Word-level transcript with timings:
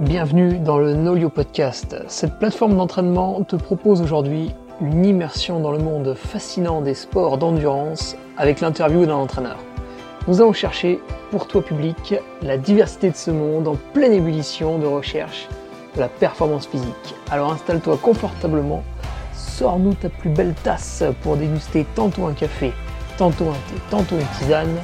Bienvenue 0.00 0.58
dans 0.58 0.78
le 0.78 0.94
Nolio 0.94 1.28
Podcast. 1.28 1.94
Cette 2.08 2.38
plateforme 2.38 2.74
d'entraînement 2.74 3.42
te 3.42 3.54
propose 3.54 4.00
aujourd'hui 4.00 4.50
une 4.80 5.04
immersion 5.04 5.60
dans 5.60 5.72
le 5.72 5.78
monde 5.78 6.14
fascinant 6.14 6.80
des 6.80 6.94
sports 6.94 7.36
d'endurance 7.36 8.16
avec 8.38 8.62
l'interview 8.62 9.04
d'un 9.04 9.16
entraîneur. 9.16 9.58
Nous 10.26 10.40
allons 10.40 10.54
chercher, 10.54 11.00
pour 11.30 11.46
toi 11.46 11.60
public, 11.60 12.14
la 12.40 12.56
diversité 12.56 13.10
de 13.10 13.14
ce 13.14 13.30
monde 13.30 13.68
en 13.68 13.76
pleine 13.92 14.14
ébullition 14.14 14.78
de 14.78 14.86
recherche 14.86 15.46
de 15.94 16.00
la 16.00 16.08
performance 16.08 16.66
physique. 16.66 17.14
Alors 17.30 17.52
installe-toi 17.52 17.98
confortablement, 18.00 18.82
sors-nous 19.34 19.92
ta 19.92 20.08
plus 20.08 20.30
belle 20.30 20.54
tasse 20.64 21.04
pour 21.20 21.36
déguster 21.36 21.84
tantôt 21.94 22.24
un 22.24 22.32
café, 22.32 22.72
tantôt 23.18 23.50
un 23.50 23.52
thé, 23.52 23.78
tantôt 23.90 24.16
une 24.16 24.38
tisane, 24.38 24.78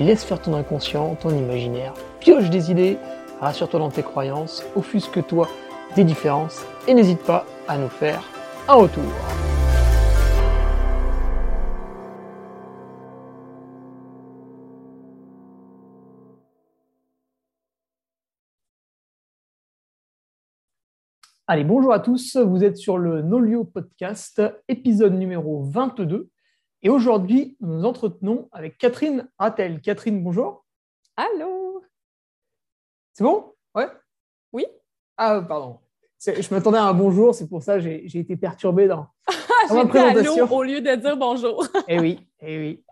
et 0.00 0.02
laisse 0.02 0.24
faire 0.24 0.40
ton 0.40 0.54
inconscient, 0.54 1.14
ton 1.20 1.30
imaginaire, 1.30 1.94
pioche 2.18 2.50
des 2.50 2.72
idées 2.72 2.98
rassure-toi 3.40 3.80
dans 3.80 3.90
tes 3.90 4.02
croyances, 4.02 4.64
offusque-toi 4.74 5.48
des 5.94 6.04
différences 6.04 6.64
et 6.86 6.94
n'hésite 6.94 7.22
pas 7.22 7.46
à 7.68 7.78
nous 7.78 7.88
faire 7.88 8.22
un 8.68 8.74
retour. 8.74 9.04
Allez, 21.48 21.62
bonjour 21.62 21.92
à 21.92 22.00
tous, 22.00 22.36
vous 22.36 22.64
êtes 22.64 22.76
sur 22.76 22.98
le 22.98 23.22
Nolio 23.22 23.62
Podcast, 23.62 24.42
épisode 24.66 25.14
numéro 25.14 25.62
22. 25.62 26.28
Et 26.82 26.88
aujourd'hui, 26.88 27.56
nous 27.60 27.78
nous 27.78 27.84
entretenons 27.84 28.48
avec 28.50 28.78
Catherine 28.78 29.28
Rattel. 29.38 29.80
Catherine, 29.80 30.24
bonjour. 30.24 30.66
Allô 31.16 31.84
c'est 33.16 33.24
bon? 33.24 33.54
Ouais 33.74 33.88
Oui 34.52 34.66
Ah, 35.16 35.42
pardon. 35.48 35.78
Je 36.20 36.54
m'attendais 36.54 36.76
à 36.76 36.84
un 36.84 36.92
bonjour, 36.92 37.34
c'est 37.34 37.48
pour 37.48 37.62
ça 37.62 37.76
que 37.76 37.80
j'ai 37.80 38.18
été 38.18 38.36
perturbé 38.36 38.88
dans, 38.88 39.06
dans 39.70 39.74
ma 39.74 39.86
présentation. 39.86 40.52
au 40.52 40.62
lieu 40.62 40.82
de 40.82 40.94
dire 40.96 41.16
bonjour. 41.16 41.66
eh 41.88 41.98
oui, 41.98 42.20
eh 42.40 42.58
oui. 42.58 42.84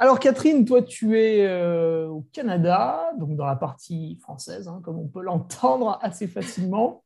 Alors 0.00 0.18
Catherine, 0.18 0.64
toi 0.64 0.82
tu 0.82 1.16
es 1.20 1.46
euh, 1.46 2.08
au 2.08 2.26
Canada, 2.32 3.12
donc 3.18 3.36
dans 3.36 3.46
la 3.46 3.54
partie 3.54 4.18
française, 4.20 4.66
hein, 4.66 4.80
comme 4.84 4.98
on 4.98 5.06
peut 5.06 5.22
l'entendre 5.22 6.00
assez 6.02 6.26
facilement, 6.26 7.04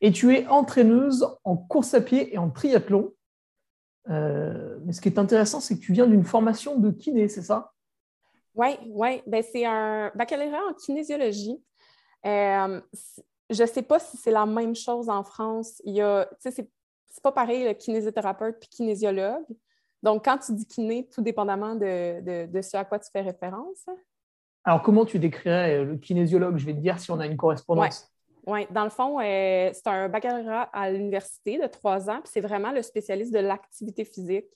et 0.00 0.10
tu 0.10 0.34
es 0.34 0.48
entraîneuse 0.48 1.28
en 1.44 1.56
course 1.56 1.94
à 1.94 2.00
pied 2.00 2.34
et 2.34 2.38
en 2.38 2.50
triathlon. 2.50 3.12
Euh, 4.10 4.78
mais 4.84 4.92
ce 4.92 5.00
qui 5.00 5.08
est 5.08 5.18
intéressant, 5.18 5.60
c'est 5.60 5.76
que 5.76 5.80
tu 5.84 5.92
viens 5.92 6.08
d'une 6.08 6.24
formation 6.24 6.76
de 6.76 6.90
kiné, 6.90 7.28
c'est 7.28 7.42
ça? 7.42 7.72
Oui, 8.58 8.76
ouais. 8.88 9.22
Ben, 9.24 9.42
c'est 9.42 9.64
un 9.64 10.10
baccalauréat 10.16 10.60
en 10.68 10.74
kinésiologie. 10.74 11.62
Euh, 12.26 12.80
je 13.48 13.62
ne 13.62 13.68
sais 13.68 13.82
pas 13.82 14.00
si 14.00 14.16
c'est 14.16 14.32
la 14.32 14.46
même 14.46 14.74
chose 14.74 15.08
en 15.08 15.22
France. 15.22 15.80
Il 15.84 15.94
y 15.94 16.02
a, 16.02 16.28
c'est, 16.40 16.68
pas 17.22 17.32
pareil 17.32 17.64
le 17.64 17.72
kinésithérapeute 17.72 18.58
puis 18.58 18.68
kinésiologue. 18.68 19.44
Donc, 20.02 20.24
quand 20.24 20.38
tu 20.38 20.52
dis 20.52 20.66
kiné, 20.66 21.08
tout 21.08 21.22
dépendamment 21.22 21.76
de, 21.76 22.46
de, 22.46 22.60
ce 22.60 22.76
à 22.76 22.84
quoi 22.84 22.98
tu 22.98 23.08
fais 23.12 23.20
référence. 23.20 23.86
Alors, 24.64 24.82
comment 24.82 25.04
tu 25.04 25.20
décrirais 25.20 25.76
euh, 25.76 25.84
le 25.84 25.96
kinésiologue? 25.96 26.58
Je 26.58 26.66
vais 26.66 26.74
te 26.74 26.80
dire 26.80 26.98
si 26.98 27.10
on 27.12 27.18
a 27.20 27.26
une 27.26 27.36
correspondance. 27.36 28.12
Oui, 28.46 28.66
dans 28.70 28.84
le 28.84 28.90
fond, 28.90 29.20
euh, 29.20 29.70
c'est 29.72 29.86
un 29.86 30.08
baccalauréat 30.08 30.62
à 30.72 30.90
l'université 30.90 31.58
de 31.58 31.66
trois 31.66 32.10
ans, 32.10 32.20
puis 32.22 32.30
c'est 32.32 32.40
vraiment 32.40 32.72
le 32.72 32.82
spécialiste 32.82 33.32
de 33.32 33.40
l'activité 33.40 34.04
physique, 34.04 34.46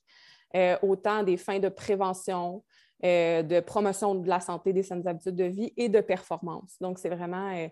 autant 0.83 1.23
des 1.23 1.37
fins 1.37 1.59
de 1.59 1.69
prévention, 1.69 2.63
euh, 3.05 3.43
de 3.43 3.59
promotion 3.59 4.15
de 4.15 4.29
la 4.29 4.39
santé, 4.39 4.73
des 4.73 4.85
saines 4.85 5.07
habitudes 5.09 5.35
de 5.35 5.43
vie 5.43 5.73
et 5.77 5.89
de 5.89 6.01
performance. 6.01 6.77
Donc, 6.81 7.01
c'est 7.01 7.09
vraiment 7.09 7.53
euh, 7.53 7.67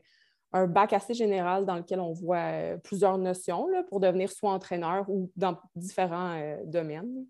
un 0.52 0.66
bac 0.66 0.92
assez 0.92 1.14
général 1.14 1.64
dans 1.66 1.76
lequel 1.76 2.00
on 2.00 2.12
voit 2.12 2.38
euh, 2.38 2.76
plusieurs 2.78 3.16
notions 3.16 3.68
pour 3.88 4.00
devenir 4.00 4.28
soit 4.28 4.50
entraîneur 4.50 5.08
ou 5.08 5.30
dans 5.36 5.56
différents 5.76 6.36
domaines. 6.64 7.26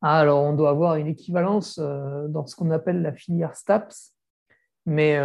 Ah, 0.00 0.20
alors, 0.20 0.42
on 0.42 0.54
doit 0.54 0.70
avoir 0.70 0.96
une 0.96 1.06
équivalence 1.06 1.78
dans 1.78 2.46
ce 2.46 2.56
qu'on 2.56 2.70
appelle 2.70 3.02
la 3.02 3.12
filière 3.12 3.56
STAPS, 3.56 4.14
mais 4.86 5.20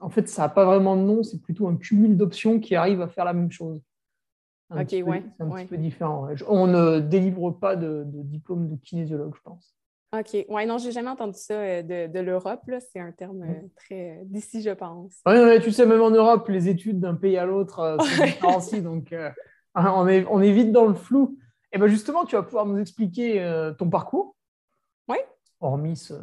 en 0.00 0.10
fait, 0.10 0.28
ça 0.28 0.42
n'a 0.42 0.48
pas 0.48 0.64
vraiment 0.64 0.96
de 0.96 1.02
nom, 1.02 1.22
c'est 1.22 1.40
plutôt 1.40 1.68
un 1.68 1.76
cumul 1.76 2.16
d'options 2.16 2.58
qui 2.58 2.74
arrive 2.74 3.00
à 3.00 3.08
faire 3.08 3.24
la 3.24 3.32
même 3.32 3.52
chose. 3.52 3.80
ok, 4.70 4.76
ouais. 4.76 5.22
C'est 5.36 5.44
un 5.44 5.50
petit 5.50 5.66
peu 5.66 5.78
différent. 5.78 6.28
On 6.48 6.66
ne 6.66 6.98
délivre 6.98 7.52
pas 7.52 7.76
de 7.76 8.04
diplôme 8.06 8.68
de 8.68 8.76
kinésiologue, 8.76 9.34
je 9.36 9.40
pense. 9.42 9.78
OK. 10.16 10.46
Oui, 10.48 10.66
non, 10.66 10.78
j'ai 10.78 10.90
jamais 10.90 11.10
entendu 11.10 11.38
ça 11.38 11.54
euh, 11.54 11.82
de, 11.82 12.20
l'Europe. 12.20 12.62
C'est 12.92 13.00
un 13.00 13.12
terme 13.12 13.42
euh, 13.42 13.68
très 13.76 14.12
euh, 14.12 14.22
d'ici, 14.24 14.62
je 14.62 14.70
pense. 14.70 15.20
Oui, 15.26 15.60
tu 15.60 15.70
sais, 15.70 15.84
même 15.84 16.00
en 16.00 16.10
Europe, 16.10 16.48
les 16.48 16.68
études 16.68 16.98
d'un 16.98 17.14
pays 17.14 17.36
à 17.36 17.44
l'autre 17.44 17.98
sont 18.00 18.24
différenciées. 18.24 18.80
donc, 18.80 19.14
on, 19.74 20.08
est, 20.08 20.24
on 20.30 20.40
est 20.40 20.52
vite 20.52 20.72
dans 20.72 20.86
le 20.86 20.94
flou. 20.94 21.38
Et 21.72 21.78
bien 21.78 21.86
justement, 21.86 22.24
tu 22.24 22.36
vas 22.36 22.42
pouvoir 22.42 22.64
nous 22.64 22.78
expliquer 22.78 23.46
ton 23.78 23.90
parcours. 23.90 24.34
Oui. 25.08 25.18
Hormis 25.60 25.96
ce, 25.96 26.14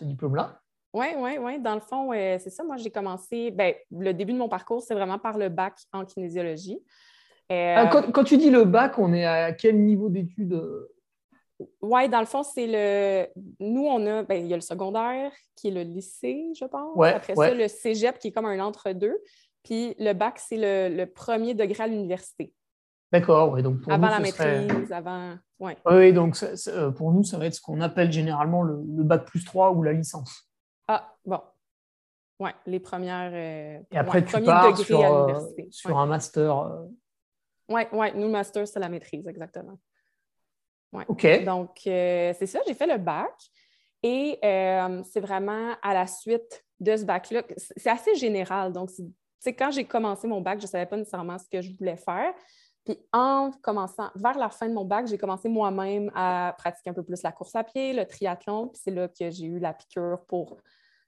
diplôme-là. 0.00 0.58
Oui, 0.94 1.08
oui, 1.18 1.32
oui. 1.38 1.60
Dans 1.60 1.74
le 1.74 1.82
fond, 1.82 2.12
c'est 2.12 2.48
ça. 2.48 2.64
Moi, 2.64 2.78
j'ai 2.78 2.90
commencé. 2.90 3.50
Ben, 3.50 3.74
le 3.90 4.12
début 4.14 4.32
de 4.32 4.38
mon 4.38 4.48
parcours, 4.48 4.82
c'est 4.82 4.94
vraiment 4.94 5.18
par 5.18 5.36
le 5.36 5.50
bac 5.50 5.74
en 5.92 6.06
kinésiologie. 6.06 6.78
Ah, 7.50 7.90
quand, 7.92 8.10
quand, 8.10 8.24
tu 8.24 8.38
dis 8.38 8.48
le 8.48 8.64
bac, 8.64 8.98
on 8.98 9.12
est 9.12 9.26
à 9.26 9.52
quel 9.52 9.78
niveau 9.84 10.08
d'études 10.08 10.58
oui, 11.80 12.08
dans 12.08 12.20
le 12.20 12.26
fond, 12.26 12.42
c'est 12.42 12.66
le. 12.66 13.26
Nous, 13.60 13.86
on 13.86 14.06
a. 14.06 14.22
Ben, 14.22 14.44
il 14.44 14.48
y 14.48 14.52
a 14.52 14.56
le 14.56 14.62
secondaire 14.62 15.32
qui 15.54 15.68
est 15.68 15.70
le 15.70 15.82
lycée, 15.82 16.52
je 16.58 16.64
pense. 16.64 16.96
Après 17.02 17.34
ça, 17.34 17.54
le 17.54 17.68
cégep 17.68 18.18
qui 18.18 18.28
est 18.28 18.32
comme 18.32 18.46
un 18.46 18.60
entre-deux. 18.60 19.18
Puis 19.62 19.94
le 19.98 20.12
bac, 20.12 20.38
c'est 20.38 20.58
le, 20.58 21.04
premier 21.06 21.54
degré 21.54 21.84
à 21.84 21.86
l'université. 21.86 22.52
D'accord, 23.10 23.52
oui. 23.52 23.62
Donc 23.62 23.78
avant 23.88 24.08
la 24.08 24.20
maîtrise, 24.20 24.92
avant. 24.92 25.36
Ouais. 25.58 25.76
Oui, 25.86 26.12
donc 26.12 26.36
euh, 26.42 26.90
pour 26.90 27.12
nous, 27.12 27.24
ça 27.24 27.38
va 27.38 27.46
être 27.46 27.54
ce 27.54 27.60
qu'on 27.62 27.80
appelle 27.80 28.12
généralement 28.12 28.62
le, 28.62 28.76
bac 28.78 29.24
plus 29.24 29.44
3 29.44 29.72
ou 29.72 29.82
la 29.82 29.92
licence. 29.92 30.50
Ah, 30.86 31.14
bon. 31.24 31.40
Oui, 32.38 32.50
les 32.66 32.80
premières. 32.80 33.30
Euh, 33.32 33.80
Et 33.90 33.96
après, 33.96 34.22
tu 34.22 34.40
pars 34.42 34.76
sur, 34.76 35.00
euh, 35.00 35.40
sur 35.70 35.98
un 35.98 36.06
master. 36.06 36.84
Oui, 37.68 37.82
ouais, 37.92 38.12
nous, 38.14 38.26
le 38.26 38.30
master, 38.30 38.68
c'est 38.68 38.78
la 38.78 38.90
maîtrise, 38.90 39.26
exactement. 39.26 39.78
OK. 40.92 41.44
Donc, 41.44 41.78
euh, 41.86 42.32
c'est 42.38 42.46
ça, 42.46 42.60
j'ai 42.66 42.74
fait 42.74 42.86
le 42.86 42.98
bac. 42.98 43.32
Et 44.02 44.38
euh, 44.44 45.02
c'est 45.10 45.20
vraiment 45.20 45.74
à 45.82 45.94
la 45.94 46.06
suite 46.06 46.64
de 46.78 46.96
ce 46.96 47.04
bac-là, 47.04 47.42
c'est 47.56 47.90
assez 47.90 48.14
général. 48.14 48.72
Donc, 48.72 48.90
c'est 49.38 49.54
quand 49.54 49.70
j'ai 49.70 49.84
commencé 49.84 50.26
mon 50.28 50.40
bac, 50.40 50.60
je 50.60 50.66
ne 50.66 50.70
savais 50.70 50.86
pas 50.86 50.96
nécessairement 50.96 51.38
ce 51.38 51.48
que 51.48 51.60
je 51.62 51.76
voulais 51.76 51.96
faire. 51.96 52.32
Puis 52.84 52.98
en 53.12 53.50
commençant, 53.62 54.10
vers 54.14 54.38
la 54.38 54.48
fin 54.48 54.68
de 54.68 54.74
mon 54.74 54.84
bac, 54.84 55.08
j'ai 55.08 55.18
commencé 55.18 55.48
moi-même 55.48 56.10
à 56.14 56.54
pratiquer 56.56 56.90
un 56.90 56.94
peu 56.94 57.02
plus 57.02 57.20
la 57.22 57.32
course 57.32 57.56
à 57.56 57.64
pied, 57.64 57.92
le 57.92 58.06
triathlon. 58.06 58.68
Puis 58.68 58.80
c'est 58.84 58.92
là 58.92 59.08
que 59.08 59.28
j'ai 59.30 59.46
eu 59.46 59.58
la 59.58 59.74
piqûre 59.74 60.20
pour 60.28 60.56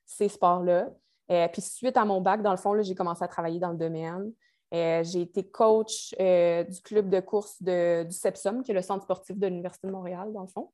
ces 0.04 0.28
sports-là. 0.28 0.88
Euh, 1.30 1.46
puis 1.48 1.62
suite 1.62 1.96
à 1.96 2.04
mon 2.04 2.20
bac, 2.20 2.42
dans 2.42 2.50
le 2.50 2.56
fond, 2.56 2.80
j'ai 2.82 2.94
commencé 2.94 3.22
à 3.22 3.28
travailler 3.28 3.60
dans 3.60 3.70
le 3.70 3.76
domaine. 3.76 4.32
Euh, 4.74 5.02
j'ai 5.02 5.22
été 5.22 5.44
coach 5.44 6.14
euh, 6.20 6.62
du 6.64 6.80
club 6.82 7.08
de 7.08 7.20
course 7.20 7.62
de, 7.62 8.04
du 8.04 8.14
CEPSOM, 8.14 8.62
qui 8.62 8.72
est 8.72 8.74
le 8.74 8.82
centre 8.82 9.04
sportif 9.04 9.38
de 9.38 9.46
l'Université 9.46 9.86
de 9.86 9.92
Montréal, 9.92 10.32
dans 10.32 10.42
le 10.42 10.48
fond. 10.48 10.70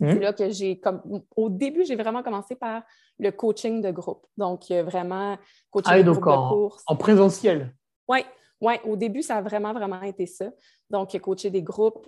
Mmh. 0.00 0.12
C'est 0.12 0.18
là 0.18 0.32
que 0.32 0.50
j'ai, 0.50 0.78
comme, 0.78 1.00
au 1.36 1.48
début, 1.48 1.84
j'ai 1.84 1.96
vraiment 1.96 2.22
commencé 2.22 2.56
par 2.56 2.82
le 3.18 3.30
coaching 3.30 3.80
de 3.80 3.90
groupe. 3.90 4.26
Donc, 4.36 4.70
euh, 4.70 4.82
vraiment, 4.82 5.38
coaching 5.70 5.92
ah, 5.94 6.02
de 6.02 6.10
groupe 6.10 6.26
en, 6.26 6.44
de 6.44 6.54
course. 6.54 6.82
En 6.86 6.96
présentiel. 6.96 7.74
Oui, 8.08 8.20
ouais, 8.60 8.80
au 8.84 8.96
début, 8.96 9.22
ça 9.22 9.36
a 9.36 9.42
vraiment, 9.42 9.72
vraiment 9.72 10.02
été 10.02 10.26
ça. 10.26 10.50
Donc, 10.90 11.18
coacher 11.18 11.50
des 11.50 11.62
groupes, 11.62 12.06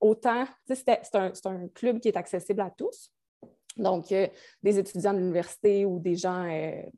autant, 0.00 0.44
c'est 0.66 1.14
un, 1.14 1.32
un, 1.44 1.68
club 1.68 2.00
qui 2.00 2.08
est 2.08 2.16
accessible 2.16 2.60
à 2.62 2.70
tous. 2.70 3.10
Donc, 3.76 4.08
des 4.62 4.78
étudiants 4.78 5.12
de 5.12 5.18
l'université 5.18 5.84
ou 5.84 5.98
des 5.98 6.14
gens 6.14 6.46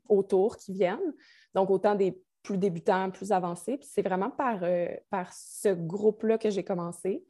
autour 0.07 0.55
qui 0.55 0.73
viennent. 0.73 1.13
Donc, 1.53 1.69
autant 1.69 1.95
des 1.95 2.21
plus 2.45 2.57
débutant, 2.57 3.09
plus 3.09 3.31
avancé. 3.31 3.77
Puis 3.77 3.87
c'est 3.91 4.03
vraiment 4.03 4.29
par, 4.29 4.59
euh, 4.61 4.87
par 5.09 5.33
ce 5.33 5.69
groupe-là 5.69 6.37
que 6.37 6.49
j'ai 6.49 6.63
commencé. 6.63 7.25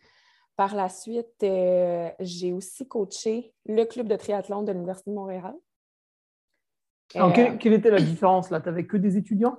Par 0.55 0.75
la 0.75 0.89
suite, 0.89 1.41
euh, 1.43 2.09
j'ai 2.19 2.53
aussi 2.53 2.87
coaché 2.87 3.53
le 3.65 3.85
club 3.85 4.07
de 4.07 4.15
triathlon 4.15 4.63
de 4.63 4.71
l'Université 4.71 5.09
de 5.09 5.15
Montréal. 5.15 5.53
Alors, 7.13 7.33
quelle, 7.33 7.73
était 7.73 7.91
la 7.91 8.01
différence 8.01 8.49
là? 8.49 8.59
Tu 8.59 8.67
n'avais 8.67 8.85
que 8.85 8.97
des 8.97 9.17
étudiants? 9.17 9.57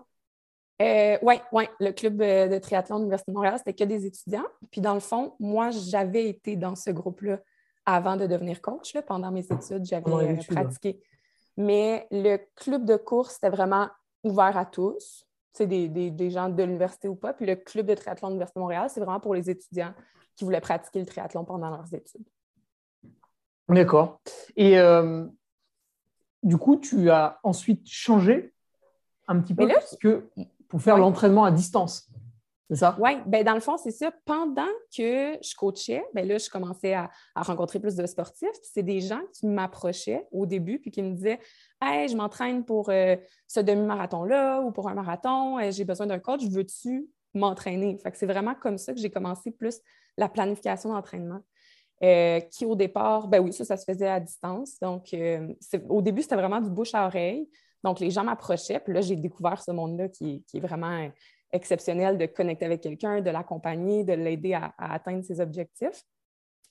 oui, 0.79 0.87
euh, 0.87 1.17
ouais, 1.53 1.71
le 1.81 1.91
club 1.93 2.19
de 2.19 2.59
triathlon 2.59 2.97
de 2.97 3.01
l'Université 3.03 3.33
de 3.33 3.37
Montréal, 3.37 3.55
c'était 3.59 3.73
que 3.73 3.85
des 3.85 4.05
étudiants. 4.05 4.47
Puis 4.71 4.83
dans 4.83 4.95
le 4.95 5.01
fond, 5.01 5.35
moi, 5.41 5.71
j'avais 5.71 6.29
été 6.29 6.57
dans 6.57 6.77
ce 6.77 6.91
groupe-là 6.91 7.41
avant 7.87 8.17
de 8.17 8.27
devenir 8.27 8.61
coach. 8.61 8.95
pendant 9.07 9.31
mes 9.31 9.47
études, 9.47 9.85
j'avais 9.85 10.37
pratiqué. 10.49 11.03
Mais 11.57 12.07
le 12.11 12.39
club 12.57 12.85
de 12.85 12.97
course, 12.97 13.35
c'était 13.35 13.49
vraiment 13.49 13.89
ouvert 14.23 14.57
à 14.59 14.67
tous 14.67 15.26
des, 15.65 15.89
des, 15.89 16.11
des, 16.11 16.31
gens 16.31 16.49
de 16.49 16.63
l'université 16.63 17.09
ou 17.09 17.15
pas. 17.15 17.33
Puis 17.33 17.47
le 17.47 17.57
club 17.57 17.87
de 17.87 17.95
triathlon 17.95 18.29
de 18.29 18.33
l'Université 18.33 18.59
de 18.59 18.63
Montréal, 18.63 18.91
c'est 18.91 19.01
vraiment 19.01 19.21
pour 19.21 19.35
les 19.35 19.49
étudiants 19.49 19.95
qui 20.35 20.45
voulaient 20.45 20.61
pratiquer 20.61 21.01
le 21.01 21.07
triathlon 21.07 21.45
pendant 21.45 21.71
leurs 21.71 21.93
études. 21.95 22.27
D'accord. 23.69 24.21
Et 24.57 24.79
euh, 24.79 25.25
du 26.43 26.57
coup, 26.57 26.77
tu 26.77 27.11
as 27.11 27.41
ensuite 27.43 27.89
changé 27.89 28.53
un 29.29 29.41
petit 29.41 29.55
peu, 29.55 29.67
parce 29.67 29.97
que 29.97 30.29
pour 30.69 30.81
faire 30.81 30.99
l'entraînement 30.99 31.45
à 31.45 31.51
distance. 31.51 32.09
C'est 32.69 32.77
ça? 32.77 32.97
Oui, 32.99 33.13
ben 33.27 33.45
dans 33.45 33.55
le 33.55 33.61
fond, 33.61 33.77
c'est 33.77 33.93
ça. 33.93 34.11
Pendant 34.25 34.67
que 34.97 35.39
je 35.41 35.55
coachais, 35.55 36.05
ben 36.15 36.27
là, 36.27 36.37
je 36.39 36.51
commençais 36.51 36.95
à, 36.95 37.11
rencontrer 37.37 37.79
plus 37.79 37.95
de 37.95 38.05
sportifs. 38.07 38.49
C'est 38.63 38.83
des 38.83 39.01
gens 39.01 39.21
qui 39.33 39.47
m'approchaient 39.47 40.27
au 40.33 40.47
début 40.47 40.81
puis 40.81 40.91
qui 40.91 41.03
me 41.03 41.13
disaient 41.15 41.39
Hey, 41.81 42.09
je 42.09 42.17
m'entraîne 42.17 42.65
pour 42.65 42.91
euh, 42.91 43.15
ce 43.47 43.61
demi-marathon-là 43.61 44.63
ou 44.63 44.73
pour 44.73 44.89
un 44.89 44.95
marathon, 44.95 45.59
j'ai 45.71 45.85
besoin 45.85 46.07
d'un 46.07 46.19
coach, 46.19 46.43
veux-tu 46.45 47.09
m'entraîner? 47.35 47.99
Fait 47.99 48.11
que 48.11 48.19
c'est 48.19 48.27
vraiment 48.27 48.55
comme 48.55 48.79
ça 48.79 48.93
que 48.93 48.99
j'ai 48.99 49.11
commencé 49.11 49.51
plus 49.53 49.81
la 50.17 50.29
planification 50.29 50.93
d'entraînement. 50.93 51.41
Euh, 52.03 52.41
qui 52.41 52.67
au 52.67 52.75
départ, 52.75 53.27
ben 53.29 53.41
oui, 53.41 53.55
ça, 53.55 53.65
ça 53.65 53.77
se 53.77 53.85
faisait 53.85 54.09
à 54.09 54.21
distance. 54.21 54.79
Donc, 54.81 55.15
euh, 55.15 55.55
au 55.89 56.03
début, 56.03 56.23
c'était 56.23 56.37
vraiment 56.37 56.61
du 56.61 56.69
bouche 56.69 56.95
à 56.95 57.07
oreille. 57.07 57.49
Donc, 57.83 58.01
les 58.01 58.11
gens 58.11 58.25
m'approchaient, 58.25 58.81
puis 58.81 58.93
là, 58.93 59.01
j'ai 59.01 59.17
découvert 59.17 59.63
ce 59.63 59.71
monde-là 59.71 60.09
qui, 60.09 60.45
est 60.53 60.61
vraiment 60.61 61.09
exceptionnel 61.57 62.19
de 62.19 62.27
connecter 62.27 62.67
avec 62.67 62.81
quelqu'un, 62.81 63.21
de 63.21 63.31
l'accompagner, 63.31 64.05
de 64.05 64.13
l'aider 64.13 64.55
à, 64.55 64.75
atteindre 64.79 65.25
ses 65.25 65.41
objectifs. 65.41 66.03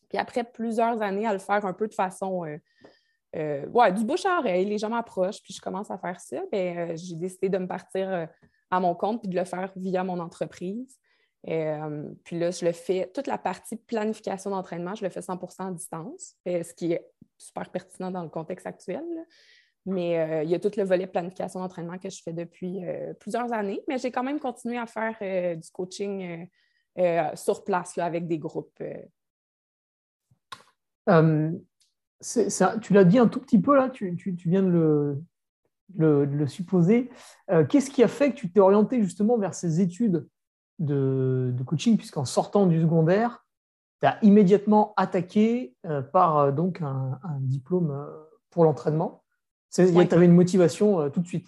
Puis 0.09 0.17
après 0.17 0.43
plusieurs 0.43 1.01
années 1.01 1.27
à 1.27 1.33
le 1.33 1.39
faire 1.39 1.65
un 1.65 1.73
peu 1.73 1.87
de 1.87 1.93
façon, 1.93 2.45
euh, 3.35 3.65
ouais, 3.67 3.91
du 3.91 4.05
bouche 4.05 4.25
à 4.25 4.39
oreille, 4.39 4.65
les 4.65 4.77
gens 4.77 4.89
m'approchent, 4.89 5.41
puis 5.41 5.53
je 5.53 5.61
commence 5.61 5.91
à 5.91 5.97
faire 5.97 6.19
ça, 6.19 6.41
bien, 6.51 6.95
j'ai 6.95 7.15
décidé 7.15 7.49
de 7.49 7.57
me 7.57 7.67
partir 7.67 8.27
à 8.71 8.79
mon 8.79 8.95
compte 8.95 9.21
puis 9.21 9.29
de 9.29 9.35
le 9.35 9.45
faire 9.45 9.71
via 9.75 10.03
mon 10.03 10.19
entreprise. 10.19 10.99
Euh, 11.47 12.09
puis 12.23 12.39
là, 12.39 12.51
je 12.51 12.65
le 12.65 12.71
fais, 12.71 13.11
toute 13.13 13.27
la 13.27 13.37
partie 13.37 13.75
planification 13.75 14.49
d'entraînement, 14.49 14.95
je 14.95 15.03
le 15.03 15.09
fais 15.09 15.19
100% 15.19 15.67
à 15.67 15.71
distance, 15.71 16.35
euh, 16.47 16.63
ce 16.63 16.73
qui 16.73 16.93
est 16.93 17.05
super 17.37 17.69
pertinent 17.69 18.11
dans 18.11 18.23
le 18.23 18.29
contexte 18.29 18.65
actuel. 18.65 19.03
Mais 19.85 20.19
euh, 20.19 20.43
il 20.43 20.49
y 20.49 20.55
a 20.55 20.59
tout 20.59 20.71
le 20.75 20.83
volet 20.83 21.05
planification 21.07 21.59
d'entraînement 21.59 21.97
que 21.99 22.09
je 22.09 22.21
fais 22.23 22.33
depuis 22.33 22.81
plusieurs 23.19 23.53
années, 23.53 23.81
mais 23.87 23.97
j'ai 23.97 24.11
quand 24.11 24.23
même 24.23 24.39
continué 24.39 24.77
à 24.77 24.85
faire 24.87 25.15
du 25.57 25.69
coaching 25.71 26.47
sur 27.35 27.63
place 27.63 27.97
avec 27.97 28.27
des 28.27 28.39
groupes. 28.39 28.81
tu 31.07 32.93
l'as 32.93 33.03
dit 33.03 33.19
un 33.19 33.27
tout 33.27 33.39
petit 33.39 33.59
peu 33.59 33.75
là, 33.75 33.89
tu, 33.89 34.15
viens 34.45 34.63
de 34.63 35.17
le 35.97 36.47
supposer. 36.47 37.11
Qu'est-ce 37.69 37.91
qui 37.91 38.03
a 38.03 38.07
fait 38.07 38.31
que 38.31 38.35
tu 38.35 38.51
t'es 38.51 38.59
orienté 38.59 39.03
justement 39.03 39.37
vers 39.37 39.53
ces 39.53 39.81
études 39.81 40.27
de, 40.79 41.63
coaching, 41.65 41.97
puisqu'en 41.97 42.25
sortant 42.25 42.65
du 42.65 42.81
secondaire, 42.81 43.45
tu 44.01 44.07
as 44.07 44.23
immédiatement 44.23 44.93
attaqué 44.97 45.75
euh, 45.85 46.01
par 46.01 46.37
euh, 46.37 46.51
donc 46.51 46.81
un, 46.81 47.19
diplôme 47.39 47.91
euh, 47.91 48.05
pour 48.49 48.65
l'entraînement? 48.65 49.23
Tu 49.75 50.15
avais 50.15 50.25
une 50.25 50.33
motivation 50.33 51.09
tout 51.09 51.21
de 51.21 51.27
suite. 51.27 51.47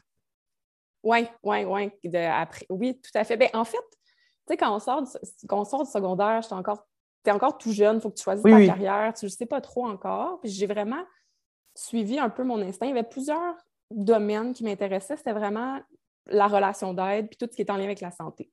Oui, 1.04 1.28
oui, 1.44 1.64
oui. 1.66 1.92
Oui, 2.70 3.00
tout 3.00 3.12
à 3.14 3.24
fait. 3.24 3.38
Ben, 3.38 3.50
en 3.54 3.64
fait, 3.64 3.78
tu 3.78 4.54
sais, 4.54 4.58
quand 4.58 4.76
on 4.76 4.80
sort 4.80 5.02
du, 5.04 5.10
quand 5.48 5.62
on 5.62 5.66
sort 5.66 5.84
du 5.86 5.92
secondaire, 5.92 6.46
tu 6.46 6.54
encore, 6.54 6.86
es 7.26 7.32
encore 7.32 7.58
tout 7.58 7.72
jeune, 7.72 7.98
il 7.98 8.02
faut 8.02 8.10
que 8.10 8.16
tu 8.16 8.24
choisisses 8.24 8.44
ta 8.44 8.66
carrière, 8.66 9.14
tu 9.14 9.26
ne 9.26 9.30
sais 9.30 9.46
pas 9.46 9.62
trop 9.62 9.88
encore. 9.88 10.40
Puis 10.42 10.52
j'ai 10.52 10.68
vraiment 10.68 11.04
suivi 11.76 12.20
un 12.20 12.30
peu 12.30 12.44
mon 12.44 12.62
instinct. 12.62 12.88
Il 12.88 12.90
y 12.90 12.92
avait 12.98 13.08
plusieurs 13.08 13.56
domaines 13.92 14.54
qui 14.54 14.64
m'intéressaient. 14.64 15.18
C'était 15.18 15.34
vraiment 15.34 15.80
la 16.26 16.48
relation 16.48 16.94
d'aide, 16.94 17.30
puis 17.30 17.38
tout 17.38 17.48
ce 17.50 17.56
qui 17.56 17.62
est 17.62 17.72
en 17.72 17.78
lien 17.78 17.86
avec 17.86 18.02
la 18.02 18.12
santé. 18.12 18.52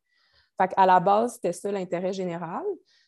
Fait 0.60 0.72
à 0.76 0.86
la 0.86 1.00
base, 1.00 1.34
c'était 1.34 1.52
ça 1.52 1.72
l'intérêt 1.72 2.12
général. 2.12 2.62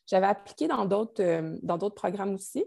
J'avais 0.06 0.26
appliqué 0.26 0.66
dans 0.66 0.84
d'autres, 0.84 1.22
euh, 1.22 1.56
dans 1.62 1.78
d'autres 1.78 1.94
programmes 1.94 2.34
aussi. 2.34 2.64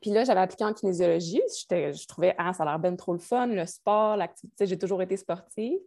Puis 0.00 0.10
là, 0.10 0.24
j'avais 0.24 0.40
appliqué 0.40 0.64
en 0.64 0.72
kinésiologie. 0.72 1.42
Je 1.70 2.06
trouvais, 2.06 2.34
ah, 2.38 2.52
ça 2.52 2.64
a 2.64 2.66
l'air 2.66 2.78
bien 2.78 2.94
trop 2.96 3.12
le 3.12 3.18
fun, 3.18 3.46
le 3.46 3.66
sport, 3.66 4.16
l'activité. 4.16 4.66
J'ai 4.66 4.78
toujours 4.78 5.02
été 5.02 5.16
sportive. 5.16 5.78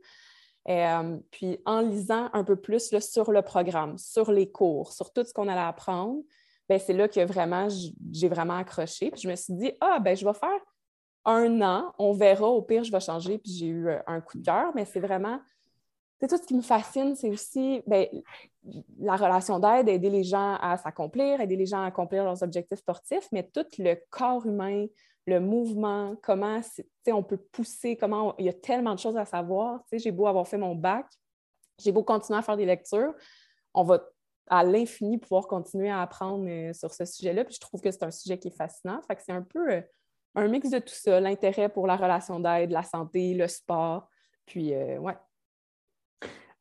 Euh, 0.68 1.18
puis 1.31 1.60
en 1.66 1.81
lisant 1.81 2.30
un 2.34 2.44
peu 2.44 2.56
plus 2.56 2.94
sur 3.00 3.31
le 3.31 3.42
programme, 3.42 3.98
sur 3.98 4.31
les 4.31 4.51
cours, 4.51 4.92
sur 4.92 5.12
tout 5.12 5.24
ce 5.24 5.34
qu'on 5.34 5.48
allait 5.48 5.60
apprendre, 5.62 6.22
ben, 6.68 6.80
c'est 6.80 6.94
là 6.94 7.07
que 7.07 7.22
vraiment 7.22 7.68
j'ai 8.12 8.28
vraiment 8.28 8.57
accroché. 8.57 9.10
Puis 9.10 9.22
je 9.22 9.30
me 9.30 9.36
suis 9.36 9.54
dit, 9.54 9.72
ah, 9.81 10.00
ben 10.00 10.16
je 10.16 10.25
vais 10.25 10.34
faire 10.34 10.60
un 11.25 11.62
an, 11.62 11.94
on 11.98 12.13
verra, 12.13 12.48
au 12.48 12.62
pire, 12.62 12.84
je 12.84 12.92
vais 12.92 13.00
changer. 13.00 13.38
Puis 13.40 13.54
j'ai 13.54 13.68
eu 13.68 13.88
euh, 13.88 14.00
un 14.07 14.22
coup 14.22 14.38
de 14.38 14.45
cœur, 14.45 14.72
mais 14.75 14.86
c'est 14.86 15.00
vraiment 15.00 15.40
tout 16.27 16.38
ce 16.38 16.45
qui 16.45 16.56
me 16.56 16.62
fascine, 16.62 17.16
c'est 17.16 17.30
aussi 17.30 17.81
ben, 17.88 18.06
la 19.00 19.16
relation 19.16 19.60
d'aide, 19.60 19.88
aider 19.88 20.10
les 20.10 20.24
gens 20.24 20.56
à 20.56 20.77
s'accomplir, 20.77 21.39
aider 21.39 21.56
les 21.56 21.66
gens 21.66 21.81
à 21.81 21.88
accomplir 21.88 22.24
leurs 22.24 22.44
objectifs 22.44 22.80
sportifs, 22.80 23.27
mais 23.31 23.50
tout 23.54 23.66
le 23.77 23.95
corps 24.10 24.45
humain, 24.45 24.86
le 25.25 25.39
mouvement, 25.39 26.16
comment 26.21 26.60
on 27.07 27.24
peut 27.24 27.38
pousser, 27.51 27.95
comment 27.95 28.36
il 28.38 28.45
y 28.45 28.50
a 28.50 28.54
tellement 28.54 28.95
de 28.95 29.00
choses 29.00 29.18
à 29.18 29.25
savoir. 29.25 29.81
J'ai 29.92 30.12
beau 30.12 30.27
avoir 30.27 30.48
fait 30.48 30.57
mon 30.57 30.75
bac, 30.75 31.06
j'ai 31.77 31.92
beau 31.92 32.04
continuer 32.04 32.39
à 32.39 32.42
faire 32.42 32.57
des 32.57 32.66
lectures, 32.66 33.13
on 33.74 33.83
va 33.83 34.04
à 34.50 34.63
l'infini 34.63 35.18
pouvoir 35.18 35.48
continuer 35.48 35.89
à 35.89 36.01
apprendre 36.01 36.45
euh, 36.50 36.74
sur 36.74 36.92
ce 36.94 37.06
sujet-là. 37.06 37.45
Puis 37.45 37.56
je 37.56 37.60
trouve 37.60 37.81
que 37.81 37.92
c'est 37.92 38.04
un 38.04 38.12
sujet 38.12 38.38
qui 38.38 38.48
est 38.48 38.57
fascinant. 38.57 39.00
Fait 39.07 39.18
c'est 39.24 39.31
un 39.31 39.44
peu 39.44 39.71
euh, 39.71 39.81
un 40.36 40.48
mix 40.48 40.69
de 40.69 40.80
tout 40.80 40.94
ça, 40.94 41.19
l'intérêt 41.19 41.69
pour 41.69 41.88
la 41.88 41.95
relation 41.95 42.39
d'aide, 42.39 42.71
la 42.71 42.83
santé, 42.83 43.33
le 43.36 43.48
sport. 43.48 44.10
Puis, 44.45 44.74
euh, 44.74 44.98
ouais, 44.98 45.16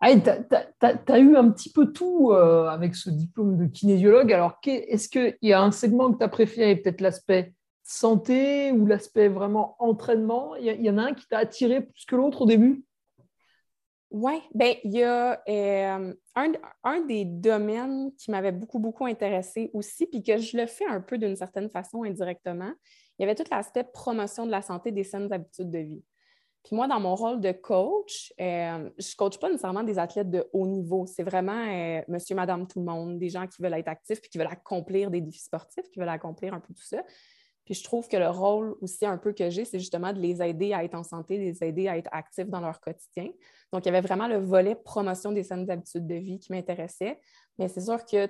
ah, 0.00 0.14
tu 0.16 1.12
as, 1.12 1.18
eu 1.18 1.36
un 1.36 1.50
petit 1.50 1.72
peu 1.72 1.92
tout 1.92 2.30
euh, 2.30 2.68
avec 2.68 2.94
ce 2.94 3.10
diplôme 3.10 3.56
de 3.56 3.66
kinésiologue. 3.66 4.32
Alors, 4.32 4.60
est-ce 4.64 5.08
qu'il 5.08 5.36
y 5.42 5.52
a 5.52 5.60
un 5.60 5.72
segment 5.72 6.12
que 6.12 6.18
tu 6.18 6.24
as 6.24 6.28
préféré, 6.28 6.76
peut-être 6.76 7.00
l'aspect 7.00 7.52
santé 7.82 8.70
ou 8.70 8.86
l'aspect 8.86 9.28
vraiment 9.28 9.74
entraînement? 9.80 10.54
Il 10.54 10.66
y, 10.66 10.90
en 10.90 10.98
a 10.98 11.02
un 11.02 11.14
qui 11.14 11.26
t'a 11.26 11.38
attiré 11.38 11.80
plus 11.80 12.04
que 12.04 12.14
l'autre 12.14 12.42
au 12.42 12.46
début? 12.46 12.84
Oui, 14.10 14.40
bien, 14.54 14.74
il 14.84 14.92
y 14.92 15.02
a 15.02 15.42
euh, 15.48 16.14
un, 16.84 17.00
des 17.00 17.24
domaines 17.24 18.12
qui 18.16 18.30
m'avait 18.30 18.52
beaucoup, 18.52 18.78
beaucoup 18.78 19.04
intéressé 19.04 19.70
aussi, 19.74 20.06
puis 20.06 20.22
que 20.22 20.38
je 20.38 20.56
le 20.56 20.66
fais 20.66 20.86
un 20.86 21.00
peu 21.00 21.18
d'une 21.18 21.36
certaine 21.36 21.68
façon 21.68 22.04
indirectement. 22.04 22.72
Il 23.18 23.22
y 23.22 23.24
avait 23.24 23.34
tout 23.34 23.50
l'aspect 23.50 23.84
promotion 23.84 24.46
de 24.46 24.52
la 24.52 24.62
santé 24.62 24.92
des 24.92 25.04
saines 25.04 25.30
habitudes 25.32 25.70
de 25.70 25.78
vie. 25.78 26.02
Puis 26.68 26.76
moi, 26.76 26.86
dans 26.86 27.00
mon 27.00 27.14
rôle 27.14 27.40
de 27.40 27.50
coach, 27.50 28.30
euh, 28.38 28.90
je 28.98 29.08
ne 29.10 29.16
coach 29.16 29.38
pas 29.38 29.48
nécessairement 29.48 29.84
des 29.84 29.98
athlètes 29.98 30.28
de 30.28 30.46
haut 30.52 30.66
niveau. 30.66 31.06
C'est 31.06 31.22
vraiment 31.22 31.64
euh, 31.66 32.02
monsieur, 32.08 32.34
madame, 32.34 32.66
tout 32.66 32.80
le 32.80 32.84
monde, 32.84 33.18
des 33.18 33.30
gens 33.30 33.46
qui 33.46 33.62
veulent 33.62 33.72
être 33.72 33.88
actifs 33.88 34.20
puis 34.20 34.28
qui 34.28 34.36
veulent 34.36 34.48
accomplir 34.48 35.10
des 35.10 35.22
défis 35.22 35.44
sportifs, 35.44 35.88
qui 35.90 35.98
veulent 35.98 36.10
accomplir 36.10 36.52
un 36.52 36.60
peu 36.60 36.74
tout 36.74 36.82
ça. 36.82 37.02
Puis 37.64 37.72
je 37.72 37.82
trouve 37.82 38.06
que 38.06 38.18
le 38.18 38.28
rôle 38.28 38.76
aussi 38.82 39.06
un 39.06 39.16
peu 39.16 39.32
que 39.32 39.48
j'ai, 39.48 39.64
c'est 39.64 39.78
justement 39.78 40.12
de 40.12 40.20
les 40.20 40.42
aider 40.42 40.74
à 40.74 40.84
être 40.84 40.94
en 40.94 41.04
santé, 41.04 41.38
les 41.38 41.64
aider 41.64 41.88
à 41.88 41.96
être 41.96 42.10
actifs 42.12 42.50
dans 42.50 42.60
leur 42.60 42.82
quotidien. 42.82 43.30
Donc, 43.72 43.86
il 43.86 43.86
y 43.86 43.88
avait 43.88 44.06
vraiment 44.06 44.28
le 44.28 44.36
volet 44.36 44.74
promotion 44.74 45.32
des 45.32 45.44
saines 45.44 45.70
habitudes 45.70 46.06
de 46.06 46.16
vie 46.16 46.38
qui 46.38 46.52
m'intéressait. 46.52 47.18
Mais 47.58 47.68
c'est 47.68 47.80
sûr 47.80 48.04
que 48.04 48.28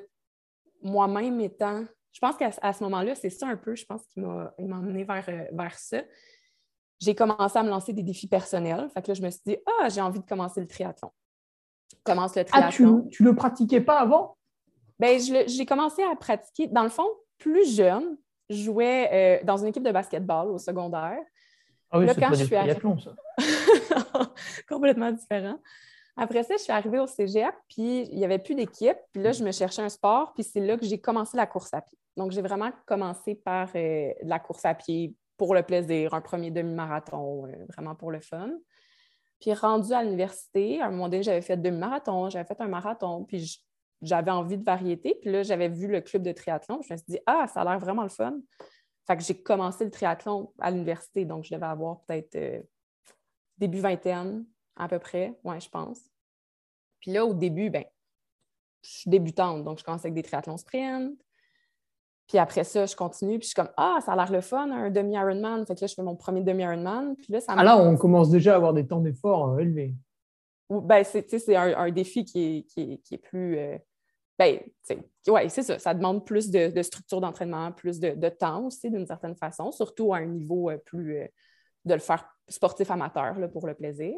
moi-même 0.80 1.40
étant, 1.40 1.85
je 2.12 2.21
pense 2.21 2.37
qu'à 2.37 2.52
ce 2.52 2.85
moment-là, 2.85 3.16
c'est 3.16 3.30
ça 3.30 3.49
un 3.49 3.57
peu, 3.57 3.75
je 3.75 3.85
pense, 3.85 4.02
qui 4.07 4.21
m'a 4.21 4.54
emmené 4.59 5.02
vers, 5.02 5.28
euh, 5.28 5.45
vers 5.50 5.76
ça 5.76 6.04
j'ai 7.00 7.14
commencé 7.14 7.59
à 7.59 7.62
me 7.62 7.71
lancer 7.71 7.93
des 7.93 8.02
défis 8.02 8.26
personnels. 8.26 8.88
Fait 8.93 9.02
que 9.02 9.09
là, 9.09 9.14
je 9.14 9.23
me 9.23 9.31
suis 9.31 9.43
dit, 9.47 9.57
ah, 9.67 9.88
j'ai 9.88 10.00
envie 10.00 10.21
de 10.21 10.26
commencer 10.26 10.61
le 10.61 10.67
triathlon. 10.67 11.11
commence 12.05 12.37
le 12.37 12.45
triathlon. 12.45 13.05
Ah, 13.05 13.09
tu 13.11 13.23
ne 13.23 13.28
le 13.28 13.35
pratiquais 13.35 13.81
pas 13.81 14.00
avant? 14.00 14.37
Bien, 14.99 15.19
j'ai 15.19 15.67
commencé 15.67 16.02
à 16.02 16.17
pratiquer. 16.17 16.67
Dans 16.67 16.83
le 16.83 16.88
fond, 16.88 17.07
plus 17.38 17.76
jeune, 17.76 18.17
je 18.50 18.57
jouais 18.57 19.40
euh, 19.40 19.45
dans 19.45 19.59
une 19.59 19.69
équipe 19.69 19.85
de 19.85 19.93
basketball 19.93 20.49
au 20.49 20.59
secondaire. 20.59 21.19
Ah 21.90 21.99
oui, 21.99 22.07
c'est 22.09 22.21
pas 22.21 22.37
du 22.37 22.45
triathlon, 22.45 22.99
ça. 22.99 23.14
Complètement 24.69 25.12
différent. 25.12 25.59
Après 26.17 26.43
ça, 26.43 26.57
je 26.57 26.62
suis 26.62 26.73
arrivée 26.73 26.99
au 26.99 27.07
cégep, 27.07 27.55
puis 27.69 28.09
il 28.11 28.19
n'y 28.19 28.25
avait 28.25 28.40
plus 28.40 28.57
d'équipe. 28.57 28.97
Puis 29.12 29.23
là, 29.23 29.31
je 29.31 29.45
me 29.45 29.52
cherchais 29.52 29.83
un 29.83 29.88
sport, 29.88 30.35
puis 30.35 30.43
c'est 30.43 30.61
là 30.61 30.76
que 30.76 30.85
j'ai 30.85 31.00
commencé 31.00 31.37
la 31.37 31.47
course 31.47 31.73
à 31.73 31.81
pied. 31.81 31.97
Donc, 32.17 32.33
j'ai 32.33 32.43
vraiment 32.43 32.71
commencé 32.87 33.37
par 33.37 33.69
euh, 33.76 34.12
la 34.23 34.40
course 34.40 34.64
à 34.64 34.75
pied, 34.75 35.14
pour 35.38 35.54
le 35.54 35.62
plaisir, 35.62 36.12
un 36.12 36.21
premier 36.21 36.50
demi-marathon, 36.50 37.47
euh, 37.47 37.64
vraiment 37.71 37.95
pour 37.95 38.11
le 38.11 38.21
fun. 38.21 38.50
Puis 39.40 39.54
rendu 39.54 39.92
à 39.92 40.02
l'université, 40.02 40.80
à 40.83 40.87
un 40.87 40.90
moment 40.90 41.09
donné, 41.09 41.23
j'avais 41.23 41.40
fait 41.40 41.57
demi-marathon, 41.57 42.28
j'avais 42.28 42.45
fait 42.45 42.61
un 42.61 42.68
marathon, 42.68 43.25
puis 43.25 43.64
j'avais 44.02 44.33
envie 44.33 44.59
de 44.59 44.64
variété. 44.64 45.16
Puis 45.23 45.30
là, 45.30 45.45
j'avais 45.45 45.68
vu 45.68 45.87
le 45.87 46.00
club 46.00 46.23
de 46.23 46.33
triathlon. 46.33 46.83
Je 46.83 46.92
me 46.92 46.99
suis 46.99 47.07
dit, 47.09 47.18
ah, 47.25 47.47
ça 47.47 47.62
a 47.62 47.64
l'air 47.64 47.78
vraiment 47.78 48.02
le 48.02 48.09
fun. 48.09 48.37
Fait 49.07 49.16
que 49.16 49.23
j'ai 49.23 49.40
commencé 49.40 49.85
le 49.85 49.90
triathlon 49.90 50.52
à 50.59 50.71
l'université, 50.71 51.25
donc 51.25 51.45
je 51.45 51.54
devais 51.54 51.66
avoir 51.66 52.02
peut-être 52.02 52.35
euh, 52.35 52.61
début 53.57 53.80
vingtaine 53.80 54.45
à 54.76 54.88
peu 54.88 54.99
près, 54.99 55.38
ouais, 55.45 55.61
je 55.61 55.71
pense. 55.71 56.00
Puis 57.00 57.12
là, 57.12 57.25
au 57.25 57.33
début, 57.33 57.71
ben, 57.71 57.85
je 58.83 58.90
suis 58.90 59.11
débutante, 59.11 59.64
donc 59.64 59.78
je 59.78 59.85
commence 59.85 60.02
avec 60.02 60.14
des 60.14 60.23
triathlons 60.23 60.57
sprint, 60.57 61.18
puis 62.28 62.37
après 62.37 62.62
ça, 62.62 62.85
je 62.85 62.94
continue, 62.94 63.38
puis 63.38 63.44
je 63.44 63.49
suis 63.49 63.54
comme 63.54 63.70
Ah, 63.78 64.00
ça 64.04 64.12
a 64.12 64.16
l'air 64.16 64.30
le 64.30 64.42
fun, 64.42 64.70
un 64.70 64.90
demi-Ironman. 64.90 65.66
Fait 65.66 65.75
que 65.75 65.80
là, 65.80 65.87
je 65.87 65.94
fais 65.94 66.02
mon 66.02 66.14
premier 66.14 66.42
demi-Ironman. 66.42 67.16
Puis 67.16 67.32
là, 67.32 67.40
ça 67.40 67.54
Ah 67.56 67.64
là, 67.64 67.78
on 67.78 67.97
commence 67.97 68.28
déjà 68.28 68.52
à 68.52 68.56
avoir 68.56 68.75
des 68.75 68.87
temps 68.87 69.00
d'effort 69.00 69.54
euh, 69.54 69.58
élevés. 69.61 69.94
Ben, 70.68 71.02
c'est 71.04 71.56
un, 71.56 71.75
un, 71.78 71.90
défi 71.90 72.26
qui 72.26 72.58
est, 72.58 72.99
qui 73.02 73.14
est, 73.14 73.18
plus. 73.18 73.58
Euh, 73.58 73.78
ben, 74.38 74.61
oui, 75.28 75.40
c'est 75.49 75.62
ça. 75.62 75.78
Ça 75.78 75.94
demande 75.94 76.26
plus 76.26 76.50
de, 76.50 76.82
structure 76.82 77.23
d'entraînement, 77.23 77.73
plus 77.73 77.99
de, 77.99 78.28
temps 78.28 78.66
aussi, 78.66 78.90
d'une 78.90 79.06
certaine 79.06 79.35
façon, 79.35 79.73
surtout 79.73 80.12
à 80.12 80.18
un 80.18 80.26
niveau 80.26 80.68
euh, 80.68 80.76
plus. 80.76 81.26
de 81.87 81.94
le 81.94 82.00
faire 82.00 82.28
sportif 82.47 82.90
amateur 82.90 83.38
là, 83.38 83.49
pour 83.49 83.66
le 83.66 83.73
plaisir. 83.73 84.14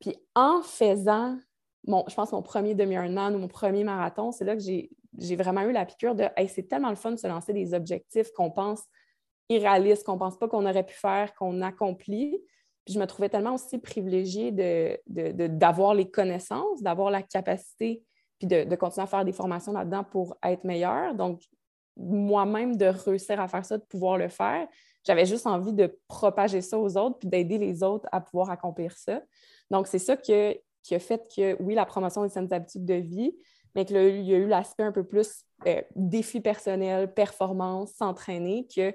Puis 0.00 0.16
en 0.34 0.62
faisant 0.62 1.36
mon, 1.86 2.04
je 2.08 2.14
pense, 2.14 2.32
mon 2.32 2.42
premier 2.42 2.74
demi-Ironman 2.74 3.34
ou 3.34 3.38
mon 3.38 3.48
premier 3.48 3.84
marathon, 3.84 4.32
c'est 4.32 4.44
là 4.46 4.54
que 4.54 4.62
j'ai 4.62 4.90
vraiment 5.12 5.62
eu 5.62 5.72
la 5.72 5.84
piqûre 5.84 6.14
de 6.14 6.24
c'est 6.48 6.68
tellement 6.68 6.90
le 6.90 6.96
fun 6.96 7.12
de 7.12 7.16
se 7.16 7.26
lancer 7.26 7.52
des 7.52 7.74
objectifs 7.74 8.30
qu'on 8.32 8.50
pense 8.50 8.82
irréalistes, 9.50 10.04
qu'on 10.04 10.14
ne 10.14 10.18
pense 10.18 10.38
pas 10.38 10.48
qu'on 10.48 10.64
aurait 10.64 10.86
pu 10.86 10.94
faire, 10.94 11.34
qu'on 11.34 11.60
accomplit. 11.60 12.40
Puis 12.84 12.94
je 12.94 12.98
me 12.98 13.06
trouvais 13.06 13.28
tellement 13.28 13.54
aussi 13.54 13.78
privilégiée 13.78 14.52
d'avoir 14.52 15.92
de, 15.92 15.98
les 15.98 16.10
connaissances, 16.10 16.82
d'avoir 16.82 17.10
la 17.10 17.22
capacité, 17.22 18.02
puis 18.38 18.46
de, 18.46 18.74
continuer 18.76 19.04
à 19.04 19.06
faire 19.06 19.24
des 19.24 19.32
formations 19.32 19.72
là-dedans 19.72 20.04
pour 20.04 20.36
être 20.42 20.64
meilleure. 20.64 21.14
Donc, 21.14 21.42
moi-même, 21.96 22.76
de 22.76 22.86
réussir 22.86 23.40
à 23.40 23.48
faire 23.48 23.64
ça, 23.64 23.76
de 23.76 23.82
pouvoir 23.82 24.16
le 24.16 24.28
faire, 24.28 24.66
j'avais 25.04 25.26
juste 25.26 25.46
envie 25.46 25.72
de 25.72 25.98
propager 26.08 26.60
ça 26.60 26.78
aux 26.78 26.96
autres, 26.96 27.18
puis 27.18 27.28
d'aider 27.28 27.58
les 27.58 27.82
autres 27.82 28.08
à 28.12 28.20
pouvoir 28.20 28.50
accomplir 28.50 28.96
ça. 28.96 29.20
Donc, 29.70 29.86
c'est 29.88 29.98
ça 29.98 30.16
qui 30.16 30.32
a 30.34 30.98
fait 30.98 31.22
que, 31.34 31.60
oui, 31.60 31.74
la 31.74 31.84
promotion 31.84 32.22
des 32.22 32.28
saines 32.28 32.52
habitudes 32.52 32.84
de 32.84 32.94
vie, 32.94 33.34
mais 33.74 33.84
qu'il 33.84 33.96
y 33.96 34.34
a 34.34 34.38
eu 34.38 34.46
l'aspect 34.46 34.82
un 34.82 34.92
peu 34.92 35.04
plus 35.04 35.44
euh, 35.66 35.82
défi 35.94 36.40
personnel, 36.40 37.12
performance, 37.12 37.92
s'entraîner, 37.92 38.66
que 38.74 38.94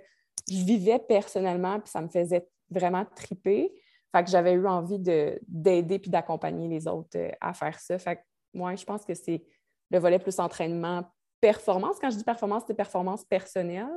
je 0.50 0.63
vivais 0.63 1.00
personnellement, 1.00 1.79
puis 1.79 1.89
ça 1.89 2.01
me 2.01 2.08
faisait 2.08 2.48
vraiment 2.70 3.05
triper. 3.15 3.72
Fait 4.12 4.24
que 4.24 4.29
j'avais 4.29 4.53
eu 4.53 4.67
envie 4.67 5.00
d'aider 5.00 6.00
puis 6.00 6.10
d'accompagner 6.10 6.67
les 6.67 6.88
autres 6.88 7.17
euh, 7.17 7.32
à 7.41 7.53
faire 7.53 7.79
ça. 7.79 7.98
Fait 7.98 8.17
que 8.17 8.22
moi, 8.53 8.75
je 8.75 8.86
pense 8.86 9.05
que 9.05 9.13
c'est 9.13 9.44
le 9.91 10.00
volet 10.00 10.20
plus 10.20 10.39
entraînement, 10.39 11.03
performance. 11.39 11.98
Quand 12.00 12.10
je 12.10 12.17
dis 12.17 12.24
performance, 12.24 12.63
c'est 12.67 12.74
performance 12.74 13.24
personnelle 13.25 13.88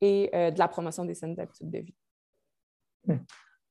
et 0.00 0.30
euh, 0.34 0.50
de 0.50 0.58
la 0.58 0.68
promotion 0.68 1.04
des 1.04 1.14
saines 1.14 1.38
habitudes 1.38 1.70
de 1.70 1.78
vie. 1.78 1.94
Hmm. 3.06 3.18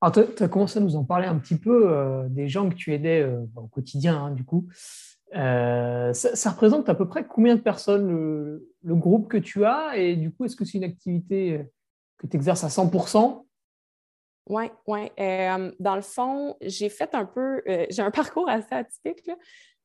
Alors, 0.00 0.26
tu 0.36 0.42
as 0.42 0.48
commencé 0.48 0.78
à 0.78 0.82
nous 0.82 0.94
en 0.94 1.04
parler 1.04 1.26
un 1.26 1.38
petit 1.38 1.58
peu 1.58 2.26
des 2.28 2.48
gens 2.48 2.68
que 2.68 2.74
tu 2.74 2.92
aidais 2.92 3.26
au 3.56 3.66
quotidien, 3.66 4.26
hein, 4.26 4.30
du 4.30 4.44
coup. 4.44 4.68
Ça, 5.32 6.50
représente 6.50 6.88
à 6.88 6.94
peu 6.94 7.08
près 7.08 7.26
combien 7.26 7.56
de 7.56 7.60
personnes 7.60 8.08
le, 8.08 8.68
le, 8.82 8.94
groupe 8.94 9.28
que 9.28 9.36
tu 9.36 9.64
as? 9.64 9.96
Et 9.96 10.16
du 10.16 10.32
coup, 10.32 10.44
est-ce 10.44 10.56
que 10.56 10.64
c'est 10.64 10.78
une 10.78 10.84
activité 10.84 11.66
que 12.18 12.26
tu 12.26 12.36
exerces 12.36 12.64
à 12.64 12.68
100% 12.68 13.46
oui, 14.48 14.70
oui. 14.86 15.10
Euh, 15.18 15.72
dans 15.80 15.96
le 15.96 16.02
fond, 16.02 16.56
j'ai 16.60 16.88
fait 16.88 17.14
un 17.14 17.24
peu, 17.24 17.62
euh, 17.68 17.86
j'ai 17.90 18.02
un 18.02 18.10
parcours 18.12 18.48
assez 18.48 18.74
atypique. 18.74 19.30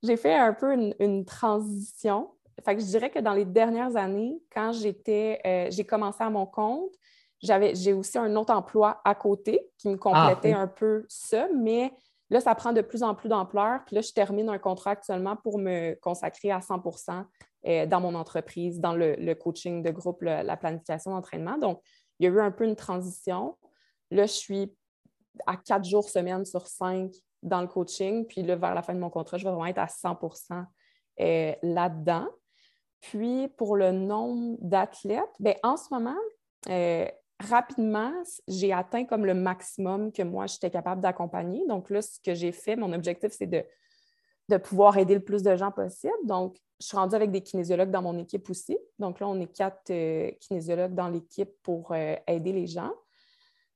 J'ai 0.04 0.18
fait 0.18 0.36
un 0.36 0.54
peu 0.54 0.74
une, 1.00 1.26
transition. 1.26 2.30
Fait 2.64 2.76
que 2.76 2.82
je 2.82 2.88
dirais 2.88 3.10
que 3.10 3.20
dans 3.20 3.34
les 3.34 3.46
dernières 3.46 3.96
années, 3.96 4.40
quand 4.54 4.72
j'étais, 4.72 5.40
euh, 5.46 5.68
j'ai 5.72 5.84
commencé 5.84 6.24
à 6.24 6.30
mon 6.30 6.46
compte, 6.46 6.94
j'avais, 7.42 7.74
j'ai 7.74 7.94
aussi 7.94 8.18
un 8.20 8.36
autre 8.36 8.54
emploi 8.54 9.02
à 9.04 9.16
côté 9.16 9.68
qui 9.78 9.90
me 9.90 9.98
complétait 9.98 10.54
ah, 10.54 10.62
un 10.62 10.68
peu 10.68 11.06
ça, 11.08 11.48
mais 11.56 11.92
là, 12.32 12.42
ça 12.42 12.56
prend 12.56 12.74
de 12.74 12.82
plus 12.82 13.04
en 13.04 13.14
plus 13.14 13.30
d'ampleur. 13.30 13.82
Puis 13.86 13.96
là, 13.96 14.02
je 14.02 14.12
termine 14.12 14.50
un 14.50 14.58
contrat 14.58 14.92
actuellement 14.92 15.36
pour 15.36 15.60
me 15.60 15.94
consacrer 16.02 16.52
à 16.52 16.60
100% 16.60 17.26
dans 17.88 18.02
mon 18.02 18.16
entreprise, 18.16 18.80
dans 18.80 18.96
le, 18.96 19.34
coaching 19.36 19.84
de 19.84 19.92
groupe, 19.92 20.24
la 20.24 20.58
planification 20.58 21.12
d'entraînement. 21.12 21.60
Donc, 21.60 21.80
il 22.20 22.26
y 22.26 22.28
a 22.28 22.32
eu 22.32 22.40
un 22.40 22.52
peu 22.52 22.66
une 22.66 22.76
transition. 22.76 23.58
Là, 24.12 24.26
je 24.26 24.34
suis 24.34 24.76
à 25.48 25.58
quatre 25.58 25.86
jours 25.86 26.10
semaine 26.10 26.46
sur 26.46 26.68
cinq 26.68 27.12
dans 27.42 27.62
le 27.62 27.68
coaching. 27.68 28.26
Puis 28.28 28.44
là, 28.44 28.56
vers 28.56 28.76
la 28.76 28.84
fin 28.84 28.94
de 28.94 29.00
mon 29.00 29.10
contrat, 29.10 29.38
je 29.38 29.44
vais 29.44 29.50
vraiment 29.50 29.66
être 29.66 29.80
à 29.80 29.88
100 29.88 30.20
euh, 31.20 31.54
là-dedans. 31.64 32.28
Puis 33.02 33.48
pour 33.58 33.76
le 33.76 33.92
nombre 33.92 34.58
d'athlètes, 34.62 35.34
bien, 35.40 35.56
en 35.64 35.78
ce 35.78 35.92
moment, 35.92 36.18
euh, 36.70 37.08
rapidement, 37.42 38.14
j'ai 38.48 38.74
atteint 38.74 39.06
comme 39.06 39.26
le 39.26 39.34
maximum 39.34 40.12
que 40.12 40.24
moi, 40.24 40.48
j'étais 40.48 40.70
capable 40.70 41.02
d'accompagner. 41.02 41.66
Donc 41.68 41.90
là, 41.90 42.02
ce 42.02 42.20
que 42.24 42.34
j'ai 42.34 42.52
fait, 42.52 42.76
mon 42.76 42.94
objectif, 42.94 43.32
c'est 43.32 43.48
de, 43.48 43.64
pouvoir 44.58 44.98
aider 44.98 45.14
le 45.14 45.24
plus 45.24 45.44
de 45.44 45.56
gens 45.56 45.72
possible. 45.72 46.14
Donc, 46.26 46.58
je 46.82 46.88
suis 46.88 46.98
rendue 46.98 47.16
avec 47.16 47.32
des 47.32 47.42
kinésiologues 47.42 47.92
dans 47.92 48.02
mon 48.02 48.18
équipe 48.18 48.50
aussi. 48.50 48.78
Donc 49.00 49.22
là, 49.22 49.28
on 49.30 49.40
est 49.40 49.48
quatre 49.48 49.92
euh, 49.92 50.30
kinésiologues 50.42 50.94
dans 50.94 51.08
l'équipe 51.08 51.52
pour 51.64 51.96
aider 51.96 52.52
les 52.52 52.68
gens. 52.68 52.92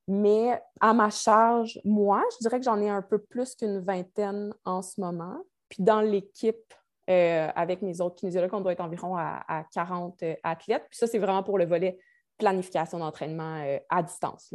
Mais 0.08 0.60
à 0.80 0.92
ma 0.92 1.10
charge, 1.10 1.80
moi, 1.84 2.22
je 2.32 2.36
dirais 2.42 2.58
que 2.58 2.64
j'en 2.64 2.80
ai 2.80 2.88
un 2.88 3.02
peu 3.02 3.18
plus 3.18 3.54
qu'une 3.54 3.80
vingtaine 3.80 4.52
en 4.64 4.82
ce 4.82 5.00
moment. 5.00 5.38
Puis 5.68 5.82
dans 5.82 6.00
l'équipe, 6.00 6.74
euh, 7.08 7.48
avec 7.54 7.82
mes 7.82 8.00
autres 8.00 8.16
kinésiologues, 8.16 8.54
on 8.54 8.60
doit 8.60 8.72
être 8.72 8.80
environ 8.80 9.16
à, 9.16 9.64
40 9.72 10.22
euh, 10.22 10.34
athlètes. 10.42 10.86
Puis 10.90 10.98
ça, 10.98 11.06
c'est 11.06 11.18
vraiment 11.18 11.42
pour 11.42 11.58
le 11.58 11.64
volet 11.64 11.98
planification 12.38 12.98
d'entraînement 12.98 13.62
euh, 13.64 13.78
à 13.88 14.02
distance. 14.02 14.54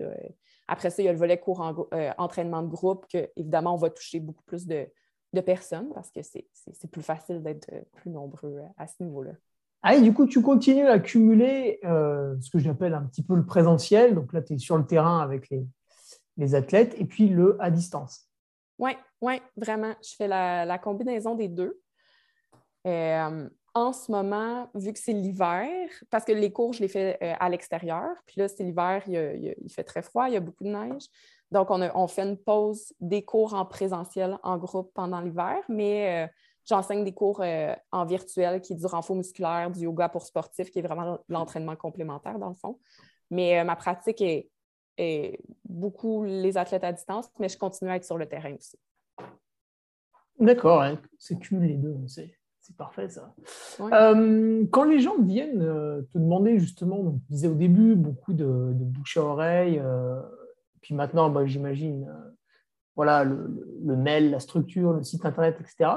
Après 0.68 0.90
ça, 0.90 1.02
il 1.02 1.06
y 1.06 1.10
a 1.10 1.12
le 1.12 1.18
volet 1.18 1.40
cours 1.40 1.62
entraînement 2.18 2.62
de 2.62 2.70
groupe, 2.70 3.06
que 3.12 3.30
évidemment, 3.36 3.74
on 3.74 3.78
va 3.78 3.90
toucher 3.90 4.20
beaucoup 4.20 4.44
plus 4.44 4.66
de, 4.68 4.88
de 5.34 5.42
personnes 5.42 5.92
parce 5.94 6.12
que 6.12 6.22
c'est 6.22 6.92
plus 6.92 7.02
facile 7.02 7.42
d'être 7.42 7.70
plus 7.94 8.10
nombreux 8.10 8.62
à 8.78 8.88
ce 8.88 9.04
niveau-là. 9.04 9.32
Ah, 9.84 10.00
du 10.00 10.14
coup, 10.14 10.28
tu 10.28 10.42
continues 10.42 10.88
à 10.88 11.00
cumuler 11.00 11.80
euh, 11.86 12.36
ce 12.40 12.52
que 12.52 12.60
j'appelle 12.60 12.94
un 12.94 13.04
petit 13.04 13.24
peu 13.24 13.36
le 13.36 13.46
présentiel. 13.46 14.14
Donc 14.14 14.32
là, 14.32 14.42
tu 14.42 14.54
es 14.54 14.58
sur 14.60 14.78
le 14.78 14.86
terrain 14.86 15.20
avec 15.22 15.50
les, 15.50 16.56
athlètes 16.56 16.96
et 16.98 17.06
puis 17.06 17.28
le 17.30 17.58
à 17.60 17.70
distance. 17.70 18.28
Oui, 18.80 18.92
oui, 19.22 19.42
vraiment. 19.58 19.94
Je 20.04 20.16
fais 20.16 20.28
la, 20.28 20.78
combinaison 20.80 21.36
des 21.36 21.48
deux. 21.48 21.80
Euh, 22.88 23.50
en 23.74 23.94
ce 23.94 24.12
moment, 24.12 24.70
vu 24.76 24.92
que 24.94 25.00
c'est 25.00 25.14
l'hiver, 25.14 25.68
parce 26.10 26.26
que 26.26 26.32
les 26.32 26.52
cours, 26.52 26.74
je 26.74 26.82
les 26.82 26.88
fais 26.88 27.18
euh, 27.22 27.34
à 27.40 27.50
l'extérieur, 27.50 28.10
puis 28.26 28.42
là, 28.42 28.48
c'est 28.48 28.64
l'hiver, 28.64 29.04
il, 29.08 29.72
fait 29.72 29.84
très 29.84 30.02
froid, 30.02 30.28
il 30.28 30.34
y 30.34 30.38
a 30.38 30.42
beaucoup 30.42 30.64
de 30.64 30.70
neige. 30.70 31.04
Donc, 31.52 31.70
on, 31.70 32.08
fait 32.08 32.24
une 32.24 32.38
pause 32.38 32.94
des 33.00 33.24
cours 33.24 33.54
en 33.54 33.66
présentiel 33.66 34.38
en 34.44 34.58
groupe 34.58 34.92
pendant 34.94 35.20
l'hiver, 35.20 35.58
mais 35.68 36.30
J'enseigne 36.66 37.04
des 37.04 37.14
cours 37.14 37.42
euh, 37.42 37.74
en 37.92 38.06
virtuel 38.06 38.62
qui 38.62 38.74
est 38.74 38.76
du 38.76 38.86
renfort 38.86 39.16
musculaire, 39.16 39.72
du 39.72 39.82
yoga 39.82 40.10
pour 40.10 40.26
sportifs, 40.26 40.70
qui 40.70 40.80
est 40.80 40.82
vraiment 40.84 41.20
l'entraînement 41.28 41.76
complémentaire 41.76 42.38
dans 42.38 42.50
le 42.50 42.56
fond. 42.56 42.80
Mais 43.30 43.60
euh, 43.60 43.64
ma 43.64 43.76
pratique 43.76 44.22
est, 44.22 44.50
beaucoup 45.64 46.24
les 46.24 46.58
athlètes 46.58 46.84
à 46.84 46.92
distance, 46.92 47.28
mais 47.40 47.50
je 47.50 47.58
continue 47.58 47.90
à 47.90 47.96
être 47.96 48.06
sur 48.06 48.20
le 48.20 48.28
terrain 48.28 48.54
aussi. 48.54 48.78
D'accord, 50.40 50.84
c'est 51.18 51.40
cumulé 51.40 51.70
les 51.70 51.78
deux, 51.78 51.98
c'est 52.08 52.38
parfait 52.78 53.10
ça. 53.10 53.34
Euh, 53.80 54.66
quand 54.72 54.84
les 54.84 55.00
gens 55.00 55.20
viennent 55.20 55.60
te 56.14 56.18
demander 56.18 56.60
justement, 56.60 57.00
on 57.00 57.22
disait 57.30 57.48
au 57.48 57.56
début, 57.56 57.96
beaucoup 57.96 58.34
de, 58.34 58.46
bouche 58.74 59.18
à 59.18 59.24
oreille, 59.24 59.82
puis 60.82 60.96
maintenant, 60.96 61.30
bah, 61.30 61.46
j'imagine, 61.46 62.08
voilà, 62.96 63.24
le, 63.24 63.66
le, 63.84 63.96
mail, 63.96 64.32
la 64.32 64.40
structure, 64.40 64.94
le 64.94 65.04
site 65.04 65.26
internet, 65.26 65.58
etc. 65.60 65.92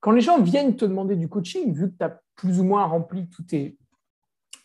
Quand 0.00 0.12
les 0.12 0.20
gens 0.20 0.40
viennent 0.40 0.76
te 0.76 0.84
demander 0.84 1.16
du 1.16 1.28
coaching, 1.28 1.72
vu 1.72 1.90
que 1.90 1.96
tu 1.98 2.04
as 2.04 2.20
plus 2.36 2.60
ou 2.60 2.64
moins 2.64 2.84
rempli 2.84 3.28
tous 3.28 3.42
tes, 3.42 3.76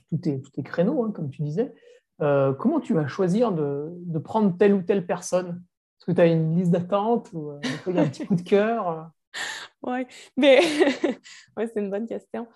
tous 0.09 0.51
tes, 0.51 0.63
créneaux, 0.63 1.03
hein, 1.03 1.11
comme 1.11 1.29
tu 1.29 1.41
disais, 1.41 1.73
euh, 2.21 2.53
comment 2.53 2.79
tu 2.79 2.93
vas 2.93 3.07
choisir 3.07 3.51
de, 3.51 4.19
prendre 4.23 4.55
telle 4.57 4.73
ou 4.73 4.83
telle 4.83 5.05
personne? 5.05 5.63
Est-ce 5.97 6.05
que 6.05 6.11
tu 6.11 6.21
as 6.21 6.27
une 6.27 6.55
liste 6.55 6.71
d'attente 6.71 7.31
ou 7.33 7.49
euh, 7.51 7.59
un 7.87 8.07
petit 8.07 8.25
coup 8.25 8.35
de 8.35 8.41
cœur? 8.41 9.09
Oui, 9.83 10.07
mais 10.37 10.59
ouais, 11.57 11.67
c'est 11.67 11.79
une 11.79 11.89
bonne 11.89 12.07
question. 12.07 12.47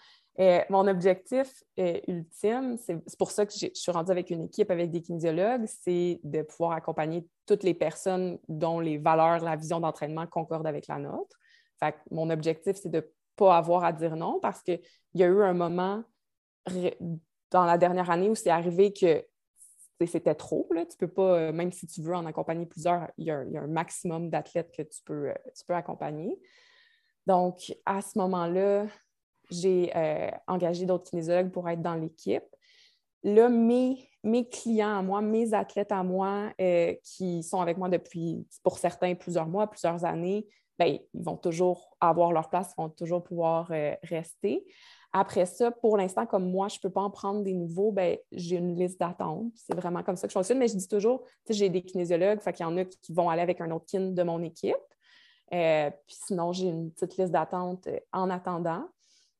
mon 0.69 0.87
objectif 0.87 1.63
ultime, 1.77 2.77
c'est 2.77 3.17
pour 3.17 3.31
ça 3.31 3.45
que 3.45 3.53
je 3.53 3.67
suis 3.73 3.91
rendue 3.91 4.11
avec 4.11 4.29
une 4.29 4.45
équipe 4.45 4.71
avec 4.71 4.91
des 4.91 5.01
kinésiologues, 5.01 5.65
c'est 5.65 6.19
de 6.23 6.41
pouvoir 6.43 6.71
accompagner 6.71 7.27
toutes 7.45 7.63
les 7.63 7.73
personnes 7.73 8.39
dont 8.47 8.79
les 8.79 8.97
valeurs, 8.97 9.43
la 9.43 9.55
vision 9.55 9.79
d'entraînement 9.79 10.25
concordent 10.27 10.67
avec 10.67 10.87
la 10.87 10.99
nôtre 10.99 11.37
mon 12.11 12.29
objectif, 12.29 12.77
c'est 12.77 12.89
de 12.89 12.97
ne 12.97 13.03
pas 13.35 13.57
avoir 13.57 13.83
à 13.83 13.93
dire 13.93 14.15
non 14.15 14.39
parce 14.39 14.61
qu'il 14.61 14.81
y 15.13 15.23
a 15.23 15.27
eu 15.27 15.41
un 15.41 15.53
moment 15.53 16.03
dans 17.51 17.65
la 17.65 17.77
dernière 17.77 18.09
année 18.09 18.29
où 18.29 18.35
c'est 18.35 18.49
arrivé 18.49 18.93
que 18.93 19.25
c'était 20.05 20.35
trop. 20.35 20.67
Là. 20.71 20.85
Tu 20.85 20.97
peux 20.97 21.07
pas, 21.07 21.37
euh, 21.39 21.51
même 21.51 21.71
si 21.71 21.87
tu 21.87 22.01
veux 22.01 22.13
en 22.13 22.25
accompagner 22.25 22.65
plusieurs, 22.65 23.09
il 23.17 23.25
y 23.25 23.31
a, 23.31 23.39
un 23.39 23.67
maximum 23.67 24.29
d'athlètes 24.29 24.71
que 24.71 24.83
tu 24.83 25.01
peux, 25.03 25.29
euh, 25.29 25.33
tu 25.55 25.65
peux 25.65 25.73
accompagner. 25.73 26.37
Donc, 27.27 27.75
à 27.85 28.01
ce 28.01 28.17
moment-là, 28.17 28.87
j'ai 29.51 29.95
euh, 29.95 30.31
engagé 30.47 30.85
d'autres 30.85 31.09
kinésiologues 31.09 31.51
pour 31.51 31.69
être 31.69 31.81
dans 31.81 31.93
l'équipe. 31.93 32.43
Là, 33.23 33.49
mes, 33.49 34.09
clients 34.49 34.97
à 34.97 35.01
moi, 35.03 35.21
mes 35.21 35.53
athlètes 35.53 35.91
à 35.91 36.03
moi 36.03 36.51
qui 37.03 37.43
sont 37.43 37.61
avec 37.61 37.77
moi 37.77 37.89
depuis, 37.89 38.47
pour 38.63 38.77
certains, 38.77 39.13
plusieurs 39.13 39.47
mois, 39.47 39.67
plusieurs 39.67 40.05
années, 40.05 40.47
ben, 40.79 40.99
ils 41.13 41.23
vont 41.23 41.37
toujours 41.37 41.95
avoir 41.99 42.31
leur 42.31 42.49
place, 42.49 42.73
ils 42.77 42.81
vont 42.81 42.89
toujours 42.89 43.23
pouvoir 43.23 43.69
euh, 43.71 43.95
rester. 44.03 44.65
Après 45.13 45.45
ça, 45.45 45.71
pour 45.71 45.97
l'instant, 45.97 46.25
comme 46.25 46.49
moi, 46.51 46.67
je 46.67 46.77
ne 46.77 46.81
peux 46.81 46.89
pas 46.89 47.01
en 47.01 47.09
prendre 47.09 47.41
des 47.41 47.53
nouveaux, 47.53 47.91
ben, 47.91 48.17
j'ai 48.31 48.57
une 48.57 48.75
liste 48.75 48.99
d'attente. 48.99 49.51
C'est 49.55 49.75
vraiment 49.75 50.03
comme 50.03 50.15
ça 50.15 50.27
que 50.27 50.31
je 50.31 50.37
fonctionne. 50.37 50.59
Mais 50.59 50.67
je 50.67 50.75
dis 50.75 50.87
toujours, 50.87 51.23
j'ai 51.49 51.69
des 51.69 51.81
kinésiologues, 51.81 52.39
fait 52.39 52.53
qu'il 52.53 52.65
y 52.65 52.69
en 52.69 52.77
a 52.77 52.85
qui 52.85 53.13
vont 53.13 53.29
aller 53.29 53.41
avec 53.41 53.61
un 53.61 53.71
autre 53.71 53.85
kin 53.85 54.11
de 54.11 54.23
mon 54.23 54.41
équipe. 54.43 54.75
Euh, 55.53 55.89
puis 56.05 56.15
sinon, 56.25 56.51
j'ai 56.51 56.67
une 56.67 56.91
petite 56.91 57.17
liste 57.17 57.31
d'attente 57.31 57.87
euh, 57.87 57.99
en 58.11 58.29
attendant. 58.29 58.87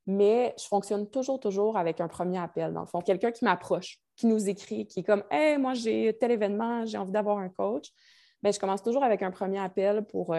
Mais 0.06 0.56
je 0.58 0.66
fonctionne 0.66 1.10
toujours, 1.10 1.40
toujours 1.40 1.78
avec 1.78 2.00
un 2.00 2.08
premier 2.08 2.38
appel. 2.38 2.74
Dans 2.74 2.82
le 2.82 2.88
fond, 2.88 3.02
quelqu'un 3.02 3.32
qui 3.32 3.44
m'approche, 3.44 4.00
qui 4.16 4.28
nous 4.28 4.48
écrit, 4.48 4.88
qui 4.88 5.02
est 5.02 5.04
comme 5.04 5.24
Hey, 5.30 5.58
moi, 5.58 5.74
j'ai 5.74 6.16
tel 6.18 6.32
événement, 6.32 6.86
j'ai 6.86 6.98
envie 6.98 7.12
d'avoir 7.12 7.40
un 7.40 7.50
coach. 7.50 7.92
Bien, 8.42 8.52
je 8.52 8.60
commence 8.60 8.82
toujours 8.82 9.04
avec 9.04 9.22
un 9.22 9.32
premier 9.32 9.60
appel 9.60 10.06
pour 10.06 10.34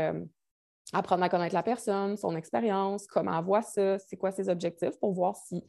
apprendre 0.92 1.22
à 1.22 1.28
connaître 1.28 1.54
la 1.54 1.62
personne, 1.62 2.16
son 2.16 2.34
expérience, 2.36 3.06
comment 3.06 3.38
elle 3.38 3.44
voit 3.44 3.62
ça, 3.62 3.98
c'est 3.98 4.16
quoi 4.16 4.30
ses 4.30 4.48
objectifs 4.48 4.98
pour 5.00 5.12
voir 5.12 5.36
s'il 5.36 5.62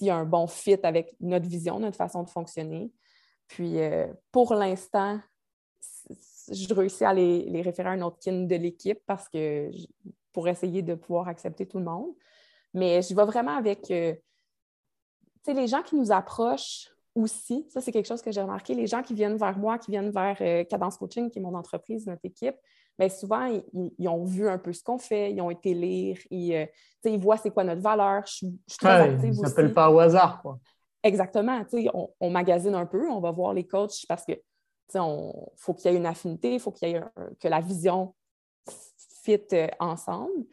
y 0.00 0.10
a 0.10 0.16
un 0.16 0.24
bon 0.24 0.46
fit 0.46 0.78
avec 0.82 1.14
notre 1.20 1.46
vision, 1.46 1.78
notre 1.80 1.96
façon 1.96 2.22
de 2.22 2.30
fonctionner. 2.30 2.92
Puis 3.48 3.80
euh, 3.80 4.06
pour 4.30 4.54
l'instant, 4.54 5.20
je 6.50 6.74
réussis 6.74 7.04
à 7.04 7.14
les, 7.14 7.62
référer 7.62 7.88
à 7.88 7.92
un 7.92 8.02
autre 8.02 8.18
kin 8.20 8.44
de 8.44 8.56
l'équipe 8.56 9.00
parce 9.06 9.28
que 9.28 9.70
pour 10.32 10.48
essayer 10.48 10.82
de 10.82 10.94
pouvoir 10.94 11.28
accepter 11.28 11.66
tout 11.66 11.78
le 11.78 11.84
monde. 11.84 12.10
Mais 12.74 13.02
je 13.02 13.14
vais 13.14 13.24
vraiment 13.24 13.56
avec 13.56 13.90
euh, 13.90 14.14
les 15.46 15.66
gens 15.66 15.82
qui 15.82 15.96
nous 15.96 16.12
approchent 16.12 16.88
aussi. 17.14 17.66
Ça, 17.68 17.80
c'est 17.80 17.90
quelque 17.90 18.06
chose 18.06 18.22
que 18.22 18.30
j'ai 18.30 18.40
remarqué. 18.40 18.74
Les 18.74 18.86
gens 18.86 19.02
qui 19.02 19.14
viennent 19.14 19.36
vers 19.36 19.58
moi, 19.58 19.78
qui 19.78 19.90
viennent 19.90 20.10
vers 20.10 20.36
euh, 20.40 20.64
Cadence 20.64 20.96
Coaching, 20.96 21.30
qui 21.30 21.40
est 21.40 21.42
mon 21.42 21.54
entreprise, 21.54 22.06
notre 22.06 22.24
équipe, 22.24 22.54
bien, 22.98 23.08
souvent, 23.08 23.46
ils, 23.72 24.08
ont 24.08 24.24
vu 24.24 24.48
un 24.48 24.58
peu 24.58 24.72
ce 24.72 24.84
qu'on 24.84 24.98
fait, 24.98 25.32
ils 25.32 25.40
ont 25.40 25.50
été 25.50 25.74
lire, 25.74 26.18
ils, 26.30 26.54
euh, 26.54 26.66
ils 27.04 27.18
voient 27.18 27.36
c'est 27.36 27.50
quoi 27.50 27.64
notre 27.64 27.82
valeur. 27.82 28.22
Je, 28.26 28.46
je 28.68 28.76
très 28.76 29.00
active 29.00 29.32
Ils 29.34 29.40
ne 29.40 29.46
s'appellent 29.46 29.72
pas 29.72 29.90
au 29.90 29.98
hasard. 29.98 30.40
Quoi. 30.42 30.58
Exactement. 31.02 31.64
On, 31.94 32.10
on 32.20 32.30
magasine 32.30 32.74
un 32.74 32.86
peu, 32.86 33.08
on 33.10 33.20
va 33.20 33.32
voir 33.32 33.54
les 33.54 33.66
coachs 33.66 34.04
parce 34.08 34.24
que 34.24 34.32
il 34.94 35.32
faut 35.56 35.74
qu'il 35.74 35.90
y 35.90 35.94
ait 35.94 35.96
une 35.96 36.06
affinité, 36.06 36.54
il 36.54 36.60
faut 36.60 36.70
qu'il 36.70 36.88
y 36.88 36.92
ait 36.92 37.02
que 37.38 37.48
la 37.48 37.60
vision 37.60 38.14
fit 39.22 39.46
euh, 39.52 39.68
ensemble. 39.78 40.44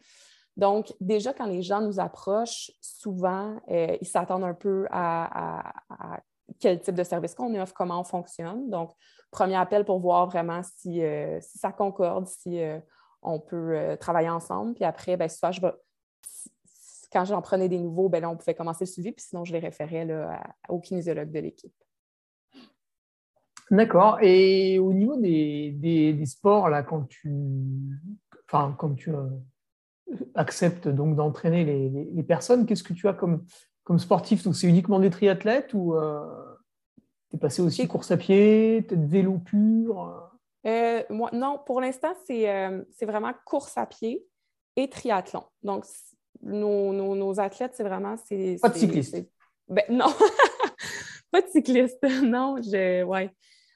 Donc, 0.56 0.92
déjà, 1.00 1.32
quand 1.32 1.46
les 1.46 1.62
gens 1.62 1.80
nous 1.80 2.00
approchent, 2.00 2.72
souvent, 2.80 3.60
euh, 3.70 3.96
ils 4.00 4.06
s'attendent 4.06 4.44
un 4.44 4.54
peu 4.54 4.86
à, 4.90 5.72
quel 6.58 6.80
type 6.80 6.94
de 6.94 7.04
service 7.04 7.34
qu'on 7.34 7.54
offre, 7.60 7.74
comment 7.74 8.00
on 8.00 8.04
fonctionne. 8.04 8.68
Donc, 8.68 8.92
premier 9.30 9.54
appel 9.54 9.84
pour 9.84 10.00
voir 10.00 10.26
vraiment 10.26 10.62
si, 10.62 11.02
euh, 11.02 11.38
ça 11.40 11.70
concorde, 11.70 12.26
si 12.26 12.60
on 13.22 13.38
peut 13.38 13.96
travailler 14.00 14.30
ensemble. 14.30 14.74
Puis 14.74 14.84
après, 14.84 15.16
ben, 15.16 15.28
soit 15.28 15.52
je 15.52 15.60
vais, 15.60 15.72
quand 17.12 17.24
j'en 17.24 17.40
prenais 17.40 17.68
des 17.68 17.78
nouveaux, 17.78 18.08
ben, 18.08 18.24
on 18.24 18.36
pouvait 18.36 18.54
commencer 18.54 18.84
le 18.84 18.90
suivi, 18.90 19.12
puis 19.12 19.24
sinon, 19.28 19.44
je 19.44 19.52
les 19.52 19.60
référais 19.60 20.04
là, 20.04 20.42
au 20.68 20.80
kinésiologue 20.80 21.30
de 21.30 21.38
l'équipe. 21.38 21.74
D'accord. 23.70 24.18
Et 24.22 24.78
au 24.78 24.92
niveau 24.92 25.16
des, 25.16 26.22
sports, 26.26 26.68
là, 26.68 26.82
quand 26.82 27.06
tu, 27.08 27.30
enfin, 28.46 28.74
quand 28.78 28.94
tu 28.94 29.10
euh, 29.14 29.26
acceptes 30.34 30.88
donc 30.88 31.16
d'entraîner 31.16 31.64
les, 31.64 32.22
personnes, 32.22 32.66
qu'est-ce 32.66 32.82
que 32.82 32.94
tu 32.94 33.08
as 33.08 33.12
comme, 33.12 33.44
comme 33.84 33.98
sportif? 33.98 34.42
Donc, 34.44 34.56
c'est 34.56 34.66
uniquement 34.66 34.98
des 34.98 35.10
triathlètes 35.10 35.74
ou 35.74 35.94
euh, 35.94 36.24
tu 37.30 37.36
es 37.36 37.38
passé 37.38 37.62
aussi 37.62 37.86
course 37.86 38.10
à 38.10 38.16
pied, 38.16 38.82
peut-être 38.82 39.04
vélo 39.04 39.38
pur 39.38 40.30
euh? 40.66 41.02
moi, 41.10 41.30
Non, 41.32 41.60
pour 41.64 41.80
l'instant, 41.80 42.14
c'est 42.26 42.82
vraiment 43.02 43.32
course 43.44 43.76
à 43.76 43.86
pied 43.86 44.24
et 44.76 44.88
triathlon. 44.88 45.44
Donc, 45.62 45.84
nos, 46.42 46.92
nos, 46.92 47.40
athlètes, 47.40 47.72
c'est 47.74 47.82
vraiment. 47.82 48.14
Pas 48.62 48.68
de 48.68 48.78
cycliste. 48.78 49.16
Ben, 49.68 49.84
non, 49.90 50.06
pas 51.30 51.42
de 51.42 51.46
cycliste. 51.48 52.02
Non, 52.22 52.56
je. 52.56 53.02
Ouais. 53.02 53.30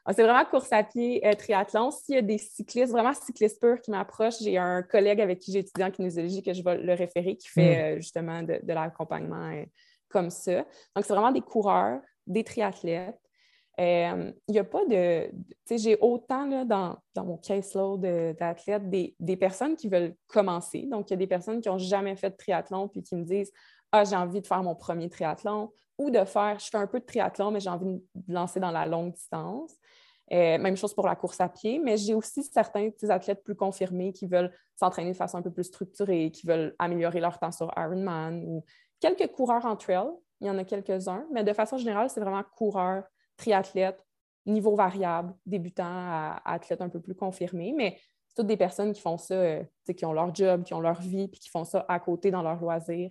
Ah, 0.04 0.12
c'est 0.12 0.24
vraiment 0.24 0.44
course 0.44 0.72
à 0.72 0.82
pied, 0.82 1.24
euh, 1.24 1.32
triathlon. 1.34 1.92
S'il 1.92 2.16
y 2.16 2.18
a 2.18 2.22
des 2.22 2.38
cyclistes, 2.38 2.90
vraiment 2.90 3.12
cyclistes 3.14 3.60
purs 3.60 3.80
qui 3.80 3.92
m'approchent, 3.92 4.40
j'ai 4.42 4.58
un 4.58 4.82
collègue 4.82 5.20
avec 5.20 5.38
qui 5.38 5.52
j'ai 5.52 5.60
étudié 5.60 5.84
en 5.84 5.92
kinésiologie 5.92 6.42
que 6.42 6.52
je 6.52 6.62
vais 6.62 6.78
le 6.78 6.94
référer 6.94 7.36
qui 7.36 7.48
fait 7.48 7.76
mm. 7.76 7.80
euh, 7.80 7.96
justement 7.98 8.42
de, 8.42 8.60
l'accompagnement 8.66 9.50
euh, 9.52 9.64
comme 10.08 10.30
ça. 10.30 10.64
Donc, 10.96 11.04
c'est 11.04 11.12
vraiment 11.12 11.30
des 11.30 11.40
coureurs, 11.40 12.00
des 12.26 12.42
triathlètes. 12.42 13.18
Il 13.78 14.34
n'y 14.48 14.58
a 14.58 14.64
pas 14.64 14.84
de. 14.84 15.28
Tu 15.30 15.34
sais, 15.64 15.78
j'ai 15.78 15.98
autant 16.00 16.46
là, 16.46 16.64
dans, 16.64 16.98
dans 17.14 17.24
mon 17.24 17.36
caseload 17.38 18.00
d'athlètes 18.36 18.90
des, 18.90 19.14
des, 19.18 19.36
personnes 19.36 19.76
qui 19.76 19.88
veulent 19.88 20.14
commencer. 20.26 20.82
Donc, 20.90 21.08
il 21.08 21.12
y 21.12 21.14
a 21.14 21.16
des 21.16 21.26
personnes 21.26 21.60
qui 21.60 21.68
n'ont 21.68 21.78
jamais 21.78 22.14
fait 22.16 22.30
de 22.30 22.36
triathlon 22.36 22.88
puis 22.88 23.02
qui 23.02 23.16
me 23.16 23.24
disent 23.24 23.50
Ah, 23.90 24.04
j'ai 24.04 24.16
envie 24.16 24.40
de 24.40 24.46
faire 24.46 24.62
mon 24.62 24.74
premier 24.74 25.08
triathlon 25.08 25.70
ou 25.98 26.10
de 26.10 26.24
faire, 26.24 26.58
je 26.58 26.66
fais 26.66 26.78
un 26.78 26.86
peu 26.86 27.00
de 27.00 27.04
triathlon, 27.04 27.50
mais 27.50 27.60
j'ai 27.60 27.70
envie 27.70 28.02
de 28.14 28.34
lancer 28.34 28.60
dans 28.60 28.70
la 28.70 28.86
longue 28.86 29.12
distance. 29.12 29.72
Euh, 30.32 30.56
même 30.58 30.76
chose 30.76 30.94
pour 30.94 31.06
la 31.06 31.14
course 31.14 31.40
à 31.40 31.48
pied, 31.48 31.78
mais 31.78 31.96
j'ai 31.96 32.14
aussi 32.14 32.42
certains 32.42 32.88
petits 32.90 33.10
athlètes 33.10 33.44
plus 33.44 33.54
confirmés 33.54 34.12
qui 34.12 34.26
veulent 34.26 34.52
s'entraîner 34.76 35.12
de 35.12 35.16
façon 35.16 35.38
un 35.38 35.42
peu 35.42 35.50
plus 35.50 35.64
structurée, 35.64 36.30
qui 36.30 36.46
veulent 36.46 36.74
améliorer 36.78 37.20
leur 37.20 37.38
temps 37.38 37.52
sur 37.52 37.70
Ironman 37.76 38.42
ou 38.46 38.64
quelques 38.98 39.30
coureurs 39.32 39.66
en 39.66 39.76
trail, 39.76 40.08
il 40.40 40.46
y 40.46 40.50
en 40.50 40.56
a 40.56 40.64
quelques-uns, 40.64 41.26
mais 41.32 41.44
de 41.44 41.52
façon 41.52 41.76
générale, 41.76 42.08
c'est 42.08 42.20
vraiment 42.20 42.42
coureurs, 42.56 43.04
triathlètes, 43.36 44.02
niveau 44.46 44.74
variable, 44.74 45.34
débutants 45.44 46.34
athlètes 46.44 46.80
un 46.80 46.88
peu 46.88 47.00
plus 47.00 47.14
confirmés, 47.14 47.74
mais 47.76 47.98
c'est 48.26 48.36
toutes 48.36 48.46
des 48.46 48.56
personnes 48.56 48.92
qui 48.92 49.02
font 49.02 49.18
ça, 49.18 49.34
euh, 49.34 49.62
qui 49.94 50.04
ont 50.06 50.12
leur 50.12 50.34
job, 50.34 50.62
qui 50.64 50.72
ont 50.72 50.80
leur 50.80 51.00
vie, 51.00 51.28
puis 51.28 51.40
qui 51.40 51.50
font 51.50 51.64
ça 51.64 51.84
à 51.88 52.00
côté 52.00 52.30
dans 52.30 52.42
leur 52.42 52.58
loisir 52.58 53.10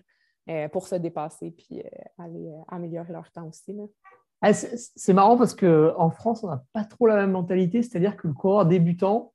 euh, 0.50 0.68
pour 0.70 0.88
se 0.88 0.96
dépasser 0.96 1.52
puis 1.52 1.84
aller 2.18 2.52
améliorer 2.68 3.14
leur 3.14 3.32
temps 3.32 3.48
aussi. 3.48 3.74
Là. 3.74 3.84
Ah, 4.42 4.54
c'est 4.54 5.14
marrant 5.14 5.38
parce 5.38 5.54
qu'en 5.54 6.10
France, 6.10 6.44
on 6.44 6.48
n'a 6.48 6.64
pas 6.74 6.84
trop 6.84 7.06
la 7.06 7.16
même 7.16 7.32
mentalité, 7.32 7.84
c'est-à-dire 7.84 8.18
que 8.18 8.28
le 8.28 8.34
coureur 8.34 8.66
débutant, 8.66 9.34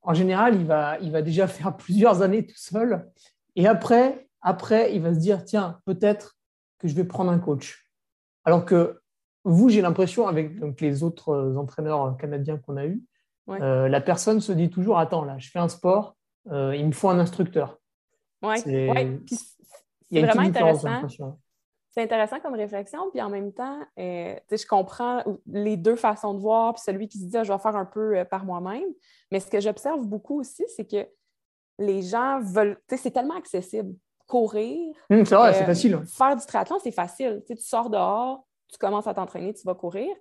en 0.00 0.14
général, 0.14 0.54
il 0.54 0.66
va, 0.66 0.98
il 1.00 1.12
va 1.12 1.20
déjà 1.20 1.46
faire 1.46 1.76
plusieurs 1.76 2.22
années 2.22 2.46
tout 2.46 2.56
seul. 2.56 3.10
Et 3.54 3.66
après, 3.66 4.28
après 4.40 4.94
il 4.94 5.02
va 5.02 5.12
se 5.12 5.18
dire, 5.18 5.44
tiens, 5.44 5.80
peut-être 5.84 6.36
que 6.78 6.88
je 6.88 6.94
vais 6.94 7.04
prendre 7.04 7.30
un 7.30 7.38
coach. 7.38 7.90
Alors 8.44 8.64
que 8.64 9.00
vous, 9.44 9.68
j'ai 9.68 9.80
l'impression, 9.80 10.26
avec 10.26 10.58
donc, 10.58 10.80
les 10.80 11.02
autres 11.02 11.54
entraîneurs 11.56 12.16
canadiens 12.16 12.58
qu'on 12.58 12.76
a 12.76 12.86
eus, 12.86 13.02
euh, 13.48 13.88
la 13.88 14.00
personne 14.00 14.40
se 14.40 14.52
dit 14.52 14.70
toujours, 14.70 14.98
attends, 14.98 15.24
là, 15.24 15.38
je 15.38 15.50
fais 15.50 15.58
un 15.58 15.68
sport, 15.68 16.16
euh, 16.50 16.74
il 16.76 16.86
me 16.86 16.92
faut 16.92 17.08
un 17.08 17.18
instructeur. 17.18 17.78
Oui, 18.42 18.56
c'est 20.10 20.22
vraiment 20.22 20.42
intéressant 20.42 21.36
c'est 21.96 22.02
intéressant 22.02 22.40
comme 22.40 22.54
réflexion, 22.54 23.10
puis 23.10 23.22
en 23.22 23.30
même 23.30 23.54
temps, 23.54 23.80
euh, 23.98 24.34
je 24.50 24.66
comprends 24.66 25.24
les 25.46 25.78
deux 25.78 25.96
façons 25.96 26.34
de 26.34 26.40
voir, 26.40 26.74
puis 26.74 26.82
celui 26.84 27.08
qui 27.08 27.18
se 27.18 27.24
dit 27.24 27.36
ah, 27.38 27.42
je 27.42 27.50
vais 27.50 27.58
faire 27.58 27.74
un 27.74 27.86
peu 27.86 28.18
euh, 28.18 28.24
par 28.26 28.44
moi-même. 28.44 28.88
Mais 29.32 29.40
ce 29.40 29.46
que 29.50 29.60
j'observe 29.60 30.06
beaucoup 30.06 30.40
aussi, 30.40 30.62
c'est 30.76 30.84
que 30.84 31.08
les 31.78 32.02
gens 32.02 32.38
veulent, 32.42 32.78
c'est 32.86 33.10
tellement 33.10 33.36
accessible. 33.36 33.94
Courir, 34.26 34.94
hum, 35.08 35.24
c'est 35.24 35.36
vrai, 35.36 35.54
c'est 35.54 35.62
euh, 35.62 35.66
facile. 35.66 36.02
Faire 36.06 36.36
du 36.36 36.44
triathlon, 36.44 36.78
c'est 36.82 36.90
facile. 36.90 37.42
tu 37.46 37.56
sors 37.56 37.88
dehors, 37.88 38.46
tu 38.70 38.76
commences 38.76 39.06
à 39.06 39.14
t'entraîner, 39.14 39.54
tu 39.54 39.64
vas 39.64 39.74
courir. 39.74 40.14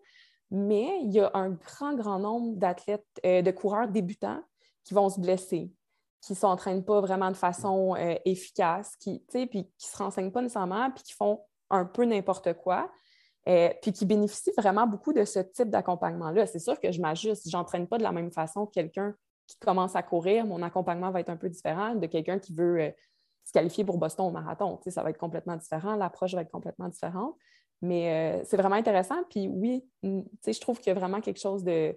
Mais 0.52 1.00
il 1.02 1.12
y 1.12 1.20
a 1.20 1.30
un 1.34 1.50
grand, 1.50 1.94
grand 1.96 2.20
nombre 2.20 2.56
d'athlètes, 2.56 3.06
de 3.24 3.52
coureurs 3.52 3.90
débutants 3.90 4.42
qui 4.86 4.94
vont 4.94 5.10
se 5.10 5.20
blesser, 5.20 5.72
qui 6.26 6.34
ne 6.34 6.38
s'entraînent 6.38 6.84
pas 6.84 7.02
vraiment 7.02 7.30
de 7.30 7.36
façon 7.36 7.96
efficace, 8.26 8.96
qui 8.98 9.24
ne 9.34 9.46
qui 9.46 9.68
se 9.78 9.96
renseignent 9.96 10.32
pas 10.32 10.42
nécessairement, 10.42 10.90
puis 10.92 11.04
qui 11.04 11.14
font 11.14 11.42
un 11.70 11.86
peu 11.86 12.06
n'importe 12.06 12.54
quoi, 12.54 12.90
euh, 13.48 13.70
puis 13.82 13.92
qui 13.92 14.06
bénéficie 14.06 14.52
vraiment 14.58 14.88
beaucoup 14.88 15.14
de 15.14 15.24
ce 15.24 15.40
type 15.40 15.70
d'accompagnement-là. 15.70 16.48
C'est 16.48 16.60
sûr 16.60 16.80
que 16.80 16.92
je 16.92 17.00
m'ajuste, 17.00 17.48
je 17.48 17.56
n'entraîne 17.56 17.88
pas 17.88 17.98
de 17.98 18.04
la 18.04 18.12
même 18.12 18.32
façon 18.32 18.66
que 18.66 18.72
quelqu'un 18.72 19.14
qui 19.46 19.58
commence 19.60 19.96
à 19.96 20.02
courir, 20.02 20.46
mon 20.46 20.64
accompagnement 20.64 21.12
va 21.12 21.20
être 21.20 21.30
un 21.30 21.38
peu 21.38 21.50
différent 21.50 21.94
de 21.94 22.08
quelqu'un 22.08 22.40
qui 22.40 22.56
veut 22.56 22.82
euh, 22.82 22.92
se 23.44 23.52
qualifier 23.52 23.86
pour 23.86 24.00
Boston 24.00 24.26
au 24.26 24.32
marathon. 24.32 24.80
ça 24.88 25.04
va 25.04 25.12
être 25.12 25.20
complètement 25.20 25.56
différent, 25.56 25.96
l'approche 25.96 26.34
va 26.34 26.42
être 26.42 26.52
complètement 26.52 26.90
différente. 26.90 27.36
Mais 27.84 28.40
euh, 28.40 28.44
c'est 28.46 28.58
vraiment 28.58 28.78
intéressant. 28.78 29.24
Puis 29.30 29.48
oui, 29.48 29.86
je 30.02 30.60
trouve 30.60 30.80
qu'il 30.80 30.88
y 30.88 30.96
a 30.96 31.00
vraiment 31.00 31.22
quelque 31.22 31.40
chose 31.40 31.64
de, 31.64 31.96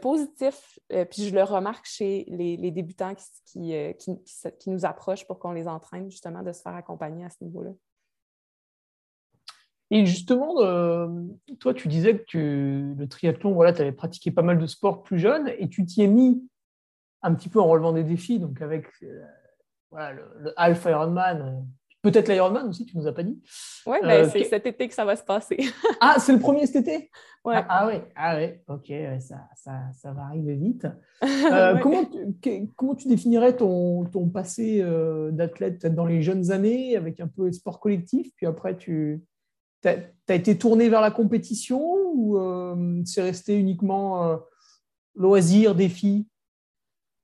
positif. 0.00 0.78
puis 1.10 1.24
je 1.28 1.34
le 1.34 1.42
remarque 1.42 1.86
chez 1.86 2.24
les, 2.28 2.70
débutants 2.70 3.14
qui, 3.46 3.74
qui, 3.98 4.70
nous 4.70 4.84
approchent 4.84 5.26
pour 5.26 5.38
qu'on 5.38 5.52
les 5.52 5.68
entraîne, 5.68 6.10
justement, 6.10 6.42
de 6.42 6.52
se 6.52 6.62
faire 6.62 6.74
accompagner 6.74 7.24
à 7.24 7.30
ce 7.30 7.42
niveau-là. 7.42 7.72
Et 9.90 10.06
justement, 10.06 10.60
euh, 10.60 11.08
toi, 11.58 11.74
tu 11.74 11.88
disais 11.88 12.24
que 12.24 12.94
le 12.96 13.08
triathlon, 13.08 13.52
voilà, 13.52 13.72
tu 13.72 13.82
avais 13.82 13.92
pratiqué 13.92 14.30
pas 14.30 14.42
mal 14.42 14.58
de 14.58 14.66
sports 14.66 15.02
plus 15.02 15.18
jeune 15.18 15.52
et 15.58 15.68
tu 15.68 15.84
t'y 15.84 16.02
es 16.02 16.06
mis 16.06 16.48
un 17.22 17.34
petit 17.34 17.48
peu 17.48 17.60
en 17.60 17.66
relevant 17.66 17.92
des 17.92 18.04
défis, 18.04 18.38
donc 18.38 18.62
avec 18.62 18.86
euh, 19.02 19.24
voilà, 19.90 20.12
le, 20.12 20.24
le, 20.38 20.52
Half 20.56 20.84
Ironman, 20.84 21.42
euh, 21.42 21.60
peut-être 22.02 22.28
l'Ironman 22.28 22.68
aussi, 22.68 22.86
tu 22.86 22.96
ne 22.96 23.02
nous 23.02 23.08
as 23.08 23.12
pas 23.12 23.22
dit. 23.22 23.40
Oui, 23.86 23.98
ben, 24.02 24.28
c'est 24.28 24.44
cet 24.44 24.66
été 24.66 24.88
que 24.88 24.94
ça 24.94 25.04
va 25.04 25.16
se 25.16 25.24
passer. 25.24 25.58
ah, 26.00 26.16
c'est 26.18 26.32
le 26.32 26.38
premier 26.38 26.66
cet 26.66 26.88
été? 26.88 27.10
Ouais. 27.44 27.54
Ah, 27.56 27.66
ah, 27.68 27.88
oui, 27.88 28.00
ah, 28.16 28.36
ouais. 28.36 28.62
ok, 28.68 28.92
ça, 29.20 29.36
ça, 29.56 29.80
ça, 29.94 30.12
va 30.12 30.22
arriver 30.24 30.56
vite. 30.56 30.86
comment, 31.82 32.04
tu, 32.04 32.68
comment 32.76 32.94
tu 32.94 33.08
définirais 33.08 33.56
ton, 33.56 34.04
ton 34.04 34.28
passé 34.28 34.84
d'athlète 35.32 35.86
dans 35.86 36.06
les 36.06 36.22
jeunes 36.22 36.50
années, 36.50 36.96
avec 36.96 37.20
un 37.20 37.28
peu 37.28 37.50
sport 37.52 37.80
collectif, 37.80 38.32
puis 38.36 38.46
après 38.46 38.76
tu 38.76 39.22
tu 39.82 39.88
as, 39.88 40.34
été 40.34 40.58
tourné 40.58 40.88
vers 40.88 41.00
la 41.00 41.10
compétition 41.10 41.80
ou 42.12 42.38
euh, 42.38 43.02
c'est 43.04 43.22
resté 43.22 43.58
uniquement 43.58 44.24
euh, 44.24 44.36
loisir, 45.14 45.74
défi? 45.74 46.26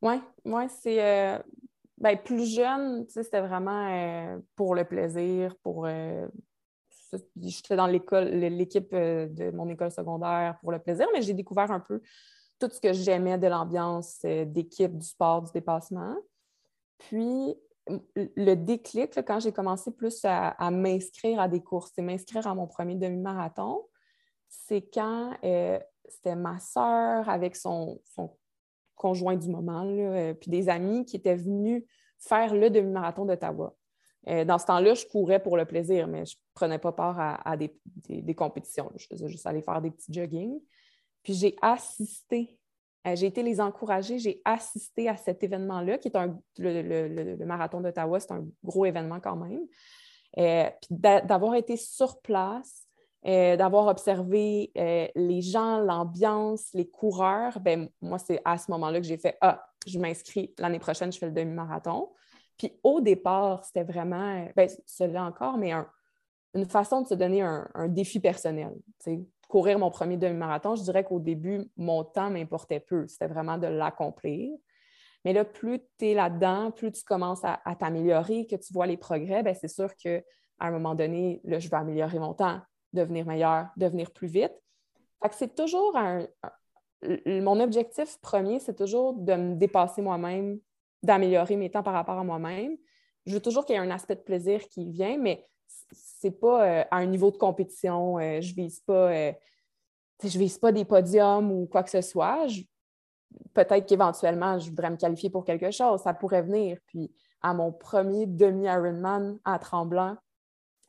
Oui, 0.03 0.15
ouais, 0.45 0.67
c'est 0.69 1.03
euh, 1.03 1.39
ben, 1.98 2.16
plus 2.16 2.46
jeune, 2.54 3.06
c'était 3.09 3.40
vraiment 3.40 4.40
pour 4.54 4.74
le 4.74 4.85
plaisir, 4.85 5.56
pour 5.62 5.88
j'étais 7.40 7.76
dans 7.76 7.87
l'école, 7.87 8.28
l'équipe 8.28 8.92
de 8.92 9.50
mon 9.52 9.68
école 9.68 9.90
secondaire 9.90 10.59
pour 10.61 10.72
le 10.72 10.78
plaisir, 10.78 11.06
mais 11.14 11.22
j'ai 11.22 11.35
découvert 11.35 11.70
un 11.70 11.80
peu 11.80 12.02
tout 12.59 12.68
ce 12.70 12.80
que 12.80 12.92
j'aimais 12.92 13.38
de 13.38 13.46
l'ambiance 13.46 14.20
d'équipe, 14.22 14.96
du 14.96 15.06
sport, 15.06 15.42
du 15.42 15.52
dépassement. 15.52 16.16
Puis, 16.98 17.54
le 18.14 18.54
déclic, 18.54 19.14
quand 19.26 19.40
j'ai 19.40 19.52
commencé 19.52 19.90
plus 19.92 20.20
à, 20.24 20.70
m'inscrire 20.70 21.40
à 21.40 21.48
des 21.48 21.62
courses 21.62 21.92
et 21.98 22.02
m'inscrire 22.02 22.46
à 22.46 22.54
mon 22.54 22.66
premier 22.66 22.94
demi-marathon, 22.94 23.87
c'est 24.48 24.82
quand 24.92 25.32
euh, 25.44 25.78
c'était 26.09 26.37
ma 26.37 26.59
sœur 26.59 27.28
avec 27.28 27.56
son, 27.56 28.00
conjoint 28.96 29.37
du 29.37 29.48
moment, 29.48 29.87
euh, 29.87 30.35
puis 30.35 30.50
des 30.50 30.68
amis 30.68 31.04
qui 31.04 31.16
étaient 31.16 31.37
venus 31.37 31.85
faire 32.18 32.54
le 32.54 32.70
demi-marathon 32.70 33.24
d'Ottawa. 33.24 33.74
Euh, 34.28 34.44
dans 34.44 34.59
ce 34.59 34.66
temps-là, 34.66 34.94
je 34.94 35.06
courais 35.06 35.40
pour 35.40 35.56
le 35.56 35.64
plaisir, 35.66 36.09
mais 36.09 36.24
je 36.24 36.35
ne 36.35 36.40
prenais 36.54 36.78
pas 36.78 36.92
part 36.92 37.16
à, 37.20 37.56
des, 37.56 38.35
compétitions. 38.35 38.90
Je 38.96 39.06
faisais 39.06 39.28
juste 39.28 39.46
aller 39.46 39.62
faire 39.62 39.80
des 39.80 39.90
petits 39.90 40.12
joggings. 40.12 40.59
Puis 41.22 41.35
j'ai 41.35 41.56
assisté 41.62 42.59
euh, 43.06 43.14
j'ai 43.14 43.26
été 43.26 43.44
les 43.44 43.61
encourager, 43.61 44.18
j'ai 44.18 44.42
assisté 44.44 45.09
à 45.09 45.16
cet 45.16 45.44
événement-là, 45.44 45.98
qui 45.98 46.09
est 46.09 46.16
un, 46.16 46.37
le, 46.59 47.44
marathon 47.44 47.80
d'Ottawa, 47.80 48.18
c'est 48.18 48.32
un 48.32 48.44
gros 48.64 48.85
événement 48.85 49.20
quand 49.20 49.37
même. 49.37 49.61
Puis 50.35 50.88
d'avoir 50.90 51.54
été 51.54 51.76
sur 51.76 52.20
place, 52.20 52.86
euh, 53.27 53.57
d'avoir 53.57 53.87
observé 53.87 54.71
les 55.15 55.41
gens, 55.41 55.81
l'ambiance, 55.81 56.69
les 56.75 56.89
coureurs, 56.89 57.59
ben 57.61 57.89
moi, 58.01 58.19
c'est 58.19 58.41
à 58.45 58.59
ce 58.59 58.71
moment-là 58.71 59.01
que 59.01 59.07
j'ai 59.07 59.19
fait 59.19 59.37
Ah, 59.41 59.67
je 59.87 59.99
m'inscris 59.99 60.55
l'année 60.59 60.79
prochaine, 60.79 61.12
je 61.12 61.19
fais 61.19 61.27
le 61.27 61.33
demi-marathon. 61.33 62.11
Puis 62.57 62.73
au 62.83 63.01
départ, 63.01 63.65
c'était 63.65 63.85
vraiment, 63.85 64.47
ben, 64.57 64.69
celui-là 64.87 65.25
encore, 65.25 65.59
mais 65.59 65.73
une 66.55 66.65
façon 66.67 67.03
de 67.03 67.09
se 67.09 67.15
donner 67.15 67.43
un, 67.43 67.89
défi 67.89 68.21
personnel 68.21 68.73
courir 69.49 69.79
mon 69.79 69.91
premier 69.91 70.17
demi-marathon, 70.17 70.77
je 70.77 70.83
dirais 70.83 71.05
qu'au 71.05 71.21
début, 71.21 71.71
mon 71.77 72.05
temps 72.05 72.31
m'importait 72.31 72.81
peu. 72.81 73.07
C'était 73.07 73.29
vraiment 73.29 73.59
de 73.59 73.67
l'accomplir. 73.67 74.57
Mais 75.25 75.33
là, 75.33 75.45
plus 75.45 75.81
tu 75.99 76.09
es 76.09 76.15
là-dedans, 76.15 76.71
plus 76.71 76.93
tu 76.93 77.05
commences 77.05 77.43
à, 77.43 77.59
t'améliorer, 77.79 78.47
que 78.47 78.57
tu 78.57 78.73
vois 78.73 78.87
les 78.87 78.97
progrès, 78.97 79.43
ben, 79.43 79.55
c'est 79.55 79.69
sûr 79.69 79.95
qu'à 79.97 80.21
un 80.61 80.71
moment 80.71 80.95
donné, 80.95 81.41
là, 81.45 81.59
je 81.59 81.69
vais 81.69 81.77
améliorer 81.77 82.19
mon 82.19 82.35
temps, 82.35 82.61
devenir 82.92 83.27
meilleur, 83.27 83.68
devenir 83.77 84.11
plus 84.11 84.29
vite. 84.29 84.53
c'est 85.33 85.55
toujours 85.55 85.96
mon 87.27 87.61
objectif 87.61 88.18
premier, 88.20 88.59
c'est 88.59 88.75
toujours 88.75 89.14
de 89.14 89.35
me 89.35 89.55
dépasser 89.55 90.03
moi-même, 90.03 90.59
d'améliorer 91.03 91.57
mes 91.57 91.70
temps 91.70 91.83
par 91.83 91.94
rapport 91.94 92.18
à 92.18 92.25
moi-même. 92.25 92.77
Je 93.27 93.35
veux 93.35 93.40
toujours 93.40 93.64
qu'il 93.64 93.75
y 93.75 93.79
ait 93.79 93.83
un 93.83 93.90
aspect 93.90 94.16
de 94.16 94.20
plaisir 94.20 94.66
qui 94.68 94.90
vient, 94.90 95.18
mais 95.18 95.44
c'est 95.92 96.31
pas 96.31 96.64
euh, 96.64 96.85
à 96.90 96.96
un 96.96 97.07
niveau 97.07 97.31
de 97.31 97.37
compétition. 97.37 98.18
Euh, 98.18 98.40
je 98.40 98.55
vise 98.55 98.81
pas, 98.81 99.12
euh, 99.12 99.33
je 100.22 100.38
vise 100.38 100.59
pas 100.59 100.72
des 100.72 100.85
podiums 100.85 101.51
ou 101.51 101.66
quoi 101.66 101.83
que 101.83 101.90
ce 101.90 102.01
soit. 102.01 102.46
Peut-être 103.53 103.87
qu'éventuellement, 103.87 104.59
je 104.59 104.70
voudrais 104.70 104.90
me 104.90 104.96
qualifier 104.96 105.31
pour 105.31 105.44
quelque 105.44 105.70
chose. 105.70 106.01
Ça 106.01 106.14
pourrait 106.14 106.42
venir. 106.42 106.79
Puis 106.87 107.12
à 107.42 107.53
mon 107.53 107.72
premier 107.72 108.27
demi-Ironman 108.27 109.38
à 109.44 109.59
Tremblant, 109.59 110.16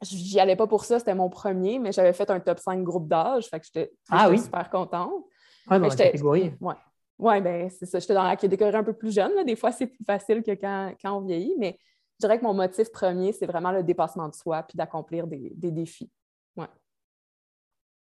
j'y 0.01 0.39
allais 0.39 0.55
pas 0.55 0.67
pour 0.67 0.85
ça, 0.85 0.99
c'était 0.99 1.15
mon 1.15 1.29
premier, 1.29 1.79
mais 1.79 1.91
j'avais 1.91 2.13
fait 2.13 2.29
un 2.29 2.39
top 2.39 2.59
5 2.59 2.83
groupe 2.83 3.07
d'âge. 3.07 3.47
Fait 3.47 3.59
que 3.59 3.65
j'étais 3.65 3.91
ah 4.09 4.29
super 4.37 4.69
contente. 4.69 5.25
dans 5.69 5.79
la 5.79 5.89
catégorie. 5.89 6.53
Oui, 6.59 6.73
ouais, 7.19 7.41
ben, 7.41 7.69
c'est 7.69 7.85
ça. 7.85 7.99
J'étais 7.99 8.13
dans 8.13 8.23
la 8.23 8.35
catégorie 8.35 8.75
un 8.75 8.83
peu 8.83 8.93
plus 8.93 9.13
jeune. 9.13 9.45
Des 9.45 9.55
fois, 9.55 9.71
c'est 9.71 9.87
plus 9.87 10.03
facile 10.05 10.43
que 10.43 10.51
quand, 10.51 10.93
quand 11.01 11.17
on 11.17 11.21
vieillit, 11.21 11.55
mais 11.57 11.79
je 12.19 12.25
dirais 12.25 12.39
que 12.39 12.43
mon 12.43 12.53
motif 12.53 12.91
premier, 12.91 13.31
c'est 13.31 13.45
vraiment 13.45 13.71
le 13.71 13.83
dépassement 13.83 14.27
de 14.27 14.33
soi 14.33 14.63
puis 14.63 14.75
d'accomplir 14.75 15.27
des, 15.27 15.71
défis. 15.71 16.09
Ouais. 16.55 16.67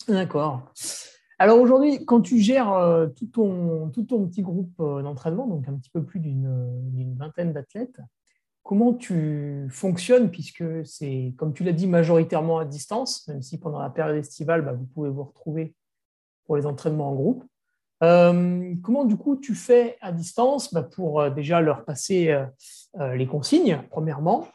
D'accord. 0.08 0.72
Alors 1.38 1.60
aujourd'hui, 1.60 2.06
quand 2.06 2.22
tu 2.22 2.40
gères 2.40 2.72
euh, 2.72 3.08
tout, 3.08 3.28
ton, 3.28 3.90
tout 3.90 4.04
ton 4.04 4.26
petit 4.28 4.42
groupe 4.42 4.80
euh, 4.80 5.02
d'entraînement, 5.02 5.48
donc 5.48 5.68
un 5.68 5.76
petit 5.76 5.90
peu 5.90 6.04
plus 6.04 6.22
d'une 6.22 7.16
vingtaine 7.18 7.52
d'athlètes, 7.52 8.00
comment 8.66 8.96
tu 8.96 9.68
fonctionnes 9.70 10.32
puisque 10.32 10.64
c'est, 10.86 11.36
comme 11.38 11.54
tu 11.54 11.64
l'as 11.64 11.72
dit, 11.72 11.86
majoritairement 11.86 12.58
à 12.58 12.66
distance, 12.66 13.28
même 13.28 13.44
si 13.44 13.60
pendant 13.60 13.80
la 13.80 13.92
période 13.92 14.18
estivale, 14.18 14.66
bah, 14.66 14.74
vous 14.74 14.86
pouvez 14.86 15.12
vous 15.12 15.24
retrouver 15.24 15.76
pour 16.46 16.58
les 16.58 16.66
entraînements 16.66 17.12
en 17.12 17.16
groupe. 17.16 17.44
Euh, 18.04 18.74
comment 18.84 19.06
du 19.06 19.16
coup 19.18 19.38
tu 19.38 19.54
fais 19.54 19.98
à 20.02 20.12
distance 20.12 20.74
bah, 20.74 20.82
pour 20.82 21.22
euh, 21.22 21.30
déjà 21.30 21.62
leur 21.62 21.86
passer 21.86 22.30
euh, 23.00 23.16
les 23.16 23.28
consignes, 23.28 23.84
premièrement, 23.92 24.48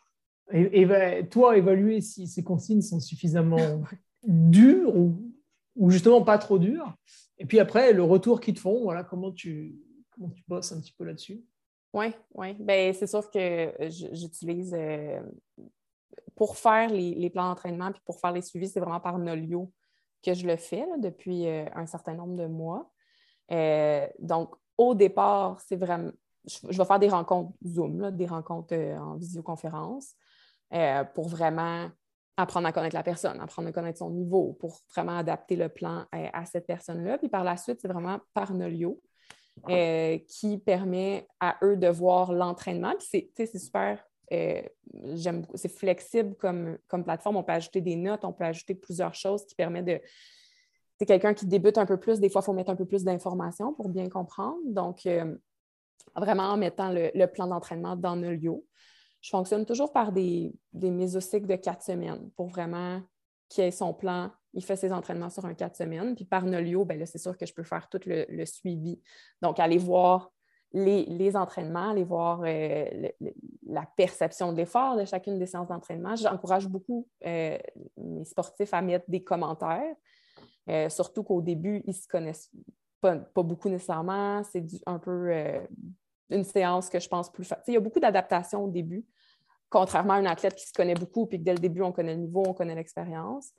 et, 0.53 0.87
toi 1.31 1.57
évaluer 1.57 2.01
si 2.01 2.27
ces 2.27 2.43
consignes 2.43 2.83
sont 2.83 2.99
suffisamment 2.99 3.83
dures 4.27 4.95
ou, 4.97 5.23
justement 5.89 6.23
pas 6.23 6.37
trop 6.39 6.59
dures, 6.59 6.97
et 7.39 7.47
puis 7.47 7.61
après 7.61 7.93
le 7.93 8.03
retour 8.03 8.41
qu'ils 8.41 8.55
te 8.55 8.61
font, 8.61 8.83
voilà 8.83 9.05
comment 9.05 9.31
tu, 9.31 9.79
comment 10.11 10.31
tu 10.31 10.43
bosses 10.49 10.73
un 10.73 10.81
petit 10.81 10.93
peu 10.99 11.05
là-dessus? 11.05 11.45
Oui, 11.93 12.13
oui. 12.35 12.55
Ben, 12.61 12.93
c'est 12.95 13.07
sûr 13.07 13.31
que 13.31 13.75
j'utilise 14.13 14.77
pour 16.37 16.57
faire 16.57 16.89
les, 16.89 17.31
plans 17.31 17.49
d'entraînement 17.49 17.91
puis 17.91 18.01
pour 18.05 18.21
faire 18.21 18.33
les 18.33 18.43
suivis, 18.43 18.69
c'est 18.69 18.81
vraiment 18.81 19.01
par 19.01 19.19
Nolio 19.19 19.73
que 20.23 20.35
je 20.35 20.47
le 20.47 20.57
fais 20.57 20.87
depuis 20.99 21.49
un 21.49 21.87
certain 21.87 22.15
nombre 22.15 22.37
de 22.37 22.47
mois. 22.47 22.91
Euh, 23.53 24.07
donc, 24.19 24.55
au 24.79 24.95
départ, 24.95 25.61
c'est 25.61 25.77
vraiment. 25.77 26.11
Je, 26.47 26.77
vais 26.77 26.85
faire 26.85 26.99
des 26.99 27.09
rencontres 27.09 27.53
Zoom, 27.67 28.11
des 28.13 28.27
rencontres 28.27 28.75
euh, 28.75 28.97
en 28.97 29.17
visioconférence 29.17 30.15
euh, 30.73 31.05
pour 31.05 31.29
vraiment 31.29 31.91
apprendre 32.37 32.67
à 32.67 32.73
connaître 32.73 32.97
la 32.97 33.03
personne, 33.03 33.39
apprendre 33.41 33.69
à 33.69 33.73
connaître 33.73 33.99
son 33.99 34.11
niveau, 34.11 34.55
pour 34.55 34.81
vraiment 34.95 35.19
adapter 35.19 35.57
le 35.57 35.69
plan 35.69 36.07
à, 36.11 36.47
cette 36.47 36.67
personne-là. 36.67 37.19
Puis 37.19 37.29
par 37.29 37.45
la 37.45 37.59
suite, 37.59 37.81
c'est 37.83 37.89
vraiment 37.89 38.19
par 38.33 38.55
Nolio 38.55 39.03
qui 40.27 40.59
permet 40.59 41.27
à 41.41 41.57
eux 41.63 41.77
de 41.77 41.89
voir 41.89 42.33
l'entraînement. 42.33 42.95
C'est 42.99 43.31
super 43.59 44.05
c'est 44.31 45.69
flexible 45.69 46.37
comme, 46.37 46.79
comme 46.87 47.05
plateforme. 47.05 47.37
On 47.37 47.43
peut 47.43 47.53
ajouter 47.53 47.81
des 47.81 47.97
notes, 47.97 48.25
on 48.25 48.33
peut 48.33 48.45
ajouter 48.45 48.75
plusieurs 48.75 49.15
choses 49.15 49.45
qui 49.45 49.55
permettent 49.57 49.87
de, 49.87 50.01
c'est 51.01 51.07
quelqu'un 51.07 51.33
qui 51.33 51.47
débute 51.47 51.79
un 51.79 51.87
peu 51.87 51.99
plus, 51.99 52.21
des 52.21 52.29
fois, 52.29 52.43
il 52.43 52.45
faut 52.45 52.53
mettre 52.53 52.71
un 52.71 52.77
peu 52.77 52.85
plus 52.85 53.05
d'informations 53.05 53.73
pour 53.73 53.89
bien 53.89 54.11
comprendre. 54.11 54.59
Donc, 54.67 55.07
euh, 55.07 55.35
vraiment 56.15 56.45
en 56.45 56.59
mettant 56.59 56.91
le, 56.93 57.27
plan 57.27 57.47
d'entraînement 57.47 57.97
dans 57.97 58.17
Nolio. 58.17 58.67
Je 59.23 59.31
fonctionne 59.31 59.65
toujours 59.65 59.93
par 59.93 60.13
des, 60.13 60.53
des 60.75 60.91
mésocycles 60.91 61.47
de 61.47 61.57
quatre 61.57 61.83
semaines 61.83 62.31
pour 62.37 62.49
vraiment 62.49 63.01
qu'il 63.49 63.65
ait 63.65 63.71
son 63.71 63.95
plan. 63.95 64.31
Il 64.55 64.65
fait 64.65 64.77
ses 64.77 64.93
entraînements 64.93 65.31
sur 65.31 65.45
un 65.45 65.55
quatre 65.55 65.77
semaines. 65.77 66.15
Puis 66.15 66.25
par 66.25 66.45
Nolio, 66.45 66.85
ben 66.85 67.05
c'est 67.07 67.19
sûr 67.19 67.37
que 67.37 67.47
je 67.47 67.55
peux 67.55 67.63
faire 67.63 67.89
tout 67.89 68.01
le, 68.07 68.45
suivi. 68.45 69.01
Donc, 69.43 69.61
aller 69.61 69.79
voir 69.79 70.33
les, 70.73 71.37
entraînements, 71.37 71.91
aller 71.91 72.05
voir 72.05 72.43
euh, 72.45 73.09
la 73.67 73.87
perception 73.97 74.53
de 74.53 74.59
l'effort 74.59 74.97
de 74.97 75.05
chacune 75.05 75.39
des 75.39 75.47
séances 75.47 75.69
d'entraînement. 75.69 76.17
J'encourage 76.17 76.69
beaucoup 76.69 77.09
euh, 77.27 77.59
mes 77.97 78.25
sportifs 78.25 78.73
à 78.75 78.83
mettre 78.83 79.05
des 79.09 79.23
commentaires 79.23 79.97
euh, 80.69 80.89
surtout 80.89 81.25
qu'au 81.25 81.41
début, 81.41 81.83
ils 81.87 81.91
ne 81.91 81.95
se 81.95 82.07
connaissent 82.07 82.51
pas, 83.01 83.17
beaucoup 83.35 83.69
nécessairement. 83.69 84.43
C'est 84.45 84.65
un 84.87 84.99
peu 84.99 85.33
une 86.29 86.45
séance 86.45 86.89
que 86.89 87.01
je 87.01 87.09
pense 87.09 87.31
plus 87.31 87.45
facile. 87.45 87.65
Il 87.69 87.75
y 87.75 87.77
a 87.77 87.81
beaucoup 87.81 88.01
d'adaptation 88.01 88.65
au 88.65 88.69
début, 88.69 89.05
contrairement 89.69 90.15
à 90.15 90.17
un 90.17 90.27
athlète 90.27 90.55
qui 90.55 90.67
se 90.67 90.73
connaît 90.73 90.95
beaucoup, 90.95 91.27
puis 91.27 91.39
que 91.39 91.45
dès 91.45 91.55
le 91.55 91.59
début, 91.59 91.83
on 91.83 91.93
connaît 91.93 92.15
le 92.15 92.21
niveau, 92.21 92.45
on 92.47 92.55
connaît 92.55 92.75
l'expérience. 92.75 93.53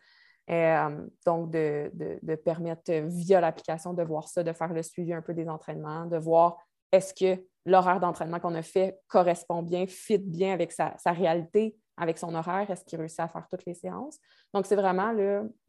Euh, 0.52 1.08
donc, 1.26 1.52
de, 1.52 2.36
permettre 2.44 2.92
via 2.92 3.40
l'application 3.40 3.94
de 3.94 4.04
voir 4.04 4.28
ça, 4.28 4.44
de 4.44 4.52
faire 4.52 4.74
le 4.74 4.84
suivi 4.84 5.14
un 5.14 5.22
peu 5.22 5.34
des 5.34 5.48
entraînements, 5.48 6.06
de 6.06 6.18
voir 6.18 6.58
est-ce 6.92 7.14
que 7.14 7.42
l'horaire 7.66 8.00
d'entraînement 8.00 8.40
qu'on 8.40 8.56
a 8.56 8.62
fait 8.62 9.00
correspond 9.08 9.62
bien, 9.62 9.88
fit 9.88 10.18
bien 10.18 10.54
avec 10.54 10.72
sa 10.72 10.96
réalité, 11.06 11.78
avec 12.02 12.18
son 12.18 12.34
horaire, 12.34 12.70
est-ce 12.70 12.84
qu'il 12.84 13.00
réussit 13.00 13.20
à 13.20 13.28
faire 13.28 13.48
toutes 13.48 13.66
les 13.66 13.76
séances. 13.76 14.18
Donc, 14.54 14.66
c'est 14.66 14.76
vraiment 14.76 15.14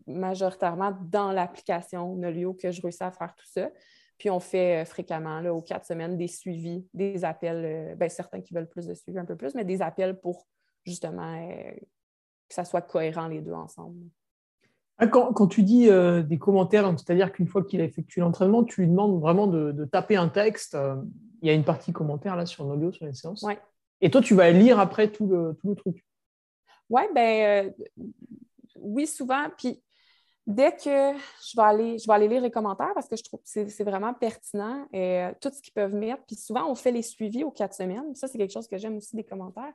majoritairement 0.06 0.96
dans 1.02 1.30
l'application 1.30 2.16
Nolio 2.16 2.54
que 2.54 2.70
je 2.70 2.80
réussis 2.80 3.02
à 3.02 3.12
faire 3.12 3.34
tout 3.34 3.46
ça. 3.46 3.70
Puis, 4.16 4.30
on 4.30 4.40
fait 4.40 4.82
euh, 4.82 4.84
fréquemment, 4.86 5.40
là, 5.40 5.52
aux 5.52 5.60
quatre 5.60 5.84
semaines, 5.84 6.16
des 6.16 6.28
suivis, 6.28 6.86
des 6.94 7.24
appels, 7.24 7.64
euh, 7.64 7.94
ben, 7.96 8.08
certains 8.08 8.40
qui 8.40 8.54
veulent 8.54 8.68
plus 8.68 8.86
de 8.86 8.94
suivi, 8.94 9.18
un 9.18 9.24
peu 9.24 9.36
plus, 9.36 9.54
mais 9.54 9.64
des 9.64 9.82
appels 9.82 10.18
pour 10.20 10.46
justement 10.86 11.48
que 12.48 12.54
ça 12.54 12.64
soit 12.64 12.82
cohérent 12.82 13.28
les 13.28 13.40
deux 13.40 13.52
ensemble. 13.52 14.00
Ah, 15.04 15.08
quand, 15.08 15.46
tu 15.48 15.62
dis 15.64 15.88
des 15.88 16.38
commentaires, 16.38 16.88
c'est-à-dire 16.96 17.32
qu'une 17.32 17.48
fois 17.48 17.64
qu'il 17.64 17.80
a 17.80 17.84
effectué 17.84 18.20
l'entraînement, 18.20 18.62
tu 18.62 18.82
lui 18.82 18.88
demandes 18.88 19.20
vraiment 19.20 19.48
de, 19.48 19.84
taper 19.84 20.16
un 20.16 20.28
texte. 20.28 20.78
il 21.40 21.48
y 21.48 21.50
a 21.50 21.54
une 21.54 21.64
partie 21.64 21.92
commentaire 21.92 22.36
là 22.36 22.46
sur 22.46 22.64
Nolio, 22.64 22.92
sur 22.92 23.06
les 23.06 23.12
séances. 23.12 23.42
Ouais. 23.42 23.58
Et 24.02 24.10
toi, 24.10 24.20
tu 24.20 24.34
vas 24.34 24.50
lire 24.50 24.80
après 24.80 25.10
tout 25.10 25.26
le, 25.26 25.56
tout 25.60 25.70
le 25.70 25.76
truc. 25.76 26.04
Oui, 26.90 27.02
ben 27.14 27.66
euh, 27.66 27.86
oui, 28.76 29.06
souvent. 29.06 29.46
Puis 29.56 29.80
dès 30.44 30.72
que 30.72 30.84
je 30.84 31.56
vais 31.56 31.62
aller, 31.62 31.98
je 31.98 32.06
vais 32.06 32.12
aller 32.12 32.26
lire 32.26 32.42
les 32.42 32.50
commentaires 32.50 32.90
parce 32.94 33.08
que 33.08 33.16
je 33.16 33.22
trouve 33.22 33.40
que 33.40 33.68
c'est 33.68 33.84
vraiment 33.84 34.12
pertinent, 34.12 34.86
et, 34.92 35.20
euh, 35.20 35.32
tout 35.40 35.50
ce 35.50 35.62
qu'ils 35.62 35.72
peuvent 35.72 35.94
mettre. 35.94 36.22
Puis 36.26 36.36
souvent, 36.36 36.68
on 36.68 36.74
fait 36.74 36.90
les 36.90 37.02
suivis 37.02 37.44
aux 37.44 37.52
quatre 37.52 37.74
semaines. 37.74 38.14
Ça, 38.16 38.26
c'est 38.26 38.38
quelque 38.38 38.52
chose 38.52 38.66
que 38.66 38.76
j'aime 38.76 38.96
aussi 38.96 39.14
des 39.14 39.24
commentaires. 39.24 39.72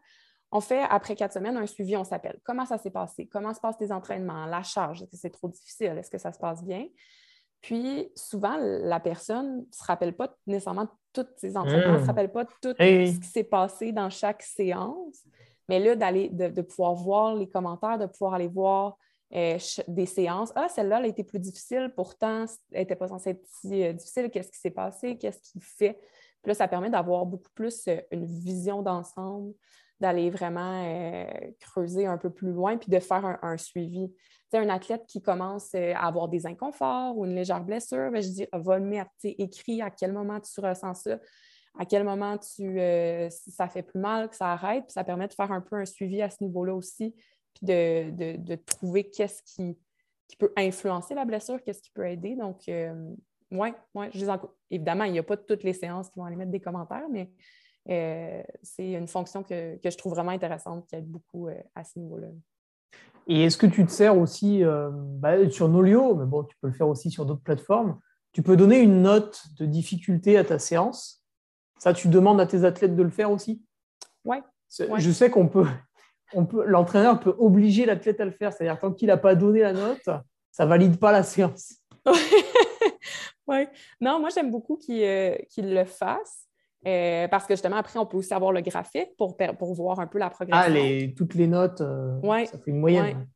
On 0.51 0.61
fait, 0.61 0.81
après 0.89 1.15
quatre 1.15 1.33
semaines, 1.33 1.57
un 1.57 1.65
suivi, 1.65 1.97
on 1.97 2.03
s'appelle. 2.03 2.39
Comment 2.43 2.65
ça 2.65 2.77
s'est 2.77 2.91
passé? 2.91 3.27
Comment 3.27 3.53
se 3.53 3.59
passent 3.59 3.77
tes 3.77 3.91
entraînements? 3.91 4.45
La 4.45 4.63
charge? 4.63 5.01
Est-ce 5.01 5.11
que 5.11 5.17
c'est 5.17 5.29
trop 5.29 5.49
difficile? 5.49 5.97
Est-ce 5.97 6.09
que 6.09 6.17
ça 6.17 6.31
se 6.31 6.39
passe 6.39 6.63
bien? 6.63 6.87
Puis 7.61 8.09
souvent, 8.15 8.55
la 8.57 8.99
personne 8.99 9.57
ne 9.57 9.63
se 9.71 9.83
rappelle 9.83 10.15
pas 10.15 10.33
nécessairement 10.45 10.87
toutes 11.11 11.37
ses 11.37 11.57
entraînements, 11.57 11.93
ne 11.93 11.97
se 11.97 12.03
hmm. 12.03 12.07
rappelle 12.07 12.31
pas 12.31 12.45
tout 12.45 12.73
ce 12.77 13.19
qui 13.19 13.27
s'est 13.27 13.43
passé 13.43 13.91
dans 13.91 14.09
chaque 14.09 14.41
séance. 14.41 15.23
Mais 15.67 15.79
là, 15.79 15.95
d'aller, 15.95 16.29
de, 16.29 16.61
pouvoir 16.61 16.93
voir 16.93 17.35
les 17.35 17.49
commentaires, 17.49 17.97
de 17.97 18.05
pouvoir 18.05 18.35
aller 18.35 18.47
voir 18.47 18.97
euh, 19.35 19.57
des 19.87 20.05
séances. 20.05 20.53
Ah, 20.55 20.69
celle-là, 20.69 20.99
elle 20.99 21.05
a 21.05 21.07
été 21.09 21.23
plus 21.23 21.39
difficile, 21.39 21.91
pourtant, 21.93 22.45
elle 22.71 22.81
n'était 22.81 22.95
pas 22.95 23.09
censée 23.09 23.31
être 23.31 23.45
si 23.45 23.83
euh, 23.83 23.91
difficile. 23.91 24.29
Qu'est-ce 24.29 24.51
qui 24.51 24.59
s'est 24.59 24.71
passé? 24.71 25.17
Qu'est-ce 25.17 25.41
qui 25.41 25.59
fait? 25.59 25.99
Puis 26.41 26.51
là, 26.51 26.53
ça 26.53 26.69
permet 26.69 26.89
d'avoir 26.89 27.25
beaucoup 27.25 27.51
plus 27.53 27.87
euh, 27.89 27.99
une 28.11 28.25
vision 28.25 28.81
d'ensemble, 28.81 29.53
d'aller 29.99 30.29
vraiment 30.29 30.83
creuser 31.59 32.05
un 32.05 32.17
peu 32.17 32.29
plus 32.29 32.51
loin, 32.51 32.77
puis 32.77 32.89
de 32.89 32.99
faire 32.99 33.39
un, 33.41 33.57
suivi. 33.57 34.13
Tu 34.51 34.57
un 34.57 34.69
athlète 34.69 35.05
qui 35.07 35.21
commence 35.21 35.73
à 35.75 36.05
avoir 36.05 36.29
des 36.29 36.45
inconforts 36.45 37.17
ou 37.17 37.25
une 37.25 37.35
légère 37.35 37.63
blessure, 37.63 38.11
ben, 38.11 38.21
je 38.21 38.29
dis, 38.29 38.47
va 38.53 38.79
le 38.79 38.85
mettre, 38.85 39.11
écrit 39.23 39.81
à 39.81 39.89
quel 39.89 40.13
moment 40.13 40.39
tu 40.39 40.59
ressens 40.61 40.93
ça, 40.93 41.19
à 41.77 41.85
quel 41.85 42.03
moment 42.03 42.37
tu, 42.37 42.79
ça 43.29 43.67
fait 43.67 43.83
plus 43.83 43.99
mal, 43.99 44.29
que 44.29 44.35
ça 44.35 44.51
arrête, 44.51 44.85
puis 44.85 44.93
ça 44.93 45.03
permet 45.03 45.27
de 45.27 45.33
faire 45.33 45.51
un 45.51 45.61
peu 45.61 45.75
un 45.75 45.85
suivi 45.85 46.21
à 46.21 46.29
ce 46.29 46.43
niveau-là 46.43 46.73
aussi, 46.73 47.15
de, 47.61 48.55
trouver 48.65 49.09
qu'est-ce 49.09 49.41
qui, 49.43 49.77
peut 50.37 50.51
influencer 50.57 51.15
la 51.15 51.25
blessure, 51.25 51.61
qu'est-ce 51.63 51.81
qui 51.81 51.91
peut 51.91 52.07
aider. 52.07 52.35
Donc, 52.35 52.63
oui, 52.67 52.73
euh, 52.73 53.15
ouais, 53.51 54.11
évidemment, 54.69 55.05
il 55.05 55.13
n'y 55.13 55.19
a 55.19 55.23
pas 55.23 55.37
toutes 55.37 55.63
les 55.63 55.73
séances 55.73 56.09
qui 56.09 56.19
vont 56.19 56.25
aller 56.25 56.35
mettre 56.35 56.51
des 56.51 56.59
commentaires, 56.59 57.07
mais 57.09 57.31
euh, 57.89 58.43
c'est 58.61 58.91
une 58.91 59.07
fonction 59.07 59.43
que, 59.43 59.77
je 59.83 59.97
trouve 59.97 60.13
vraiment 60.13 60.31
intéressante 60.31 60.85
qui 60.87 60.95
aide 60.95 61.07
beaucoup 61.07 61.47
euh, 61.47 61.55
à 61.75 61.83
ce 61.83 61.99
niveau-là. 61.99 62.27
Et 63.27 63.43
est-ce 63.43 63.57
que 63.57 63.67
tu 63.67 63.85
te 63.85 63.91
sers 63.91 64.17
aussi 64.17 64.63
bah, 65.19 65.49
sur 65.49 65.67
Nolio, 65.67 66.15
mais 66.15 66.25
bon, 66.25 66.43
tu 66.43 66.55
peux 66.61 66.67
le 66.67 66.73
faire 66.73 66.87
aussi 66.87 67.11
sur 67.11 67.25
d'autres 67.25 67.41
plateformes, 67.41 67.99
tu 68.31 68.41
peux 68.41 68.55
donner 68.55 68.79
une 68.79 69.01
note 69.01 69.43
de 69.57 69.65
difficulté 69.65 70.37
à 70.37 70.45
ta 70.45 70.59
séance. 70.59 71.25
Ça, 71.77 71.93
tu 71.93 72.07
demandes 72.07 72.39
à 72.39 72.45
tes 72.45 72.63
athlètes 72.63 72.95
de 72.95 73.03
le 73.03 73.09
faire 73.09 73.31
aussi? 73.31 73.61
Oui. 74.23 74.37
Ouais. 74.79 74.99
Je 74.99 75.11
sais 75.11 75.29
qu'on 75.29 75.47
peut, 75.47 75.65
l'entraîneur 76.65 77.19
peut 77.19 77.35
obliger 77.37 77.85
l'athlète 77.85 78.19
à 78.19 78.25
le 78.25 78.31
faire. 78.31 78.53
C'est-à-dire, 78.53 78.79
tant 78.79 78.93
qu'il 78.93 79.07
n'a 79.07 79.17
pas 79.17 79.35
donné 79.35 79.61
la 79.61 79.73
note, 79.73 80.03
ça 80.51 80.63
ne 80.63 80.69
valide 80.69 80.99
pas 80.99 81.11
la 81.11 81.23
séance. 81.23 81.75
oui. 83.47 83.67
Non, 84.01 84.19
moi, 84.19 84.29
j'aime 84.33 84.51
beaucoup 84.51 84.77
qu'il 84.77 85.03
euh, 85.03 85.35
le 85.57 85.85
fasse. 85.85 86.46
Euh, 86.87 87.27
parce 87.27 87.45
que 87.45 87.53
justement, 87.53 87.75
après, 87.75 87.99
on 87.99 88.05
peut 88.05 88.17
aussi 88.17 88.33
avoir 88.33 88.51
le 88.51 88.61
graphique 88.61 89.09
pour, 89.17 89.35
pour 89.57 89.73
voir 89.73 89.99
un 89.99 90.07
peu 90.07 90.19
la 90.19 90.29
progression. 90.29 90.63
Ah, 90.65 90.69
les, 90.69 91.13
toutes 91.13 91.35
les 91.35 91.47
notes, 91.47 91.81
euh, 91.81 92.19
ça 92.45 92.57
fait 92.57 92.71
une 92.71 92.79
moyenne. 92.79 93.27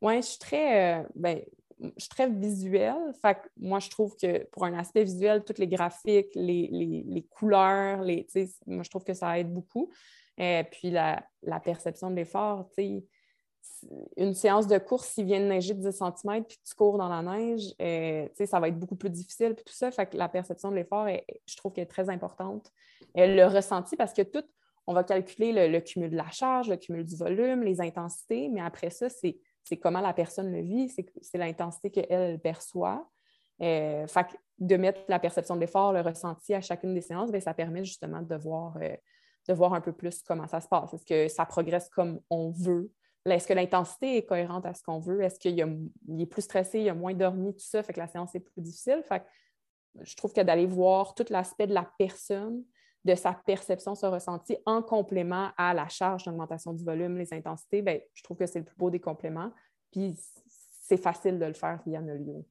Oui, 0.00 0.16
je 0.16 0.26
suis 0.26 0.38
très, 0.38 1.06
ben, 1.14 1.40
je 1.80 1.88
suis 1.96 2.08
très 2.08 2.28
visuelle. 2.28 3.12
Fait 3.22 3.38
moi, 3.56 3.78
je 3.78 3.90
trouve 3.90 4.16
que 4.16 4.44
pour 4.46 4.64
un 4.64 4.74
aspect 4.74 5.04
visuel, 5.04 5.44
tous 5.44 5.58
les 5.58 5.68
graphiques, 5.68 6.34
les, 6.34 6.68
les, 6.72 7.04
les 7.06 7.22
couleurs, 7.22 8.02
les, 8.02 8.26
moi, 8.66 8.82
je 8.82 8.90
trouve 8.90 9.04
que 9.04 9.14
ça 9.14 9.38
aide 9.38 9.52
beaucoup. 9.52 9.90
Et 10.36 10.64
puis 10.70 10.90
la, 10.90 11.24
perception 11.64 12.10
de 12.10 12.16
l'effort, 12.16 12.70
une 14.16 14.34
séance 14.34 14.66
de 14.66 14.78
course, 14.78 15.08
s'il 15.08 15.26
vient 15.26 15.40
de 15.40 15.46
neiger 15.46 15.74
de 15.74 15.80
10 15.80 15.96
cm 15.96 16.44
puis 16.44 16.58
tu 16.66 16.74
cours 16.74 16.98
dans 16.98 17.08
la 17.08 17.22
neige, 17.22 17.74
euh, 17.80 18.28
ça 18.44 18.60
va 18.60 18.68
être 18.68 18.78
beaucoup 18.78 18.96
plus 18.96 19.10
difficile. 19.10 19.54
Puis 19.54 19.64
tout 19.64 19.72
ça, 19.72 19.90
fait 19.90 20.06
que 20.06 20.16
la 20.16 20.28
perception 20.28 20.70
de 20.70 20.76
l'effort, 20.76 21.06
je 21.46 21.56
trouve 21.56 21.72
qu'elle 21.72 21.84
est 21.84 21.86
très 21.86 22.10
importante. 22.10 22.70
Le 23.14 23.44
ressenti, 23.46 23.96
parce 23.96 24.12
que 24.12 24.22
tout, 24.22 24.44
on 24.86 24.94
va 24.94 25.04
calculer 25.04 25.68
le, 25.68 25.80
cumul 25.80 26.10
de 26.10 26.16
la 26.16 26.30
charge, 26.30 26.68
le 26.68 26.76
cumul 26.76 27.04
du 27.04 27.16
volume, 27.16 27.62
les 27.62 27.80
intensités, 27.80 28.48
mais 28.48 28.60
après 28.60 28.90
ça, 28.90 29.08
c'est 29.08 29.36
comment 29.76 30.00
la 30.00 30.14
personne 30.14 30.50
le 30.50 30.62
vit, 30.62 30.88
c'est 30.88 31.38
l'intensité 31.38 31.90
qu'elle 31.90 32.40
perçoit. 32.40 33.08
Euh, 33.60 34.06
fait 34.06 34.24
que 34.24 34.36
de 34.58 34.76
mettre 34.76 35.00
la 35.08 35.18
perception 35.18 35.56
de 35.56 35.60
l'effort, 35.60 35.92
le 35.92 36.00
ressenti 36.00 36.54
à 36.54 36.60
chacune 36.60 36.94
des 36.94 37.00
séances, 37.00 37.30
bien, 37.30 37.40
ça 37.40 37.54
permet 37.54 37.84
justement 37.84 38.22
de 38.22 38.36
voir 38.36 38.76
euh, 38.80 38.94
de 39.48 39.54
voir 39.54 39.74
un 39.74 39.80
peu 39.80 39.92
plus 39.92 40.22
comment 40.22 40.46
ça 40.46 40.60
se 40.60 40.68
passe. 40.68 40.92
Est-ce 40.94 41.06
que 41.06 41.28
ça 41.28 41.46
progresse 41.46 41.88
comme 41.88 42.20
on 42.30 42.50
veut? 42.50 42.90
Est-ce 43.32 43.46
que 43.46 43.54
l'intensité 43.54 44.18
est 44.18 44.26
cohérente 44.26 44.66
à 44.66 44.74
ce 44.74 44.82
qu'on 44.82 44.98
veut? 44.98 45.22
Est-ce 45.22 45.38
qu'il 45.38 45.58
est 45.58 46.26
plus 46.26 46.42
stressé, 46.42 46.80
il 46.80 46.88
a 46.88 46.94
moins 46.94 47.14
dormi, 47.14 47.52
tout 47.54 47.64
ça, 47.64 47.82
fait 47.82 47.92
que 47.92 48.00
la 48.00 48.08
séance 48.08 48.34
est 48.34 48.40
plus 48.40 48.60
difficile? 48.60 49.02
Fait 49.06 49.22
je 50.00 50.14
trouve 50.16 50.32
que 50.32 50.40
d'aller 50.40 50.66
voir 50.66 51.14
tout 51.14 51.24
l'aspect 51.30 51.66
de 51.66 51.74
la 51.74 51.88
personne, 51.98 52.62
de 53.04 53.14
sa 53.14 53.32
perception, 53.32 53.94
son 53.94 54.10
ressenti, 54.10 54.56
en 54.66 54.82
complément 54.82 55.50
à 55.56 55.74
la 55.74 55.88
charge 55.88 56.24
d'augmentation 56.24 56.72
du 56.72 56.84
volume, 56.84 57.16
les 57.16 57.32
intensités, 57.32 57.82
bien, 57.82 57.98
je 58.12 58.22
trouve 58.22 58.36
que 58.36 58.46
c'est 58.46 58.58
le 58.58 58.64
plus 58.64 58.76
beau 58.76 58.90
des 58.90 59.00
compléments. 59.00 59.50
Puis 59.90 60.16
c'est 60.82 60.96
facile 60.96 61.38
de 61.38 61.46
le 61.46 61.54
faire 61.54 61.80
via 61.86 62.00
Nolio. 62.00 62.44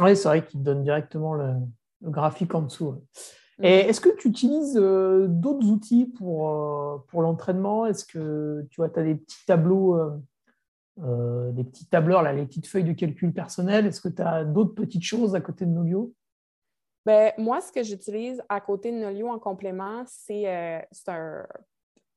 Oui, 0.00 0.16
c'est 0.16 0.28
vrai 0.28 0.44
qu'il 0.44 0.62
donne 0.62 0.82
directement 0.82 1.34
le, 1.34 1.54
graphique 2.02 2.54
en 2.54 2.62
dessous. 2.62 3.04
Mhm. 3.60 3.66
est-ce 3.66 4.00
que 4.00 4.08
tu 4.08 4.28
utilises 4.28 4.78
euh, 4.80 5.26
d'autres 5.28 5.66
outils 5.66 6.06
pour, 6.06 6.48
euh, 6.48 6.98
pour 7.08 7.22
l'entraînement? 7.22 7.86
Est-ce 7.86 8.04
que 8.04 8.66
tu 8.70 8.76
vois, 8.76 8.90
as 8.98 9.02
des 9.02 9.16
petits 9.16 9.44
tableaux, 9.46 10.00
euh, 11.02 11.50
des 11.52 11.64
petits 11.64 11.86
tableurs, 11.86 12.22
là, 12.22 12.32
les 12.32 12.46
petites 12.46 12.66
feuilles 12.66 12.84
de 12.84 12.92
calcul 12.92 13.32
personnel 13.32 13.86
Est-ce 13.86 14.00
que 14.00 14.08
tu 14.08 14.22
as 14.22 14.44
d'autres 14.44 14.74
petites 14.74 15.02
choses 15.02 15.34
à 15.34 15.40
côté 15.40 15.66
de 15.66 15.70
Nolio? 15.70 16.14
Ben, 17.04 17.32
moi, 17.38 17.60
ce 17.60 17.72
que 17.72 17.82
j'utilise 17.82 18.42
à 18.48 18.60
côté 18.60 18.92
de 18.92 18.96
Nolio 18.96 19.28
en 19.28 19.38
complément, 19.38 20.04
c'est 20.06 20.46
un, 21.08 21.46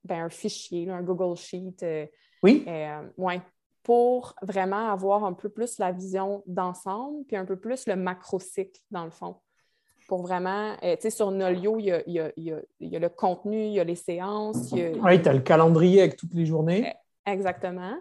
ben, 0.03 0.25
un, 0.25 0.29
fichier, 0.29 0.89
un 0.89 1.01
Google 1.01 1.37
Sheet. 1.37 2.09
oui. 2.41 2.65
ouais, 3.17 3.41
pour 3.81 4.33
vraiment 4.41 4.89
avoir 4.89 5.25
un 5.25 5.33
peu 5.33 5.49
plus 5.49 5.77
la 5.77 5.91
vision 5.91 6.41
d'ensemble, 6.47 7.25
puis 7.25 7.35
un 7.35 7.43
peu 7.43 7.57
plus 7.57 7.85
le 7.85 7.97
macro-cycle, 7.97 8.79
dans 8.91 9.03
le 9.03 9.11
fond 9.11 9.35
pour 10.07 10.21
vraiment, 10.21 10.75
euh, 10.83 10.95
tu 10.95 11.03
sais, 11.03 11.09
sur 11.09 11.31
Nolio, 11.31 11.77
il 11.79 11.85
y, 11.85 11.91
a, 11.91 12.01
il, 12.07 12.63
y 12.79 12.95
a, 12.95 12.99
le 12.99 13.09
contenu, 13.09 13.65
il 13.65 13.73
y 13.73 13.79
a 13.79 13.83
les 13.83 13.95
séances. 13.95 14.71
oui, 14.71 15.21
tu 15.21 15.29
as 15.29 15.33
le 15.33 15.41
calendrier 15.41 16.01
avec 16.01 16.15
toutes 16.15 16.33
les 16.33 16.45
journées. 16.45 16.87
Euh, 16.87 17.31
exactement. 17.31 17.95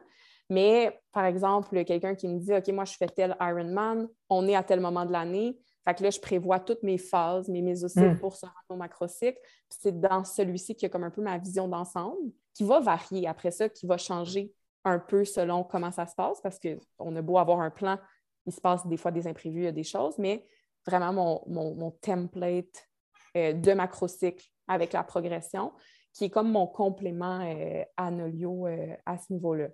Mais, 0.51 1.01
par 1.13 1.25
exemple, 1.25 1.85
quelqu'un 1.85 2.15
qui 2.15 2.29
me 2.29 2.39
dit, 2.39 2.53
OK, 2.53 2.69
moi, 2.69 2.85
je 2.85 2.95
fais 2.95 3.07
tel 3.07 3.37
Ironman, 3.41 4.09
on 4.29 4.47
est 4.47 4.55
à 4.55 4.63
tel 4.63 4.81
moment 4.81 5.07
de 5.07 5.13
l'année. 5.13 5.57
Fait 5.85 5.95
que 5.95 6.03
là, 6.03 6.11
je 6.11 6.21
prévois 6.21 6.61
toutes 6.61 6.83
mes 6.83 6.99
phases, 6.99 7.49
mes 7.49 7.63
mésocycles 7.63 8.15
hmm. 8.15 8.19
pour 8.19 8.37
se 8.37 8.47
rendre 8.47 8.57
au 8.69 8.77
macrocycle. 8.77 9.39
c'est 9.69 9.99
dans 9.99 10.25
celui-ci 10.25 10.75
qu'il 10.75 10.85
y 10.85 10.87
a 10.87 10.91
comme 10.91 11.05
un 11.05 11.11
peu 11.11 11.23
ma 11.23 11.39
vision 11.39 11.69
d'ensemble, 11.69 12.31
qui 12.55 12.65
va 12.65 12.81
varier 12.81 13.27
après 13.27 13.51
ça, 13.51 13.69
qui 13.69 13.87
va 13.87 13.97
changer 13.97 14.53
un 14.85 14.99
peu 14.99 15.25
selon 15.25 15.65
comment 15.65 15.91
ça 15.91 16.07
se 16.07 16.15
passe, 16.15 16.41
parce 16.41 16.59
qu'on 16.59 17.17
a 17.17 17.23
beau 17.23 17.39
avoir 17.39 17.61
un 17.61 17.71
plan, 17.71 17.99
il 18.47 18.53
se 18.53 18.61
passe 18.61 18.87
des 18.87 18.97
fois 18.97 19.11
des 19.11 19.27
imprévus, 19.27 19.61
il 19.61 19.65
y 19.65 19.69
a 19.69 19.73
des 19.73 19.85
choses, 19.85 20.19
mais 20.19 20.45
vraiment 20.87 21.45
mon, 21.47 21.91
template 22.01 22.89
euh, 23.37 23.53
de 23.53 23.73
macrocycle 23.73 24.45
avec 24.69 24.93
la 24.93 25.03
progression, 25.03 25.73
qui 26.13 26.25
est 26.25 26.31
comme 26.31 26.51
mon 26.51 26.67
complément 26.67 27.41
euh, 27.41 27.83
à 27.97 28.11
Nolio 28.11 28.67
euh, 28.67 28.95
à 29.07 29.19
ce 29.19 29.33
niveau-là. 29.33 29.69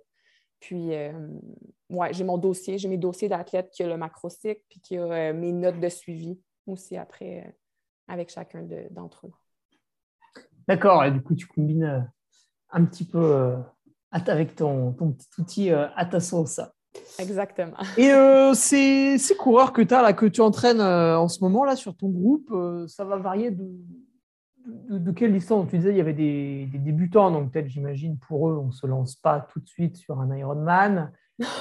Puis, 0.59 0.91
ouais, 1.89 2.13
j'ai 2.13 2.25
mon 2.25 2.37
dossier, 2.37 2.77
j'ai 2.77 2.89
mes 2.89 2.97
dossiers 2.97 3.29
d'athlètes 3.29 3.69
qui 3.69 3.81
a 3.81 3.87
le 3.87 3.95
macrocycle, 3.95 4.61
puis 4.67 4.81
qui 4.81 4.97
a 4.97 5.31
mes 5.31 5.53
notes 5.53 5.79
de 5.79 5.87
suivi 5.87 6.37
aussi 6.67 6.97
après 6.97 7.57
avec 8.09 8.29
chacun 8.29 8.67
d'entre 8.91 9.27
eux. 9.27 9.31
D'accord, 10.67 11.05
et 11.05 11.11
du 11.11 11.21
coup, 11.21 11.33
tu 11.33 11.47
combines 11.47 12.11
un 12.71 12.83
petit 12.83 13.05
peu 13.05 13.55
avec 14.11 14.57
ton, 14.57 14.91
ton, 14.91 15.13
petit 15.13 15.29
outil 15.37 15.69
à 15.71 16.05
ta 16.05 16.19
sauce. 16.19 16.59
Exactement. 17.19 17.77
Et 17.97 18.11
euh, 18.11 18.53
ces, 18.53 19.17
coureurs 19.37 19.73
que 19.73 19.81
tu 19.81 19.93
as 19.93 20.01
là, 20.01 20.13
que 20.13 20.25
tu 20.25 20.41
entraînes 20.41 20.79
euh, 20.79 21.19
en 21.19 21.27
ce 21.27 21.43
moment 21.43 21.65
là 21.65 21.75
sur 21.75 21.95
ton 21.95 22.09
groupe, 22.09 22.49
euh, 22.51 22.87
ça 22.87 23.03
va 23.03 23.17
varier 23.17 23.51
de, 23.51 23.67
de, 24.89 25.11
quelle 25.11 25.33
distance? 25.33 25.69
Tu 25.69 25.77
disais 25.77 25.91
il 25.91 25.97
y 25.97 26.01
avait 26.01 26.13
des, 26.13 26.69
débutants, 26.73 27.31
donc 27.31 27.51
peut-être 27.51 27.67
j'imagine 27.67 28.17
pour 28.17 28.49
eux, 28.49 28.57
on 28.57 28.67
ne 28.67 28.71
se 28.71 28.87
lance 28.87 29.15
pas 29.15 29.47
tout 29.51 29.59
de 29.59 29.67
suite 29.67 29.97
sur 29.97 30.19
un 30.19 30.35
Ironman. 30.35 31.11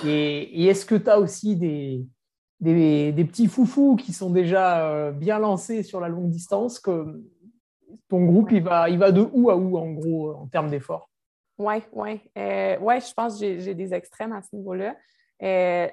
Et, 0.05 0.67
est-ce 0.67 0.87
que 0.87 0.95
tu 0.95 1.09
as 1.09 1.19
aussi 1.19 1.57
des, 1.57 2.05
des, 2.61 3.25
petits 3.25 3.47
foufous 3.47 3.97
qui 3.97 4.13
sont 4.13 4.31
déjà 4.31 5.13
bien 5.13 5.39
lancés 5.39 5.83
sur 5.83 6.01
la 6.01 6.09
longue 6.09 6.31
distance 6.31 6.81
que 6.81 7.23
ton 8.09 8.25
groupe 8.25 8.51
il 8.51 8.63
va, 8.63 8.89
il 8.91 8.99
va 8.99 9.13
de 9.13 9.29
où 9.33 9.51
à 9.51 9.57
où 9.57 9.79
en 9.79 9.93
gros 9.93 10.33
en 10.35 10.47
termes 10.47 10.71
d'efforts? 10.71 11.11
Oui, 11.59 11.77
oui. 11.93 12.21
ouais, 12.37 13.01
je 13.01 13.15
pense 13.15 13.41
que 13.41 13.59
j'ai 13.59 13.75
des 13.75 13.95
extrêmes 13.95 14.33
à 14.33 14.43
ce 14.43 14.55
niveau-là. 14.55 14.97
Euh, 15.43 15.89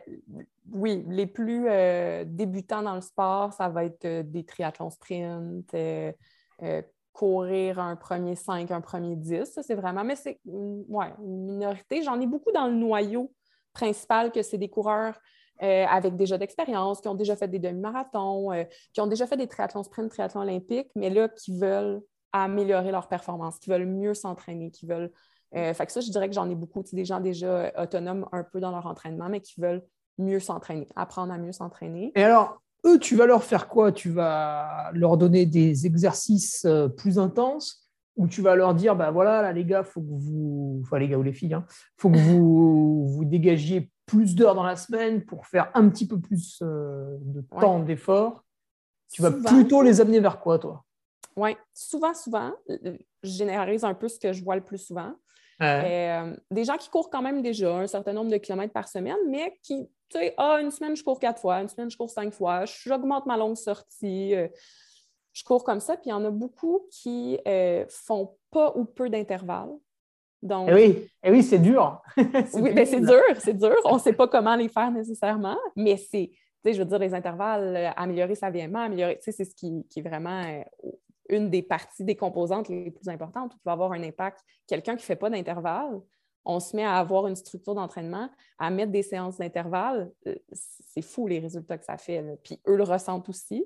oui, 0.71 1.05
les 1.07 1.27
plus 1.27 1.67
euh, 1.69 2.23
débutants 2.25 2.81
dans 2.81 2.95
le 2.95 3.01
sport, 3.01 3.53
ça 3.53 3.69
va 3.69 3.85
être 3.85 4.05
euh, 4.05 4.23
des 4.23 4.43
triathlons 4.43 4.89
sprint, 4.89 5.75
courir 7.13 7.79
un 7.79 7.95
premier 7.95 8.35
5, 8.35 8.71
un 8.71 8.81
premier 8.81 9.15
10. 9.15 9.45
Ça, 9.45 9.63
c'est 9.63 9.75
vraiment, 9.75 10.03
mais 10.03 10.17
c'est 10.17 10.39
ouais, 10.45 11.13
une 11.19 11.45
minorité. 11.45 12.01
J'en 12.03 12.19
ai 12.19 12.27
beaucoup 12.27 12.51
dans 12.51 12.67
le 12.67 12.73
noyau 12.73 13.31
principal 13.71 14.31
que 14.31 14.41
c'est 14.41 14.57
des 14.57 14.69
coureurs 14.69 15.17
avec 15.59 16.17
déjà 16.17 16.37
d'expérience, 16.37 16.99
qui 16.99 17.07
ont 17.07 17.15
déjà 17.15 17.37
fait 17.37 17.47
des 17.47 17.59
demi-marathons, 17.59 18.49
qui 18.91 18.99
ont 18.99 19.07
déjà 19.07 19.25
fait 19.25 19.37
des 19.37 19.47
triathlons 19.47 19.83
sprint, 19.83 20.11
triathlons 20.11 20.41
olympiques, 20.41 20.89
mais 20.97 21.09
là, 21.09 21.29
qui 21.29 21.57
veulent 21.57 22.01
améliorer 22.33 22.91
leur 22.91 23.07
performance, 23.07 23.59
qui 23.59 23.69
veulent 23.69 23.85
mieux 23.85 24.13
s'entraîner, 24.13 24.69
qui 24.69 24.85
veulent 24.85 25.13
euh, 25.55 25.73
fait 25.73 25.85
que 25.85 25.91
ça, 25.91 26.01
je 26.01 26.09
dirais 26.09 26.27
que 26.27 26.35
j'en 26.35 26.49
ai 26.49 26.55
beaucoup, 26.55 26.83
des 26.91 27.05
gens 27.05 27.19
déjà 27.19 27.47
euh, 27.47 27.71
autonomes 27.83 28.27
un 28.31 28.43
peu 28.43 28.59
dans 28.59 28.71
leur 28.71 28.85
entraînement, 28.85 29.29
mais 29.29 29.41
qui 29.41 29.61
veulent 29.61 29.83
mieux 30.17 30.39
s'entraîner, 30.39 30.87
apprendre 30.95 31.33
à 31.33 31.37
mieux 31.37 31.51
s'entraîner. 31.51 32.11
Et 32.15 32.23
alors, 32.23 32.61
eux, 32.85 32.99
tu 32.99 33.15
vas 33.15 33.25
leur 33.25 33.43
faire 33.43 33.67
quoi? 33.67 33.91
Tu 33.91 34.09
vas 34.09 34.91
leur 34.93 35.17
donner 35.17 35.45
des 35.45 35.85
exercices 35.85 36.65
euh, 36.65 36.87
plus 36.87 37.19
intenses 37.19 37.89
ou 38.17 38.27
tu 38.27 38.41
vas 38.41 38.55
leur 38.55 38.73
dire, 38.75 38.95
bah 38.95 39.11
voilà, 39.11 39.41
là, 39.41 39.51
les 39.51 39.65
gars, 39.65 39.83
faut 39.83 40.01
que 40.01 40.07
vous, 40.09 40.79
enfin 40.83 40.99
les 40.99 41.09
gars 41.09 41.17
ou 41.17 41.23
les 41.23 41.33
filles, 41.33 41.53
hein, 41.53 41.65
faut 41.97 42.09
que 42.09 42.17
vous 42.17 43.05
vous 43.13 43.25
dégagiez 43.25 43.91
plus 44.05 44.35
d'heures 44.35 44.55
dans 44.55 44.63
la 44.63 44.75
semaine 44.75 45.25
pour 45.25 45.47
faire 45.47 45.71
un 45.73 45.89
petit 45.89 46.07
peu 46.07 46.19
plus 46.19 46.59
euh, 46.61 47.17
de 47.21 47.41
temps 47.59 47.79
d'effort. 47.79 48.43
Tu 49.11 49.21
vas 49.21 49.31
plutôt 49.31 49.81
les 49.81 50.01
amener 50.01 50.19
vers 50.19 50.39
quoi, 50.39 50.59
toi? 50.59 50.83
Oui, 51.35 51.57
souvent, 51.73 52.13
souvent. 52.13 52.53
Je 52.69 52.97
généralise 53.23 53.83
un 53.83 53.93
peu 53.93 54.07
ce 54.07 54.19
que 54.19 54.31
je 54.31 54.43
vois 54.43 54.55
le 54.55 54.63
plus 54.63 54.77
souvent. 54.77 55.13
Euh, 55.61 56.35
des 56.51 56.65
gens 56.65 56.77
qui 56.77 56.89
courent 56.89 57.09
quand 57.09 57.21
même 57.21 57.41
déjà 57.41 57.73
un 57.77 57.87
certain 57.87 58.13
nombre 58.13 58.29
de 58.29 58.37
kilomètres 58.37 58.73
par 58.73 58.87
semaine, 58.87 59.17
mais 59.29 59.57
qui, 59.63 59.87
tu 60.09 60.17
sais, 60.17 60.33
ah, 60.37 60.59
une 60.61 60.71
semaine, 60.71 60.95
je 60.95 61.03
cours 61.03 61.19
quatre 61.19 61.39
fois, 61.39 61.61
une 61.61 61.69
semaine, 61.69 61.89
je 61.89 61.97
cours 61.97 62.09
cinq 62.09 62.33
fois, 62.33 62.65
j'augmente 62.65 63.25
ma 63.25 63.37
longue 63.37 63.55
sortie, 63.55 64.35
euh, 64.35 64.47
je 65.33 65.43
cours 65.43 65.63
comme 65.63 65.79
ça. 65.79 65.95
Puis 65.95 66.07
il 66.07 66.09
y 66.09 66.13
en 66.13 66.25
a 66.25 66.29
beaucoup 66.29 66.87
qui 66.91 67.39
euh, 67.47 67.85
font 67.87 68.35
pas 68.51 68.73
ou 68.75 68.85
peu 68.85 69.09
d'intervalles. 69.09 69.71
Donc, 70.41 70.67
eh 70.69 70.73
oui, 70.73 71.09
eh 71.23 71.31
oui 71.31 71.41
c'est 71.41 71.57
dur. 71.57 72.01
oui, 72.17 72.73
ben, 72.73 72.85
c'est 72.85 72.99
dur, 72.99 73.23
c'est 73.39 73.57
dur. 73.57 73.75
On 73.85 73.95
ne 73.95 73.99
sait 73.99 74.13
pas 74.13 74.27
comment 74.27 74.55
les 74.55 74.67
faire 74.67 74.91
nécessairement, 74.91 75.57
mais 75.75 75.97
c'est, 75.97 76.31
tu 76.31 76.39
sais, 76.63 76.73
je 76.73 76.79
veux 76.79 76.85
dire, 76.85 76.99
les 76.99 77.13
intervalles, 77.13 77.93
améliorer 77.95 78.35
sa 78.35 78.51
VMA, 78.51 78.83
améliorer, 78.83 79.17
tu 79.17 79.23
sais, 79.23 79.31
c'est 79.31 79.45
ce 79.45 79.55
qui, 79.55 79.87
qui, 79.89 79.99
est 79.99 80.03
vraiment 80.03 80.43
une 81.29 81.49
des 81.49 81.61
parties, 81.61 82.03
des 82.03 82.15
composantes 82.15 82.69
les 82.69 82.91
plus 82.91 83.09
importantes 83.09 83.53
qui 83.53 83.61
va 83.65 83.73
avoir 83.73 83.91
un 83.91 84.03
impact. 84.03 84.41
Quelqu'un 84.67 84.95
qui 84.95 85.03
ne 85.03 85.05
fait 85.05 85.15
pas 85.15 85.29
d'intervalle, 85.29 86.01
on 86.45 86.59
se 86.59 86.75
met 86.75 86.83
à 86.83 86.95
avoir 86.97 87.27
une 87.27 87.35
structure 87.35 87.73
d'entraînement, 87.73 88.29
à 88.59 88.69
mettre 88.69 88.91
des 88.91 89.01
séances 89.01 89.37
d'intervalle, 89.37 90.11
euh, 90.27 90.35
c'est 90.51 91.01
fou 91.01 91.27
les 91.27 91.39
résultats 91.39 91.77
que 91.77 91.85
ça 91.85 91.97
fait. 91.97 92.23
Puis 92.43 92.61
eux 92.67 92.75
le 92.75 92.83
ressentent 92.83 93.27
aussi. 93.29 93.65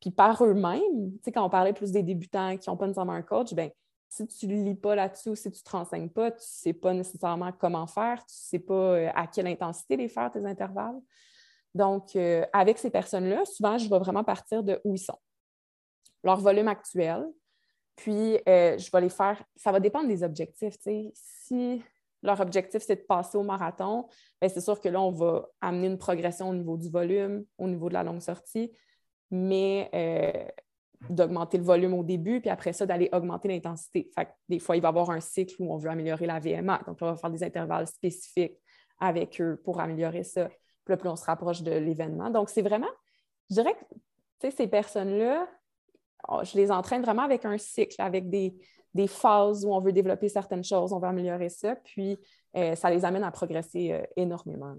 Puis 0.00 0.10
par 0.10 0.42
eux-mêmes, 0.44 1.12
tu 1.12 1.18
sais, 1.24 1.32
quand 1.32 1.44
on 1.44 1.50
parlait 1.50 1.72
plus 1.72 1.92
des 1.92 2.02
débutants 2.02 2.56
qui 2.56 2.70
n'ont 2.70 2.76
pas 2.76 2.86
nécessairement 2.86 3.12
un 3.12 3.22
coach, 3.22 3.52
ben 3.52 3.70
si 4.08 4.26
tu 4.26 4.46
ne 4.46 4.64
lis 4.64 4.74
pas 4.74 4.94
là-dessus 4.94 5.30
ou 5.30 5.34
si 5.34 5.50
tu 5.50 5.58
ne 5.58 5.62
te 5.62 5.70
renseignes 5.70 6.08
pas, 6.08 6.30
tu 6.30 6.38
ne 6.38 6.42
sais 6.42 6.72
pas 6.72 6.94
nécessairement 6.94 7.52
comment 7.52 7.86
faire, 7.86 8.18
tu 8.20 8.34
ne 8.34 8.58
sais 8.58 8.58
pas 8.58 8.74
euh, 8.74 9.10
à 9.14 9.26
quelle 9.26 9.46
intensité 9.46 9.96
les 9.96 10.08
faire, 10.08 10.30
tes 10.30 10.44
intervalles. 10.46 10.98
Donc, 11.74 12.16
euh, 12.16 12.46
avec 12.52 12.78
ces 12.78 12.90
personnes-là, 12.90 13.44
souvent, 13.44 13.76
je 13.76 13.88
vais 13.88 13.98
vraiment 13.98 14.24
partir 14.24 14.62
de 14.62 14.80
où 14.84 14.94
ils 14.94 14.98
sont 14.98 15.18
leur 16.24 16.40
volume 16.40 16.68
actuel. 16.68 17.26
Puis, 17.96 18.38
euh, 18.48 18.78
je 18.78 18.90
vais 18.92 19.00
les 19.00 19.08
faire. 19.08 19.42
Ça 19.56 19.72
va 19.72 19.80
dépendre 19.80 20.08
des 20.08 20.22
objectifs. 20.22 20.76
Si 21.14 21.82
leur 22.22 22.40
objectif, 22.40 22.82
c'est 22.82 22.96
de 22.96 23.06
passer 23.06 23.36
au 23.38 23.42
marathon, 23.42 24.06
ben, 24.40 24.48
c'est 24.48 24.60
sûr 24.60 24.80
que 24.80 24.88
là, 24.88 25.00
on 25.00 25.10
va 25.10 25.48
amener 25.60 25.86
une 25.86 25.98
progression 25.98 26.48
au 26.48 26.54
niveau 26.54 26.76
du 26.76 26.90
volume, 26.90 27.44
au 27.58 27.68
niveau 27.68 27.88
de 27.88 27.94
la 27.94 28.02
longue 28.02 28.20
sortie, 28.20 28.72
mais 29.30 29.90
euh, 29.94 30.48
d'augmenter 31.10 31.58
le 31.58 31.64
volume 31.64 31.94
au 31.94 32.02
début, 32.02 32.40
puis 32.40 32.50
après 32.50 32.72
ça, 32.72 32.86
d'aller 32.86 33.08
augmenter 33.12 33.48
l'intensité. 33.48 34.10
des 34.48 34.58
fois, 34.58 34.76
il 34.76 34.82
va 34.82 34.88
y 34.88 34.90
avoir 34.90 35.10
un 35.10 35.20
cycle 35.20 35.54
où 35.60 35.72
on 35.72 35.76
veut 35.76 35.90
améliorer 35.90 36.26
la 36.26 36.40
VMA. 36.40 36.82
Donc, 36.86 36.98
on 37.00 37.06
va 37.06 37.16
faire 37.16 37.30
des 37.30 37.44
intervalles 37.44 37.86
spécifiques 37.86 38.58
avec 38.98 39.40
eux 39.40 39.60
pour 39.64 39.80
améliorer 39.80 40.24
ça. 40.24 40.48
Puis 40.48 40.94
là, 40.94 40.96
plus 40.96 41.08
on 41.08 41.16
se 41.16 41.24
rapproche 41.24 41.62
de 41.62 41.72
l'événement. 41.72 42.30
Donc, 42.30 42.50
c'est 42.50 42.62
vraiment, 42.62 42.90
je 43.50 43.56
dirais 43.56 43.76
que 44.40 44.50
ces 44.50 44.66
personnes-là, 44.66 45.48
je 46.42 46.56
les 46.56 46.70
entraîne 46.70 47.02
vraiment 47.02 47.22
avec 47.22 47.44
un 47.44 47.58
cycle, 47.58 48.00
avec 48.00 48.28
des, 48.28 48.54
phases 49.06 49.64
où 49.64 49.72
on 49.72 49.80
veut 49.80 49.92
développer 49.92 50.28
certaines 50.28 50.64
choses, 50.64 50.92
on 50.92 50.98
veut 50.98 51.06
améliorer 51.06 51.48
ça, 51.48 51.76
puis 51.76 52.18
euh, 52.56 52.74
ça 52.74 52.90
les 52.90 53.04
amène 53.04 53.22
à 53.22 53.30
progresser 53.30 53.92
euh, 53.92 54.02
énormément. 54.16 54.74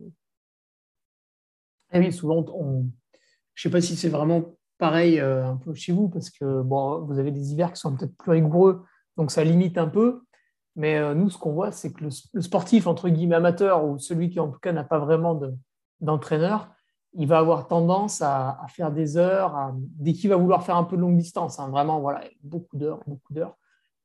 Oui, 1.93 2.11
souvent, 2.11 2.45
je 2.45 2.51
ne 2.51 2.89
sais 3.55 3.69
pas 3.69 3.79
si 3.79 3.95
c'est 3.95 4.09
vraiment 4.09 4.57
pareil 4.77 5.19
euh, 5.19 5.45
un 5.45 5.55
peu 5.55 5.73
chez 5.73 5.93
vous, 5.93 6.09
parce 6.09 6.29
que 6.29 6.61
bon, 6.61 7.05
vous 7.05 7.17
avez 7.17 7.31
des 7.31 7.53
hivers 7.53 7.71
qui 7.71 7.79
sont 7.79 7.95
peut-être 7.95 8.15
plus 8.17 8.31
rigoureux, 8.31 8.83
donc 9.15 9.31
ça 9.31 9.43
limite 9.43 9.77
un 9.77 9.87
peu. 9.87 10.21
Mais 10.75 11.13
nous, 11.13 11.29
ce 11.29 11.37
qu'on 11.37 11.51
voit, 11.51 11.71
c'est 11.71 11.91
que 11.91 12.05
le, 12.05 12.41
sportif, 12.41 12.87
entre 12.87 13.09
guillemets, 13.09 13.35
amateur, 13.35 13.85
ou 13.85 13.99
celui 13.99 14.29
qui 14.29 14.39
en 14.39 14.49
tout 14.49 14.59
cas 14.59 14.71
n'a 14.71 14.85
pas 14.85 14.99
vraiment 14.99 15.39
d'entraîneur, 15.99 16.69
il 17.13 17.27
va 17.27 17.39
avoir 17.39 17.67
tendance 17.67 18.21
à, 18.21 18.57
faire 18.69 18.91
des 18.91 19.17
heures, 19.17 19.73
dès 19.75 20.13
qu'il 20.13 20.29
va 20.29 20.35
vouloir 20.35 20.63
faire 20.63 20.75
un 20.75 20.83
peu 20.83 20.95
de 20.95 21.01
longue 21.01 21.17
distance, 21.17 21.59
hein, 21.59 21.69
vraiment, 21.69 21.99
voilà, 21.99 22.21
beaucoup 22.43 22.77
d'heures, 22.77 23.01
beaucoup 23.07 23.33
d'heures. 23.33 23.55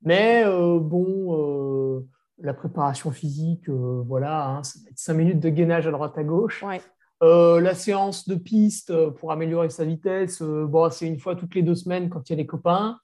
Mais 0.02 0.44
euh, 0.44 0.78
bon, 0.78 1.96
euh, 1.98 2.06
la 2.38 2.54
préparation 2.54 3.10
physique, 3.10 3.68
euh, 3.68 4.02
voilà, 4.06 4.48
hein, 4.48 4.62
ça 4.62 4.78
va 4.82 4.90
être 4.90 4.98
cinq 4.98 5.14
minutes 5.14 5.40
de 5.40 5.48
gainage 5.48 5.86
à 5.86 5.90
droite 5.90 6.16
à 6.16 6.24
gauche. 6.24 6.64
la 7.20 7.74
séance 7.74 8.28
de 8.28 8.34
piste 8.34 8.92
pour 9.12 9.32
améliorer 9.32 9.70
sa 9.70 9.84
vitesse, 9.84 10.42
bon, 10.42 10.90
c'est 10.90 11.06
une 11.06 11.18
fois 11.18 11.36
toutes 11.36 11.54
les 11.54 11.62
deux 11.62 11.74
semaines 11.74 12.10
quand 12.10 12.28
il 12.28 12.32
y 12.32 12.34
a 12.34 12.36
les 12.36 12.46
copains. 12.46 12.98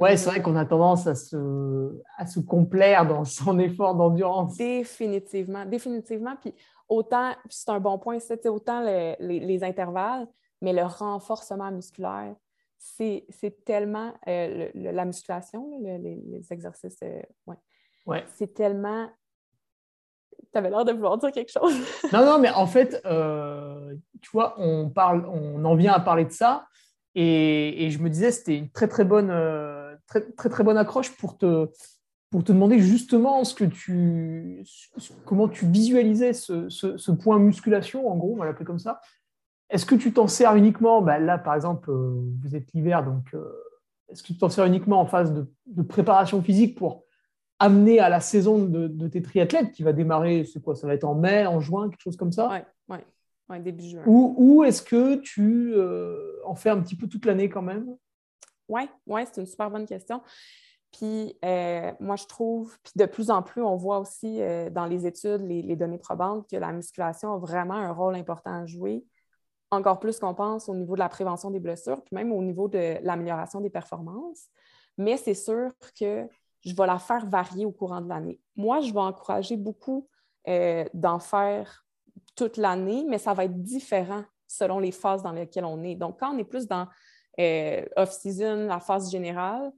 Ouais, 0.00 0.16
c'est 0.16 0.28
vrai 0.28 0.42
qu'on 0.42 0.56
a 0.56 0.64
tendance 0.64 1.06
à 1.06 1.14
se, 1.14 2.02
à 2.16 2.26
se 2.26 2.40
complaire 2.40 3.06
dans 3.06 3.24
son 3.24 3.58
effort 3.58 3.94
d'endurance. 3.94 4.56
Définitivement, 4.56 5.64
définitivement. 5.64 6.34
Puis 6.40 6.54
autant, 6.88 7.32
c'est 7.48 7.70
un 7.70 7.80
bon 7.80 7.98
point, 7.98 8.18
c'est 8.18 8.46
autant 8.46 8.82
les, 8.82 9.64
intervalles, 9.64 10.26
mais 10.60 10.72
le 10.72 10.82
renforcement 10.82 11.70
musculaire, 11.70 12.34
c'est 12.78 13.64
tellement 13.64 14.12
euh, 14.28 14.68
la 14.74 15.04
musculation, 15.04 15.80
les, 15.82 16.52
exercices, 16.52 16.98
euh, 17.02 17.22
ouais. 18.06 18.24
c'est 18.34 18.52
tellement. 18.52 19.08
Tu 20.52 20.58
avais 20.58 20.70
l'air 20.70 20.84
de 20.84 20.92
vouloir 20.92 21.18
dire 21.18 21.32
quelque 21.32 21.50
chose. 21.50 21.74
non, 22.12 22.24
non, 22.24 22.38
mais 22.38 22.50
en 22.50 22.66
fait, 22.66 23.00
euh, 23.06 23.96
tu 24.20 24.30
vois, 24.30 24.54
on, 24.58 24.90
parle, 24.90 25.26
on 25.26 25.64
en 25.64 25.74
vient 25.74 25.92
à 25.92 26.00
parler 26.00 26.24
de 26.24 26.32
ça. 26.32 26.66
Et, 27.14 27.88
je 27.90 27.98
me 28.00 28.10
disais, 28.10 28.32
c'était 28.32 28.58
une 28.58 28.70
très 28.70 28.88
très 28.88 29.04
bonne, 29.04 29.28
très, 30.06 30.20
très, 30.32 30.48
très 30.48 30.64
bonne 30.64 30.76
accroche 30.76 31.16
pour 31.16 31.38
te, 31.38 31.68
pour 32.34 32.42
te 32.42 32.50
demander 32.50 32.80
justement 32.80 33.44
ce 33.44 33.54
que 33.54 33.62
tu, 33.62 34.64
comment 35.24 35.46
tu 35.46 35.66
visualisais 35.66 36.32
ce, 36.32 37.12
point 37.12 37.38
musculation, 37.38 38.10
en 38.10 38.16
gros, 38.16 38.32
on 38.32 38.38
va 38.38 38.44
l'appeler 38.44 38.64
comme 38.64 38.80
ça. 38.80 39.00
Est-ce 39.70 39.86
que 39.86 39.94
tu 39.94 40.12
t'en 40.12 40.26
sers 40.26 40.56
uniquement, 40.56 41.00
bah 41.00 41.20
là 41.20 41.38
par 41.38 41.54
exemple, 41.54 41.92
euh, 41.92 42.24
vous 42.42 42.56
êtes 42.56 42.72
l'hiver, 42.72 43.04
donc 43.04 43.22
euh, 43.34 43.48
est-ce 44.08 44.24
que 44.24 44.32
tu 44.32 44.36
t'en 44.36 44.48
sers 44.48 44.64
uniquement 44.64 44.98
en 44.98 45.06
phase 45.06 45.32
de, 45.32 45.82
préparation 45.82 46.42
physique 46.42 46.76
pour 46.76 47.04
amener 47.60 48.00
à 48.00 48.08
la 48.08 48.18
saison 48.18 48.58
de, 48.58 49.06
tes 49.06 49.22
triathlètes 49.22 49.70
qui 49.70 49.84
va 49.84 49.92
démarrer, 49.92 50.44
c'est 50.44 50.60
quoi, 50.60 50.74
ça 50.74 50.88
va 50.88 50.94
être 50.94 51.04
en 51.04 51.14
mai, 51.14 51.46
en 51.46 51.60
juin, 51.60 51.88
quelque 51.88 52.02
chose 52.02 52.16
comme 52.16 52.32
ça? 52.32 52.64
Oui, 52.88 52.98
ouais. 53.48 53.60
début 53.60 53.84
juin. 53.84 54.02
Ou, 54.06 54.64
est-ce 54.64 54.82
que 54.82 55.20
tu 55.20 55.72
euh, 55.72 56.40
en 56.44 56.56
fais 56.56 56.70
un 56.70 56.80
petit 56.80 56.96
peu 56.96 57.06
toute 57.06 57.26
l'année 57.26 57.48
quand 57.48 57.62
même? 57.62 57.94
Oui, 58.68 58.88
ouais, 59.06 59.24
c'est 59.26 59.40
une 59.40 59.46
super 59.46 59.70
bonne 59.70 59.86
question. 59.86 60.20
Puis 60.94 61.36
euh, 61.44 61.92
moi, 61.98 62.14
je 62.14 62.26
trouve, 62.26 62.76
de 62.94 63.04
plus 63.04 63.30
en 63.30 63.42
plus, 63.42 63.62
on 63.62 63.74
voit 63.74 63.98
aussi 63.98 64.40
euh, 64.40 64.70
dans 64.70 64.86
les 64.86 65.06
études, 65.06 65.40
les, 65.40 65.74
données 65.74 65.98
probantes, 65.98 66.48
que 66.48 66.56
la 66.56 66.72
musculation 66.72 67.34
a 67.34 67.38
vraiment 67.38 67.74
un 67.74 67.92
rôle 67.92 68.14
important 68.14 68.62
à 68.62 68.64
jouer, 68.64 69.04
encore 69.72 69.98
plus 69.98 70.20
qu'on 70.20 70.34
pense 70.34 70.68
au 70.68 70.74
niveau 70.74 70.94
de 70.94 71.00
la 71.00 71.08
prévention 71.08 71.50
des 71.50 71.58
blessures, 71.58 72.00
puis 72.04 72.14
même 72.14 72.30
au 72.30 72.40
niveau 72.42 72.68
de 72.68 72.98
l'amélioration 73.02 73.60
des 73.60 73.70
performances. 73.70 74.46
Mais 74.96 75.16
c'est 75.16 75.34
sûr 75.34 75.72
que 75.98 76.28
je 76.64 76.74
vais 76.76 76.86
la 76.86 77.00
faire 77.00 77.26
varier 77.26 77.66
au 77.66 77.72
courant 77.72 78.00
de 78.00 78.08
l'année. 78.08 78.40
Moi, 78.54 78.80
je 78.80 78.92
vais 78.92 79.00
encourager 79.00 79.56
beaucoup 79.56 80.08
euh, 80.46 80.84
d'en 80.94 81.18
faire 81.18 81.84
toute 82.36 82.56
l'année, 82.56 83.04
mais 83.08 83.18
ça 83.18 83.34
va 83.34 83.46
être 83.46 83.60
différent 83.60 84.22
selon 84.46 84.78
les 84.78 84.92
phases 84.92 85.24
dans 85.24 85.32
lesquelles 85.32 85.64
on 85.64 85.82
est. 85.82 85.96
Donc, 85.96 86.20
quand 86.20 86.32
on 86.32 86.38
est 86.38 86.44
plus 86.44 86.68
dans 86.68 86.86
off-season, 87.96 88.66
la 88.68 88.78
phase 88.78 89.10
générale, 89.10 89.72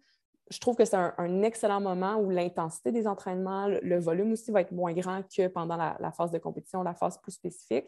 je 0.49 0.59
trouve 0.61 0.77
que 0.77 0.85
c'est 0.85 0.97
un, 0.97 1.43
excellent 1.43 1.81
moment 1.81 2.17
où 2.17 2.31
l'intensité 2.31 2.93
des 2.93 3.07
entraînements, 3.07 3.67
le, 3.67 3.99
volume 3.99 4.33
aussi 4.33 4.51
va 4.53 4.61
être 4.61 4.73
moins 4.73 4.93
grand 4.93 5.23
que 5.23 5.49
pendant 5.49 5.77
la, 5.77 6.13
phase 6.13 6.31
de 6.31 6.39
compétition, 6.39 6.83
la 6.83 6.95
phase 6.95 7.19
plus 7.19 7.33
spécifique. 7.33 7.87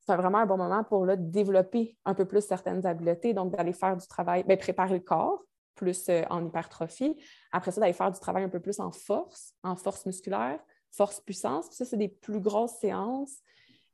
C'est 0.00 0.16
vraiment 0.16 0.38
un 0.38 0.46
bon 0.46 0.56
moment 0.56 0.84
pour 0.84 1.06
développer 1.16 1.96
un 2.04 2.14
peu 2.14 2.24
plus 2.24 2.44
certaines 2.44 2.84
habiletés, 2.86 3.34
donc 3.34 3.52
d'aller 3.52 3.72
faire 3.72 3.96
du 3.96 4.06
travail, 4.06 4.44
bien, 4.44 4.56
préparer 4.56 4.94
le 4.94 5.00
corps, 5.00 5.42
plus 5.74 6.08
euh, 6.08 6.22
en 6.28 6.44
hypertrophie. 6.44 7.16
Après 7.50 7.70
ça, 7.70 7.80
d'aller 7.80 7.92
faire 7.92 8.10
du 8.10 8.18
travail 8.18 8.44
un 8.44 8.48
peu 8.48 8.60
plus 8.60 8.80
en 8.80 8.90
force, 8.90 9.54
en 9.62 9.76
force 9.76 10.04
musculaire, 10.06 10.60
force-puissance. 10.90 11.66
Ça, 11.70 11.84
c'est 11.84 11.96
des 11.96 12.08
plus 12.08 12.40
grosses 12.40 12.78
séances 12.80 13.38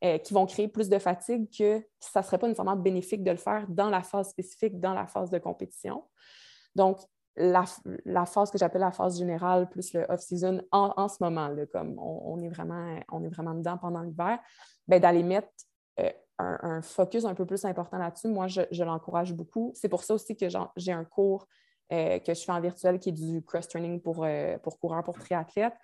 euh, 0.04 0.18
qui 0.18 0.34
vont 0.34 0.46
créer 0.46 0.68
plus 0.68 0.88
de 0.88 0.98
fatigue 0.98 1.48
que 1.56 1.84
ça 2.00 2.20
ne 2.20 2.24
serait 2.24 2.38
pas 2.38 2.46
nécessairement 2.46 2.76
bénéfique 2.76 3.22
de 3.22 3.30
le 3.30 3.36
faire 3.36 3.66
dans 3.68 3.90
la 3.90 4.02
phase 4.02 4.30
spécifique, 4.30 4.80
dans 4.80 4.94
la 4.94 5.06
phase 5.06 5.30
de 5.30 5.38
compétition. 5.38 6.04
Donc, 6.74 7.00
la, 7.38 8.26
phase 8.26 8.50
que 8.50 8.58
j'appelle 8.58 8.80
la 8.80 8.92
phase 8.92 9.18
générale 9.18 9.68
plus 9.68 9.92
le 9.92 10.04
off-season 10.08 10.62
en, 10.72 11.08
ce 11.08 11.22
moment, 11.22 11.48
là, 11.48 11.66
comme 11.66 11.98
on, 11.98 12.40
est 12.42 12.48
vraiment, 12.48 12.98
on 13.10 13.24
est 13.24 13.28
vraiment 13.28 13.54
dedans 13.54 13.78
pendant 13.78 14.02
l'hiver, 14.02 14.38
ben, 14.86 15.00
d'aller 15.00 15.22
mettre 15.22 15.48
euh, 16.00 16.10
un, 16.38 16.82
focus 16.82 17.24
un 17.24 17.34
peu 17.34 17.46
plus 17.46 17.64
important 17.64 17.98
là-dessus, 17.98 18.28
moi, 18.28 18.46
je, 18.46 18.62
l'encourage 18.82 19.32
beaucoup. 19.32 19.72
C'est 19.74 19.88
pour 19.88 20.02
ça 20.02 20.14
aussi 20.14 20.36
que 20.36 20.46
j'ai 20.76 20.92
un 20.92 21.04
cours 21.04 21.46
euh, 21.92 22.18
que 22.18 22.34
je 22.34 22.44
fais 22.44 22.52
en 22.52 22.60
virtuel 22.60 22.98
qui 22.98 23.10
est 23.10 23.12
du 23.12 23.42
cross-training 23.42 24.00
pour, 24.00 24.24
euh, 24.24 24.58
pour 24.58 24.78
coureurs, 24.78 25.02
pour 25.02 25.18
triathlètes. 25.18 25.74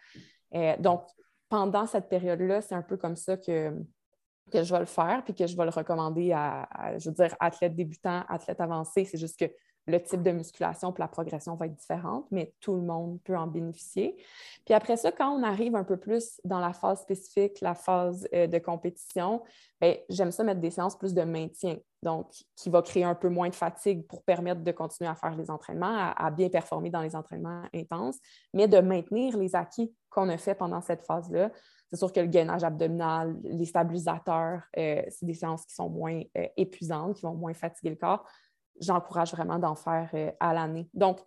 donc, 0.79 1.03
pendant 1.49 1.87
cette 1.87 2.09
période-là, 2.09 2.61
c'est 2.61 2.75
un 2.75 2.83
peu 2.83 2.97
comme 2.97 3.17
ça 3.17 3.37
que 3.37 3.73
que 4.53 4.63
je 4.63 4.73
vais 4.73 4.81
le 4.81 4.87
faire 4.87 5.23
puis 5.25 5.35
que 5.35 5.47
je 5.47 5.57
vais 5.57 5.65
le 5.65 5.71
recommander 5.71 6.33
à, 6.33 6.69
je 6.99 7.09
veux 7.09 7.15
dire, 7.15 7.35
athlètes 7.41 7.75
débutants, 7.75 8.25
athlètes 8.29 8.61
avancés. 8.61 9.05
C'est 9.05 9.19
juste 9.19 9.39
que 9.39 9.47
le 9.87 10.03
type 10.03 10.23
de 10.23 10.31
musculation 10.31 10.93
puis 10.93 11.03
la 11.03 11.09
progression 11.09 11.55
va 11.57 11.67
être 11.67 11.75
différente, 11.75 12.27
mais 12.31 12.55
tout 12.61 12.75
le 12.75 12.83
monde 12.83 13.21
peut 13.23 13.37
en 13.37 13.47
bénéficier. 13.47 14.17
Puis 14.65 14.75
après 14.75 14.97
ça, 14.97 15.13
quand 15.13 15.31
on 15.31 15.43
arrive 15.43 15.77
un 15.77 15.85
peu 15.85 15.97
plus 15.97 16.41
dans 16.45 16.61
la 16.61 16.73
phase 16.73 17.03
spécifique, 17.03 17.61
la 17.61 17.75
phase 17.75 18.27
euh, 18.35 18.47
de 18.47 18.59
compétition, 18.59 19.43
ben, 19.81 19.97
j'aime 20.09 20.31
ça 20.31 20.45
mettre 20.45 20.61
des 20.61 20.71
séances 20.71 20.97
plus 20.97 21.13
de 21.13 21.23
maintien, 21.23 21.77
donc 22.03 22.31
qui 22.57 22.71
va 22.71 22.81
créer 22.81 23.05
un 23.05 23.15
peu 23.15 23.29
moins 23.29 23.49
de 23.49 23.55
fatigue 23.55 24.07
pour 24.07 24.23
permettre 24.23 24.63
de 24.63 24.73
continuer 24.73 25.11
à 25.11 25.15
faire 25.15 25.37
les 25.37 25.51
entraînements, 25.51 26.13
à, 26.17 26.31
bien 26.31 26.49
performer 26.49 26.91
dans 26.91 27.03
les 27.03 27.15
entraînements 27.15 27.63
intenses, 27.75 28.17
mais 28.55 28.69
de 28.69 28.79
maintenir 28.79 29.37
les 29.37 29.55
acquis 29.55 29.93
qu'on 30.09 30.29
a 30.29 30.39
fait 30.39 30.55
pendant 30.55 30.81
cette 30.81 31.05
phase-là. 31.05 31.51
C'est 31.91 31.97
sûr 31.97 32.13
que 32.13 32.21
le 32.21 32.27
gainage 32.27 32.65
abdominal, 32.65 33.37
les 33.45 33.67
stabilisateurs, 33.67 34.63
euh, 34.79 35.03
c'est 35.09 35.27
des 35.27 35.35
séances 35.35 35.67
qui 35.67 35.75
sont 35.75 35.91
moins 35.91 36.23
euh, 36.39 36.47
épuisantes, 36.57 37.17
qui 37.17 37.23
vont 37.23 37.35
moins 37.35 37.55
fatiguer 37.55 37.91
le 37.91 37.97
corps 37.97 38.25
j'encourage 38.81 39.33
vraiment 39.33 39.59
d'en 39.59 39.75
faire 39.75 40.11
euh, 40.15 40.31
à 40.41 40.53
l'année. 40.53 40.89
Donc, 40.95 41.21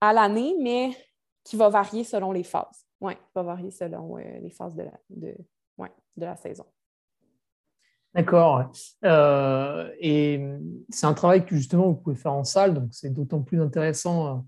à 0.00 0.12
l'année, 0.12 0.54
mais 0.60 0.96
qui 1.44 1.56
va 1.56 1.68
varier 1.68 2.04
selon 2.04 2.32
les 2.32 2.44
phases. 2.44 2.86
Oui, 3.00 3.14
va 3.34 3.42
varier 3.42 3.70
selon 3.70 4.18
euh, 4.18 4.38
les 4.40 4.50
phases 4.50 4.74
de 4.74 4.82
la, 4.82 4.92
de, 5.10 5.36
de 6.16 6.24
la 6.24 6.36
saison. 6.36 6.64
D'accord. 8.14 8.70
Euh, 9.04 9.90
et 9.98 10.40
c'est 10.88 11.06
un 11.06 11.14
travail 11.14 11.44
que 11.44 11.56
justement 11.56 11.88
vous 11.88 11.96
pouvez 11.96 12.16
faire 12.16 12.32
en 12.32 12.44
salle, 12.44 12.74
donc 12.74 12.88
c'est 12.92 13.12
d'autant 13.12 13.42
plus 13.42 13.60
intéressant 13.60 14.46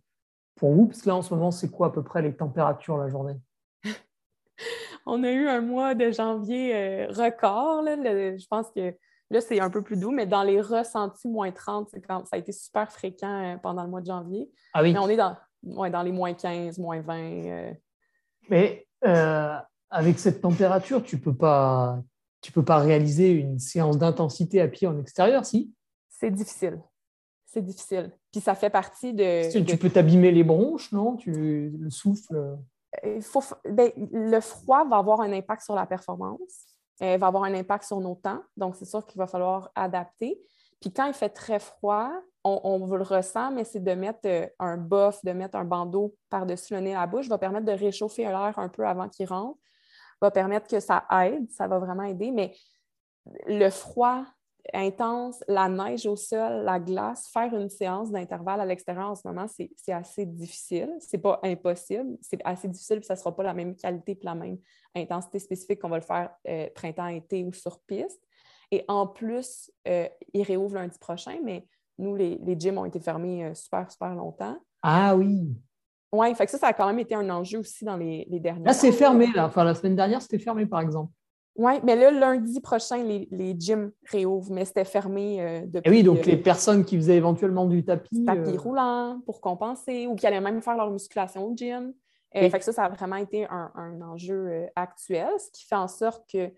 pour 0.55 0.73
vous, 0.73 0.87
parce 0.87 1.03
que 1.03 1.09
là 1.09 1.17
en 1.17 1.23
ce 1.23 1.35
moment, 1.35 1.51
c'est 1.51 1.71
quoi 1.71 1.89
à 1.89 1.91
peu 1.91 2.05
près 2.05 2.23
les 2.23 2.35
températures 2.35 2.97
la 2.97 3.09
journée? 3.09 3.35
On 5.07 5.25
a 5.25 5.33
eu 5.33 5.49
un 5.49 5.61
mois 5.63 5.97
de 5.97 6.13
janvier 6.13 7.07
record. 7.07 7.85
je 7.87 8.47
pense 8.47 8.71
que 8.71 8.97
Là, 9.31 9.41
c'est 9.41 9.61
un 9.61 9.71
peu 9.71 9.83
plus 9.83 9.97
doux, 9.97 10.13
mais 10.13 10.27
dans 10.27 10.45
les 10.45 10.61
ressentis 10.61 11.29
moins 11.29 11.51
30, 11.51 11.95
quand, 12.07 12.27
ça 12.27 12.37
a 12.37 12.39
été 12.39 12.53
super 12.53 12.91
fréquent 12.93 13.43
euh, 13.43 13.57
pendant 13.57 13.83
le 13.83 13.91
mois 13.91 14.01
de 14.01 14.07
janvier. 14.07 14.49
Ah 14.73 14.83
oui. 14.83 14.93
Mais 14.93 14.99
on 14.99 15.09
est 15.09 15.17
dans, 15.17 15.37
dans 15.63 16.03
les 16.03 16.13
moins 16.13 16.33
15, 16.33 16.79
moins 16.79 17.01
20. 17.01 17.19
Euh. 17.19 17.73
Mais 18.49 18.87
euh, 19.05 19.57
avec 19.91 20.19
cette 20.19 20.41
température, 20.41 21.03
tu 21.03 21.17
ne 21.17 21.21
peux, 21.21 21.35
pas, 21.35 22.01
tu 22.41 22.53
peux 22.53 22.65
pas 22.65 22.79
réaliser 22.79 23.31
une 23.31 23.59
séance 23.59 23.99
d'intensité 23.99 24.61
à 24.61 24.69
pied 24.69 24.87
en 24.87 24.99
extérieur, 25.01 25.45
si? 25.45 25.75
C'est 26.09 26.31
difficile. 26.31 26.81
C'est 27.47 27.63
difficile. 27.63 28.13
Puis 28.31 28.41
ça 28.41 28.55
fait 28.55 28.71
partie 28.71 29.13
de. 29.13 29.51
Tu, 29.51 29.77
peux 29.77 29.91
t'abîmer 29.91 30.31
les 30.31 30.45
bronches, 30.45 30.93
non? 30.93 31.17
Tu, 31.17 31.73
le 31.77 31.91
souffle. 31.91 32.59
Il 33.05 33.23
faut, 33.23 33.43
ben, 33.69 33.91
le 33.97 34.41
froid 34.41 34.85
va 34.85 34.99
avoir 34.99 35.21
un 35.21 35.33
impact 35.33 35.63
sur 35.63 35.75
la 35.75 35.87
performance. 35.87 36.76
Elle 37.01 37.21
va 37.21 37.27
avoir 37.27 37.45
un 37.45 37.55
impact 37.55 37.85
sur 37.85 38.01
nos 38.01 38.15
temps. 38.15 38.41
Donc, 38.57 38.77
c'est 38.77 38.85
sûr 38.85 39.05
qu'il 39.05 39.19
va 39.19 39.27
falloir 39.27 39.71
adapter. 39.75 40.41
Puis 40.81 40.93
quand 40.93 41.07
il 41.07 41.15
fait 41.15 41.29
très 41.29 41.59
froid, 41.59 42.11
on, 42.45 42.61
on 42.65 42.95
le 42.95 43.03
ressent, 43.03 43.51
mais 43.51 43.65
c'est 43.65 43.83
de 43.83 43.93
mettre 43.93 44.21
euh, 44.27 44.47
un 44.59 44.77
buff, 44.77 45.25
de 45.25 45.33
mettre 45.33 45.57
un 45.57 45.65
bandeau 45.65 46.15
par-dessus 46.31 46.75
le 46.75 46.81
nez 46.81 46.95
à 46.95 47.01
la 47.01 47.07
bouche, 47.07 47.29
va 47.29 47.39
permettre 47.39 47.67
de 47.67 47.73
réchauffer 47.73 48.25
l'air 48.25 48.55
un 48.57 48.69
peu 48.69 48.87
avant 48.87 49.09
qu'il 49.09 49.27
rentre, 49.27 49.59
va 50.21 50.31
permettre 50.31 50.69
que 50.69 50.81
ça 50.81 51.05
aide, 51.25 51.51
ça 51.51 51.67
va 51.67 51.79
vraiment 51.79 52.05
aider. 52.05 52.31
Mais 52.31 52.55
le 53.47 53.71
froid 53.71 54.25
intense, 54.73 55.43
la 55.49 55.69
neige 55.69 56.07
au 56.07 56.17
sol, 56.17 56.65
la 56.65 56.79
glace, 56.79 57.29
faire 57.33 57.55
une 57.55 57.69
séance 57.69 58.11
d'intervalle 58.11 58.61
à 58.61 58.67
l'extérieur 58.67 59.11
en 59.11 59.15
ce 59.15 59.27
moment, 59.27 59.47
c'est 59.49 59.93
assez 59.93 60.27
difficile. 60.27 60.91
C'est 60.99 61.19
pas 61.19 61.41
impossible, 61.43 62.17
c'est 62.21 62.41
assez 62.45 62.69
difficile, 62.69 62.99
puis 62.99 63.07
ça 63.07 63.15
ne 63.15 63.19
sera 63.19 63.35
pas 63.35 63.43
la 63.43 63.55
même 63.55 63.75
qualité 63.77 64.13
et 64.13 64.25
la 64.25 64.35
même 64.35 64.59
intensité 64.95 65.39
spécifique 65.39 65.81
qu'on 65.81 65.89
va 65.89 65.97
le 65.99 66.03
faire 66.03 66.31
euh, 66.49 66.69
printemps-été 66.75 67.45
ou 67.45 67.53
sur 67.53 67.81
piste. 67.81 68.21
Et 68.71 68.85
en 68.89 69.07
plus, 69.07 69.71
euh, 69.87 70.09
il 70.33 70.43
réouvre 70.43 70.75
lundi 70.75 70.99
prochain, 70.99 71.39
mais 71.45 71.67
nous, 71.99 72.17
les, 72.17 72.39
les 72.45 72.59
gyms 72.59 72.79
ont 72.79 72.85
été 72.85 73.01
fermés 73.01 73.45
euh, 73.45 73.55
super, 73.55 73.91
super 73.91 74.15
longtemps. 74.15 74.57
Ah 74.83 75.15
oui! 75.17 75.57
Oui, 76.13 76.35
fait 76.35 76.47
que 76.47 76.53
ça, 76.53 76.59
ça 76.59 76.69
a 76.69 76.73
quand 76.73 76.87
même 76.87 76.99
été 76.99 77.15
un 77.15 77.29
enjeu 77.31 77.59
aussi 77.59 77.85
dans 77.85 77.97
les, 77.97 78.27
les 78.31 78.41
derniers. 78.41 78.65
Là, 78.65 78.73
c'est 78.73 78.93
fermé, 78.93 79.29
là. 79.35 79.47
Enfin, 79.47 79.65
la 79.65 79.75
semaine 79.75 79.97
dernière, 79.97 80.23
c'était 80.23 80.39
fermé, 80.39 80.65
par 80.65 80.81
exemple. 80.81 81.13
Oui, 81.57 81.73
mais 81.85 81.97
là, 81.97 82.11
lundi 82.11 82.61
prochain, 82.61 83.03
les, 83.03 83.29
les 83.31 83.55
gyms 83.59 83.91
réouvrent, 84.11 84.53
mais 84.53 84.65
c'était 84.65 84.85
fermé 84.85 85.41
euh, 85.41 85.61
depuis. 85.67 85.89
Et 85.89 85.91
oui, 85.91 86.03
donc 86.03 86.27
les 86.27 86.37
personnes 86.37 86.85
qui 86.85 86.97
faisaient 86.97 87.17
éventuellement 87.17 87.67
du 87.67 87.85
tapis. 87.85 88.25
Tapis 88.25 88.57
roulant 88.57 89.21
pour 89.25 89.41
compenser 89.41 90.07
ou 90.07 90.15
qui 90.15 90.27
allaient 90.27 90.41
même 90.41 90.61
faire 90.63 90.77
leur 90.77 90.91
musculation 90.91 91.45
au 91.47 91.57
gym. 91.57 91.93
Fait 92.33 92.51
que 92.51 92.65
ça, 92.65 92.73
ça 92.73 92.85
a 92.85 92.89
vraiment 92.91 93.17
été 93.17 93.47
un, 93.47 93.71
un 93.75 94.03
enjeu 94.03 94.67
actuel, 94.77 95.29
ce 95.39 95.51
qui 95.51 95.65
fait 95.65 95.77
en 95.77 95.89
sorte 95.89 96.31
que 96.31 96.51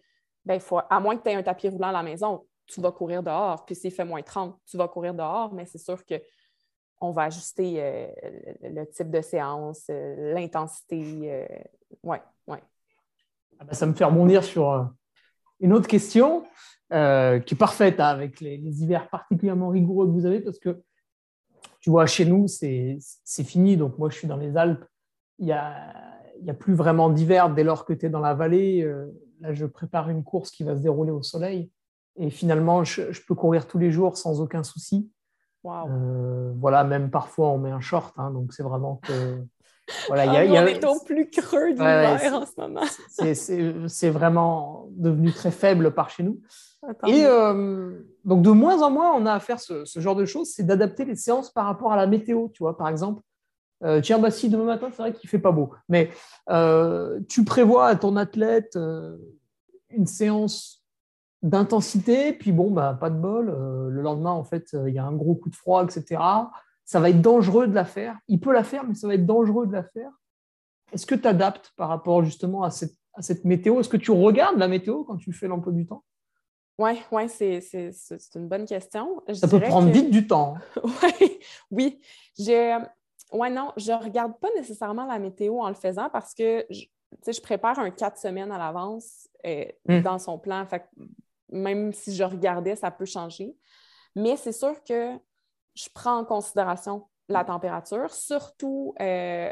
ben, 0.48 0.58
faut, 0.60 0.80
à 0.88 0.98
moins 0.98 1.16
que 1.16 1.22
tu 1.22 1.28
aies 1.28 1.34
un 1.34 1.42
tapis 1.42 1.68
roulant 1.68 1.88
à 1.88 1.92
la 1.92 2.02
maison, 2.02 2.44
tu 2.66 2.80
vas 2.80 2.90
courir 2.90 3.22
dehors. 3.22 3.64
Puis 3.66 3.74
s'il 3.74 3.92
fait 3.92 4.04
moins 4.04 4.22
30, 4.22 4.58
tu 4.66 4.76
vas 4.76 4.88
courir 4.88 5.14
dehors, 5.14 5.52
mais 5.52 5.66
c'est 5.66 5.78
sûr 5.78 6.02
qu'on 6.06 7.10
va 7.10 7.24
ajuster 7.24 7.76
euh, 7.78 8.06
le, 8.62 8.84
type 8.84 9.10
de 9.10 9.20
séance, 9.20 9.86
euh, 9.90 10.32
l'intensité. 10.34 11.20
Euh, 11.24 11.46
ouais, 12.02 12.22
ça 13.72 13.86
me 13.86 13.92
fait 13.92 14.04
rebondir 14.04 14.44
sur 14.44 14.90
une 15.60 15.72
autre 15.72 15.88
question 15.88 16.44
qui 16.90 16.94
est 16.94 17.58
parfaite 17.58 18.00
hein, 18.00 18.06
avec 18.06 18.40
les, 18.40 18.56
hivers 18.56 19.08
particulièrement 19.10 19.68
rigoureux 19.68 20.06
que 20.06 20.12
vous 20.12 20.26
avez 20.26 20.40
parce 20.40 20.58
que 20.58 20.82
tu 21.80 21.90
vois, 21.90 22.06
chez 22.06 22.24
nous, 22.24 22.46
c'est 22.48 22.98
fini. 23.44 23.76
Donc 23.76 23.98
moi, 23.98 24.10
je 24.10 24.16
suis 24.16 24.28
dans 24.28 24.36
les 24.36 24.56
Alpes. 24.56 24.84
Il 25.38 25.46
n'y 25.46 25.52
a, 25.52 25.94
a, 26.48 26.54
plus 26.54 26.74
vraiment 26.74 27.08
d'hiver 27.08 27.54
dès 27.54 27.62
lors 27.62 27.84
que 27.84 27.92
tu 27.92 28.06
es 28.06 28.08
dans 28.08 28.20
la 28.20 28.34
vallée 28.34 28.84
là, 29.40 29.52
je 29.52 29.66
prépare 29.66 30.08
une 30.10 30.24
course 30.24 30.50
qui 30.50 30.64
va 30.64 30.76
se 30.76 30.82
dérouler 30.82 31.10
au 31.10 31.22
soleil. 31.22 31.70
Et 32.16 32.30
finalement, 32.30 32.84
je, 32.84 33.02
peux 33.26 33.34
courir 33.34 33.66
tous 33.66 33.78
les 33.78 33.90
jours 33.90 34.16
sans 34.16 34.40
aucun 34.40 34.62
souci. 34.64 35.10
Euh, 35.64 36.52
voilà, 36.56 36.82
même 36.84 37.10
parfois, 37.10 37.50
on 37.50 37.58
met 37.58 37.70
un 37.70 37.80
short. 37.80 38.14
Hein, 38.18 38.30
donc, 38.30 38.52
c'est 38.52 38.62
vraiment 38.62 38.96
que. 38.96 39.44
Voilà, 40.08 40.26
y 40.26 40.36
a, 40.36 40.44
y 40.44 40.56
a, 40.56 40.62
on 40.62 40.66
est 40.66 40.84
au 40.84 41.00
plus 41.00 41.30
creux 41.30 41.72
de 41.72 41.78
l'hiver 41.78 42.34
en 42.34 42.46
ce 42.46 42.60
moment. 42.60 42.82
C'est 43.88 44.10
vraiment 44.10 44.86
devenu 44.90 45.32
très 45.32 45.50
faible 45.50 45.94
par 45.94 46.10
chez 46.10 46.22
nous. 46.22 46.40
Et 47.06 47.24
euh, 47.24 47.98
donc, 48.24 48.42
de 48.42 48.50
moins 48.50 48.82
en 48.82 48.90
moins, 48.90 49.12
on 49.14 49.26
a 49.26 49.32
à 49.32 49.40
faire 49.40 49.58
ce, 49.58 49.84
ce 49.84 50.00
genre 50.00 50.14
de 50.14 50.24
choses, 50.24 50.52
c'est 50.54 50.62
d'adapter 50.62 51.04
les 51.04 51.16
séances 51.16 51.50
par 51.50 51.66
rapport 51.66 51.92
à 51.92 51.96
la 51.96 52.06
météo. 52.06 52.48
Tu 52.52 52.62
vois, 52.62 52.76
par 52.76 52.88
exemple, 52.88 53.22
euh, 53.84 54.00
tiens, 54.00 54.18
bah, 54.18 54.30
si 54.30 54.48
demain 54.48 54.64
matin, 54.64 54.88
c'est 54.90 55.02
vrai 55.02 55.12
qu'il 55.12 55.26
ne 55.26 55.30
fait 55.30 55.38
pas 55.38 55.52
beau. 55.52 55.70
Mais 55.88 56.10
euh, 56.50 57.20
tu 57.28 57.44
prévois 57.44 57.86
à 57.86 57.96
ton 57.96 58.16
athlète 58.16 58.78
une 59.90 60.06
séance 60.06 60.84
d'intensité, 61.42 62.32
puis 62.32 62.52
bon, 62.52 62.70
bah, 62.70 62.96
pas 62.98 63.10
de 63.10 63.18
bol. 63.18 63.46
le 63.46 64.02
lendemain, 64.02 64.32
en 64.32 64.44
fait, 64.44 64.74
il 64.86 64.94
y 64.94 64.98
a 64.98 65.04
un 65.04 65.14
gros 65.14 65.34
coup 65.34 65.50
de 65.50 65.56
froid, 65.56 65.84
etc. 65.84 66.20
Ça 66.88 67.00
va 67.00 67.10
être 67.10 67.20
dangereux 67.20 67.68
de 67.68 67.74
la 67.74 67.84
faire. 67.84 68.18
Il 68.28 68.40
peut 68.40 68.50
la 68.50 68.64
faire, 68.64 68.82
mais 68.82 68.94
ça 68.94 69.06
va 69.06 69.12
être 69.12 69.26
dangereux 69.26 69.66
de 69.66 69.72
la 69.74 69.82
faire. 69.82 70.10
Est-ce 70.90 71.04
que 71.04 71.14
tu 71.14 71.28
adaptes 71.28 71.74
par 71.76 71.90
rapport 71.90 72.24
justement 72.24 72.62
à 72.62 72.70
cette, 72.70 72.94
à 73.12 73.20
cette 73.20 73.44
météo? 73.44 73.78
Est-ce 73.78 73.90
que 73.90 73.98
tu 73.98 74.10
regardes 74.10 74.56
la 74.56 74.68
météo 74.68 75.04
quand 75.04 75.18
tu 75.18 75.34
fais 75.34 75.48
l'emploi 75.48 75.70
du 75.70 75.84
temps? 75.84 76.02
Oui, 76.78 76.92
ouais, 77.12 77.28
c'est 77.28 77.60
une 78.34 78.48
bonne 78.48 78.64
question. 78.64 79.22
ça 79.34 79.48
peut 79.48 79.60
prendre 79.60 79.90
vite 79.90 80.10
du 80.10 80.26
temps. 80.26 80.54
ouais, 81.02 81.40
oui, 81.70 82.00
j'ai 82.38 82.78
oui, 83.34 83.50
non, 83.50 83.70
je 83.76 83.92
ne 83.92 84.02
regarde 84.02 84.38
pas 84.40 84.48
nécessairement 84.56 85.04
la 85.04 85.18
météo 85.18 85.60
en 85.60 85.68
le 85.68 85.74
faisant 85.74 86.08
parce 86.08 86.32
que 86.32 86.64
je, 86.70 86.86
je 87.26 87.40
prépare 87.42 87.78
un 87.80 87.90
quatre 87.90 88.16
semaines 88.16 88.50
à 88.50 88.56
l'avance 88.56 89.28
euh, 89.46 89.66
hmm. 89.86 90.00
dans 90.00 90.18
son 90.18 90.38
plan. 90.38 90.64
Fait 90.64 90.88
même 91.50 91.92
si 91.92 92.14
je 92.14 92.24
regardais, 92.24 92.76
ça 92.76 92.90
peut 92.90 93.04
changer. 93.04 93.54
Mais 94.16 94.38
c'est 94.38 94.52
sûr 94.52 94.82
que 94.84 95.18
je 95.78 95.88
prends 95.94 96.18
en 96.18 96.24
considération 96.24 97.06
la 97.28 97.44
température, 97.44 98.10
surtout 98.10 98.94
euh, 99.00 99.50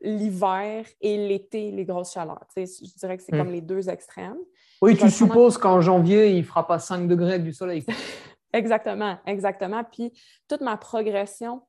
l'hiver 0.00 0.84
et 1.00 1.28
l'été, 1.28 1.70
les 1.70 1.84
grosses 1.84 2.12
chaleurs. 2.12 2.44
je 2.56 2.98
dirais 2.98 3.16
que 3.16 3.22
c'est 3.22 3.32
hmm. 3.32 3.38
comme 3.38 3.52
les 3.52 3.60
deux 3.60 3.88
extrêmes. 3.88 4.38
Oui, 4.80 4.96
tu 4.96 5.08
supposes 5.08 5.56
qu'en 5.56 5.80
janvier, 5.80 6.30
il 6.30 6.38
ne 6.38 6.42
fera 6.42 6.66
pas 6.66 6.80
5 6.80 7.06
degrés 7.06 7.34
avec 7.34 7.44
du 7.44 7.52
soleil. 7.52 7.86
exactement, 8.52 9.18
exactement. 9.24 9.84
Puis 9.84 10.12
toute 10.48 10.62
ma 10.62 10.76
progression 10.76 11.62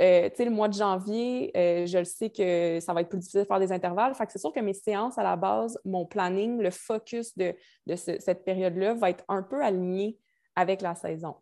euh, 0.00 0.30
le 0.38 0.50
mois 0.50 0.68
de 0.68 0.74
janvier, 0.74 1.52
euh, 1.56 1.86
je 1.86 1.98
le 1.98 2.04
sais 2.04 2.30
que 2.30 2.78
ça 2.80 2.94
va 2.94 3.02
être 3.02 3.08
plus 3.08 3.18
difficile 3.18 3.40
de 3.40 3.46
faire 3.46 3.60
des 3.60 3.72
intervalles. 3.72 4.14
Fait 4.14 4.24
c'est 4.30 4.38
sûr 4.38 4.52
que 4.52 4.60
mes 4.60 4.72
séances 4.72 5.18
à 5.18 5.22
la 5.22 5.36
base, 5.36 5.78
mon 5.84 6.06
planning, 6.06 6.60
le 6.60 6.70
focus 6.70 7.36
de, 7.36 7.54
cette 7.96 8.44
période-là 8.44 8.94
va 8.94 9.10
être 9.10 9.24
un 9.28 9.42
peu 9.42 9.62
aligné 9.62 10.18
avec 10.56 10.80
la 10.80 10.94
saison. 10.94 11.36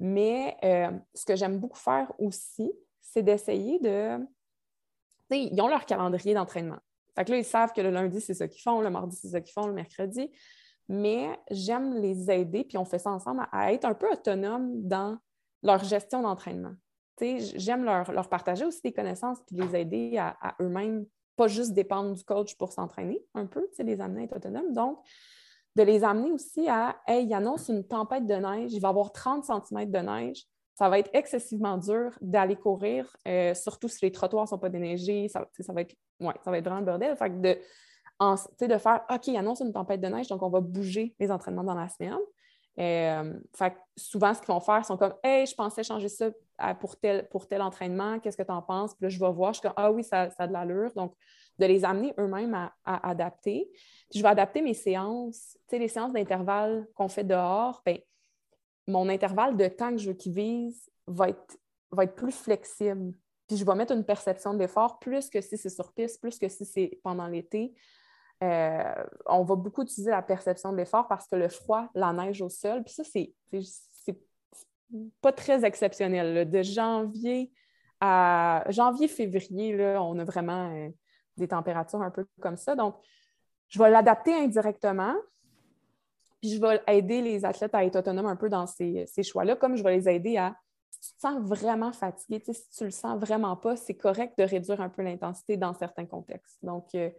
Mais 0.00 0.56
euh, 0.64 0.90
ce 1.14 1.24
que 1.24 1.36
j'aime 1.36 1.58
beaucoup 1.58 1.78
faire 1.78 2.12
aussi, 2.18 2.72
c'est 3.00 3.22
d'essayer 3.22 3.78
de. 3.78 4.18
Ils 5.30 5.60
ont 5.60 5.68
leur 5.68 5.86
calendrier 5.86 6.34
d'entraînement. 6.34 6.78
Fait 7.14 7.24
que 7.24 7.30
là, 7.30 7.38
ils 7.38 7.44
savent 7.44 7.72
que 7.72 7.80
le 7.80 7.90
lundi, 7.90 8.20
c'est 8.20 8.34
ça 8.34 8.48
qu'ils 8.48 8.62
font, 8.62 8.80
le 8.80 8.90
mardi, 8.90 9.16
c'est 9.16 9.28
ça 9.28 9.40
qu'ils 9.40 9.52
font, 9.52 9.66
le 9.66 9.72
mercredi. 9.72 10.30
Mais 10.88 11.38
j'aime 11.50 11.94
les 11.94 12.30
aider, 12.32 12.64
puis 12.64 12.78
on 12.78 12.84
fait 12.84 12.98
ça 12.98 13.10
ensemble, 13.10 13.46
à 13.52 13.72
être 13.72 13.84
un 13.84 13.94
peu 13.94 14.10
autonome 14.10 14.88
dans 14.88 15.18
leur 15.62 15.84
gestion 15.84 16.22
d'entraînement 16.22 16.74
j'aime 17.56 17.84
leur, 17.84 18.28
partager 18.28 18.64
aussi 18.64 18.80
des 18.82 18.92
connaissances 18.92 19.38
puis 19.46 19.56
les 19.56 19.76
aider 19.76 20.18
à, 20.18 20.54
eux-mêmes, 20.60 21.06
pas 21.36 21.48
juste 21.48 21.72
dépendre 21.72 22.12
du 22.14 22.24
coach 22.24 22.56
pour 22.56 22.72
s'entraîner 22.72 23.22
un 23.34 23.46
peu, 23.46 23.68
les 23.78 24.00
amener 24.00 24.22
à 24.22 24.24
être 24.24 24.36
autonomes. 24.36 24.72
Donc, 24.72 24.98
de 25.76 25.82
les 25.82 26.04
amener 26.04 26.32
aussi 26.32 26.68
à 26.68 26.96
Hey, 27.06 27.26
il 27.26 27.34
annonce 27.34 27.68
une 27.68 27.86
tempête 27.86 28.26
de 28.26 28.34
neige, 28.34 28.72
il 28.72 28.80
va 28.80 28.88
y 28.88 28.90
avoir 28.90 29.12
30 29.12 29.44
cm 29.44 29.90
de 29.90 29.98
neige. 29.98 30.44
Ça 30.74 30.88
va 30.88 30.98
être 30.98 31.10
excessivement 31.12 31.76
dur 31.76 32.16
d'aller 32.20 32.56
courir, 32.56 33.14
euh, 33.28 33.54
surtout 33.54 33.88
si 33.88 33.98
les 34.02 34.12
trottoirs 34.12 34.44
ne 34.44 34.48
sont 34.48 34.58
pas 34.58 34.70
déneigés. 34.70 35.28
Ça, 35.28 35.46
va 35.68 35.82
être, 35.82 35.94
ouais, 36.20 36.34
ça 36.42 36.50
va 36.50 36.60
vraiment 36.60 36.80
le 36.80 36.86
bordel. 36.86 37.16
Fait 37.16 37.28
de, 37.28 37.58
de 38.66 38.78
faire 38.78 39.04
OK, 39.10 39.26
il 39.26 39.36
annonce 39.36 39.60
une 39.60 39.72
tempête 39.72 40.00
de 40.00 40.08
neige, 40.08 40.28
donc 40.28 40.42
on 40.42 40.48
va 40.48 40.60
bouger 40.60 41.14
les 41.20 41.30
entraînements 41.30 41.64
dans 41.64 41.74
la 41.74 41.88
semaine. 41.88 42.18
Euh, 42.78 43.38
fait 43.54 43.76
souvent, 43.96 44.32
ce 44.32 44.40
qu'ils 44.40 44.54
vont 44.54 44.60
faire, 44.60 44.78
ils 44.78 44.84
sont 44.84 44.96
comme 44.96 45.14
Hey, 45.22 45.46
je 45.46 45.54
pensais 45.54 45.82
changer 45.82 46.08
ça 46.08 46.30
pour 46.80 46.98
tel, 46.98 47.28
pour 47.28 47.46
tel 47.46 47.60
entraînement, 47.60 48.18
qu'est-ce 48.18 48.36
que 48.36 48.42
tu 48.42 48.52
en 48.52 48.62
penses? 48.62 48.94
Puis 48.94 49.04
là, 49.04 49.08
je 49.10 49.18
vais 49.18 49.32
voir, 49.32 49.52
je 49.52 49.60
suis 49.60 49.68
comme 49.68 49.74
Ah 49.76 49.92
oui, 49.92 50.02
ça, 50.02 50.30
ça 50.30 50.44
a 50.44 50.46
de 50.46 50.52
l'allure. 50.52 50.92
Donc, 50.94 51.14
de 51.60 51.66
les 51.66 51.84
amener 51.84 52.14
eux-mêmes 52.18 52.54
à, 52.54 53.08
adapter. 53.08 53.70
je 54.12 54.22
vais 54.22 54.28
adapter 54.28 54.62
mes 54.62 54.74
séances. 54.74 55.58
Tu 55.68 55.76
sais, 55.76 55.78
les 55.78 55.88
séances 55.88 56.12
d'intervalle 56.12 56.88
qu'on 56.94 57.08
fait 57.08 57.22
dehors, 57.22 57.82
bien, 57.84 57.98
mon 58.86 59.08
intervalle 59.08 59.56
de 59.56 59.68
temps 59.68 59.90
que 59.90 59.98
je 59.98 60.08
veux 60.08 60.16
qu'ils 60.16 60.32
visent 60.32 60.90
va 61.06 61.28
être, 61.28 61.58
va 61.92 62.04
être 62.04 62.16
plus 62.16 62.32
flexible. 62.32 63.12
Puis 63.46 63.58
je 63.58 63.64
vais 63.64 63.74
mettre 63.74 63.92
une 63.92 64.04
perception 64.04 64.54
d'effort 64.54 64.98
plus 64.98 65.28
que 65.28 65.40
si 65.40 65.58
c'est 65.58 65.68
sur 65.68 65.92
piste, 65.92 66.20
plus 66.20 66.38
que 66.38 66.48
si 66.48 66.64
c'est 66.64 66.98
pendant 67.04 67.26
l'été. 67.26 67.74
Euh, 68.42 69.04
on 69.26 69.44
va 69.44 69.54
beaucoup 69.54 69.82
utiliser 69.82 70.10
la 70.10 70.22
perception 70.22 70.72
de 70.72 70.78
l'effort 70.78 71.08
parce 71.08 71.26
que 71.26 71.36
le 71.36 71.48
froid, 71.48 71.88
la 71.94 72.12
neige 72.14 72.40
au 72.40 72.48
sol, 72.48 72.82
puis 72.82 72.94
ça, 72.94 73.04
c'est 73.04 73.34
pas 75.20 75.32
très 75.32 75.64
exceptionnel. 75.64 76.48
De 76.50 76.62
janvier 76.62 77.52
à 78.00 78.64
janvier-février, 78.70 79.76
on 79.98 80.18
a 80.18 80.24
vraiment 80.24 80.70
euh, 80.74 80.88
des 81.40 81.48
températures 81.48 82.02
un 82.02 82.10
peu 82.10 82.26
comme 82.40 82.56
ça. 82.56 82.76
Donc, 82.76 82.96
je 83.68 83.78
vais 83.78 83.90
l'adapter 83.90 84.34
indirectement, 84.34 85.14
puis 86.40 86.50
je 86.54 86.60
vais 86.60 86.80
aider 86.86 87.22
les 87.22 87.44
athlètes 87.44 87.74
à 87.74 87.84
être 87.84 87.96
autonomes 87.96 88.26
un 88.26 88.36
peu 88.36 88.48
dans 88.48 88.66
ces, 88.66 89.06
choix-là, 89.22 89.56
comme 89.56 89.76
je 89.76 89.82
vais 89.82 89.96
les 89.96 90.08
aider 90.08 90.36
à 90.36 90.56
si 90.90 91.12
tu 91.12 91.16
te 91.16 91.20
sens 91.20 91.40
vraiment 91.42 91.92
fatigué, 91.92 92.42
si 92.52 92.68
tu 92.76 92.84
le 92.84 92.90
sens 92.90 93.18
vraiment 93.18 93.56
pas, 93.56 93.76
c'est 93.76 93.94
correct 93.94 94.36
de 94.38 94.44
réduire 94.44 94.80
un 94.80 94.88
peu 94.88 95.02
l'intensité 95.02 95.56
dans 95.56 95.72
certains 95.72 96.04
contextes. 96.04 96.58
Donc, 96.62 96.94
euh, 96.94 97.10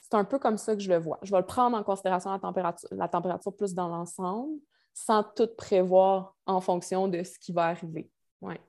c'est 0.00 0.14
un 0.14 0.24
peu 0.24 0.38
comme 0.38 0.56
ça 0.56 0.74
que 0.74 0.80
je 0.80 0.88
le 0.88 0.98
vois. 0.98 1.18
Je 1.22 1.32
vais 1.32 1.38
le 1.38 1.46
prendre 1.46 1.76
en 1.76 1.82
considération 1.82 2.30
la 2.30 2.38
température, 2.38 2.88
la 2.92 3.08
température 3.08 3.54
plus 3.54 3.74
dans 3.74 3.88
l'ensemble, 3.88 4.60
sans 4.94 5.22
tout 5.22 5.48
prévoir 5.56 6.36
en 6.46 6.60
fonction 6.60 7.08
de 7.08 7.22
ce 7.22 7.38
qui 7.38 7.52
va 7.52 7.66
arriver. 7.66 8.10
Ouais. 8.40 8.60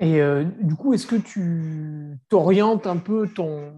Et 0.00 0.22
euh, 0.22 0.44
du 0.62 0.74
coup, 0.74 0.94
est-ce 0.94 1.06
que 1.06 1.16
tu 1.16 2.18
t'orientes 2.30 2.86
un 2.86 2.96
peu 2.96 3.28
ton, 3.28 3.74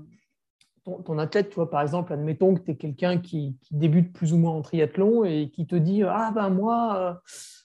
athlète, 1.18 1.50
tu 1.50 1.66
par 1.66 1.82
exemple, 1.82 2.12
admettons 2.12 2.54
que 2.54 2.60
tu 2.60 2.70
es 2.70 2.76
quelqu'un 2.76 3.18
qui, 3.18 3.58
débute 3.72 4.12
plus 4.12 4.32
ou 4.32 4.38
moins 4.38 4.52
en 4.52 4.62
triathlon 4.62 5.24
et 5.24 5.50
qui 5.52 5.66
te 5.66 5.74
dit 5.74 6.04
Ah 6.04 6.30
ben 6.32 6.48
moi, 6.48 6.96
euh, 6.96 7.12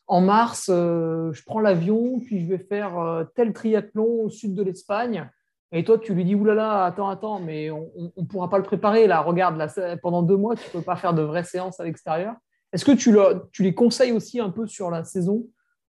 en 0.07 0.21
mars, 0.21 0.69
euh, 0.73 1.31
je 1.33 1.43
prends 1.43 1.59
l'avion, 1.59 2.19
puis 2.19 2.41
je 2.41 2.47
vais 2.47 2.57
faire 2.57 3.25
tel 3.35 3.53
triathlon 3.53 4.23
au 4.23 4.29
sud 4.29 4.55
de 4.55 4.63
l'Espagne. 4.63 5.29
Et 5.71 5.83
toi, 5.83 5.99
tu 5.99 6.15
lui 6.15 6.25
dis 6.25 6.33
Oulala, 6.33 6.85
attends, 6.85 7.09
attends, 7.09 7.39
mais 7.39 7.69
on 7.69 7.91
ne 8.17 8.25
pourra 8.25 8.49
pas 8.49 8.57
le 8.57 8.63
préparer. 8.63 9.05
Là, 9.05 9.21
regarde, 9.21 9.57
là, 9.57 9.67
pendant 10.01 10.23
deux 10.23 10.37
mois, 10.37 10.55
tu 10.55 10.65
ne 10.67 10.79
peux 10.79 10.81
pas 10.81 10.95
faire 10.95 11.13
de 11.13 11.21
vraies 11.21 11.43
séances 11.43 11.79
à 11.79 11.83
l'extérieur. 11.83 12.35
Est-ce 12.73 12.85
que 12.85 12.93
tu, 12.93 13.11
le, 13.11 13.47
tu 13.51 13.61
les 13.61 13.75
conseilles 13.75 14.13
aussi 14.13 14.39
un 14.39 14.49
peu 14.49 14.65
sur 14.65 14.89
la 14.89 15.03
saison 15.03 15.45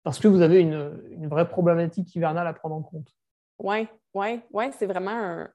parce 0.08 0.20
que 0.20 0.30
vous 0.30 0.42
avez 0.42 0.62
une, 0.62 1.28
vraie 1.28 1.50
problématique 1.50 2.16
hivernale 2.16 2.48
à 2.48 2.54
prendre 2.54 2.76
en 2.76 2.82
compte. 2.82 3.14
Oui, 3.60 3.90
oui, 4.14 4.40
oui, 4.54 4.66
c'est 4.80 4.86
vraiment 4.86 5.46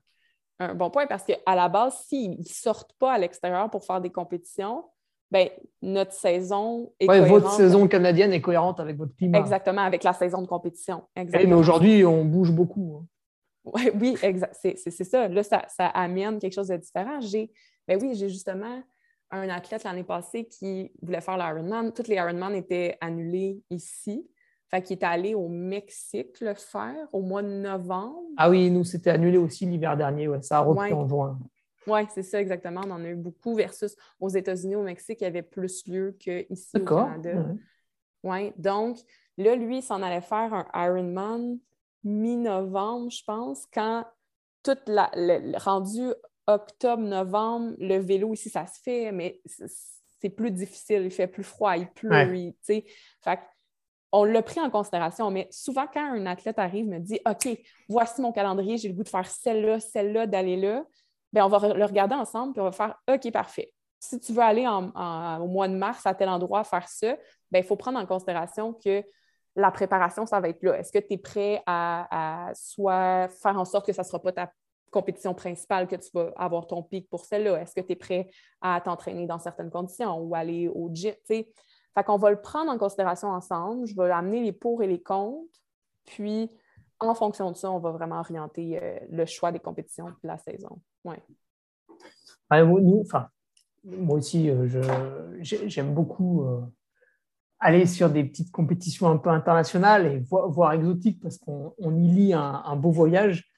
un, 0.58 0.74
bon 0.74 0.90
point 0.90 1.06
parce 1.06 1.24
qu'à 1.24 1.54
la 1.54 1.70
base, 1.70 2.04
s'ils 2.06 2.38
ne 2.38 2.44
sortent 2.44 2.92
pas 2.98 3.14
à 3.14 3.18
l'extérieur 3.18 3.70
pour 3.70 3.82
faire 3.86 4.02
des 4.02 4.10
compétitions, 4.10 4.84
ben, 5.30 5.48
notre 5.80 6.12
saison 6.12 6.92
est 7.00 7.08
ouais, 7.08 7.26
Votre 7.26 7.50
saison 7.52 7.88
canadienne 7.88 8.34
est 8.34 8.42
cohérente 8.42 8.78
avec 8.78 8.98
votre 8.98 9.16
climat. 9.16 9.38
Exactement, 9.38 9.80
avec 9.80 10.04
la 10.04 10.12
saison 10.12 10.42
de 10.42 10.46
compétition. 10.46 11.04
Eh, 11.16 11.24
mais 11.24 11.54
aujourd'hui, 11.54 12.04
on 12.04 12.22
bouge 12.26 12.52
beaucoup. 12.52 13.00
Hein. 13.00 13.06
Ouais, 13.64 13.90
oui. 13.98 14.18
C'est, 14.52 14.76
ça. 14.76 15.28
Là, 15.28 15.42
ça, 15.42 15.86
amène 15.94 16.38
quelque 16.38 16.52
chose 16.52 16.68
de 16.68 16.76
différent. 16.76 17.20
J'ai, 17.20 17.50
ben 17.88 17.98
oui, 18.02 18.14
j'ai 18.16 18.28
justement 18.28 18.82
un 19.30 19.48
athlète 19.48 19.84
l'année 19.84 20.04
passée 20.04 20.44
qui 20.44 20.92
voulait 21.00 21.22
faire 21.22 21.38
l'Ironman. 21.38 21.90
Toutes 21.94 22.08
les 22.08 22.16
Ironman 22.16 22.54
étaient 22.54 22.98
annulés 23.00 23.62
ici. 23.70 24.28
Fait 24.72 24.82
qu'il 24.82 24.98
est 24.98 25.04
allé 25.04 25.34
au 25.34 25.48
Mexique 25.48 26.40
le 26.40 26.54
faire 26.54 27.06
au 27.12 27.20
mois 27.20 27.42
de 27.42 27.48
novembre. 27.48 28.22
Ah 28.38 28.48
oui, 28.48 28.70
nous, 28.70 28.84
c'était 28.84 29.10
annulé 29.10 29.36
aussi 29.36 29.66
l'hiver 29.66 29.98
dernier. 29.98 30.28
Ouais, 30.28 30.40
ça 30.40 30.58
a 30.58 30.60
repris 30.60 30.94
en 30.94 31.06
juin. 31.06 31.38
Oui, 31.86 32.00
c'est 32.14 32.22
ça 32.22 32.40
exactement. 32.40 32.80
On 32.86 32.90
en 32.92 33.04
a 33.04 33.08
eu 33.08 33.16
beaucoup 33.16 33.54
versus 33.54 33.94
aux 34.18 34.30
États-Unis, 34.30 34.76
au 34.76 34.82
Mexique, 34.82 35.20
il 35.20 35.24
y 35.24 35.26
avait 35.26 35.42
plus 35.42 35.86
lieu 35.86 36.16
qu'ici 36.18 36.76
au 36.76 36.84
Canada. 36.84 37.44
Oui, 38.22 38.52
donc 38.56 38.98
là, 39.36 39.56
lui, 39.56 39.78
il 39.78 39.82
s'en 39.82 40.00
allait 40.00 40.20
faire 40.20 40.54
un 40.54 40.66
Ironman 40.74 41.58
mi-novembre, 42.04 43.10
je 43.10 43.24
pense, 43.24 43.66
quand 43.66 44.06
tout 44.62 44.78
la, 44.86 45.10
le, 45.14 45.58
rendu 45.58 46.12
octobre-novembre, 46.46 47.74
le 47.78 47.98
vélo 47.98 48.32
ici, 48.32 48.48
ça 48.48 48.66
se 48.66 48.80
fait, 48.80 49.12
mais 49.12 49.40
c'est 50.20 50.30
plus 50.30 50.50
difficile, 50.50 51.02
il 51.02 51.10
fait 51.10 51.26
plus 51.26 51.42
froid, 51.42 51.76
il 51.76 51.88
pleut, 51.88 52.26
tu 52.32 52.54
sais. 52.62 52.84
Fait 53.20 53.38
on 54.12 54.24
l'a 54.24 54.42
pris 54.42 54.60
en 54.60 54.70
considération, 54.70 55.30
mais 55.30 55.48
souvent, 55.50 55.86
quand 55.92 56.04
un 56.04 56.26
athlète 56.26 56.58
arrive, 56.58 56.86
me 56.86 56.98
dit 56.98 57.18
OK, 57.26 57.48
voici 57.88 58.20
mon 58.20 58.30
calendrier, 58.30 58.76
j'ai 58.76 58.88
le 58.88 58.94
goût 58.94 59.02
de 59.02 59.08
faire 59.08 59.26
celle-là, 59.26 59.80
celle-là, 59.80 60.26
d'aller 60.26 60.56
là, 60.56 60.84
bien, 61.32 61.46
on 61.46 61.48
va 61.48 61.74
le 61.74 61.84
regarder 61.84 62.14
ensemble, 62.14 62.52
puis 62.52 62.60
on 62.60 62.64
va 62.64 62.72
faire 62.72 62.94
OK, 63.08 63.32
parfait. 63.32 63.72
Si 63.98 64.20
tu 64.20 64.32
veux 64.32 64.42
aller 64.42 64.66
au 64.66 65.46
mois 65.46 65.68
de 65.68 65.74
mars 65.74 66.04
à 66.06 66.14
tel 66.14 66.28
endroit 66.28 66.64
faire 66.64 66.88
ça, 66.88 67.16
bien, 67.50 67.60
il 67.60 67.64
faut 67.64 67.76
prendre 67.76 67.98
en 67.98 68.06
considération 68.06 68.74
que 68.74 69.02
la 69.54 69.70
préparation, 69.70 70.26
ça 70.26 70.40
va 70.40 70.48
être 70.48 70.62
là. 70.62 70.78
Est-ce 70.78 70.92
que 70.92 70.98
tu 70.98 71.14
es 71.14 71.18
prêt 71.18 71.62
à, 71.66 72.50
soit 72.54 73.28
faire 73.28 73.58
en 73.58 73.64
sorte 73.64 73.86
que 73.86 73.92
ça 73.92 74.02
ne 74.02 74.06
sera 74.06 74.20
pas 74.20 74.32
ta 74.32 74.52
compétition 74.90 75.34
principale, 75.34 75.86
que 75.86 75.96
tu 75.96 76.10
vas 76.12 76.32
avoir 76.36 76.66
ton 76.66 76.82
pic 76.82 77.08
pour 77.08 77.24
celle-là? 77.24 77.60
Est-ce 77.60 77.74
que 77.74 77.80
tu 77.80 77.92
es 77.92 77.96
prêt 77.96 78.30
à 78.60 78.80
t'entraîner 78.80 79.26
dans 79.26 79.38
certaines 79.38 79.70
conditions 79.70 80.18
ou 80.18 80.34
aller 80.34 80.68
au 80.68 80.90
gym? 80.92 81.14
Fait 81.94 82.04
qu'on 82.04 82.16
va 82.16 82.30
le 82.30 82.40
prendre 82.40 82.70
en 82.70 82.78
considération 82.78 83.28
ensemble. 83.28 83.86
Je 83.86 83.94
vais 83.94 84.10
amener 84.10 84.42
les 84.42 84.52
pour 84.52 84.82
et 84.82 84.86
les 84.86 85.02
contre. 85.02 85.60
Puis, 86.06 86.50
en 86.98 87.14
fonction 87.14 87.50
de 87.50 87.56
ça, 87.56 87.70
on 87.70 87.78
va 87.78 87.90
vraiment 87.90 88.20
orienter 88.20 88.78
euh, 88.82 88.98
le 89.10 89.26
choix 89.26 89.52
des 89.52 89.58
compétitions 89.58 90.06
de 90.06 90.28
la 90.28 90.38
saison. 90.38 90.80
Ouais. 91.04 91.22
moi 93.84 94.18
aussi, 94.18 94.48
euh, 94.50 94.68
j'aime 95.40 95.94
beaucoup 95.94 96.44
euh, 96.44 96.60
aller 97.58 97.86
sur 97.86 98.08
des 98.08 98.24
petites 98.24 98.52
compétitions 98.52 99.08
un 99.08 99.16
peu 99.16 99.30
internationales 99.30 100.06
et 100.06 100.18
voire, 100.20 100.72
exotiques 100.72 101.20
parce 101.20 101.38
qu'on 101.38 101.96
y 101.96 102.08
lit 102.08 102.32
un, 102.32 102.76
beau 102.76 102.90
voyage. 102.90 103.48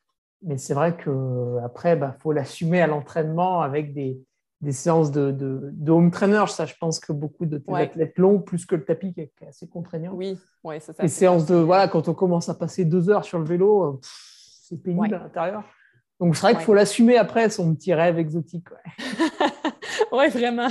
Mais 0.43 0.59
c'est 0.59 0.75
vrai 0.75 0.97
qu'après, 0.97 1.95
il 1.95 2.01
bah, 2.01 2.17
faut 2.21 2.33
l'assumer 2.33 2.83
à 2.83 2.87
l'entraînement 2.87 3.61
avec 3.61 3.95
des, 3.95 4.21
des 4.65 4.73
séances 4.73 5.11
de, 5.11 5.31
de, 5.31 5.91
home 5.93 6.11
trainer. 6.11 6.45
Ça, 6.49 6.67
je 6.67 6.75
pense 6.81 6.99
que 6.99 7.13
beaucoup 7.13 7.47
de 7.47 7.59
tes 7.59 7.75
athlètes 7.75 8.19
l'ont, 8.19 8.41
plus 8.41 8.67
que 8.67 8.75
le 8.75 8.85
tapis 8.85 9.13
qui 9.13 9.21
est, 9.21 9.33
assez 9.47 9.69
contraignant. 9.69 10.13
Oui, 10.15 10.39
oui, 10.65 10.77
c'est 10.81 10.97
ça. 10.97 11.03
Les 11.03 11.09
séances 11.09 11.47
de, 11.47 11.55
voilà, 11.55 11.87
quand 11.89 12.09
on 12.09 12.15
commence 12.15 12.49
à 12.49 12.55
passer 12.55 12.85
deux 12.85 13.11
heures 13.11 13.25
sur 13.25 13.39
le 13.39 13.45
vélo, 13.45 14.01
c'est 14.03 14.83
pénible 14.83 15.15
à 15.15 15.19
l'intérieur. 15.19 15.65
Donc, 16.19 16.37
c'est 16.37 16.43
vrai 16.43 16.55
qu'il 16.55 16.63
faut 16.63 16.75
l'assumer 16.75 17.17
après, 17.17 17.51
son 17.51 17.75
petit 17.75 17.93
rêve 17.93 18.19
exotique. 18.19 18.67
Oui, 20.13 20.29
vraiment, 20.31 20.69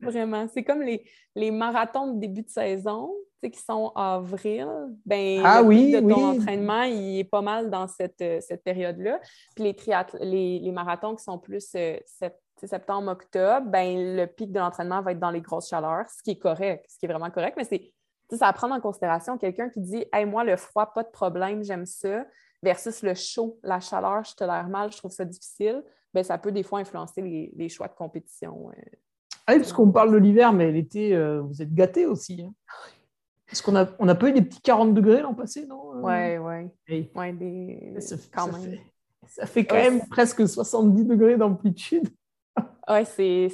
vraiment. 0.00 0.46
C'est 0.52 0.64
comme 0.64 0.82
les, 0.82 1.04
les 1.34 1.50
marathons 1.50 2.14
de 2.14 2.20
début 2.20 2.42
de 2.42 2.48
saison 2.48 3.10
qui 3.50 3.60
sont 3.60 3.92
avril, 3.94 4.66
ben, 5.04 5.42
ah, 5.44 5.60
le 5.60 5.68
oui, 5.68 5.92
de 5.92 6.00
ton 6.00 6.38
entraînement, 6.38 6.82
il 6.84 7.18
est 7.18 7.24
pas 7.24 7.42
mal 7.42 7.70
dans 7.70 7.86
cette, 7.86 8.20
euh, 8.22 8.40
cette 8.40 8.64
période-là. 8.64 9.20
Puis 9.54 9.64
les, 9.64 9.76
les, 10.20 10.58
les, 10.60 10.72
marathons 10.72 11.14
qui 11.14 11.24
sont 11.24 11.38
plus 11.38 11.68
euh, 11.74 11.98
septembre, 12.66 13.10
octobre, 13.10 13.66
ben, 13.66 14.16
le 14.16 14.26
pic 14.26 14.52
de 14.52 14.58
l'entraînement 14.58 15.02
va 15.02 15.12
être 15.12 15.18
dans 15.18 15.30
les 15.30 15.40
grosses 15.40 15.68
chaleurs, 15.68 16.08
ce 16.08 16.22
qui 16.22 16.32
est 16.32 16.38
correct, 16.38 16.86
ce 16.88 16.98
qui 16.98 17.06
est 17.06 17.08
vraiment 17.08 17.30
correct, 17.30 17.54
mais 17.56 17.64
c'est 17.64 17.92
ça 18.36 18.48
à 18.48 18.52
prendre 18.52 18.74
en 18.74 18.80
considération. 18.80 19.38
Quelqu'un 19.38 19.68
qui 19.68 19.80
dit 19.80 20.04
Hey, 20.12 20.26
moi, 20.26 20.44
le 20.44 20.56
froid, 20.56 20.86
pas 20.92 21.02
de 21.02 21.10
problème, 21.10 21.62
j'aime 21.62 21.86
ça, 21.86 22.24
versus 22.62 23.02
le 23.02 23.14
chaud, 23.14 23.58
la 23.62 23.80
chaleur, 23.80 24.24
je 24.24 24.34
tolère 24.34 24.68
mal, 24.68 24.92
je 24.92 24.96
trouve 24.96 25.12
ça 25.12 25.24
difficile, 25.24 25.82
ben, 26.12 26.24
ça 26.24 26.38
peut 26.38 26.52
des 26.52 26.62
fois 26.62 26.80
influencer 26.80 27.22
les, 27.22 27.68
choix 27.68 27.88
de 27.88 27.94
compétition. 27.94 28.70
Euh. 28.70 28.82
Ah 29.46 29.56
parce 29.56 29.72
qu'on 29.72 29.90
parle 29.90 30.12
de 30.12 30.16
l'hiver, 30.16 30.52
mais 30.52 30.72
l'été, 30.72 31.14
euh, 31.14 31.42
vous 31.42 31.60
êtes 31.60 31.74
gâtés 31.74 32.06
aussi. 32.06 32.42
Hein. 32.42 32.54
Est-ce 33.50 33.62
qu'on 33.62 33.76
a, 33.76 33.86
on 33.98 34.08
a 34.08 34.14
pas 34.14 34.30
eu 34.30 34.32
des 34.32 34.42
petits 34.42 34.62
40 34.62 34.94
degrés 34.94 35.20
l'an 35.20 35.34
passé, 35.34 35.66
non 35.66 35.92
Oui, 36.02 36.38
oui. 36.38 37.10
Ouais, 37.14 37.32
des... 37.32 37.94
ça, 38.00 38.16
quand 38.32 38.50
même. 38.50 38.62
Fait, 38.62 38.80
ça 39.26 39.46
fait 39.46 39.64
quand 39.64 39.76
même 39.76 40.00
presque 40.08 40.48
70 40.48 41.04
degrés 41.04 41.36
d'amplitude. 41.36 42.08
Oui, 42.88 43.06
c'est 43.06 43.48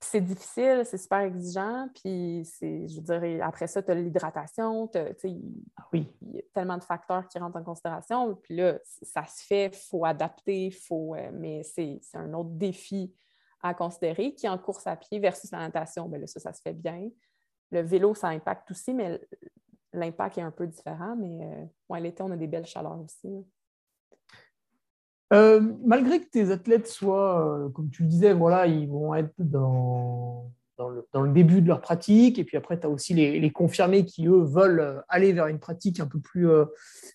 c'est 0.00 0.20
difficile, 0.20 0.82
c'est 0.84 0.98
super 0.98 1.20
exigeant. 1.20 1.88
Puis, 1.94 2.44
je 2.60 3.00
dirais, 3.00 3.40
après 3.40 3.66
ça, 3.66 3.82
tu 3.82 3.90
as 3.90 3.94
l'hydratation. 3.94 4.90
Ah 4.94 5.86
oui. 5.92 6.06
Il 6.22 6.36
y 6.36 6.38
a 6.38 6.42
tellement 6.54 6.76
de 6.76 6.84
facteurs 6.84 7.26
qui 7.28 7.38
rentrent 7.38 7.58
en 7.58 7.64
considération. 7.64 8.34
Puis 8.36 8.56
là, 8.56 8.78
ça 8.84 9.24
se 9.26 9.44
fait, 9.44 9.66
il 9.66 9.88
faut 9.90 10.04
adapter, 10.04 10.70
faut, 10.70 11.14
euh, 11.14 11.30
mais 11.32 11.62
c'est 11.62 12.00
un 12.14 12.32
autre 12.34 12.50
défi 12.50 13.14
à 13.62 13.74
considérer, 13.74 14.34
qui 14.34 14.48
en 14.48 14.58
course 14.58 14.86
à 14.86 14.96
pied 14.96 15.18
versus 15.18 15.50
la 15.50 15.58
natation, 15.58 16.08
bien 16.08 16.20
là, 16.20 16.26
ça, 16.26 16.40
ça 16.40 16.52
se 16.52 16.60
fait 16.60 16.74
bien. 16.74 17.08
Le 17.72 17.80
vélo, 17.80 18.14
ça 18.14 18.28
impacte 18.28 18.70
aussi, 18.70 18.94
mais 18.94 19.20
l'impact 19.92 20.38
est 20.38 20.42
un 20.42 20.52
peu 20.52 20.66
différent. 20.66 21.16
Mais 21.16 21.68
euh, 21.90 21.98
l'été, 21.98 22.22
on 22.22 22.30
a 22.30 22.36
des 22.36 22.46
belles 22.46 22.66
chaleurs 22.66 23.00
aussi. 23.00 23.44
Euh, 25.32 25.60
malgré 25.84 26.20
que 26.20 26.30
tes 26.30 26.50
athlètes 26.50 26.86
soient, 26.86 27.58
euh, 27.58 27.68
comme 27.70 27.90
tu 27.90 28.02
le 28.02 28.08
disais, 28.08 28.32
voilà, 28.32 28.66
ils 28.66 28.88
vont 28.88 29.14
être 29.14 29.34
dans, 29.38 30.52
le, 30.78 31.28
début 31.32 31.62
de 31.62 31.68
leur 31.68 31.80
pratique, 31.80 32.38
et 32.38 32.44
puis 32.44 32.56
après, 32.56 32.78
tu 32.78 32.86
as 32.86 32.90
aussi 32.90 33.14
les, 33.14 33.50
confirmés 33.50 34.04
qui, 34.04 34.26
eux, 34.28 34.42
veulent 34.42 35.02
aller 35.08 35.32
vers 35.32 35.48
une 35.48 35.58
pratique 35.58 35.98
un 36.00 36.06
peu 36.06 36.20
plus 36.20 36.48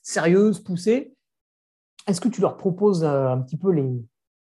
sérieuse, 0.01 0.59
poussée. 0.59 1.14
Est-ce 2.07 2.20
que 2.20 2.28
tu 2.28 2.41
leur 2.41 2.57
proposes 2.57 3.05
un 3.05 3.38
petit 3.38 3.57
peu 3.57 3.72
les, 3.72 4.03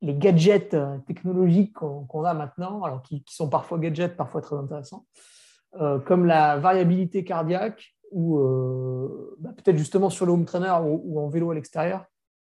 les 0.02 0.16
gadgets 0.16 0.78
technologiques 1.08 1.74
qu'on 1.74 2.24
a 2.24 2.34
maintenant, 2.34 2.84
alors 2.84 3.02
qui, 3.02 3.24
sont 3.28 3.50
parfois 3.50 3.80
gadgets, 3.80 4.16
parfois 4.16 4.42
très 4.42 4.56
intéressants, 4.56 5.08
comme 6.06 6.26
la 6.26 6.58
variabilité 6.58 7.24
cardiaque, 7.24 7.96
ou 8.12 8.38
bah, 9.40 9.50
peut-être 9.58 9.78
justement 9.78 10.12
sur 10.12 10.28
le 10.28 10.32
home 10.32 10.46
trainer 10.46 10.76
ou 10.84 11.20
en 11.20 11.28
vélo 11.28 11.50
à 11.50 11.56
l'extérieur, 11.56 12.06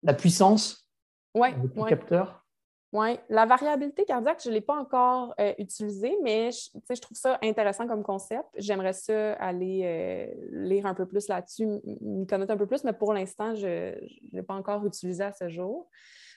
la 0.03 0.15
puissance 0.15 0.88
ouais, 1.35 1.55
le 1.75 1.85
capteur? 1.85 2.45
Oui, 2.93 3.19
la 3.29 3.45
variabilité 3.45 4.05
cardiaque, 4.07 4.41
je 4.43 4.49
ne 4.49 4.55
l'ai 4.55 4.63
pas 4.63 4.75
encore 4.75 5.35
euh, 5.39 5.53
utilisée, 5.59 6.17
mais 6.23 6.51
je, 6.51 6.71
je, 6.95 7.01
trouve 7.01 7.19
ça 7.19 7.39
intéressant 7.43 7.87
comme 7.87 8.03
concept. 8.03 8.47
J'aimerais 8.57 8.95
ça 8.95 9.35
aller 9.35 9.83
euh, 9.85 10.35
lire 10.53 10.87
un 10.87 10.95
peu 10.95 11.05
plus 11.05 11.29
là-dessus, 11.29 11.67
m'y 12.01 12.27
connaître 12.27 12.53
un 12.53 12.57
peu 12.57 12.67
plus, 12.67 12.85
mais 12.85 12.95
pour 12.95 13.13
l'instant, 13.13 13.55
je 13.55 13.95
ne 13.95 13.99
l'ai 14.33 14.43
pas 14.43 14.55
encore 14.55 14.87
utilisé 14.87 15.23
à 15.23 15.33
ce 15.33 15.51
jour. 15.51 15.91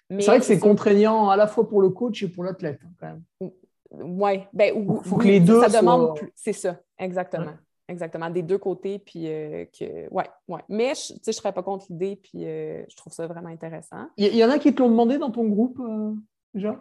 C'est 0.10 0.26
vrai 0.26 0.39
que 0.39 0.46
c'est 0.46 0.60
contraignant 0.60 1.30
à 1.30 1.38
la 1.38 1.48
fois 1.48 1.70
pour 1.70 1.82
le 1.82 1.89
coach 1.89 2.22
et 2.22 2.28
pour 2.28 2.44
l'athlète, 2.44 2.82
hein, 2.84 2.92
quand 3.00 3.08
même. 3.08 3.52
Oui, 3.92 4.42
ben, 4.52 4.74
il 4.76 5.10
faut 5.10 5.16
que 5.16 5.28
les 5.28 5.39
deux. 5.39 5.62
Ça 5.62 5.80
demande 5.80 6.18
plus. 6.18 6.32
C'est 6.36 6.54
ça, 6.54 6.80
exactement. 7.00 7.54
Exactement, 7.92 8.30
des 8.30 8.42
deux 8.42 8.58
côtés. 8.58 9.00
Puis, 9.00 9.28
euh, 9.28 9.66
que, 9.66 10.08
ouais, 10.14 10.30
ouais. 10.48 10.62
Mais 10.70 10.94
je 10.96 11.14
ne 11.28 11.32
serais 11.34 11.52
pas 11.52 11.62
contre 11.62 11.88
l'idée, 11.89 12.16
puis 12.16 12.46
euh, 12.46 12.86
je 12.88 12.96
trouve 12.96 13.12
ça 13.12 13.28
vraiment 13.28 13.50
intéressant. 13.50 14.08
Il 14.16 14.34
y, 14.34 14.46
en 14.46 14.50
a 14.50 14.58
qui 14.60 14.74
te 14.74 14.82
l'ont 14.82 14.89
demandé 14.89 15.18
dans 15.18 15.30
ton 15.30 15.44
groupe, 15.44 15.80
euh, 15.82 16.14
déjà? 16.54 16.80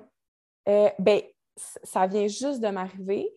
ben, 0.67 1.21
ça 1.57 2.07
vient 2.07 2.29
juste 2.29 2.61
de 2.61 2.69
m'arriver 2.69 3.29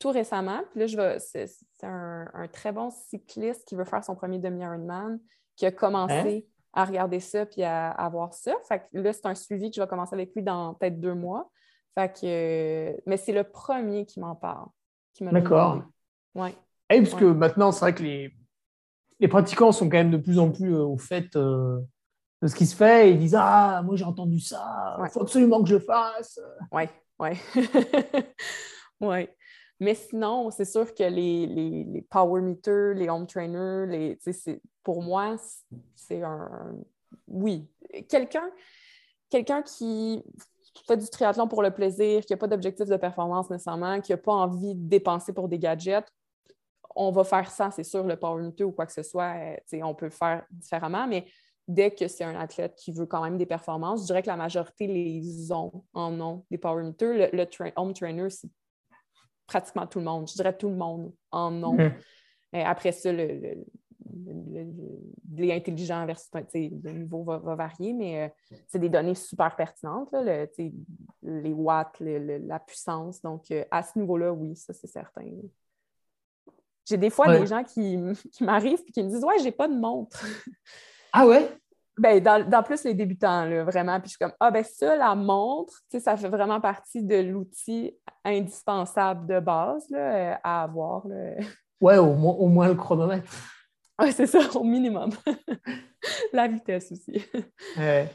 tout 0.00 0.10
récemment. 0.10 0.60
Puis 0.72 0.80
là, 0.80 0.86
je 0.88 0.96
vais, 0.96 1.18
c'est, 1.20 1.46
un, 1.84 2.48
très 2.52 2.72
bon 2.72 2.90
cycliste 2.90 3.64
qui 3.68 3.76
veut 3.76 3.84
faire 3.84 4.02
son 4.02 4.16
premier 4.16 4.40
demi-Ironman, 4.40 5.20
qui 5.54 5.66
a 5.66 5.70
commencé 5.70 6.48
hein? 6.48 6.62
à 6.72 6.84
regarder 6.84 7.20
ça 7.20 7.46
puis 7.46 7.62
à, 7.62 7.92
à, 7.92 8.08
voir 8.08 8.34
ça. 8.34 8.54
Fait 8.66 8.80
que 8.80 8.98
là, 8.98 9.12
c'est 9.12 9.26
un 9.26 9.36
suivi 9.36 9.70
que 9.70 9.76
je 9.76 9.80
vais 9.80 9.86
commencer 9.86 10.14
avec 10.14 10.34
lui 10.34 10.42
dans 10.42 10.74
peut-être 10.74 10.98
deux 10.98 11.14
mois. 11.14 11.48
Fait 11.96 12.12
que, 12.12 13.00
mais 13.06 13.16
c'est 13.16 13.32
le 13.32 13.44
premier 13.44 14.04
qui 14.04 14.18
m'en 14.18 14.34
parle. 14.34 14.66
D'accord. 15.20 15.84
Ouais. 16.34 16.54
Et 16.90 17.00
parce 17.00 17.14
que 17.14 17.24
maintenant, 17.24 17.72
c'est 17.72 17.80
vrai 17.80 17.94
que 17.94 18.02
les, 18.02 18.32
les 19.20 19.28
pratiquants 19.28 19.72
sont 19.72 19.88
quand 19.88 19.96
même 19.96 20.10
de 20.10 20.16
plus 20.16 20.38
en 20.38 20.50
plus 20.50 20.74
euh, 20.74 20.84
au 20.84 20.98
fait 20.98 21.34
euh, 21.36 21.80
de 22.42 22.48
ce 22.48 22.54
qui 22.54 22.66
se 22.66 22.76
fait. 22.76 23.10
ils 23.12 23.18
disent 23.18 23.36
Ah, 23.38 23.82
moi 23.84 23.96
j'ai 23.96 24.04
entendu 24.04 24.40
ça, 24.40 24.96
il 25.02 25.08
faut 25.10 25.22
absolument 25.22 25.62
que 25.62 25.68
je 25.68 25.78
fasse. 25.78 26.40
Oui, 26.72 26.84
oui. 27.18 27.30
ouais. 29.00 29.34
Mais 29.80 29.94
sinon, 29.94 30.50
c'est 30.50 30.64
sûr 30.64 30.94
que 30.94 31.02
les, 31.02 31.46
les, 31.46 31.84
les, 31.84 32.02
power 32.02 32.40
meters, 32.40 32.94
les 32.94 33.08
home 33.08 33.26
trainers, 33.26 33.86
les, 33.86 34.18
pour 34.82 35.02
moi, 35.02 35.36
c'est 35.94 36.22
un. 36.22 36.76
Oui. 37.26 37.68
Quelqu'un 38.08 38.50
quelqu'un 39.34 39.62
qui 39.62 40.22
fait 40.86 40.96
du 40.96 41.08
triathlon 41.08 41.48
pour 41.48 41.62
le 41.62 41.72
plaisir, 41.72 42.24
qui 42.24 42.32
n'a 42.32 42.36
pas 42.36 42.46
d'objectif 42.46 42.86
de 42.86 42.96
performance 42.96 43.50
nécessairement, 43.50 44.00
qui 44.00 44.12
n'a 44.12 44.18
pas 44.18 44.32
envie 44.32 44.74
de 44.74 44.88
dépenser 44.88 45.32
pour 45.32 45.48
des 45.48 45.58
gadgets, 45.58 46.06
on 46.94 47.10
va 47.10 47.24
faire 47.24 47.50
ça, 47.50 47.70
c'est 47.70 47.84
sûr, 47.84 48.04
le 48.04 48.16
power 48.16 48.42
meter 48.42 48.64
ou 48.64 48.72
quoi 48.72 48.86
que 48.86 48.92
ce 48.92 49.02
soit, 49.02 49.34
euh, 49.36 49.80
on 49.82 49.94
peut 49.94 50.06
le 50.06 50.10
faire 50.10 50.44
différemment, 50.50 51.06
mais 51.06 51.26
dès 51.66 51.90
que 51.90 52.08
c'est 52.08 52.24
un 52.24 52.38
athlète 52.38 52.74
qui 52.76 52.92
veut 52.92 53.06
quand 53.06 53.22
même 53.22 53.38
des 53.38 53.46
performances, 53.46 54.02
je 54.02 54.06
dirais 54.06 54.22
que 54.22 54.28
la 54.28 54.36
majorité 54.36 54.86
les 54.86 55.50
ont 55.52 55.84
en 55.92 56.20
ont 56.20 56.44
des 56.50 56.58
power 56.58 56.82
meters. 56.84 57.30
Le, 57.32 57.72
home 57.76 57.94
trainer, 57.94 58.30
c'est 58.30 58.50
pratiquement 59.46 59.86
tout 59.86 59.98
le 59.98 60.04
monde. 60.04 60.28
Je 60.28 60.34
dirais 60.34 60.56
tout 60.56 60.68
le 60.68 60.76
monde 60.76 61.12
en 61.30 61.62
ont. 61.62 61.76
Mm-hmm. 61.76 62.64
après 62.64 62.92
ça, 62.92 63.12
le, 63.12 63.64
les 65.36 65.52
intelligents 65.52 66.06
versus 66.06 66.30
le 66.32 66.90
niveau 66.92 67.24
va, 67.24 67.38
varier, 67.38 67.92
mais 67.92 68.24
euh, 68.24 68.56
c'est 68.66 68.78
des 68.78 68.88
données 68.88 69.14
super 69.14 69.54
pertinentes, 69.56 70.14
les 71.22 71.52
watts, 71.52 72.00
la 72.00 72.58
puissance. 72.60 73.20
Donc, 73.22 73.50
euh, 73.50 73.64
à 73.70 73.82
ce 73.82 73.98
niveau-là, 73.98 74.32
oui, 74.32 74.54
ça 74.56 74.72
c'est 74.72 74.86
certain. 74.86 75.24
J'ai 76.84 76.96
des 76.96 77.10
fois 77.10 77.38
des 77.38 77.46
gens 77.46 77.64
qui, 77.64 77.98
qui 78.32 78.44
m'arrivent 78.44 78.82
et 78.86 78.92
qui 78.92 79.02
me 79.02 79.08
disent 79.08 79.24
Ouais, 79.24 79.38
j'ai 79.42 79.52
pas 79.52 79.68
de 79.68 79.74
montre. 79.74 80.24
Ah 81.16 81.28
ouais? 81.28 81.48
Ben, 81.96 82.20
dans, 82.20 82.62
plus 82.64 82.82
les 82.82 82.92
débutants, 82.92 83.44
là, 83.44 83.62
vraiment. 83.62 84.00
Puis 84.00 84.06
je 84.06 84.10
suis 84.10 84.18
comme 84.18 84.32
Ah, 84.40 84.50
ben 84.50 84.64
ça, 84.64 84.96
la 84.96 85.14
montre, 85.14 85.74
ça 86.00 86.16
fait 86.16 86.28
vraiment 86.28 86.60
partie 86.60 87.04
de 87.04 87.18
l'outil 87.18 87.96
indispensable 88.24 89.24
de 89.28 89.38
base 89.38 89.88
là, 89.90 89.98
euh, 89.98 90.34
à 90.42 90.62
avoir. 90.64 91.06
Là. 91.06 91.36
Ouais, 91.80 91.98
au 91.98 92.14
moins, 92.14 92.32
au 92.34 92.48
moins 92.48 92.68
le 92.68 92.74
chronomètre. 92.74 93.30
Oui, 94.00 94.10
c'est 94.12 94.26
ça, 94.26 94.38
au 94.54 94.64
minimum. 94.64 95.10
la 96.32 96.48
vitesse 96.48 96.90
aussi. 96.92 97.22
Ouais. 97.76 98.10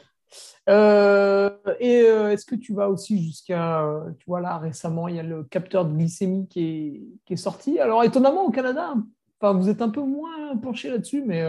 Euh, 0.68 1.50
et 1.78 2.02
euh, 2.02 2.30
est-ce 2.30 2.44
que 2.44 2.54
tu 2.54 2.74
vas 2.74 2.88
aussi 2.88 3.22
jusqu'à, 3.22 3.82
euh, 3.82 4.10
tu 4.18 4.26
vois 4.26 4.40
là 4.40 4.58
récemment, 4.58 5.08
il 5.08 5.16
y 5.16 5.20
a 5.20 5.22
le 5.22 5.44
capteur 5.44 5.84
de 5.84 5.94
glycémie 5.94 6.48
qui 6.48 7.18
est, 7.28 7.36
sorti. 7.36 7.78
Alors 7.80 8.04
étonnamment 8.04 8.44
au 8.44 8.50
Canada, 8.50 8.94
enfin, 9.40 9.58
vous 9.58 9.68
êtes 9.68 9.82
un 9.82 9.88
peu 9.88 10.02
moins 10.02 10.56
penché 10.56 10.90
là-dessus, 10.90 11.24
mais 11.24 11.42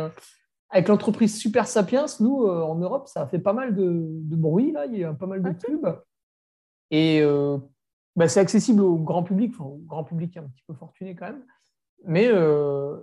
avec 0.69 0.87
l'entreprise 0.87 1.37
Super 1.37 1.67
Sapiens, 1.67 2.05
nous 2.19 2.45
en 2.45 2.75
Europe, 2.75 3.07
ça 3.07 3.23
a 3.23 3.27
fait 3.27 3.39
pas 3.39 3.53
mal 3.53 3.75
de, 3.75 4.35
bruit 4.35 4.71
là, 4.71 4.85
il 4.85 4.97
y 4.97 5.03
a 5.03 5.13
pas 5.13 5.27
mal 5.27 5.41
de 5.41 5.51
pubs. 5.51 6.01
Et 6.91 7.21
bah, 8.15 8.27
c'est 8.27 8.39
accessible 8.39 8.81
au 8.81 8.95
grand 8.95 9.23
public, 9.23 9.53
enfin 9.55 9.69
au 9.69 9.81
grand 9.85 10.03
public 10.03 10.37
un 10.37 10.43
petit 10.43 10.63
peu 10.67 10.73
fortuné 10.73 11.15
quand 11.15 11.27
même. 11.27 11.43
Mais 12.05 12.25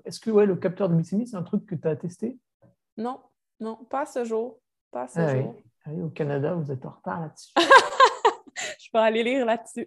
est-ce 0.05 0.21
que 0.21 0.31
ouais, 0.31 0.47
le 0.47 0.57
capteur 0.57 0.89
de 0.89 0.95
glycémie, 0.95 1.27
c'est 1.27 1.37
un 1.37 1.43
truc 1.43 1.67
que 1.67 1.75
tu 1.75 1.87
as 1.87 1.97
testé? 1.97 2.39
Non, 2.97 3.21
non, 3.61 3.77
pas 3.91 4.07
ce 4.07 4.25
jour. 4.25 4.59
Pas 4.91 5.07
ce 5.09 5.21
ah 5.21 5.37
jour. 5.37 5.55
Ah 5.89 5.95
au 6.03 6.09
Canada, 6.09 6.55
vous 6.55 6.71
êtes 6.71 6.85
en 6.85 6.91
retard 6.91 7.21
là-dessus. 7.21 7.53
je 8.79 8.91
peux 8.93 8.99
aller 8.99 9.23
lire 9.23 9.47
là-dessus. 9.47 9.87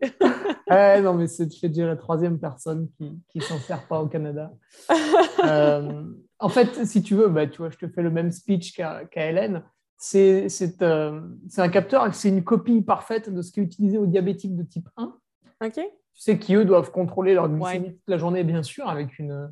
non, 1.03 1.13
mais 1.13 1.27
c'est 1.27 1.47
déjà 1.67 1.85
la 1.85 1.95
troisième 1.95 2.39
personne 2.39 2.89
qui 2.97 3.37
ne 3.37 3.41
s'en 3.41 3.59
sert 3.59 3.87
pas 3.87 4.01
au 4.01 4.07
Canada. 4.07 4.51
Euh, 5.43 6.03
en 6.37 6.49
fait, 6.49 6.85
si 6.85 7.01
tu 7.01 7.15
veux, 7.15 7.27
bah, 7.27 7.47
tu 7.47 7.57
vois, 7.57 7.71
je 7.71 7.77
te 7.77 7.87
fais 7.87 8.03
le 8.03 8.11
même 8.11 8.31
speech 8.31 8.75
qu'à 8.75 9.07
Hélène. 9.15 9.63
C'est 9.97 10.47
euh, 10.83 11.19
un 11.57 11.69
capteur, 11.69 12.13
c'est 12.13 12.29
une 12.29 12.43
copie 12.43 12.83
parfaite 12.83 13.33
de 13.33 13.41
ce 13.41 13.51
qui 13.51 13.59
est 13.59 13.63
utilisé 13.63 13.97
aux 13.97 14.05
diabétiques 14.05 14.55
de 14.55 14.61
type 14.61 14.87
1. 14.97 15.15
OK. 15.65 15.73
Tu 15.73 15.81
sais 16.13 16.37
qu'eux 16.37 16.63
doivent 16.63 16.91
contrôler 16.91 17.33
leur 17.33 17.49
glycémie 17.49 17.93
toute 17.93 18.07
la 18.07 18.19
journée, 18.19 18.43
bien 18.43 18.61
sûr, 18.61 18.87
avec 18.87 19.17
une, 19.17 19.51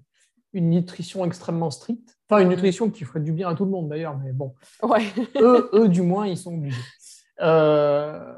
une 0.54 0.70
nutrition 0.70 1.26
extrêmement 1.26 1.70
stricte. 1.70 2.18
Enfin, 2.30 2.42
une 2.42 2.50
nutrition 2.50 2.90
qui 2.90 3.04
ferait 3.04 3.20
du 3.20 3.32
bien 3.32 3.50
à 3.50 3.56
tout 3.56 3.66
le 3.66 3.72
monde 3.72 3.90
d'ailleurs, 3.90 4.18
mais 4.18 4.32
bon. 4.32 4.54
Ouais. 4.84 5.04
eux, 5.42 5.70
eux, 5.74 5.90
du 5.90 6.02
moins, 6.02 6.28
ils 6.28 6.38
sont 6.38 6.54
obligés. 6.54 6.82
Euh, 7.42 8.34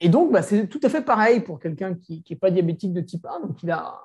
et 0.00 0.08
donc, 0.08 0.32
bah, 0.32 0.42
c'est 0.42 0.66
tout 0.66 0.80
à 0.82 0.88
fait 0.88 1.02
pareil 1.02 1.40
pour 1.40 1.60
quelqu'un 1.60 1.94
qui 1.94 2.24
n'est 2.28 2.36
pas 2.36 2.50
diabétique 2.50 2.92
de 2.92 3.00
type 3.00 3.26
1. 3.26 3.46
Donc, 3.46 3.62
il 3.62 3.70
a 3.70 4.00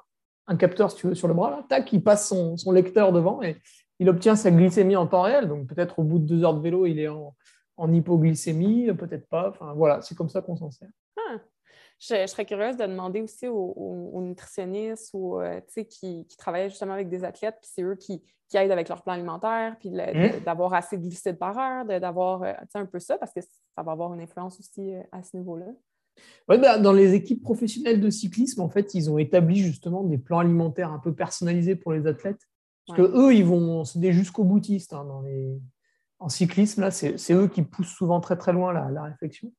un 0.48 0.56
capteur, 0.56 0.92
si 0.92 0.98
tu 0.98 1.08
veux, 1.08 1.16
sur 1.16 1.28
le 1.28 1.34
bras, 1.34 1.50
là, 1.50 1.66
tac, 1.68 1.92
il 1.92 2.04
passe 2.04 2.30
son, 2.30 2.58
son 2.58 2.72
lecteur 2.72 3.12
devant 3.12 3.42
et 3.42 3.58
il 4.00 4.10
obtient 4.10 4.36
sa 4.36 4.52
glycémie 4.52 4.96
en 4.96 5.08
temps 5.08 5.24
réel. 5.24 5.48
Donc, 5.48 5.68
peut-être 5.68 6.00
au 6.00 6.04
bout 6.04 6.20
de 6.20 6.26
deux 6.26 6.44
heures 6.44 6.54
de 6.54 6.62
vélo, 6.62 6.86
il 6.86 7.00
est 7.00 7.08
en, 7.08 7.36
en 7.78 7.94
hypoglycémie, 7.94 8.94
peut-être 8.94 9.28
pas. 9.28 9.50
Enfin, 9.50 9.74
voilà, 9.74 10.02
c'est 10.02 10.16
comme 10.16 10.30
ça 10.30 10.42
qu'on 10.42 10.56
s'en 10.56 10.72
sert. 10.72 10.90
Ah. 11.18 11.38
Je, 12.00 12.28
serais 12.28 12.46
curieuse 12.46 12.78
de 12.78 12.86
demander 12.86 13.22
aussi 13.22 13.48
aux, 13.48 14.22
nutritionnistes 14.22 15.10
ou, 15.14 15.40
euh, 15.40 15.60
qui, 15.90 16.26
qui 16.28 16.38
travaillent 16.38 16.70
justement 16.70 16.94
avec 16.94 17.10
des 17.10 17.24
athlètes, 17.24 17.58
puis 17.60 17.70
c'est 17.74 17.82
eux 17.82 17.96
qui, 17.96 18.22
qui, 18.48 18.58
aident 18.58 18.72
avec 18.72 18.88
leur 18.88 19.02
plan 19.02 19.14
alimentaire, 19.14 19.76
puis 19.80 19.90
mmh. 19.90 20.44
d'avoir 20.46 20.74
assez 20.76 20.98
de 20.98 21.02
glucides 21.02 21.40
par 21.40 21.58
heure, 21.58 21.86
d'avoir 21.86 22.44
euh, 22.44 22.54
un 22.76 22.86
peu 22.86 23.00
ça, 23.00 23.18
parce 23.18 23.34
que 23.34 23.42
ça 23.42 23.84
va 23.84 23.94
avoir 23.94 24.14
une 24.14 24.22
influence 24.22 24.60
aussi 24.60 24.94
euh, 24.94 25.02
à 25.12 25.24
ce 25.24 25.36
niveau-là. 25.38 25.66
Ouais, 26.48 26.58
ben, 26.60 26.80
dans 26.80 26.94
les 26.94 27.14
équipes 27.14 27.42
professionnelles 27.42 28.00
de 28.00 28.10
cyclisme, 28.10 28.62
en 28.62 28.70
fait, 28.70 28.94
ils 28.94 29.10
ont 29.10 29.18
établi 29.18 29.58
justement 29.58 30.04
des 30.04 30.18
plans 30.18 30.40
alimentaires 30.40 30.92
un 30.92 31.00
peu 31.00 31.14
personnalisés 31.14 31.76
pour 31.76 31.94
les 31.94 32.06
athlètes. 32.08 32.42
Parce 32.86 32.98
que 32.98 33.04
eux, 33.04 33.36
ils 33.36 33.44
vont, 33.44 33.84
c'est 33.84 34.00
des 34.00 34.14
jusqu'au 34.14 34.44
boutistes 34.44 34.94
hein, 34.94 35.04
dans 35.04 35.22
les... 35.22 35.60
en 36.20 36.30
cyclisme. 36.30 36.82
Là, 36.82 36.90
c'est 36.90 37.34
eux 37.34 37.48
qui 37.48 37.62
poussent 37.62 37.94
souvent 37.94 38.22
très 38.22 38.38
très 38.38 38.54
loin 38.54 38.72
la, 38.72 38.90
la 38.90 39.04
réflexion. 39.04 39.52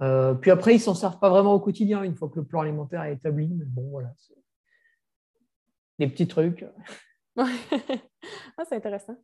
Euh, 0.00 0.34
puis 0.34 0.50
après, 0.50 0.74
ils 0.74 0.80
s'en 0.80 0.94
servent 0.94 1.18
pas 1.18 1.28
vraiment 1.28 1.54
au 1.54 1.60
quotidien 1.60 2.02
une 2.02 2.14
fois 2.14 2.28
que 2.28 2.38
le 2.38 2.44
plan 2.44 2.60
alimentaire 2.60 3.02
est 3.02 3.14
établi. 3.14 3.48
Mais 3.48 3.64
bon, 3.66 3.88
voilà. 3.90 4.12
Des 5.98 6.08
petits 6.08 6.28
trucs. 6.28 6.64
ah, 7.36 7.46
c'est 8.68 8.76
intéressant. 8.76 9.16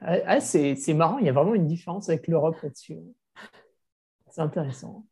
Ah, 0.00 0.40
c'est 0.40 0.94
marrant, 0.94 1.18
il 1.18 1.26
y 1.26 1.28
a 1.28 1.32
vraiment 1.32 1.54
une 1.54 1.66
différence 1.66 2.08
avec 2.08 2.26
l'Europe 2.26 2.56
là-dessus. 2.62 2.98
C'est 4.30 4.40
intéressant. 4.40 5.06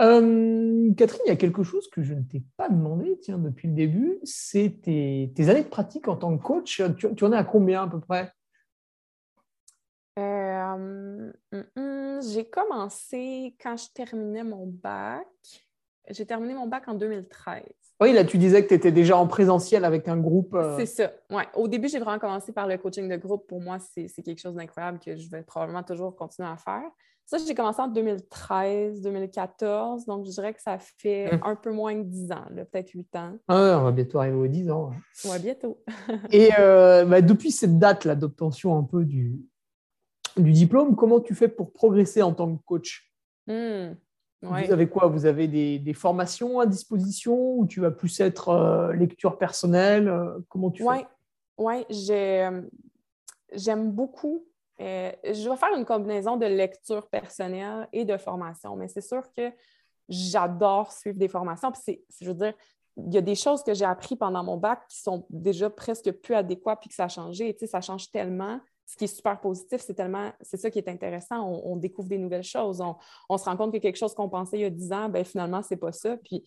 Euh, 0.00 0.92
Catherine, 0.96 1.20
il 1.26 1.28
y 1.28 1.32
a 1.32 1.36
quelque 1.36 1.62
chose 1.62 1.88
que 1.90 2.02
je 2.02 2.14
ne 2.14 2.22
t'ai 2.22 2.42
pas 2.56 2.68
demandé 2.68 3.18
tiens, 3.20 3.38
depuis 3.38 3.68
le 3.68 3.74
début, 3.74 4.18
c'est 4.24 4.80
tes, 4.82 5.32
années 5.48 5.64
de 5.64 5.68
pratique 5.68 6.08
en 6.08 6.16
tant 6.16 6.36
que 6.36 6.42
coach. 6.42 6.82
Tu, 6.96 7.24
en 7.24 7.32
es 7.32 7.36
à 7.36 7.44
combien 7.44 7.82
à 7.82 7.88
peu 7.88 8.00
près? 8.00 8.32
Euh, 10.18 11.32
hum, 11.52 11.64
hum, 11.76 12.20
J'ai 12.22 12.44
commencé 12.44 13.56
quand 13.62 13.76
je 13.76 13.88
terminais 13.94 14.44
mon 14.44 14.66
bac. 14.66 15.26
J'ai 16.10 16.26
terminé 16.26 16.54
mon 16.54 16.66
bac 16.66 16.88
en 16.88 16.94
2013. 16.94 17.62
Oui, 18.00 18.12
là, 18.12 18.24
tu 18.24 18.36
disais 18.36 18.62
que 18.64 18.68
tu 18.68 18.74
étais 18.74 18.90
déjà 18.90 19.16
en 19.16 19.28
présentiel 19.28 19.84
avec 19.84 20.08
un 20.08 20.16
groupe. 20.16 20.54
Euh. 20.54 20.76
C'est 20.76 20.86
ça. 20.86 21.12
Ouais. 21.30 21.46
Au 21.54 21.68
début, 21.68 21.88
j'ai 21.88 22.00
vraiment 22.00 22.18
commencé 22.18 22.52
par 22.52 22.66
le 22.66 22.76
coaching 22.76 23.08
de 23.08 23.16
groupe. 23.16 23.46
Pour 23.46 23.60
moi, 23.60 23.78
c'est 23.78 24.22
quelque 24.22 24.40
chose 24.40 24.54
d'incroyable 24.54 24.98
que 24.98 25.16
je 25.16 25.30
vais 25.30 25.42
probablement 25.42 25.84
toujours 25.84 26.16
continuer 26.16 26.48
à 26.48 26.56
faire. 26.56 26.82
Ça, 27.24 27.38
j'ai 27.38 27.54
commencé 27.54 27.80
en 27.80 27.86
2013, 27.86 29.00
2014. 29.00 30.06
Donc, 30.06 30.26
je 30.26 30.32
dirais 30.32 30.52
que 30.52 30.60
ça 30.60 30.78
fait 30.78 31.32
hum. 31.32 31.40
un 31.44 31.54
peu 31.54 31.70
moins 31.70 31.94
de 31.94 32.02
10 32.02 32.32
ans, 32.32 32.44
peut-être 32.54 32.90
8 32.90 33.16
ans. 33.16 33.38
Ah 33.46 33.78
on 33.80 33.84
va 33.84 33.92
bientôt 33.92 34.18
arriver 34.18 34.36
aux 34.36 34.48
10 34.48 34.70
ans. 34.70 34.90
Oui, 35.26 35.38
bientôt. 35.38 35.80
Et 36.32 36.50
euh, 36.58 37.04
bah, 37.04 37.22
depuis 37.22 37.52
cette 37.52 37.78
date-là 37.78 38.16
d'obtention 38.16 38.76
un 38.76 38.82
peu 38.82 39.04
du, 39.04 39.40
du 40.36 40.52
diplôme, 40.52 40.96
comment 40.96 41.20
tu 41.20 41.34
fais 41.34 41.48
pour 41.48 41.72
progresser 41.72 42.22
en 42.22 42.32
tant 42.32 42.54
que 42.54 42.62
coach? 42.64 43.10
Hum. 43.48 43.96
Vous 44.42 44.72
avez 44.72 44.88
quoi? 44.88 45.06
Vous 45.06 45.24
avez 45.24 45.46
des, 45.46 45.94
formations 45.94 46.58
à 46.58 46.66
disposition 46.66 47.54
ou 47.58 47.66
tu 47.66 47.80
vas 47.80 47.92
plus 47.92 48.20
être 48.20 48.48
euh, 48.48 48.92
lecture 48.92 49.38
personnelle 49.38 50.08
euh, 50.08 50.40
Comment 50.48 50.70
tu 50.70 50.82
fais? 50.82 51.06
Oui, 51.58 51.86
euh, 52.10 52.62
j'aime 53.52 53.92
beaucoup. 53.92 54.44
je 54.80 55.48
vais 55.48 55.56
faire 55.56 55.76
une 55.76 55.84
combinaison 55.84 56.36
de 56.36 56.46
lecture 56.46 57.08
personnelle 57.08 57.88
et 57.92 58.04
de 58.04 58.16
formation, 58.16 58.74
mais 58.74 58.88
c'est 58.88 59.00
sûr 59.00 59.22
que 59.32 59.52
j'adore 60.08 60.90
suivre 60.90 61.18
des 61.18 61.28
formations. 61.28 61.70
Puis 61.70 62.00
je 62.20 62.26
veux 62.26 62.34
dire, 62.34 62.54
il 62.96 63.14
y 63.14 63.18
a 63.18 63.22
des 63.22 63.36
choses 63.36 63.62
que 63.62 63.74
j'ai 63.74 63.84
apprises 63.84 64.18
pendant 64.18 64.42
mon 64.42 64.56
bac 64.56 64.80
qui 64.88 65.00
sont 65.00 65.24
déjà 65.30 65.70
presque 65.70 66.10
plus 66.10 66.34
adéquates 66.34 66.80
puis 66.80 66.88
que 66.88 66.96
ça 66.96 67.04
a 67.04 67.08
changé. 67.08 67.54
Tu 67.54 67.60
sais, 67.60 67.66
ça 67.68 67.80
change 67.80 68.10
tellement 68.10 68.60
ce 68.92 68.96
qui 68.98 69.04
est 69.04 69.16
super 69.16 69.40
positif, 69.40 69.80
c'est 69.80 69.94
tellement, 69.94 70.32
c'est 70.42 70.58
ça 70.58 70.70
qui 70.70 70.78
est 70.78 70.88
intéressant. 70.88 71.48
On, 71.64 71.76
découvre 71.76 72.08
des 72.08 72.18
nouvelles 72.18 72.42
choses. 72.42 72.82
On, 73.30 73.38
se 73.38 73.44
rend 73.46 73.56
compte 73.56 73.72
que 73.72 73.78
quelque 73.78 73.96
chose 73.96 74.12
qu'on 74.14 74.28
pensait 74.28 74.58
il 74.58 74.60
y 74.60 74.64
a 74.66 74.70
10 74.70 74.92
ans, 74.92 75.08
ben, 75.08 75.24
finalement, 75.24 75.62
c'est 75.62 75.78
pas 75.78 75.92
ça. 75.92 76.18
Puis, 76.18 76.44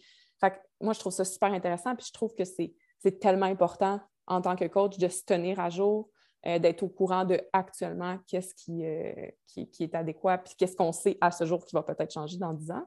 moi, 0.80 0.94
je 0.94 1.00
trouve 1.00 1.12
ça 1.12 1.26
super 1.26 1.52
intéressant. 1.52 1.96
Puis, 1.96 2.06
je 2.08 2.14
trouve 2.14 2.36
que 2.36 2.44
c'est, 2.46 2.76
tellement 3.20 3.48
important 3.48 4.00
en 4.28 4.42
tant 4.42 4.56
que 4.56 4.66
coach 4.66 5.00
de 5.00 5.08
se 5.08 5.24
tenir 5.24 5.60
à 5.60 5.72
jour, 5.72 6.10
euh, 6.46 6.60
d'être 6.60 6.84
au 6.84 6.88
courant 6.88 7.26
de 7.26 7.40
actuellement 7.52 8.18
qu'est-ce 8.28 8.54
qui, 8.54 8.86
euh, 8.86 9.28
qui, 9.48 9.68
est 9.80 9.96
adéquat, 9.96 10.40
puis 10.40 10.54
qu'est-ce 10.58 10.76
qu'on 10.76 10.92
sait 10.92 11.18
à 11.22 11.32
ce 11.32 11.46
jour 11.46 11.66
qui 11.66 11.76
va 11.76 11.82
peut-être 11.82 12.14
changer 12.14 12.38
dans 12.38 12.54
10 12.54 12.72
ans. 12.72 12.86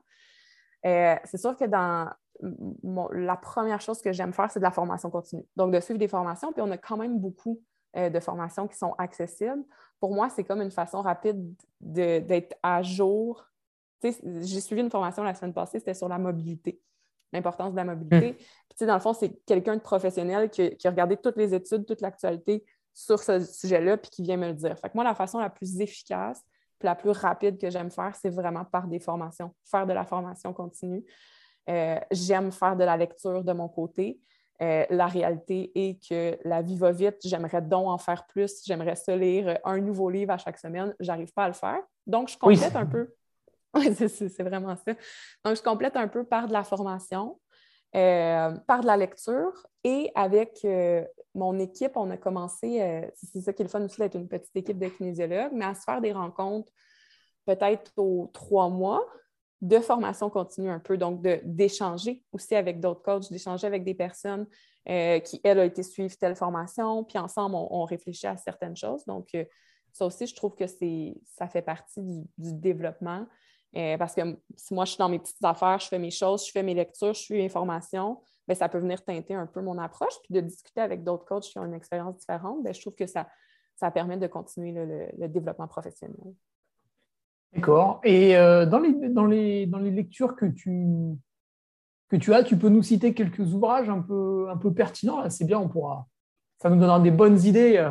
Euh, 0.86 1.16
c'est 1.24 1.36
sûr 1.36 1.56
que 1.56 1.64
dans 1.64 2.10
la 3.12 3.36
première 3.36 3.80
chose 3.80 4.00
que 4.00 4.12
j'aime 4.12 4.32
faire, 4.32 4.50
c'est 4.50 4.60
de 4.60 4.64
la 4.64 4.70
formation 4.70 5.10
continue. 5.10 5.44
Donc, 5.56 5.72
de 5.72 5.80
suivre 5.80 5.98
des 5.98 6.08
formations, 6.08 6.52
puis 6.52 6.62
on 6.62 6.70
a 6.70 6.78
quand 6.78 6.96
même 6.96 7.18
beaucoup 7.18 7.60
euh, 7.96 8.10
de 8.10 8.20
formations 8.20 8.68
qui 8.68 8.76
sont 8.76 8.94
accessibles. 8.98 9.64
Pour 10.00 10.14
moi, 10.14 10.28
c'est 10.28 10.44
comme 10.44 10.60
une 10.60 10.70
façon 10.70 11.00
rapide 11.00 11.54
d'être 11.80 12.56
à 12.62 12.82
jour. 12.82 13.44
J'ai 14.02 14.60
suivi 14.60 14.82
une 14.82 14.90
formation 14.90 15.22
la 15.22 15.34
semaine 15.34 15.54
passée, 15.54 15.78
c'était 15.78 15.94
sur 15.94 16.08
la 16.08 16.18
mobilité, 16.18 16.80
l'importance 17.32 17.72
de 17.72 17.76
la 17.76 17.84
mobilité. 17.84 18.32
Hmm. 18.32 18.44
Puis, 18.76 18.86
dans 18.86 18.94
le 18.94 19.00
fond, 19.00 19.12
c'est 19.12 19.44
quelqu'un 19.44 19.74
de 19.74 19.80
professionnel 19.80 20.50
qui, 20.50 20.62
a 20.62 20.90
regardé 20.90 21.16
toutes 21.16 21.36
les 21.36 21.54
études, 21.54 21.86
toute 21.86 22.00
l'actualité 22.00 22.64
sur 22.94 23.20
ce 23.20 23.40
sujet-là, 23.40 23.96
puis 23.96 24.10
qui 24.10 24.22
vient 24.22 24.36
me 24.36 24.48
le 24.48 24.54
dire. 24.54 24.78
Fait 24.78 24.88
que 24.88 24.94
moi, 24.94 25.04
la 25.04 25.14
façon 25.14 25.38
la 25.38 25.50
plus 25.50 25.80
efficace, 25.80 26.42
puis 26.78 26.86
la 26.86 26.94
plus 26.94 27.10
rapide 27.10 27.58
que 27.58 27.70
j'aime 27.70 27.90
faire, 27.90 28.14
c'est 28.14 28.30
vraiment 28.30 28.64
par 28.64 28.86
des 28.86 29.00
formations, 29.00 29.52
faire 29.64 29.86
de 29.86 29.92
la 29.92 30.04
formation 30.04 30.52
continue. 30.52 31.04
Euh, 31.68 31.98
j'aime 32.10 32.52
faire 32.52 32.76
de 32.76 32.84
la 32.84 32.96
lecture 32.96 33.42
de 33.42 33.52
mon 33.52 33.68
côté. 33.68 34.20
Euh, 34.60 34.84
la 34.90 35.06
réalité 35.06 35.70
est 35.74 36.08
que 36.08 36.36
la 36.44 36.62
vie 36.62 36.76
va 36.76 36.90
vite, 36.90 37.16
j'aimerais 37.24 37.62
donc 37.62 37.86
en 37.86 37.98
faire 37.98 38.26
plus, 38.26 38.62
j'aimerais 38.66 38.96
se 38.96 39.12
lire 39.12 39.58
un 39.64 39.78
nouveau 39.78 40.10
livre 40.10 40.32
à 40.32 40.38
chaque 40.38 40.58
semaine, 40.58 40.94
j'arrive 40.98 41.32
pas 41.32 41.44
à 41.44 41.48
le 41.48 41.54
faire. 41.54 41.80
Donc, 42.06 42.28
je 42.28 42.38
complète 42.38 42.76
un 42.76 42.86
peu. 42.86 43.14
Oui, 43.74 43.94
c'est 43.94 44.42
vraiment 44.42 44.74
ça. 44.76 44.94
Donc, 45.44 45.56
je 45.56 45.62
complète 45.62 45.94
un 45.94 46.08
peu 46.08 46.24
par 46.24 46.48
de 46.48 46.54
la 46.54 46.64
formation, 46.64 47.38
euh, 47.94 48.50
par 48.66 48.80
de 48.80 48.86
la 48.86 48.96
lecture 48.96 49.52
et 49.84 50.10
avec 50.14 50.60
euh, 50.64 51.04
mon 51.34 51.58
équipe, 51.58 51.92
on 51.96 52.10
a 52.10 52.16
commencé, 52.16 53.12
c'est 53.14 53.42
ça 53.42 53.52
qui 53.52 53.60
est 53.60 53.66
le 53.66 53.70
fun 53.70 53.84
aussi 53.84 54.00
d'être 54.00 54.14
une 54.14 54.26
petite 54.26 54.56
équipe 54.56 54.78
de 54.78 54.88
kinésiologues, 54.88 55.52
mais 55.52 55.66
à 55.66 55.74
se 55.74 55.82
faire 55.82 56.00
des 56.00 56.12
rencontres 56.12 56.72
peut-être 57.48 57.92
aux 57.96 58.30
trois 58.32 58.68
mois, 58.68 59.06
de 59.60 59.80
formation 59.80 60.30
continue 60.30 60.70
un 60.70 60.78
peu, 60.78 60.96
donc 60.96 61.20
d'échanger 61.22 62.22
aussi 62.32 62.54
avec 62.54 62.80
d'autres 62.80 63.02
coachs, 63.02 63.30
d'échanger 63.30 63.66
avec 63.66 63.84
des 63.84 63.94
personnes 63.94 64.46
euh, 64.88 65.18
qui, 65.20 65.40
elles, 65.42 65.58
ont 65.58 65.64
été 65.64 65.82
suivre 65.82 66.16
telle 66.16 66.36
formation, 66.36 67.04
puis 67.04 67.18
ensemble, 67.18 67.56
on, 67.56 67.84
réfléchit 67.84 68.26
à 68.26 68.36
certaines 68.36 68.76
choses. 68.76 69.04
Donc, 69.06 69.28
euh, 69.34 69.44
ça 69.92 70.06
aussi, 70.06 70.26
je 70.26 70.34
trouve 70.34 70.54
que 70.54 70.66
ça 70.66 71.48
fait 71.48 71.62
partie 71.62 72.00
du, 72.38 72.52
développement. 72.54 73.26
Euh, 73.76 73.98
parce 73.98 74.14
que 74.14 74.38
si 74.56 74.72
moi, 74.72 74.86
je 74.86 74.92
suis 74.92 74.98
dans 74.98 75.10
mes 75.10 75.18
petites 75.18 75.44
affaires, 75.44 75.78
je 75.78 75.88
fais 75.88 75.98
mes 75.98 76.10
choses, 76.10 76.46
je 76.46 76.52
fais 76.52 76.62
mes 76.62 76.72
lectures, 76.72 77.12
je 77.12 77.20
suis 77.20 77.34
mes 77.34 77.50
formations, 77.50 78.22
bien, 78.46 78.54
ça 78.54 78.68
peut 78.68 78.78
venir 78.78 79.04
teinter 79.04 79.34
un 79.34 79.46
peu 79.46 79.60
mon 79.60 79.76
approche. 79.76 80.14
Puis 80.22 80.32
de 80.32 80.40
discuter 80.40 80.80
avec 80.80 81.04
d'autres 81.04 81.26
coachs 81.26 81.44
qui 81.44 81.58
ont 81.58 81.64
une 81.64 81.74
expérience 81.74 82.16
différente, 82.16 82.62
bien, 82.62 82.72
je 82.72 82.80
trouve 82.80 82.94
que 82.94 83.06
ça 83.06 83.26
permet 83.92 84.16
de 84.16 84.26
continuer 84.26 84.72
le 84.72 85.28
développement 85.28 85.68
professionnel. 85.68 86.32
D'accord. 87.58 88.00
Et 88.04 88.36
euh, 88.36 88.66
dans, 88.66 88.78
les, 88.78 88.92
dans, 89.08 89.26
les, 89.26 89.66
dans 89.66 89.78
les 89.78 89.90
lectures 89.90 90.36
que 90.36 90.46
tu, 90.46 90.86
que 92.08 92.16
tu 92.16 92.32
as, 92.32 92.44
tu 92.44 92.56
peux 92.56 92.68
nous 92.68 92.82
citer 92.82 93.14
quelques 93.14 93.52
ouvrages 93.52 93.88
un 93.88 94.00
peu, 94.00 94.48
un 94.48 94.56
peu 94.56 94.72
pertinents. 94.72 95.28
C'est 95.28 95.44
bien, 95.44 95.58
on 95.58 95.68
pourra. 95.68 96.06
Ça 96.62 96.70
nous 96.70 96.78
donnera 96.78 97.00
des 97.00 97.10
bonnes 97.10 97.40
idées 97.44 97.76
euh, 97.76 97.90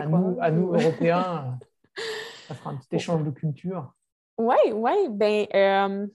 à, 0.00 0.06
nous, 0.06 0.36
à 0.40 0.50
nous, 0.50 0.74
Européens. 0.74 1.58
ça 2.48 2.54
fera 2.54 2.70
un 2.70 2.76
petit 2.76 2.96
échange 2.96 3.24
de 3.24 3.30
culture. 3.30 3.94
Oui, 4.36 4.56
oui. 4.72 5.08
Ben, 5.10 5.46
euh, 5.54 6.06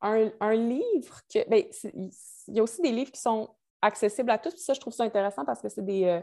un, 0.00 0.30
un, 0.40 0.54
livre 0.54 1.20
que. 1.32 1.48
Ben, 1.48 1.64
il 1.94 2.54
y 2.54 2.60
a 2.60 2.62
aussi 2.62 2.80
des 2.80 2.92
livres 2.92 3.12
qui 3.12 3.20
sont 3.20 3.50
accessibles 3.82 4.30
à 4.30 4.38
tous. 4.38 4.54
Puis 4.54 4.62
ça, 4.62 4.72
je 4.72 4.80
trouve 4.80 4.94
ça 4.94 5.04
intéressant 5.04 5.44
parce 5.44 5.60
que 5.60 5.68
c'est 5.68 5.84
des, 5.84 6.22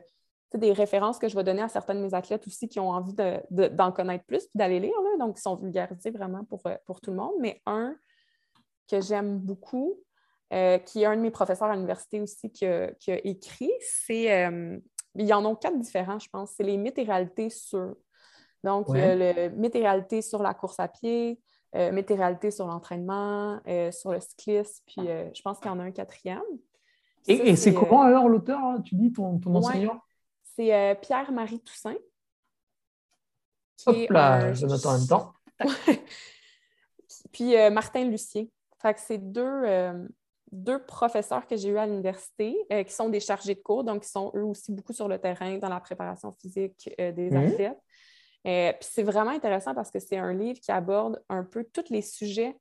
des 0.53 0.71
références 0.71 1.19
que 1.19 1.27
je 1.27 1.35
vais 1.35 1.43
donner 1.43 1.61
à 1.61 1.67
certains 1.67 1.95
de 1.95 1.99
mes 1.99 2.13
athlètes 2.13 2.47
aussi 2.47 2.69
qui 2.69 2.79
ont 2.79 2.89
envie 2.89 3.13
d'en 3.49 3.91
connaître 3.91 4.23
plus 4.25 4.43
puis 4.47 4.57
d'aller 4.57 4.79
lire, 4.79 4.93
donc 5.19 5.35
qui 5.35 5.41
sont 5.41 5.55
vulgarisés 5.55 6.11
vraiment 6.11 6.45
pour, 6.45 6.61
euh, 6.67 6.75
pour 6.85 7.01
tout 7.01 7.11
le 7.11 7.17
monde. 7.17 7.33
Mais 7.39 7.61
un 7.65 7.95
que 8.89 9.01
j'aime 9.01 9.37
beaucoup, 9.39 9.99
euh, 10.53 10.77
qui 10.77 11.03
est 11.03 11.05
un 11.05 11.15
de 11.17 11.21
mes 11.21 11.31
professeurs 11.31 11.67
à 11.67 11.75
l'université 11.75 12.21
aussi 12.21 12.49
qui 12.51 12.65
a, 12.65 12.91
écrit, 13.07 13.71
c'est. 13.81 14.45
Euh, 14.45 14.79
il 15.15 15.25
y 15.25 15.33
en 15.33 15.43
a 15.45 15.55
quatre 15.55 15.77
différents, 15.79 16.19
je 16.19 16.29
pense. 16.29 16.51
C'est 16.55 16.63
les 16.63 16.77
mythes 16.77 16.97
et 16.97 17.03
réalités 17.03 17.49
sur. 17.49 17.95
Donc, 18.63 18.87
il 18.89 18.97
y 18.97 19.01
a 19.01 19.15
le 19.15 19.49
mythe 19.49 19.75
et 19.75 19.81
réalité 19.81 20.21
sur 20.21 20.41
la 20.41 20.53
course 20.53 20.79
à 20.79 20.87
pied, 20.87 21.39
euh, 21.75 21.91
et 21.91 22.51
sur 22.51 22.67
l'entraînement, 22.67 23.59
sur 23.91 24.11
le 24.11 24.19
cyclisme, 24.19 24.83
puis 24.85 25.01
je 25.05 25.41
pense 25.41 25.59
qu'il 25.59 25.67
y 25.67 25.73
en 25.73 25.79
a 25.79 25.83
un 25.83 25.91
quatrième. 25.91 26.41
Et, 27.27 27.55
c'est 27.55 27.73
comment 27.73 28.03
alors 28.03 28.29
l'auteur, 28.29 28.59
hein, 28.59 28.81
tu 28.81 28.95
dis, 28.95 29.11
ton, 29.11 29.37
ton 29.39 29.53
enseignant? 29.55 29.99
C'est 30.57 30.73
euh, 30.73 30.95
Pierre-Marie 30.95 31.59
Toussaint. 31.59 31.97
Hop 33.85 33.95
là, 34.09 34.53
je 34.53 34.65
note 34.65 34.85
en 34.85 34.97
même 34.97 35.07
temps. 35.07 35.33
Puis 37.31 37.55
euh, 37.55 37.69
Martin 37.69 38.05
Lucien. 38.05 38.45
Fait 38.81 38.93
que 38.93 38.99
c'est 38.99 39.19
deux, 39.19 39.41
euh, 39.43 40.07
deux 40.51 40.83
professeurs 40.83 41.45
que 41.45 41.55
j'ai 41.55 41.69
eus 41.69 41.77
à 41.77 41.85
l'université 41.85 42.55
qui 42.69 42.93
sont 42.93 43.09
des 43.09 43.19
chargés 43.19 43.55
de 43.55 43.59
cours, 43.59 43.83
donc 43.83 44.03
qui 44.03 44.09
sont 44.09 44.31
eux 44.35 44.43
aussi 44.43 44.71
beaucoup 44.71 44.93
sur 44.93 45.07
le 45.07 45.19
terrain 45.19 45.57
dans 45.57 45.69
la 45.69 45.79
préparation 45.79 46.31
physique 46.31 46.89
des 46.97 47.31
mhm. 47.31 47.37
athlètes. 47.37 47.79
puis 48.79 48.89
c'est 48.89 49.03
vraiment 49.03 49.31
intéressant 49.31 49.73
parce 49.73 49.89
que 49.89 49.99
c'est 49.99 50.17
un 50.17 50.33
livre 50.33 50.59
qui 50.59 50.71
aborde 50.71 51.23
un 51.27 51.43
peu 51.43 51.63
tous 51.73 51.89
les 51.89 52.03
sujets 52.03 52.55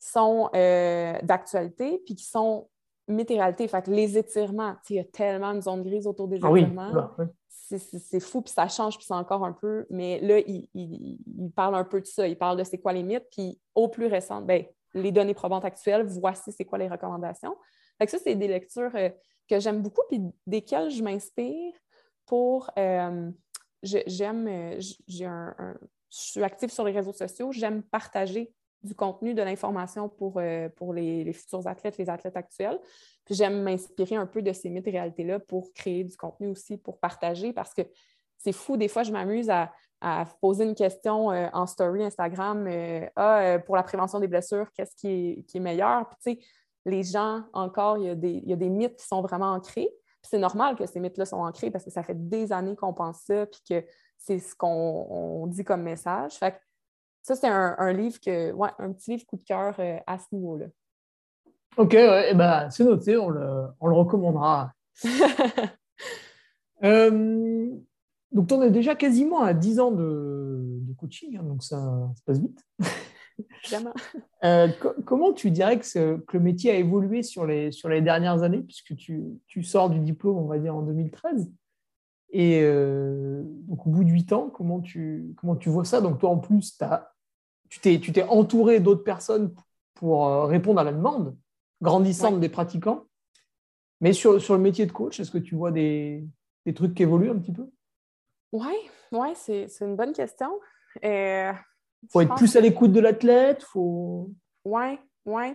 qui 0.00 0.08
sont 0.08 0.48
d'actualité, 0.52 2.00
puis 2.06 2.14
qui 2.14 2.24
sont 2.24 2.68
météoralité, 3.08 3.68
fait 3.68 3.82
que 3.82 3.90
les 3.90 4.18
étirements, 4.18 4.74
il 4.90 4.96
y 4.96 4.98
a 4.98 5.04
tellement 5.04 5.54
de 5.54 5.60
zones 5.60 5.82
grises 5.82 6.06
autour 6.06 6.28
des 6.28 6.38
ah 6.42 6.50
étirements. 6.50 7.10
C'est 7.48 8.20
fou, 8.20 8.42
puis 8.42 8.52
ça 8.52 8.68
change, 8.68 8.96
puis 8.96 9.06
c'est 9.06 9.14
encore 9.14 9.44
un 9.44 9.52
peu. 9.52 9.86
Mais 9.90 10.20
là, 10.20 10.38
il, 10.38 10.68
parle 11.54 11.74
un 11.74 11.84
peu 11.84 12.00
de 12.00 12.06
ça. 12.06 12.26
Il 12.28 12.38
parle 12.38 12.58
de 12.58 12.64
c'est 12.64 12.78
quoi 12.78 12.92
les 12.92 13.02
mythes, 13.02 13.26
puis 13.30 13.58
au 13.74 13.88
plus 13.88 14.06
récent, 14.06 14.40
ben, 14.40 14.64
les 14.94 15.10
données 15.10 15.34
probantes 15.34 15.64
actuelles, 15.64 16.06
voici 16.06 16.52
c'est 16.52 16.64
quoi 16.64 16.78
les 16.78 16.88
recommandations. 16.88 17.56
Fait 17.98 18.06
que 18.06 18.12
ça, 18.12 18.18
c'est 18.22 18.34
des 18.34 18.48
lectures 18.48 18.94
euh, 18.94 19.10
que 19.48 19.58
j'aime 19.58 19.82
beaucoup, 19.82 20.02
puis 20.08 20.20
desquelles 20.46 20.90
je 20.90 21.02
m'inspire 21.02 21.74
pour. 22.24 22.70
Euh, 22.78 23.30
j'aime, 23.82 24.46
euh, 24.48 24.80
j'ai 25.06 25.26
un, 25.26 25.54
je 26.10 26.18
suis 26.18 26.42
active 26.42 26.70
sur 26.70 26.84
les 26.84 26.92
réseaux 26.92 27.12
sociaux, 27.12 27.52
j'aime 27.52 27.82
partager 27.82 28.52
du 28.86 28.94
contenu, 28.94 29.34
de 29.34 29.42
l'information 29.42 30.08
pour, 30.08 30.34
euh, 30.36 30.68
pour 30.70 30.94
les, 30.94 31.32
futurs 31.32 31.66
athlètes, 31.66 31.98
les 31.98 32.08
athlètes 32.08 32.36
actuels. 32.36 32.78
Puis 33.24 33.34
j'aime 33.34 33.62
m'inspirer 33.62 34.16
un 34.16 34.26
peu 34.26 34.40
de 34.40 34.52
ces 34.52 34.70
mythes 34.70 34.86
et 34.86 34.92
réalités-là 34.92 35.40
pour 35.40 35.72
créer 35.74 36.04
du 36.04 36.16
contenu 36.16 36.46
aussi, 36.48 36.76
pour 36.78 36.98
partager, 36.98 37.52
parce 37.52 37.74
que 37.74 37.82
c'est 38.38 38.52
fou, 38.52 38.76
des 38.76 38.88
fois, 38.88 39.02
je 39.02 39.12
m'amuse 39.12 39.50
à, 39.50 39.72
poser 40.40 40.64
une 40.64 40.74
question 40.74 41.28
en 41.28 41.66
story 41.66 42.04
Instagram 42.04 42.68
ah, 43.16 43.58
pour 43.64 43.74
la 43.74 43.82
prévention 43.82 44.20
des 44.20 44.28
blessures, 44.28 44.70
qu'est-ce 44.72 44.94
qui 44.94 45.44
est, 45.52 45.58
meilleur? 45.58 46.06
Puis, 46.08 46.16
tu 46.22 46.40
sais, 46.40 46.46
les 46.84 47.02
gens, 47.02 47.42
encore, 47.52 47.98
il 47.98 48.04
y, 48.04 48.10
a 48.10 48.14
des, 48.14 48.42
y 48.44 48.52
a 48.52 48.56
des 48.56 48.68
mythes 48.68 48.96
qui 48.96 49.06
sont 49.06 49.22
vraiment 49.22 49.52
ancrés. 49.52 49.88
c'est 50.22 50.38
normal 50.38 50.76
que 50.76 50.86
ces 50.86 51.00
mythes-là 51.00 51.24
sont 51.24 51.38
ancrés 51.38 51.70
parce 51.70 51.84
que 51.84 51.90
ça 51.90 52.02
fait 52.02 52.28
des 52.28 52.52
années 52.52 52.76
qu'on 52.76 52.92
pense 52.92 53.22
ça, 53.22 53.46
puis 53.46 53.60
que 53.68 53.84
c'est 54.18 54.38
ce 54.38 54.54
qu'on 54.54 55.46
dit 55.48 55.64
comme 55.64 55.82
message. 55.82 56.32
Fait 56.34 56.60
ça, 57.26 57.34
c'est 57.34 57.48
un, 57.48 57.92
livre 57.92 58.20
que, 58.20 58.52
ouais, 58.52 58.68
un 58.78 58.92
petit 58.92 59.10
livre 59.10 59.26
coup 59.26 59.36
de 59.36 59.42
cœur 59.42 59.74
euh, 59.80 59.98
à 60.06 60.16
ce 60.16 60.26
niveau-là. 60.30 60.66
OK, 61.76 61.92
ouais, 61.92 62.28
eh 62.30 62.34
ben, 62.34 62.70
c'est 62.70 62.84
noté, 62.84 63.16
on 63.16 63.30
le, 63.30 63.66
on 63.80 63.88
le 63.88 63.94
recommandera. 63.94 64.72
Euh, 66.84 67.70
donc, 68.30 68.48
tu 68.48 68.54
en 68.54 68.60
es 68.60 68.70
déjà 68.70 68.94
quasiment 68.94 69.40
à 69.40 69.54
10 69.54 69.80
ans 69.80 69.92
de, 69.92 70.76
de 70.82 70.92
coaching, 70.92 71.38
hein, 71.38 71.42
donc 71.42 71.64
ça, 71.64 71.78
se 72.14 72.22
passe 72.22 72.38
vite. 72.38 72.62
euh, 74.44 74.68
comment 75.06 75.32
tu 75.32 75.50
dirais 75.50 75.78
que, 75.78 76.18
que, 76.18 76.36
le 76.36 76.42
métier 76.42 76.72
a 76.72 76.74
évolué 76.74 77.22
sur 77.22 77.46
les, 77.46 77.72
sur 77.72 77.88
les 77.88 78.02
dernières 78.02 78.42
années, 78.42 78.60
puisque 78.60 78.94
tu, 78.94 79.24
tu, 79.46 79.62
sors 79.62 79.88
du 79.88 80.00
diplôme, 80.00 80.36
on 80.36 80.48
va 80.48 80.58
dire, 80.58 80.76
en 80.76 80.82
2013 80.82 81.50
et 82.30 82.60
euh, 82.62 83.42
donc, 83.66 83.86
au 83.86 83.90
bout 83.90 84.04
de 84.04 84.10
huit 84.10 84.32
ans, 84.32 84.50
comment 84.50 84.80
tu, 84.80 85.34
comment 85.36 85.56
tu 85.56 85.68
vois 85.68 85.84
ça? 85.84 86.00
Donc, 86.00 86.18
toi, 86.18 86.30
en 86.30 86.38
plus, 86.38 86.76
as, 86.80 87.14
tu 87.68 88.12
t'es 88.12 88.22
entouré 88.24 88.80
d'autres 88.80 89.04
personnes 89.04 89.54
pour 89.94 90.28
euh, 90.28 90.46
répondre 90.46 90.80
à 90.80 90.84
la 90.84 90.92
demande 90.92 91.36
grandissante 91.82 92.40
des 92.40 92.48
pratiquants. 92.48 93.04
Mais 94.00 94.12
sur, 94.12 94.40
sur 94.40 94.54
le 94.54 94.60
métier 94.60 94.86
de 94.86 94.92
coach, 94.92 95.20
est-ce 95.20 95.30
que 95.30 95.38
tu 95.38 95.54
vois 95.54 95.70
des, 95.70 96.24
des, 96.64 96.74
trucs 96.74 96.94
qui 96.94 97.02
évoluent 97.02 97.30
un 97.30 97.38
petit 97.38 97.52
peu? 97.52 97.68
Oui, 98.52 98.74
ouais, 99.12 99.34
c'est 99.34 99.68
une 99.80 99.96
bonne 99.96 100.12
question. 100.12 100.60
Il 101.02 101.08
euh, 101.08 101.52
faut 102.10 102.20
être 102.20 102.34
plus 102.34 102.56
à 102.56 102.60
l'écoute 102.60 102.92
de 102.92 103.00
l'athlète. 103.00 103.62
Faut... 103.62 104.30
Oui, 104.64 104.98
oui. 105.24 105.54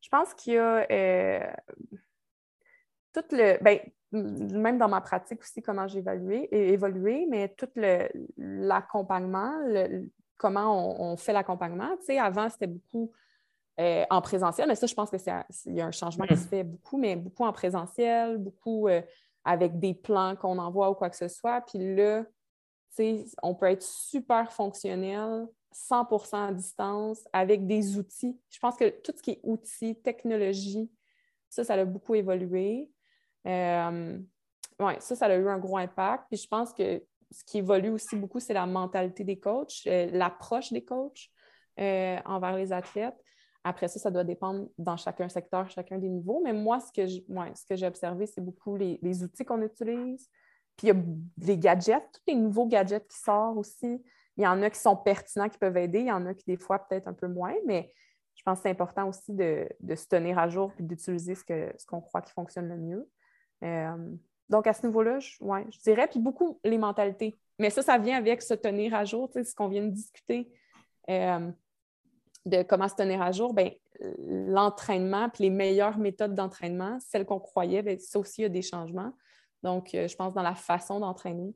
Je 0.00 0.08
pense 0.08 0.34
qu'il 0.34 0.54
y 0.54 0.58
a 0.58 1.54
tout 3.12 3.24
le. 3.32 3.62
Ben, 3.62 3.78
même 4.12 4.78
dans 4.78 4.88
ma 4.88 5.00
pratique 5.00 5.40
aussi, 5.40 5.60
comment 5.62 5.88
j'ai 5.88 6.04
évolué, 6.52 7.26
mais 7.28 7.48
tout 7.48 7.68
l'accompagnement, 8.36 9.52
comment 10.36 11.00
on, 11.00 11.16
fait 11.16 11.32
l'accompagnement. 11.32 11.96
Tu 11.98 12.06
sais, 12.06 12.18
avant, 12.18 12.48
c'était 12.48 12.66
beaucoup 12.66 13.12
euh, 13.80 14.04
en 14.10 14.20
présentiel, 14.20 14.68
mais 14.68 14.74
ça, 14.74 14.86
je 14.86 14.94
pense 14.94 15.10
qu'il 15.10 15.74
y 15.74 15.80
a 15.80 15.86
un 15.86 15.90
changement 15.90 16.26
qui 16.26 16.36
se 16.36 16.46
fait 16.46 16.64
beaucoup, 16.64 16.98
mais 16.98 17.16
beaucoup 17.16 17.44
en 17.44 17.52
présentiel, 17.52 18.38
beaucoup 18.38 18.88
euh, 18.88 19.02
avec 19.44 19.78
des 19.78 19.94
plans 19.94 20.36
qu'on 20.36 20.58
envoie 20.58 20.90
ou 20.90 20.94
quoi 20.94 21.10
que 21.10 21.16
ce 21.16 21.28
soit. 21.28 21.60
Puis 21.62 21.94
là, 21.94 22.24
on 23.42 23.54
peut 23.54 23.66
être 23.66 23.82
super 23.82 24.52
fonctionnel, 24.52 25.46
100% 25.74 26.48
à 26.48 26.52
distance, 26.52 27.24
avec 27.32 27.66
des 27.66 27.98
outils. 27.98 28.38
Je 28.50 28.58
pense 28.58 28.76
que 28.76 28.88
tout 28.88 29.12
ce 29.16 29.22
qui 29.22 29.32
est 29.32 29.40
outils, 29.42 29.96
technologie, 29.96 30.90
ça, 31.48 31.64
ça 31.64 31.74
a 31.74 31.84
beaucoup 31.84 32.14
évolué. 32.14 32.90
Euh, 33.46 34.18
ça, 34.98 35.16
ça 35.16 35.26
a 35.26 35.34
eu 35.34 35.48
un 35.48 35.58
gros 35.58 35.76
impact. 35.76 36.24
Puis 36.28 36.38
je 36.38 36.48
pense 36.48 36.72
que 36.72 37.02
ce 37.30 37.44
qui 37.44 37.58
évolue 37.58 37.90
aussi 37.90 38.16
beaucoup, 38.16 38.40
c'est 38.40 38.54
la 38.54 38.66
mentalité 38.66 39.24
des 39.24 39.38
coachs, 39.38 39.86
euh, 39.86 40.08
l'approche 40.12 40.72
des 40.72 40.84
coachs 40.84 41.30
euh, 41.80 42.18
envers 42.24 42.56
les 42.56 42.72
athlètes. 42.72 43.16
Après 43.64 43.88
ça, 43.88 43.98
ça 43.98 44.10
doit 44.10 44.24
dépendre 44.24 44.68
dans 44.76 44.96
chacun 44.96 45.28
secteur, 45.28 45.68
chacun 45.70 45.98
des 45.98 46.08
niveaux. 46.08 46.40
Mais 46.44 46.52
moi, 46.52 46.80
ce 46.80 46.92
que, 46.92 47.06
j'ai 47.76 47.86
observé, 47.86 48.26
c'est 48.26 48.42
beaucoup 48.42 48.76
les, 48.76 49.22
outils 49.22 49.44
qu'on 49.44 49.62
utilise. 49.62 50.28
Puis 50.76 50.88
il 50.88 50.88
y 50.88 50.90
a 50.90 51.02
des 51.38 51.58
gadgets, 51.58 52.04
tous 52.12 52.32
les 52.32 52.34
nouveaux 52.34 52.66
gadgets 52.66 53.06
qui 53.08 53.18
sortent 53.18 53.56
aussi. 53.56 54.02
Il 54.36 54.44
y 54.44 54.46
en 54.46 54.60
a 54.62 54.68
qui 54.68 54.80
sont 54.80 54.96
pertinents, 54.96 55.48
qui 55.48 55.58
peuvent 55.58 55.76
aider. 55.76 56.00
Il 56.00 56.06
y 56.06 56.12
en 56.12 56.26
a 56.26 56.34
qui, 56.34 56.44
des 56.46 56.56
fois, 56.56 56.80
peut-être 56.80 57.08
un 57.08 57.14
peu 57.14 57.28
moins. 57.28 57.54
Mais 57.66 57.92
je 58.34 58.42
pense 58.42 58.58
que 58.58 58.64
c'est 58.64 58.70
important 58.70 59.08
aussi 59.08 59.32
de, 59.32 59.66
se 59.94 60.06
tenir 60.06 60.38
à 60.38 60.48
jour 60.48 60.72
et 60.78 60.82
d'utiliser 60.82 61.34
ce 61.34 61.44
qu'on 61.44 61.72
ce 61.78 61.86
croit 61.86 62.20
qui 62.20 62.32
fonctionne 62.32 62.68
le 62.68 62.76
mieux. 62.76 63.08
Euh, 63.62 64.14
donc, 64.48 64.66
à 64.66 64.72
ce 64.72 64.86
niveau-là, 64.86 65.18
je, 65.20 65.36
ouais, 65.40 65.66
je 65.70 65.78
dirais, 65.80 66.06
puis 66.08 66.20
beaucoup 66.20 66.60
les 66.64 66.78
mentalités. 66.78 67.38
Mais 67.58 67.70
ça, 67.70 67.82
ça 67.82 67.98
vient 67.98 68.16
avec 68.16 68.42
se 68.42 68.54
tenir 68.54 68.94
à 68.94 69.04
jour, 69.04 69.30
ce 69.32 69.54
qu'on 69.54 69.68
vient 69.68 69.84
de 69.84 69.90
discuter 69.90 70.52
euh, 71.08 71.50
de 72.44 72.62
comment 72.62 72.88
se 72.88 72.94
tenir 72.94 73.22
à 73.22 73.32
jour. 73.32 73.54
Bien, 73.54 73.70
l'entraînement, 74.18 75.30
puis 75.30 75.44
les 75.44 75.50
meilleures 75.50 75.98
méthodes 75.98 76.34
d'entraînement, 76.34 76.98
celles 77.00 77.24
qu'on 77.24 77.40
croyait, 77.40 77.82
bien, 77.82 77.96
ça 77.98 78.18
aussi, 78.18 78.40
il 78.40 78.44
y 78.44 78.46
a 78.46 78.50
des 78.50 78.62
changements. 78.62 79.12
Donc, 79.62 79.94
euh, 79.94 80.08
je 80.08 80.16
pense 80.16 80.34
dans 80.34 80.42
la 80.42 80.54
façon 80.54 81.00
d'entraîner. 81.00 81.54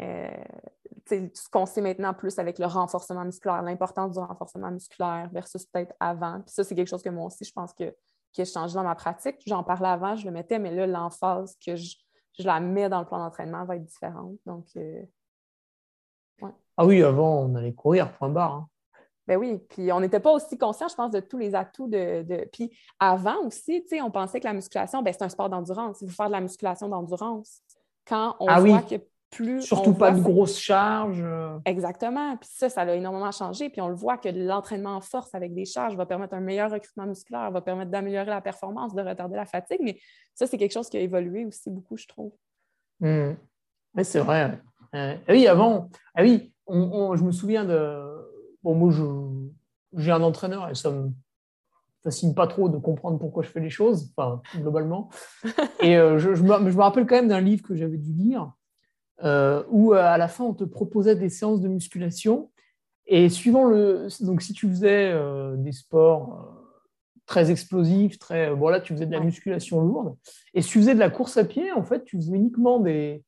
ce 0.00 1.48
qu'on 1.50 1.66
sait 1.66 1.82
maintenant 1.82 2.14
plus 2.14 2.38
avec 2.40 2.58
le 2.58 2.66
renforcement 2.66 3.24
musculaire, 3.24 3.62
l'importance 3.62 4.12
du 4.12 4.18
renforcement 4.18 4.72
musculaire 4.72 5.28
versus 5.32 5.66
peut-être 5.66 5.94
avant. 6.00 6.40
Puis 6.40 6.52
ça, 6.52 6.64
c'est 6.64 6.74
quelque 6.74 6.88
chose 6.88 7.02
que 7.02 7.10
moi 7.10 7.26
aussi, 7.26 7.44
je 7.44 7.52
pense 7.52 7.72
que 7.72 7.94
qui 8.32 8.42
a 8.42 8.44
changé 8.44 8.74
dans 8.74 8.82
ma 8.82 8.96
pratique. 8.96 9.36
J'en 9.46 9.62
parlais 9.62 9.88
avant, 9.88 10.16
je 10.16 10.26
le 10.26 10.32
mettais, 10.32 10.58
mais 10.58 10.74
là, 10.74 10.88
l'emphase 10.88 11.56
que 11.64 11.76
je, 11.76 11.94
la 12.42 12.60
mets 12.60 12.88
dans 12.88 13.00
le 13.00 13.06
plan 13.06 13.18
d'entraînement 13.18 13.64
va 13.64 13.76
être 13.76 13.84
différente. 13.84 14.34
Donc, 14.46 14.66
euh, 14.76 15.02
Ah 16.76 16.84
oui, 16.84 17.02
avant, 17.02 17.42
on 17.44 17.54
allait 17.54 17.74
courir, 17.74 18.12
point 18.12 18.28
barre. 18.28 18.52
Hein. 18.54 18.68
Ben 19.26 19.38
oui, 19.38 19.58
puis 19.70 19.90
on 19.90 20.00
n'était 20.00 20.20
pas 20.20 20.32
aussi 20.32 20.58
conscient, 20.58 20.88
je 20.88 20.94
pense, 20.94 21.10
de 21.10 21.20
tous 21.20 21.38
les 21.38 21.54
atouts 21.54 21.88
de. 21.88 22.46
Puis 22.52 22.76
avant 22.98 23.46
aussi, 23.46 23.82
tu 23.82 23.96
sais, 23.96 24.02
on 24.02 24.10
pensait 24.10 24.38
que 24.38 24.44
la 24.44 24.52
musculation, 24.52 25.02
ben, 25.02 25.14
c'est 25.14 25.24
un 25.24 25.30
sport 25.30 25.48
d'endurance. 25.48 26.02
Il 26.02 26.10
faut 26.10 26.14
faire 26.14 26.26
de 26.26 26.32
la 26.32 26.42
musculation 26.42 26.88
d'endurance. 26.88 27.62
Quand 28.06 28.36
on 28.38 28.48
ah 28.48 28.60
voit 28.60 28.82
que 28.82 28.96
Surtout 29.60 29.94
pas 29.94 30.10
de 30.10 30.20
grosses 30.20 30.58
charges. 30.58 31.22
Euh. 31.22 31.58
Exactement. 31.64 32.36
Puis 32.36 32.48
ça, 32.52 32.68
ça 32.68 32.82
a 32.82 32.94
énormément 32.94 33.30
changé. 33.32 33.70
Puis 33.70 33.80
on 33.80 33.88
le 33.88 33.94
voit 33.94 34.18
que 34.18 34.28
l'entraînement 34.28 34.96
en 34.96 35.00
force 35.00 35.34
avec 35.34 35.54
des 35.54 35.64
charges 35.64 35.96
va 35.96 36.06
permettre 36.06 36.34
un 36.34 36.40
meilleur 36.40 36.70
recrutement 36.70 37.06
musculaire, 37.06 37.50
va 37.50 37.60
permettre 37.60 37.90
d'améliorer 37.90 38.26
la 38.26 38.40
performance, 38.40 38.94
de 38.94 39.02
retarder 39.02 39.36
la 39.36 39.46
fatigue. 39.46 39.80
Mais 39.82 39.98
ça, 40.34 40.46
c'est 40.46 40.58
quelque 40.58 40.72
chose 40.72 40.88
qui 40.88 40.96
a 40.96 41.00
évolué 41.00 41.44
aussi 41.44 41.70
beaucoup, 41.70 41.96
je 41.96 42.06
trouve. 42.06 42.32
Mmh. 43.00 43.32
c'est 44.02 44.20
vrai. 44.20 44.60
Euh, 44.94 45.16
oui, 45.28 45.46
avant, 45.46 45.88
ah 46.14 46.22
oui, 46.22 46.52
je 46.68 47.22
me 47.22 47.32
souviens 47.32 47.64
de. 47.64 48.00
Bon, 48.62 48.74
moi, 48.74 48.92
j'ai 49.96 50.12
un 50.12 50.22
entraîneur 50.22 50.70
et 50.70 50.74
ça 50.74 50.90
me 50.90 51.10
fascine 52.02 52.34
pas 52.34 52.46
trop 52.46 52.68
de 52.68 52.78
comprendre 52.78 53.18
pourquoi 53.18 53.42
je 53.42 53.48
fais 53.48 53.60
les 53.60 53.70
choses, 53.70 54.12
enfin, 54.16 54.42
globalement. 54.56 55.08
et 55.80 55.96
euh, 55.96 56.18
je, 56.18 56.28
me, 56.30 56.34
je, 56.36 56.76
me, 56.76 56.80
rappelle 56.82 57.06
quand 57.06 57.16
même 57.16 57.28
d'un 57.28 57.40
livre 57.40 57.62
que 57.62 57.74
j'avais 57.74 57.96
dû 57.96 58.12
lire 58.12 58.52
où 59.22 59.94
euh, 59.94 60.02
à 60.02 60.18
la 60.18 60.28
fin, 60.28 60.44
on 60.44 60.54
te 60.54 60.64
proposait 60.64 61.16
des 61.16 61.28
séances 61.28 61.60
de 61.60 61.68
musculation. 61.68 62.50
Et 63.06 63.28
suivant 63.28 63.64
le. 63.64 64.08
Donc, 64.20 64.42
si 64.42 64.52
tu 64.54 64.68
faisais 64.68 65.10
euh, 65.12 65.56
des 65.56 65.72
sports 65.72 66.50
très 67.26 67.50
explosifs, 67.50 68.18
très. 68.18 68.54
Bon, 68.54 68.68
là, 68.68 68.80
tu 68.80 68.94
faisais 68.94 69.06
de 69.06 69.12
la 69.12 69.20
musculation 69.20 69.80
lourde. 69.80 70.16
Et 70.54 70.62
si 70.62 70.70
tu 70.70 70.78
faisais 70.78 70.94
de 70.94 71.00
la 71.00 71.10
course 71.10 71.36
à 71.36 71.44
pied, 71.44 71.70
en 71.72 71.82
fait, 71.82 72.04
tu 72.04 72.16
faisais 72.16 72.34
uniquement 72.34 72.80
des. 72.80 73.22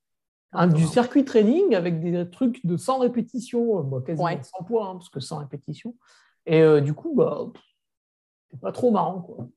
du 0.69 0.87
circuit 0.87 1.25
training 1.25 1.75
avec 1.75 2.01
des 2.01 2.29
trucs 2.31 2.65
de 2.65 2.77
100 2.77 3.01
répétitions, 3.01 3.83
bah, 3.83 3.99
quasiment 4.05 4.43
100 4.43 4.65
poids, 4.65 4.87
hein, 4.87 4.95
parce 4.95 5.11
que 5.11 5.21
100 5.21 5.39
répétitions. 5.39 5.95
Et 6.47 6.81
du 6.81 6.95
coup, 6.95 7.15
bah, 7.15 7.49
c'est 8.51 8.61
pas 8.61 8.73
trop 8.73 8.91
marrant. 8.91 9.21
Quoi. 9.21 9.49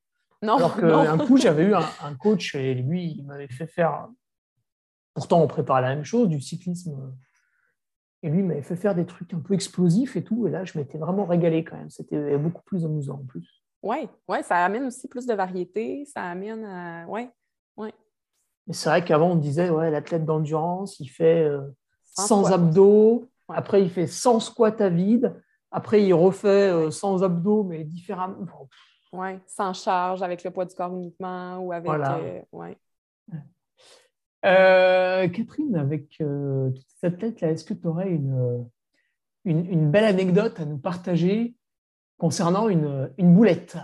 Non, 0.41 0.57
Alors 0.57 0.75
qu'un 0.75 1.17
coup, 1.17 1.37
j'avais 1.37 1.63
eu 1.63 1.73
un, 1.73 1.85
un, 2.03 2.15
coach 2.15 2.55
et 2.55 2.73
lui, 2.73 3.15
il 3.17 3.25
m'avait 3.25 3.47
fait 3.47 3.67
faire 3.67 4.07
Pourtant, 5.13 5.41
on 5.41 5.47
prépare 5.47 5.81
la 5.81 5.95
même 5.95 6.05
chose, 6.05 6.29
du 6.29 6.41
cyclisme. 6.41 7.13
Et 8.21 8.29
lui 8.29 8.43
m'avait 8.43 8.61
fait 8.61 8.75
faire 8.75 8.95
des 8.95 9.05
trucs 9.05 9.33
un 9.33 9.39
peu 9.39 9.53
explosifs 9.53 10.15
et 10.15 10.23
tout. 10.23 10.47
Et 10.47 10.51
là, 10.51 10.65
je 10.65 10.77
m'étais 10.77 10.97
vraiment 10.97 11.25
régalé 11.25 11.63
quand 11.63 11.77
même. 11.77 11.89
C'était 11.89 12.37
beaucoup 12.37 12.63
plus 12.63 12.85
amusant 12.85 13.15
en 13.15 13.25
plus. 13.25 13.63
Oui, 13.81 14.09
ouais, 14.27 14.43
ça 14.43 14.57
amène 14.65 14.85
aussi 14.85 15.07
plus 15.07 15.25
de 15.25 15.33
variété. 15.33 16.05
Ça 16.05 16.23
amène 16.23 16.65
à. 16.65 17.05
Oui, 17.07 17.29
oui. 17.77 17.89
Mais 18.67 18.73
c'est 18.73 18.89
vrai 18.89 19.03
qu'avant, 19.03 19.31
on 19.31 19.35
disait, 19.35 19.69
ouais, 19.69 19.89
l'athlète 19.89 20.25
d'endurance, 20.25 20.99
il 20.99 21.07
fait 21.07 21.49
100 22.15 22.45
euh, 22.45 22.53
abdos. 22.53 23.29
Après, 23.47 23.81
il 23.81 23.89
fait 23.89 24.07
100 24.07 24.41
squats 24.41 24.75
à 24.79 24.89
vide. 24.89 25.33
Après, 25.71 26.03
il 26.03 26.13
refait 26.13 26.91
100 26.91 27.21
euh, 27.21 27.25
abdos, 27.25 27.63
mais 27.63 27.83
différemment. 27.83 28.69
Oui, 29.11 29.39
sans 29.47 29.73
charge, 29.73 30.21
avec 30.21 30.43
le 30.43 30.51
poids 30.51 30.65
du 30.65 30.75
corps 30.75 30.93
uniquement 30.93 31.57
ou 31.59 31.71
avec. 31.71 31.85
Voilà. 31.85 32.17
Euh, 32.17 32.41
ouais. 32.51 32.77
Euh, 34.45 35.27
Catherine, 35.27 35.75
avec 35.75 36.21
euh, 36.21 36.69
toute 36.71 36.87
cette 37.01 37.19
tête-là, 37.19 37.51
est-ce 37.51 37.65
que 37.65 37.73
tu 37.73 37.87
aurais 37.87 38.09
une, 38.09 38.65
une, 39.43 39.91
belle 39.91 40.05
anecdote 40.05 40.59
à 40.59 40.65
nous 40.65 40.77
partager 40.77 41.55
concernant 42.17 42.69
une, 42.69 43.11
une 43.17 43.33
boulette, 43.33 43.77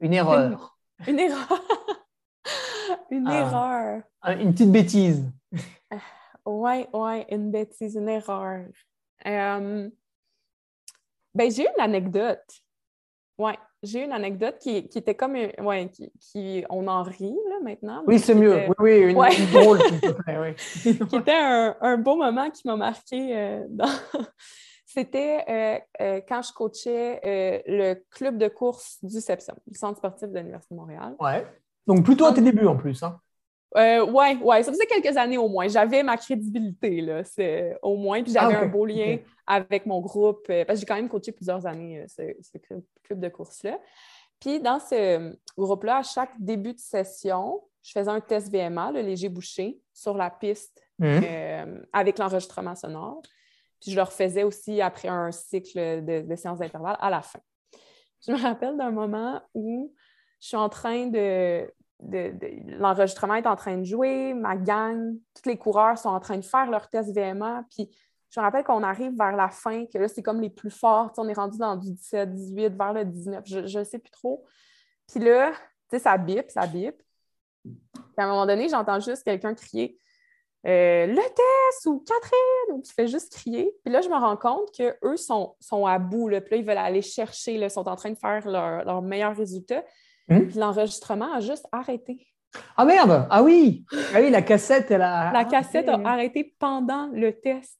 une 0.00 0.12
erreur 0.12 0.78
Une, 1.06 1.18
erreur 1.18 1.48
Une 3.10 3.26
ah. 3.26 3.40
erreur 3.40 4.02
Une 4.40 4.52
petite 4.52 4.70
bêtise 4.70 5.30
Oui, 6.46 6.86
oui, 6.92 7.24
une 7.30 7.50
bêtise, 7.50 7.96
une 7.96 8.08
erreur. 8.08 8.66
Euh, 9.26 9.90
ben, 11.34 11.50
j'ai 11.50 11.62
une 11.62 11.80
anecdote. 11.80 12.62
Oui, 13.36 13.52
j'ai 13.82 14.04
une 14.04 14.12
anecdote 14.12 14.56
qui, 14.58 14.76
était 14.76 15.14
comme, 15.14 15.34
ouais, 15.34 15.90
qui, 16.20 16.64
on 16.68 16.88
en 16.88 17.02
rit 17.02 17.36
là, 17.48 17.56
maintenant. 17.62 18.02
Oui, 18.06 18.18
c'est 18.18 18.34
mieux. 18.34 18.64
Oui, 18.78 19.04
oui, 19.04 19.10
une, 19.12 19.52
drôle, 19.52 19.80
s'il 19.82 20.00
te 20.00 20.10
plaît. 20.10 20.38
Oui. 20.38 20.96
qui 21.08 21.16
était 21.16 21.32
un, 21.34 21.76
un, 21.80 21.96
beau 21.96 22.16
moment 22.16 22.50
qui 22.50 22.66
m'a 22.66 22.76
marqué. 22.76 23.36
Euh, 23.36 23.66
c'était 24.86 25.44
euh, 25.48 25.78
euh, 26.00 26.20
quand 26.28 26.42
je 26.42 26.52
coachais 26.52 27.20
le 27.66 27.94
club 28.10 28.38
de 28.38 28.48
course 28.48 28.98
du 29.02 29.20
CEPSOM, 29.20 29.56
le 29.70 29.76
Centre 29.76 29.98
sportif 29.98 30.28
de 30.28 30.38
l'Université 30.38 30.74
de 30.74 30.80
Montréal. 30.80 31.14
Ouais. 31.20 31.46
Donc, 31.86 32.04
plutôt 32.04 32.26
à 32.26 32.32
tes 32.32 32.42
débuts 32.42 32.66
en 32.66 32.76
plus. 32.76 33.02
Hein? 33.02 33.20
Euh, 33.76 34.04
ouais, 34.06 34.36
ouais, 34.36 34.62
ça 34.62 34.72
faisait 34.72 34.86
quelques 34.86 35.16
années 35.16 35.38
au 35.38 35.48
moins. 35.48 35.68
J'avais 35.68 36.02
ma 36.02 36.16
crédibilité, 36.16 37.00
là, 37.00 37.22
au 37.82 37.96
moins, 37.96 38.22
puis 38.22 38.32
j'avais 38.32 38.54
ah, 38.54 38.62
un 38.62 38.66
beau 38.66 38.86
lien 38.86 39.18
avec 39.46 39.84
mon 39.84 40.00
groupe, 40.00 40.46
euh, 40.48 40.64
parce 40.64 40.78
que 40.78 40.80
j'ai 40.80 40.86
quand 40.86 40.96
même 40.96 41.08
coaché 41.08 41.32
plusieurs 41.32 41.66
années 41.66 42.00
euh, 42.00 42.32
ce, 42.40 42.58
club, 42.58 43.20
de 43.20 43.28
course-là. 43.28 43.78
Puis 44.40 44.60
dans 44.60 44.78
ce 44.78 45.36
groupe-là, 45.56 45.98
à 45.98 46.02
chaque 46.02 46.30
début 46.38 46.72
de 46.72 46.78
session, 46.78 47.62
je 47.82 47.92
faisais 47.92 48.10
un 48.10 48.20
test 48.20 48.50
VMA, 48.50 48.92
le 48.92 49.00
léger 49.00 49.28
bouché, 49.28 49.80
sur 49.92 50.16
la 50.16 50.30
piste 50.30 50.82
mmh. 50.98 51.20
avec 51.92 52.18
l'enregistrement 52.18 52.74
sonore. 52.74 53.20
Puis 53.80 53.92
je 53.92 53.96
le 53.96 54.02
refaisais 54.02 54.42
aussi 54.42 54.80
après 54.80 55.08
un 55.08 55.32
cycle 55.32 56.04
de, 56.04 56.22
de 56.22 56.36
séances 56.36 56.58
d'intervalle 56.58 56.96
à 57.00 57.10
la 57.10 57.22
fin. 57.22 57.40
Je 58.26 58.32
me 58.32 58.38
rappelle 58.38 58.76
d'un 58.76 58.90
moment 58.90 59.40
où 59.54 59.92
je 60.40 60.48
suis 60.48 60.56
en 60.56 60.68
train 60.68 61.06
de, 61.06 61.68
l'enregistrement 62.00 63.34
est 63.34 63.46
en 63.46 63.56
train 63.56 63.76
de 63.78 63.84
jouer, 63.84 64.34
ma 64.34 64.56
gang, 64.56 65.16
tous 65.34 65.48
les 65.48 65.56
coureurs 65.56 65.98
sont 65.98 66.10
en 66.10 66.20
train 66.20 66.36
de 66.36 66.44
faire 66.44 66.70
leur 66.70 66.88
test 66.88 67.14
VMA. 67.14 67.64
Puis 67.70 67.90
je 68.30 68.40
me 68.40 68.44
rappelle 68.44 68.64
qu'on 68.64 68.82
arrive 68.82 69.16
vers 69.16 69.36
la 69.36 69.48
fin, 69.48 69.86
que 69.86 69.98
là, 69.98 70.08
c'est 70.08 70.22
comme 70.22 70.40
les 70.40 70.50
plus 70.50 70.70
forts. 70.70 71.12
on 71.16 71.28
est 71.28 71.34
rendu 71.34 71.58
dans 71.58 71.76
du 71.76 71.90
17, 71.92 72.32
18, 72.32 72.76
vers 72.76 72.92
le 72.92 73.04
19, 73.04 73.44
je 73.46 73.78
ne 73.78 73.84
sais 73.84 73.98
plus 73.98 74.10
trop. 74.10 74.44
Puis 75.08 75.20
là, 75.20 75.52
tu 75.52 75.96
sais, 75.96 75.98
ça 75.98 76.16
bip, 76.18 76.50
ça 76.50 76.66
bip. 76.66 77.02
Puis 77.62 77.74
à 78.18 78.24
un 78.24 78.28
moment 78.28 78.46
donné, 78.46 78.68
j'entends 78.68 79.00
juste 79.00 79.24
quelqu'un 79.24 79.54
crier 79.54 79.98
euh, 80.66 81.06
le 81.06 81.14
test 81.14 81.86
ou 81.86 82.00
Catherine, 82.00 82.76
ou 82.76 82.82
qui 82.82 82.92
fait 82.92 83.06
juste 83.06 83.32
crier. 83.32 83.72
Puis 83.84 83.92
là, 83.92 84.00
je 84.00 84.08
me 84.08 84.16
rends 84.16 84.36
compte 84.36 84.70
qu'eux 84.76 85.16
sont, 85.16 85.54
sont 85.60 85.86
à 85.86 85.98
bout. 85.98 86.28
Là. 86.28 86.40
Puis 86.40 86.50
là, 86.50 86.56
ils 86.58 86.66
veulent 86.66 86.78
aller 86.78 87.02
chercher, 87.02 87.54
ils 87.54 87.70
sont 87.70 87.88
en 87.88 87.96
train 87.96 88.10
de 88.10 88.18
faire 88.18 88.46
leur, 88.46 88.84
leur 88.84 89.00
meilleur 89.00 89.36
résultat. 89.36 89.84
Hmm? 90.28 90.46
Puis 90.46 90.58
l'enregistrement 90.58 91.32
a 91.32 91.40
juste 91.40 91.66
arrêté. 91.72 92.26
Ah 92.76 92.84
merde! 92.84 93.26
Ah 93.30 93.42
oui! 93.42 93.84
Ah 94.14 94.20
oui, 94.20 94.30
la 94.30 94.42
cassette, 94.42 94.90
elle 94.90 95.02
a. 95.02 95.32
La 95.32 95.44
cassette 95.44 95.88
a 95.88 96.00
arrêté 96.04 96.54
pendant 96.58 97.08
le 97.12 97.32
test. 97.32 97.78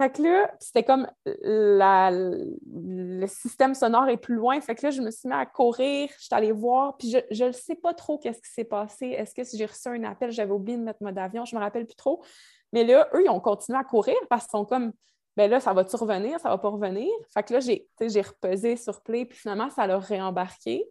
Fait 0.00 0.10
que 0.10 0.22
là, 0.22 0.50
c'était 0.58 0.82
comme 0.82 1.06
le 1.26 3.26
système 3.26 3.74
sonore 3.74 4.08
est 4.08 4.16
plus 4.16 4.34
loin. 4.34 4.60
Fait 4.60 4.74
que 4.74 4.86
là, 4.86 4.90
je 4.90 5.00
me 5.00 5.10
suis 5.10 5.28
mis 5.28 5.34
à 5.34 5.46
courir, 5.46 6.08
je 6.18 6.24
suis 6.24 6.34
allée 6.34 6.50
voir, 6.50 6.96
puis 6.96 7.14
je 7.30 7.44
ne 7.44 7.52
sais 7.52 7.76
pas 7.76 7.94
trop 7.94 8.18
qu'est-ce 8.18 8.40
qui 8.40 8.50
s'est 8.50 8.64
passé. 8.64 9.08
Est-ce 9.08 9.34
que 9.34 9.42
j'ai 9.56 9.66
reçu 9.66 9.88
un 9.88 10.02
appel, 10.04 10.32
j'avais 10.32 10.50
oublié 10.50 10.76
de 10.76 10.82
mettre 10.82 11.02
mode 11.02 11.18
avion, 11.18 11.44
je 11.44 11.54
ne 11.54 11.60
me 11.60 11.64
rappelle 11.64 11.86
plus 11.86 11.94
trop. 11.94 12.24
Mais 12.72 12.84
là, 12.84 13.08
eux, 13.14 13.22
ils 13.24 13.28
ont 13.28 13.38
continué 13.38 13.78
à 13.78 13.84
courir 13.84 14.16
parce 14.28 14.44
qu'ils 14.44 14.58
sont 14.58 14.64
comme 14.64 14.92
ben 15.36 15.50
là, 15.50 15.60
ça 15.60 15.72
va-tu 15.72 15.96
revenir, 15.96 16.38
ça 16.40 16.48
va 16.48 16.58
pas 16.58 16.68
revenir? 16.68 17.08
Fait 17.32 17.42
que 17.42 17.54
là, 17.54 17.60
j'ai 17.60 18.20
repesé 18.20 18.76
sur 18.76 19.02
play, 19.02 19.24
puis 19.24 19.38
finalement, 19.38 19.70
ça 19.70 19.86
l'a 19.86 19.98
réembarqué. 19.98 20.84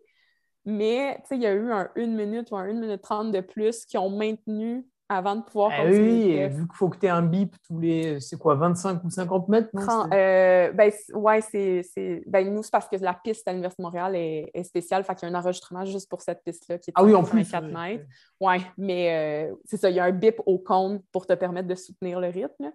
Mais 0.65 1.21
il 1.31 1.41
y 1.41 1.45
a 1.45 1.53
eu 1.53 1.71
un 1.71 1.89
1 1.95 2.07
minute 2.07 2.51
ou 2.51 2.57
un 2.57 2.69
1 2.69 2.73
minute 2.73 3.01
30 3.01 3.31
de 3.31 3.41
plus 3.41 3.85
qui 3.85 3.97
ont 3.97 4.09
maintenu 4.09 4.85
avant 5.11 5.35
de 5.35 5.41
pouvoir 5.41 5.71
ah. 5.73 5.85
Oui, 5.85 6.47
vu 6.47 6.67
qu'il 6.67 6.75
faut 6.75 6.87
que 6.87 6.97
tu 6.97 7.05
aies 7.05 7.09
un 7.09 7.21
bip 7.21 7.53
tous 7.67 7.79
les, 7.79 8.19
c'est 8.21 8.37
quoi, 8.37 8.55
25 8.55 9.03
ou 9.03 9.09
50 9.09 9.49
mètres? 9.49 9.69
Non, 9.73 10.07
euh, 10.13 10.71
ben, 10.71 10.91
ouais, 11.13 11.41
c'est, 11.41 12.23
ben, 12.25 12.53
nous, 12.53 12.63
c'est 12.63 12.71
parce 12.71 12.87
que 12.87 12.95
la 12.95 13.13
piste 13.13 13.45
à 13.47 13.51
l'Université 13.51 13.81
de 13.81 13.85
Montréal 13.87 14.15
est, 14.15 14.63
spéciale, 14.63 15.03
fait 15.03 15.15
qu'il 15.15 15.27
y 15.27 15.31
a 15.31 15.35
un 15.35 15.39
enregistrement 15.39 15.83
juste 15.83 16.09
pour 16.09 16.21
cette 16.21 16.43
piste-là 16.43 16.77
qui 16.77 16.91
est 16.91 16.93
ah 16.95 17.03
oui, 17.03 17.13
en 17.13 17.23
plus, 17.23 17.39
mètres. 17.39 18.05
Oui, 18.39 18.55
mais 18.77 19.49
euh, 19.49 19.55
c'est 19.65 19.77
ça, 19.77 19.89
il 19.89 19.97
y 19.97 19.99
a 19.99 20.05
un 20.05 20.11
bip 20.11 20.41
au 20.45 20.59
compte 20.59 21.03
pour 21.11 21.27
te 21.27 21.33
permettre 21.33 21.67
de 21.67 21.75
soutenir 21.75 22.19
le 22.21 22.27
rythme. 22.27 22.71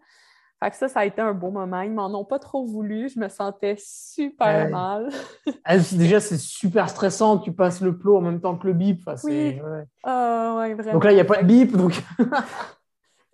Fait 0.62 0.70
que 0.70 0.76
ça, 0.76 0.88
ça 0.88 1.00
a 1.00 1.04
été 1.04 1.20
un 1.20 1.34
beau 1.34 1.50
moment. 1.50 1.82
Ils 1.82 1.92
m'en 1.92 2.07
ont 2.18 2.24
pas 2.24 2.38
trop 2.38 2.64
voulu. 2.64 3.11
Je 3.11 3.18
me 3.18 3.28
sentais 3.28 3.76
super 3.78 4.70
mal. 4.70 5.11
Ah, 5.64 5.76
déjà, 5.78 6.20
c'est 6.20 6.38
super 6.38 6.88
stressant. 6.88 7.38
Tu 7.38 7.52
passes 7.52 7.80
le 7.80 7.96
plot 7.96 8.18
en 8.18 8.20
même 8.20 8.40
temps 8.40 8.57
que 8.57 8.66
le 8.66 8.72
bip. 8.72 9.00
oui. 9.24 9.61
Ah, 10.04 10.54
ouais. 10.59 10.74
vraiment. 10.74 10.92
Donc 10.92 11.04
là, 11.04 11.12
il 11.12 11.16
n'y 11.16 11.20
a 11.20 11.24
pas 11.24 11.42
de 11.42 11.46
bip. 11.46 11.76
Donc... 11.76 12.02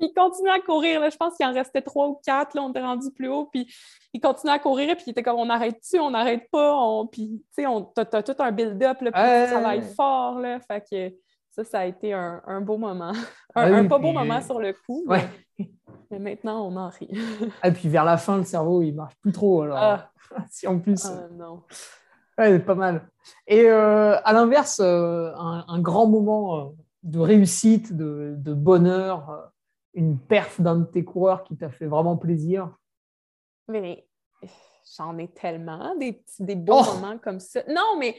il 0.00 0.12
continuait 0.14 0.52
à 0.52 0.60
courir. 0.60 1.00
Là. 1.00 1.10
Je 1.10 1.16
pense 1.16 1.36
qu'il 1.36 1.46
en 1.46 1.52
restait 1.52 1.82
trois 1.82 2.08
ou 2.08 2.20
quatre. 2.24 2.54
Là, 2.54 2.62
on 2.62 2.70
était 2.70 2.80
rendu 2.80 3.10
plus 3.10 3.28
haut. 3.28 3.46
Puis 3.46 3.72
il 4.12 4.20
continuait 4.20 4.54
à 4.54 4.58
courir. 4.58 4.96
Puis 4.96 5.04
il 5.06 5.10
était 5.10 5.22
comme 5.22 5.38
on 5.38 5.48
arrête-tu, 5.48 5.98
on 6.00 6.10
n'arrête 6.10 6.48
pas? 6.50 6.74
On... 6.76 7.06
Puis 7.06 7.44
tu 7.56 7.64
sais, 7.64 7.68
tu 7.94 8.16
as, 8.16 8.22
tout 8.22 8.36
un 8.38 8.52
build-up. 8.52 8.98
Puis 8.98 9.10
ça 9.12 9.46
travaille 9.46 9.82
fort. 9.94 10.38
Là. 10.38 10.58
Fait 10.60 10.82
que 10.90 11.14
ça, 11.53 11.64
ça 11.64 11.80
a 11.80 11.84
été 11.84 12.14
un, 12.14 12.61
beau 12.62 12.78
moment. 12.78 13.12
Un, 13.55 13.86
pas 13.86 13.98
beau 13.98 14.12
moment 14.12 14.40
sur 14.40 14.59
le 14.59 14.72
coup. 14.72 15.07
Mais 16.11 16.18
maintenant, 16.18 16.66
on 16.66 16.76
en 16.76 16.88
rit. 16.88 17.11
Et 17.12 17.48
ah, 17.62 17.70
puis 17.70 17.88
vers 17.88 18.05
la 18.05 18.16
fin, 18.16 18.38
le 18.38 18.44
cerveau, 18.44 18.82
il 18.82 18.94
marche 18.94 19.14
plus 19.20 19.32
trop. 19.32 19.62
Alors, 19.62 19.78
ah. 19.78 20.11
si 20.50 20.66
en 20.66 20.78
plus. 20.78 21.05
Ah, 21.05 21.28
non. 21.30 21.62
Ouais, 22.38 22.59
pas 22.59 22.74
mal. 22.74 23.07
Et 23.46 23.66
euh, 23.66 24.18
à 24.24 24.32
l'inverse, 24.32 24.80
euh, 24.82 25.30
un, 25.36 25.80
grand 25.80 26.07
moment 26.07 26.59
euh, 26.59 26.70
de 27.03 27.18
réussite, 27.18 27.94
de, 27.94 28.55
bonheur, 28.55 29.53
une 29.92 30.18
perf 30.18 30.59
d'un 30.59 30.76
de 30.76 30.84
tes 30.84 31.05
coureurs 31.05 31.44
qui 31.44 31.59
t'a 31.59 31.68
fait 31.68 31.86
vraiment 31.86 32.16
plaisir? 32.16 32.74
Mais 33.68 34.07
j'en 34.96 35.18
ai 35.18 35.28
tellement, 35.28 35.94
des, 35.96 36.24
des 36.38 36.57
beaux 36.57 36.80
oh! 36.80 36.94
moments 36.94 37.18
comme 37.18 37.40
ça. 37.40 37.61
Non, 37.68 37.98
mais 37.98 38.16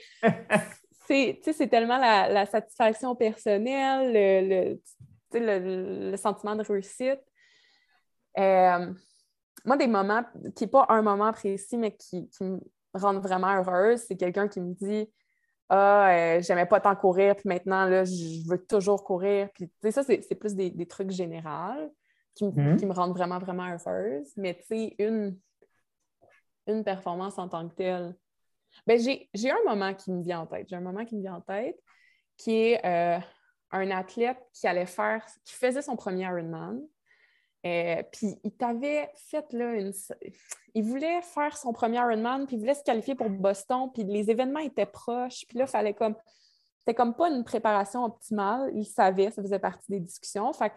c'est 1.08 1.68
tellement 1.70 1.98
la, 1.98 2.46
satisfaction 2.46 3.16
personnelle, 3.16 4.80
le, 5.34 6.10
le, 6.12 6.18
sentiment 6.18 6.56
de 6.56 6.64
réussite. 6.64 7.20
Euh, 8.38 8.94
moi, 9.66 9.78
des 9.78 9.88
moments 9.88 10.24
qui 10.56 10.64
n'est 10.64 10.70
pas 10.70 10.86
un 10.90 11.02
moment 11.02 11.32
précis, 11.32 11.78
mais 11.78 11.96
qui, 11.96 12.30
me 12.42 12.60
rendent 12.94 13.22
vraiment 13.22 13.56
heureuse, 13.56 14.02
c'est 14.08 14.18
quelqu'un 14.18 14.48
qui 14.48 14.62
me 14.62 14.74
dit 14.74 15.12
Ah, 15.70 16.10
euh, 16.12 16.42
j'aimais 16.42 16.66
pas 16.66 16.80
tant 16.80 16.96
courir, 16.96 17.36
puis 17.36 17.48
maintenant, 17.48 17.86
là, 17.86 18.06
je 18.06 18.48
veux 18.50 18.64
toujours 18.66 19.04
courir. 19.04 19.50
Puis, 19.54 19.70
ça, 19.92 20.04
c'est 20.04 20.36
plus 20.36 20.56
des, 20.56 20.86
trucs 20.86 21.12
généraux 21.12 21.94
qui, 22.36 22.46
mhm. 22.46 22.78
qui, 22.78 22.86
me 22.86 22.94
rendent 22.94 23.16
vraiment, 23.16 23.40
vraiment 23.40 23.68
heureuse. 23.68 24.32
Mais, 24.38 24.56
tu 24.56 24.64
sais, 24.66 24.96
une, 25.00 25.38
une 26.68 26.84
performance 26.84 27.38
en 27.38 27.48
tant 27.48 27.68
que 27.68 27.76
telle. 27.76 28.16
Ben, 28.88 29.00
j'ai 29.00 29.52
un 29.52 29.64
moment 29.66 29.94
qui 29.94 30.12
me 30.12 30.22
vient 30.22 30.42
en 30.42 30.48
tête. 30.48 30.68
J'ai 30.70 30.76
un 30.76 30.82
moment 30.82 31.06
qui 31.06 31.16
me 31.16 31.22
vient 31.22 31.36
en 31.36 31.42
tête 31.42 31.80
qui 32.38 32.56
est 32.56 32.86
euh, 32.86 33.20
un 33.72 33.92
athlète 33.92 34.38
qui 34.54 34.68
allait 34.68 34.86
faire, 34.86 35.26
qui 35.46 35.54
faisait 35.54 35.82
son 35.82 35.96
premier 35.96 36.24
Ironman, 36.24 36.82
euh, 37.66 38.04
puis 38.12 38.36
il 38.44 38.52
t'avait 38.52 39.10
fait 39.16 39.46
là. 39.54 39.76
Il 40.74 40.84
voulait 40.84 41.22
faire 41.22 41.56
son 41.56 41.72
premier 41.72 41.98
Ironman, 41.98 42.46
puis 42.46 42.58
il 42.58 42.60
voulait 42.60 42.74
se 42.74 42.84
qualifier 42.84 43.16
pour 43.16 43.30
Boston, 43.30 43.90
puis 43.94 44.04
les 44.04 44.30
événements 44.30 44.60
étaient 44.60 44.86
proches, 44.86 45.46
puis 45.48 45.58
là, 45.58 45.68
fallait 45.68 45.94
comme. 45.94 46.16
C'était 46.80 46.96
comme 46.96 47.16
pas 47.16 47.30
une 47.30 47.46
préparation 47.46 48.04
optimale. 48.04 48.70
Il 48.76 48.84
savait, 48.84 49.32
ça 49.32 49.42
faisait 49.42 49.58
partie 49.60 49.90
des 49.90 50.02
discussions. 50.02 50.52
Fait 50.52 50.70
que 50.70 50.76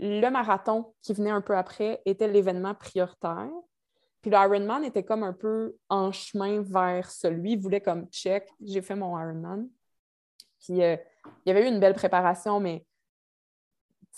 le 0.00 0.28
marathon 0.28 0.92
qui 1.00 1.12
venait 1.12 1.30
un 1.30 1.42
peu 1.42 1.56
après 1.56 2.02
était 2.06 2.26
l'événement 2.26 2.74
prioritaire. 2.74 3.48
Puis 4.24 4.30
le 4.30 4.38
Ironman 4.38 4.82
était 4.84 5.02
comme 5.02 5.22
un 5.22 5.34
peu 5.34 5.76
en 5.90 6.10
chemin 6.10 6.62
vers 6.62 7.10
celui. 7.10 7.52
Il 7.52 7.58
voulait 7.58 7.82
comme 7.82 8.06
check, 8.06 8.48
j'ai 8.64 8.80
fait 8.80 8.94
mon 8.94 9.20
Ironman. 9.20 9.68
Puis 10.60 10.82
euh, 10.82 10.96
il 11.44 11.48
y 11.48 11.50
avait 11.50 11.68
eu 11.68 11.70
une 11.70 11.78
belle 11.78 11.92
préparation, 11.92 12.58
mais 12.58 12.86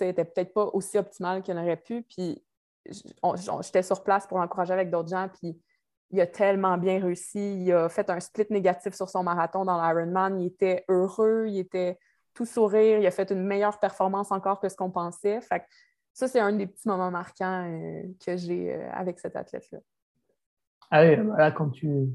n'était 0.00 0.24
peut-être 0.24 0.54
pas 0.54 0.66
aussi 0.66 0.96
optimal 0.96 1.42
qu'il 1.42 1.58
aurait 1.58 1.76
pu. 1.76 2.02
Puis 2.02 2.40
j'étais 3.62 3.82
sur 3.82 4.04
place 4.04 4.28
pour 4.28 4.38
l'encourager 4.38 4.72
avec 4.74 4.90
d'autres 4.90 5.08
gens. 5.08 5.28
Puis 5.40 5.60
il 6.12 6.20
a 6.20 6.28
tellement 6.28 6.78
bien 6.78 7.02
réussi. 7.02 7.64
Il 7.64 7.72
a 7.72 7.88
fait 7.88 8.08
un 8.08 8.20
split 8.20 8.46
négatif 8.50 8.94
sur 8.94 9.08
son 9.08 9.24
marathon 9.24 9.64
dans 9.64 9.84
l'Ironman. 9.84 10.38
Il 10.40 10.46
était 10.46 10.84
heureux, 10.88 11.46
il 11.48 11.58
était 11.58 11.98
tout 12.32 12.46
sourire. 12.46 13.00
Il 13.00 13.06
a 13.08 13.10
fait 13.10 13.32
une 13.32 13.42
meilleure 13.42 13.80
performance 13.80 14.30
encore 14.30 14.60
que 14.60 14.68
ce 14.68 14.76
qu'on 14.76 14.92
pensait. 14.92 15.40
Fait 15.40 15.64
ça, 16.12 16.28
c'est 16.28 16.38
un 16.38 16.52
des 16.52 16.68
petits 16.68 16.86
moments 16.86 17.10
marquants 17.10 17.68
euh, 17.68 18.04
que 18.24 18.36
j'ai 18.36 18.72
euh, 18.72 18.88
avec 18.92 19.18
cet 19.18 19.34
athlète-là. 19.34 19.80
Ah 20.90 21.02
oui, 21.02 21.16
voilà, 21.16 21.50
quand 21.50 21.70
tu, 21.70 22.08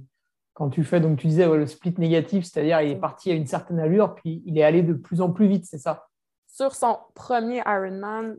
quand 0.53 0.69
tu 0.69 0.83
fais, 0.83 0.99
donc 0.99 1.19
tu 1.19 1.27
disais 1.27 1.47
le 1.47 1.65
split 1.65 1.93
négatif, 1.97 2.45
c'est-à-dire 2.45 2.81
il 2.81 2.91
est 2.91 2.99
parti 2.99 3.31
à 3.31 3.35
une 3.35 3.47
certaine 3.47 3.79
allure, 3.79 4.15
puis 4.15 4.41
il 4.45 4.57
est 4.57 4.63
allé 4.63 4.81
de 4.83 4.93
plus 4.93 5.21
en 5.21 5.31
plus 5.31 5.47
vite, 5.47 5.65
c'est 5.65 5.77
ça? 5.77 6.07
sur 6.51 6.75
son 6.75 6.97
premier 7.15 7.63
Ironman, 7.65 8.37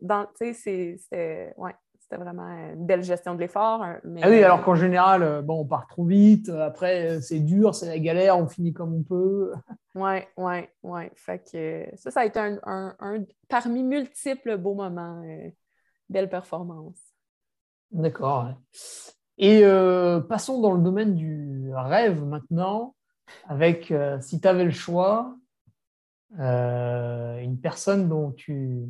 c'était 0.56 1.54
ouais, 1.56 1.74
vraiment 2.10 2.46
une 2.46 2.86
belle 2.86 3.02
gestion 3.02 3.34
de 3.34 3.40
l'effort. 3.40 3.82
Ah 3.82 4.28
oui, 4.28 4.42
alors 4.42 4.62
qu'en 4.62 4.74
général, 4.74 5.22
euh, 5.22 5.42
bon, 5.42 5.60
on 5.60 5.64
part 5.64 5.86
trop 5.86 6.04
vite, 6.04 6.50
euh, 6.50 6.66
après, 6.66 7.16
euh, 7.16 7.20
c'est 7.20 7.40
dur, 7.40 7.74
c'est 7.74 7.86
la 7.86 7.98
galère, 7.98 8.38
on 8.38 8.46
finit 8.46 8.74
comme 8.74 8.94
on 8.94 9.02
peut. 9.02 9.52
Oui, 9.94 10.18
oui, 10.36 10.68
oui. 10.82 11.02
Fait 11.14 11.38
que 11.38 11.96
ça, 11.96 12.10
ça 12.10 12.20
a 12.20 12.24
été 12.26 12.38
un, 12.38 12.58
un, 12.98 13.24
parmi 13.48 13.82
multiples 13.82 14.58
beaux 14.58 14.74
moments. 14.74 15.22
belle 16.08 16.28
performance. 16.28 16.98
D'accord. 17.90 18.52
Et 19.44 19.64
passons 20.28 20.60
dans 20.60 20.72
le 20.72 20.82
domaine 20.82 21.16
du 21.16 21.72
rêve 21.74 22.22
maintenant. 22.22 22.94
avec, 23.48 23.90
euh, 23.90 24.20
si 24.20 24.40
tu 24.40 24.46
avais 24.46 24.64
le 24.64 24.70
choix, 24.70 25.36
euh, 26.38 27.38
une 27.38 27.60
personne 27.60 28.08
dont 28.08 28.30
tu, 28.30 28.86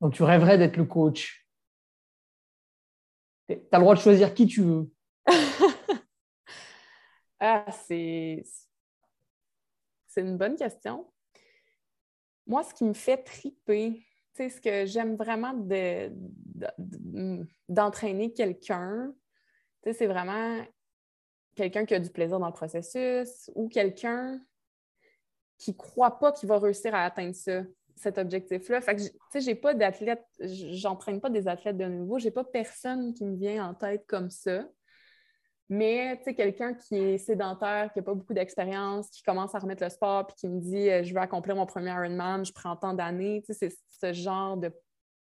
dont 0.00 0.10
tu 0.10 0.22
rêverais 0.22 0.58
d'être 0.58 0.76
le 0.76 0.86
coach. 0.86 1.46
Tu 3.48 3.54
as 3.70 3.78
le 3.78 3.82
droit 3.82 3.94
de 3.94 4.00
choisir 4.00 4.34
qui 4.34 4.46
tu 4.46 4.62
veux. 4.62 4.90
ah, 7.40 7.66
c'est... 7.86 8.42
C'est 10.08 10.22
une 10.22 10.36
bonne 10.36 10.56
question. 10.56 11.06
Moi, 12.44 12.64
ce 12.64 12.74
qui 12.74 12.82
me 12.82 12.94
fait 12.94 13.18
triper, 13.18 14.04
ce 14.34 14.60
que 14.60 14.84
j'aime 14.84 15.14
vraiment 15.14 15.54
d'entraîner 17.68 18.32
quelqu'un, 18.32 19.14
c'est 19.84 20.06
vraiment 20.06 20.64
quelqu'un 21.56 21.84
qui 21.84 21.94
a 21.94 21.98
du 21.98 22.10
plaisir 22.10 22.38
dans 22.38 22.46
le 22.46 22.52
processus 22.52 23.50
ou 23.54 23.68
quelqu'un 23.68 24.40
qui 25.58 25.72
ne 25.72 25.76
croit 25.76 26.18
pas 26.18 26.32
qu'il 26.32 26.48
va 26.48 26.58
réussir 26.58 26.94
à 26.94 27.04
atteindre 27.04 27.34
ça, 27.34 27.62
cet 27.96 28.18
objectif-là. 28.18 28.80
Fait 28.80 28.96
que, 28.96 29.02
tu 29.02 29.10
sais, 29.32 29.40
j'ai 29.40 29.54
pas 29.54 29.74
d'athlète, 29.74 30.24
j'entraîne 30.40 31.20
pas 31.20 31.28
des 31.28 31.48
athlètes 31.48 31.76
de 31.76 31.84
nouveau, 31.84 32.18
j'ai 32.18 32.30
pas 32.30 32.44
personne 32.44 33.12
qui 33.12 33.24
me 33.24 33.36
vient 33.36 33.68
en 33.68 33.74
tête 33.74 34.04
comme 34.06 34.30
ça. 34.30 34.64
Mais, 35.68 36.16
tu 36.16 36.24
sais, 36.24 36.34
quelqu'un 36.34 36.74
qui 36.74 36.96
est 36.96 37.18
sédentaire, 37.18 37.92
qui 37.92 38.00
n'a 38.00 38.02
pas 38.02 38.14
beaucoup 38.14 38.34
d'expérience, 38.34 39.08
qui 39.10 39.22
commence 39.22 39.54
à 39.54 39.60
remettre 39.60 39.84
le 39.84 39.90
sport, 39.90 40.26
puis 40.26 40.34
qui 40.36 40.48
me 40.48 40.60
dit 40.60 40.90
euh, 40.90 41.04
Je 41.04 41.14
veux 41.14 41.20
accomplir 41.20 41.54
mon 41.54 41.64
premier 41.64 41.90
Ironman, 41.90 42.44
je 42.44 42.52
prends 42.52 42.74
tant 42.74 42.92
d'années. 42.92 43.42
Tu 43.46 43.54
sais, 43.54 43.68
c'est 43.68 43.78
ce 44.00 44.12
genre 44.12 44.56
de 44.56 44.72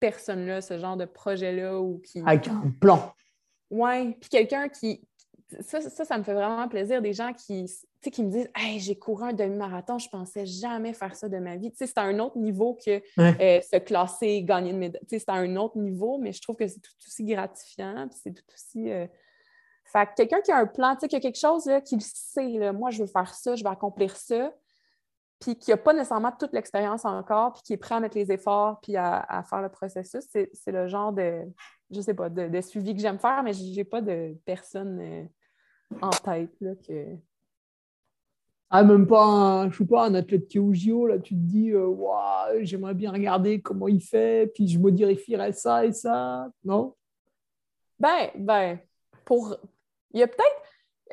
personne-là, 0.00 0.61
ce 0.61 0.78
genre 0.78 0.96
de 0.96 1.05
projet-là. 1.05 1.78
ou 1.78 2.00
qui... 2.00 2.22
Avec 2.26 2.48
un 2.48 2.72
plan. 2.80 3.14
Oui, 3.73 4.12
puis 4.20 4.29
quelqu'un 4.29 4.68
qui. 4.68 5.01
Ça, 5.61 5.81
ça, 5.81 6.18
me 6.18 6.23
fait 6.23 6.33
vraiment 6.33 6.66
plaisir. 6.68 7.03
Des 7.03 7.12
gens 7.12 7.33
qui, 7.33 7.66
qui 8.03 8.23
me 8.23 8.31
disent 8.31 8.49
Hey, 8.55 8.79
j'ai 8.81 8.97
couru 8.97 9.25
un 9.25 9.33
demi-marathon, 9.33 9.99
je 9.99 10.09
pensais 10.09 10.47
jamais 10.47 10.93
faire 10.93 11.14
ça 11.14 11.29
de 11.29 11.39
ma 11.39 11.57
vie. 11.57 11.70
Tu 11.70 11.79
sais, 11.79 11.87
c'est 11.87 11.99
à 11.99 12.03
un 12.03 12.18
autre 12.18 12.39
niveau 12.39 12.75
que 12.75 13.03
euh, 13.18 13.61
se 13.61 13.79
classer, 13.79 14.43
gagner 14.43 14.70
une 14.70 14.79
médaille. 14.79 15.01
Tu 15.03 15.16
sais, 15.16 15.18
c'est 15.20 15.31
à 15.31 15.35
un 15.35 15.57
autre 15.57 15.79
niveau, 15.79 16.18
mais 16.18 16.33
je 16.33 16.41
trouve 16.41 16.57
que 16.57 16.66
c'est 16.66 16.81
tout 16.81 16.93
aussi 17.07 17.25
gratifiant, 17.25 18.09
puis 18.09 18.18
c'est 18.23 18.33
tout 18.33 18.45
aussi. 18.55 18.91
Euh, 18.91 19.07
fait 19.85 20.07
que 20.07 20.14
quelqu'un 20.16 20.41
qui 20.41 20.53
a 20.53 20.57
un 20.57 20.66
plan, 20.66 20.97
qui 20.97 21.16
a 21.16 21.20
quelque 21.20 21.39
chose 21.39 21.66
là, 21.66 21.81
qui 21.81 21.97
le 21.97 22.03
sait, 22.03 22.73
moi, 22.73 22.91
je 22.91 23.03
veux 23.03 23.09
faire 23.09 23.35
ça, 23.35 23.57
je 23.57 23.62
vais 23.62 23.70
accomplir 23.70 24.16
ça, 24.16 24.55
puis 25.43 25.57
qui 25.57 25.70
n'a 25.70 25.76
pas 25.76 25.93
nécessairement 25.93 26.30
toute 26.38 26.53
l'expérience 26.53 27.05
encore, 27.05 27.55
puis 27.55 27.62
qui 27.62 27.72
est 27.72 27.76
prêt 27.76 27.97
à 27.97 28.01
mettre 28.01 28.16
les 28.16 28.30
efforts, 28.30 28.80
puis 28.80 28.97
à, 28.97 29.45
faire 29.51 29.61
le 29.61 29.68
processus, 29.68 30.24
c'est 30.30 30.70
le 30.70 30.86
genre 30.86 31.12
de, 31.12 31.43
je 31.90 32.01
sais 32.01 32.14
pas, 32.14 32.28
de, 32.28 32.61
suivi 32.61 32.95
que 32.95 33.01
j'aime 33.01 33.18
faire, 33.18 33.43
mais 33.43 33.53
je 33.53 33.74
n'ai 33.74 33.82
pas 33.82 34.01
de 34.01 34.36
personne 34.45 35.01
euh, 35.01 35.24
en 36.01 36.11
tête 36.11 36.55
là, 36.61 36.74
que... 36.76 37.16
Ah, 38.70 38.84
même 38.84 39.07
pas 39.07 39.24
un, 39.24 39.70
je 39.70 39.78
sais 39.78 39.84
pas, 39.84 40.07
un 40.07 40.14
athlète 40.14 40.47
qui 40.47 40.59
est 40.59 40.61
au 40.61 40.72
JO, 40.72 41.09
là, 41.09 41.18
tu 41.18 41.34
te 41.34 41.40
dis, 41.40 41.72
euh, 41.72 41.93
j'aimerais 42.61 42.95
bien 42.95 43.11
regarder 43.11 43.61
comment 43.61 43.88
il 43.88 44.01
fait, 44.01 44.47
puis 44.55 44.68
je 44.68 44.78
modifierais 44.78 45.53
ça 45.53 45.84
et 45.84 45.93
ça, 45.93 46.49
non? 46.64 46.95
Ben, 47.99 48.30
ben, 48.36 48.78
pour, 49.24 49.57
il 50.12 50.20
y 50.20 50.22
a 50.22 50.28
peut-être, 50.28 50.61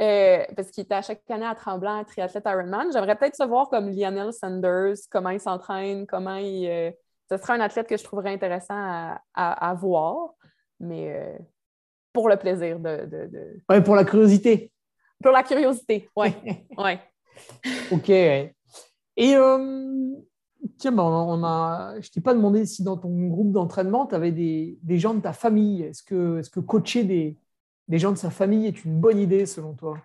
euh, 0.02 0.46
parce 0.56 0.72
qu'il 0.72 0.84
était 0.84 0.96
à 0.96 1.02
chaque 1.02 1.30
année 1.30 1.46
à 1.46 1.56
Tremblant, 1.56 2.06
triathlète 2.06 2.46
Ironman, 2.46 2.90
j'aimerais 2.94 3.18
peut-être 3.18 3.36
se 3.36 3.44
voir 3.44 3.70
comme 3.70 3.90
Lionel 3.90 4.32
Sanders, 4.32 4.96
comment 5.12 5.30
il 5.30 5.42
s'entraîne, 5.42 6.08
comment 6.08 6.36
il. 6.36 6.68
Euh, 6.68 6.92
ce 7.30 7.38
serait 7.38 7.54
un 7.54 7.60
athlète 7.60 7.88
que 7.88 7.98
je 7.98 8.04
trouverais 8.04 8.34
intéressant 8.34 8.74
à, 9.36 9.74
voir, 9.78 10.32
mais 10.80 11.14
euh, 11.14 11.38
pour 12.14 12.30
le 12.30 12.38
plaisir 12.38 12.80
de. 12.80 13.06
de, 13.06 13.62
Oui, 13.70 13.82
pour 13.82 13.96
la 13.96 14.06
curiosité. 14.06 14.72
Pour 15.22 15.34
la 15.34 15.44
curiosité, 15.44 16.10
oui. 16.16 16.30
ouais. 16.78 17.00
OK. 17.92 18.10
Et 18.10 19.36
tiens, 20.78 20.92
ben, 20.94 21.04
on 21.04 21.44
a, 21.44 21.92
je 22.00 22.08
ne 22.08 22.12
t'ai 22.12 22.22
pas 22.22 22.34
demandé 22.34 22.66
si 22.66 22.84
dans 22.84 22.98
ton 22.98 23.28
groupe 23.28 23.52
d'entraînement, 23.52 24.08
tu 24.08 24.16
avais 24.16 24.32
des, 24.32 24.80
des, 24.82 24.98
gens 24.98 25.14
de 25.14 25.20
ta 25.20 25.34
famille. 25.34 25.84
Est-ce 25.84 26.04
que, 26.04 26.40
est 26.40 26.42
-ce 26.42 26.50
que 26.50 26.62
coacher 26.62 27.04
des, 27.04 27.38
des 27.90 27.98
gens 27.98 28.12
de 28.12 28.18
sa 28.18 28.30
famille 28.30 28.68
est 28.68 28.86
une 28.86 29.00
bonne 29.00 29.20
idée 29.20 29.46
selon 29.48 29.74
toi? 29.74 29.98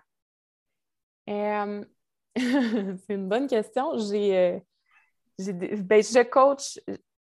Euh, 1.29 1.85
c'est 2.35 3.13
une 3.13 3.29
bonne 3.29 3.47
question. 3.47 3.97
J'ai, 3.97 4.37
euh, 4.37 5.53
ben, 5.53 6.03
je 6.03 6.23
coach. 6.23 6.79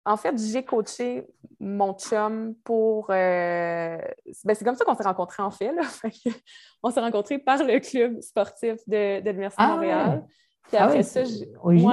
En 0.03 0.17
fait, 0.17 0.35
j'ai 0.37 0.63
coaché 0.63 1.25
mon 1.59 1.93
chum 1.93 2.55
pour. 2.63 3.07
Euh, 3.11 3.97
ben, 4.43 4.53
c'est 4.53 4.65
comme 4.65 4.75
ça 4.75 4.83
qu'on 4.83 4.95
s'est 4.95 5.03
rencontrés 5.03 5.43
en 5.43 5.51
fait. 5.51 5.73
on 6.83 6.91
s'est 6.91 6.99
rencontrés 6.99 7.39
par 7.39 7.63
le 7.63 7.79
club 7.79 8.19
sportif 8.21 8.77
de, 8.87 9.21
de 9.21 9.29
l'Université 9.29 9.63
de 9.63 9.67
ah 9.67 9.73
Montréal. 9.73 10.25
Puis 10.67 10.77
ah 10.77 10.85
après 10.85 11.03
ça, 11.03 11.23
oui, 11.63 11.85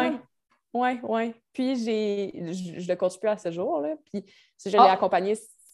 oui, 0.74 1.00
oui. 1.02 1.34
Puis 1.52 1.76
j'ai, 1.76 2.32
je, 2.52 2.80
ne 2.80 2.88
le 2.88 2.96
coach 2.96 3.18
plus 3.18 3.28
à 3.28 3.36
ce 3.36 3.50
jour. 3.50 3.80
Là. 3.80 3.94
Puis 4.10 4.24
je 4.64 4.70
l'ai 4.70 4.78
ah! 4.78 4.98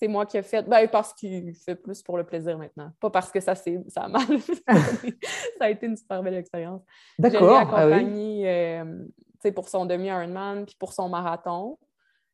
Accompagné 0.05 0.07
c'est 0.07 0.09
moi 0.09 0.27
qui 0.27 0.37
ai 0.37 0.43
fait. 0.43 0.63
Ben, 0.69 0.89
parce 0.89 1.15
qu'il 1.15 1.55
fait 1.55 1.75
plus 1.75 2.03
pour 2.03 2.17
le 2.17 2.25
plaisir 2.25 2.59
maintenant. 2.59 2.91
Pas 3.01 3.11
parce 3.11 3.31
que 3.31 3.41
ça, 3.41 3.55
ça 3.55 3.71
a 3.97 4.09
mal. 4.09 4.23
ça 4.69 5.65
a 5.65 5.71
été 5.71 5.87
une 5.87 5.97
super 5.97 6.23
belle 6.23 6.35
expérience. 6.35 6.83
D'accord. 7.19 7.41
Je 7.41 7.47
l'ai 7.47 7.53
ah 7.55 7.61
accompagné 7.61 8.49
euh, 8.49 9.53
pour 9.55 9.69
son 9.69 9.87
demi-Ironman 9.87 10.67
puis 10.67 10.77
pour 10.79 10.93
son 10.93 11.09
marathon. 11.09 11.79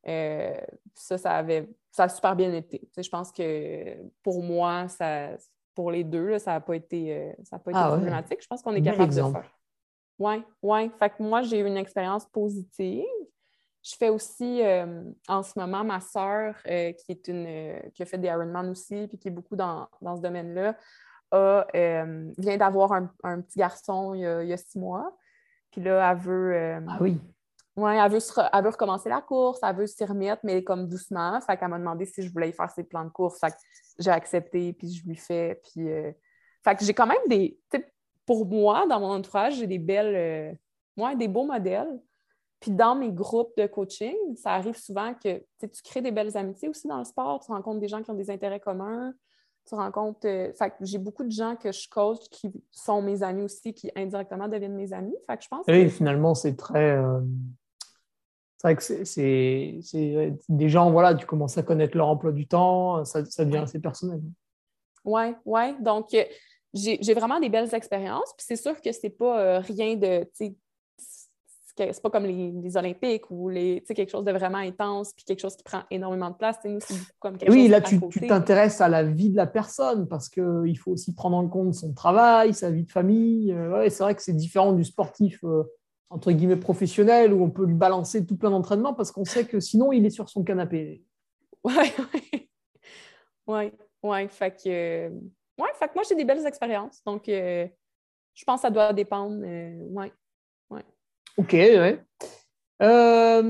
Euh, 0.09 0.61
ça, 0.95 1.18
ça, 1.18 1.33
avait, 1.33 1.68
ça 1.91 2.05
a 2.05 2.09
super 2.09 2.35
bien 2.35 2.53
été. 2.55 2.89
je 2.97 3.09
pense 3.09 3.31
que 3.31 3.97
pour 4.23 4.43
moi, 4.43 4.89
ça, 4.89 5.31
pour 5.75 5.91
les 5.91 6.05
deux, 6.05 6.39
ça 6.39 6.53
n'a 6.53 6.61
pas 6.61 6.75
été, 6.75 7.14
euh, 7.14 7.33
ça 7.45 7.59
pas 7.59 7.71
été 7.71 7.81
ah 7.81 7.89
problématique. 7.89 8.43
Je 8.43 8.47
pense 8.47 8.62
qu'on 8.62 8.75
est 8.75 8.83
capable 8.83 9.14
de 9.14 9.23
faire. 9.23 9.51
Oui, 10.18 10.43
oui. 10.62 10.91
Fait 10.99 11.11
que 11.11 11.23
moi, 11.23 11.43
j'ai 11.43 11.61
eu 11.61 11.66
une 11.66 11.77
expérience 11.77 12.27
positive. 12.27 13.05
Je 13.83 13.97
fais 13.97 14.11
aussi 14.11 14.62
euh, 14.62 15.03
en 15.26 15.43
ce 15.43 15.59
moment 15.59 15.85
ma 15.85 16.01
sœur, 16.01 16.55
euh, 16.66 16.93
qui 16.93 17.12
est 17.12 17.28
une 17.28 17.47
euh, 17.47 17.81
qui 17.95 18.03
a 18.03 18.07
fait 18.07 18.18
des 18.18 18.28
Ironman 18.28 18.68
aussi, 18.68 19.07
puis 19.09 19.18
qui 19.18 19.28
est 19.28 19.31
beaucoup 19.31 19.57
dans, 19.57 19.89
ce 20.03 20.20
domaine-là, 20.20 20.76
vient 22.39 22.57
d'avoir 22.59 22.93
un, 22.93 23.41
petit 23.41 23.59
garçon 23.59 24.14
il 24.14 24.20
y, 24.20 24.53
a, 24.53 24.57
six 24.57 24.78
mois. 24.78 25.16
Puis 25.70 25.81
là, 25.81 26.11
elle 26.11 26.18
veut. 26.18 26.83
ah 26.89 26.99
oui. 27.01 27.18
Ouais, 27.76 27.97
elle 27.97 28.11
veut, 28.11 28.18
elle 28.53 28.64
veut 28.64 28.70
recommencer 28.70 29.09
la 29.09 29.22
course, 29.22 29.61
elle 29.62 29.76
veut 29.76 29.87
s'y 29.87 30.05
remettre, 30.05 30.43
mais 30.45 30.62
comme 30.62 30.87
doucement. 30.87 31.41
Fait 31.41 31.57
qu'elle 31.57 31.68
m'a 31.68 31.78
demandé 31.78 32.05
si 32.05 32.22
je 32.22 32.31
voulais 32.31 32.51
y 32.51 32.53
faire 32.53 32.68
ses 32.68 32.85
plans 32.85 33.05
de 33.05 33.11
course. 33.11 33.41
Fait 33.41 33.51
que 33.51 33.57
j'ai 33.99 34.11
accepté, 34.11 34.74
puis 34.74 34.93
je 34.93 35.07
lui 35.07 35.16
fais. 35.16 35.59
Puis, 35.64 35.89
fait 36.62 36.76
que 36.76 36.85
j'ai 36.85 36.93
quand 36.93 37.07
même 37.07 37.16
des. 37.28 37.59
Pour 38.26 38.45
moi, 38.45 38.87
dans 38.87 39.01
mon 39.01 39.12
entourage, 39.12 39.55
j'ai 39.55 39.66
des 39.66 39.78
belles. 39.78 40.59
Ouais, 40.99 41.16
des 41.16 41.28
beaux 41.28 41.47
modèles. 41.47 41.99
Puis 42.61 42.70
dans 42.70 42.94
mes 42.94 43.11
groupes 43.11 43.52
de 43.56 43.66
coaching, 43.66 44.14
ça 44.36 44.50
arrive 44.50 44.76
souvent 44.76 45.14
que 45.14 45.42
tu 45.61 45.82
crées 45.82 46.02
des 46.02 46.11
belles 46.11 46.36
amitiés 46.36 46.68
aussi 46.68 46.86
dans 46.86 46.98
le 46.98 47.04
sport, 47.04 47.40
tu 47.44 47.50
rencontres 47.50 47.80
des 47.80 47.88
gens 47.88 48.02
qui 48.02 48.11
ont 48.11 48.14
des 48.14 48.30
intérêts 48.30 48.61
communs, 48.61 49.14
tu 49.66 49.74
rencontres. 49.74 50.26
Euh, 50.26 50.52
fait 50.52 50.74
j'ai 50.80 50.98
beaucoup 50.98 51.24
de 51.24 51.30
gens 51.30 51.56
que 51.56 51.72
je 51.72 51.88
coach 51.88 52.28
qui 52.30 52.52
sont 52.70 53.00
mes 53.00 53.22
amis 53.22 53.42
aussi, 53.42 53.72
qui 53.72 53.90
indirectement 53.96 54.46
deviennent 54.46 54.74
mes 54.74 54.92
amis. 54.92 55.14
Fait 55.26 55.38
que 55.38 55.44
je 55.44 55.48
pense 55.48 55.64
Oui, 55.68 55.88
finalement, 55.88 56.34
c'est 56.34 56.56
très. 56.56 56.99
Euh, 56.99 57.20
c'est 58.58 58.66
vrai 58.66 58.76
que 58.76 59.04
c'est 59.04 60.34
des 60.50 60.68
gens, 60.68 60.91
voilà, 60.91 61.14
tu 61.14 61.24
commences 61.24 61.57
à 61.57 61.62
connaître 61.62 61.96
leur 61.96 62.08
emploi 62.08 62.30
du 62.30 62.46
temps, 62.46 63.07
ça, 63.07 63.22
devient 63.22 63.57
assez 63.57 63.80
personnel. 63.80 64.20
Oui, 65.03 65.34
oui. 65.46 65.80
Donc, 65.80 66.12
euh, 66.12 66.24
j'ai 66.74 67.14
vraiment 67.14 67.41
des 67.41 67.49
belles 67.49 67.74
expériences. 67.74 68.34
Puis 68.37 68.45
c'est 68.46 68.57
sûr 68.57 68.78
que 68.82 68.92
c'est 68.92 69.08
pas 69.08 69.61
rien 69.61 69.96
de 69.96 70.28
c'est 71.92 72.02
pas 72.02 72.11
comme 72.11 72.26
les, 72.26 72.76
Olympiques 72.76 73.30
ou 73.30 73.48
les, 73.48 73.82
quelque 73.82 74.11
chose 74.11 74.24
de 74.24 74.32
vraiment 74.32 74.58
intense 74.58 75.12
puis 75.14 75.24
quelque 75.24 75.40
chose 75.40 75.57
qui 75.57 75.62
prend 75.62 75.82
énormément 75.90 76.30
de 76.30 76.34
place. 76.34 76.57
Nous, 76.64 76.78
comme 77.18 77.36
oui, 77.48 77.68
là, 77.68 77.80
tu 77.80 77.98
t'intéresses 78.26 78.80
à 78.80 78.88
la 78.88 79.02
vie 79.02 79.30
de 79.30 79.36
la 79.36 79.46
personne 79.46 80.07
parce 80.07 80.28
qu'il 80.28 80.78
faut 80.78 80.92
aussi 80.92 81.14
prendre 81.14 81.36
en 81.36 81.48
compte 81.48 81.74
son 81.74 81.92
travail, 81.92 82.54
sa 82.54 82.70
vie 82.70 82.84
de 82.84 82.90
famille. 82.90 83.52
Euh, 83.52 83.88
c'est 83.88 84.02
vrai 84.02 84.14
que 84.14 84.22
c'est 84.22 84.34
différent 84.34 84.72
du 84.72 84.84
sportif, 84.84 85.42
euh, 85.44 85.64
entre 86.11 86.32
guillemets, 86.32 86.57
professionnel 86.57 87.32
où 87.32 87.42
on 87.42 87.50
peut 87.50 87.64
lui 87.64 87.74
balancer 87.74 88.26
tout 88.26 88.36
plein 88.36 88.50
d'entraînement 88.50 88.94
parce 88.94 89.11
qu'on 89.11 89.24
sait 89.24 89.46
que 89.46 89.61
sinon, 89.61 89.92
il 89.92 90.04
est 90.04 90.11
sur 90.11 90.28
son 90.28 90.44
canapé. 90.44 91.02
Oui, 91.64 91.74
oui. 92.14 92.48
Oui, 93.46 93.72
ouais. 94.02 94.28
Fait 94.28 94.50
que, 94.50 95.08
ouais, 95.08 95.70
fait 95.74 95.88
que 95.88 95.94
moi, 95.94 96.04
j'ai 96.08 96.14
des 96.14 96.24
belles 96.24 96.46
expériences. 96.46 97.02
Donc, 97.04 97.28
euh, 97.28 97.66
je 98.34 98.44
pense 98.44 98.61
que 98.61 98.62
ça 98.62 98.70
doit 98.70 98.92
dépendre. 98.92 99.42
ouais. 99.42 100.12
Ok, 101.36 101.52
ouais. 101.52 102.02
Euh, 102.82 103.42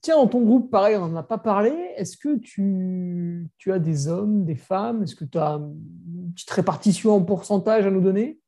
tiens, 0.00 0.16
dans 0.16 0.26
ton 0.26 0.42
groupe, 0.42 0.70
pareil, 0.70 0.96
on 0.96 1.08
n'en 1.08 1.16
a 1.16 1.22
pas 1.22 1.38
parlé. 1.38 1.70
Est-ce 1.96 2.16
que 2.16 2.36
tu, 2.36 3.48
tu, 3.58 3.72
as 3.72 3.78
des 3.78 4.08
hommes, 4.08 4.44
des 4.44 4.56
femmes? 4.56 5.04
Est-ce 5.04 5.14
que 5.14 5.24
tu 5.24 5.38
as 5.38 5.52
une 5.52 6.32
petite 6.34 6.50
répartition 6.50 7.14
en 7.14 7.22
pourcentage 7.22 7.86
à 7.86 7.90
nous 7.90 8.00
donner? 8.00 8.40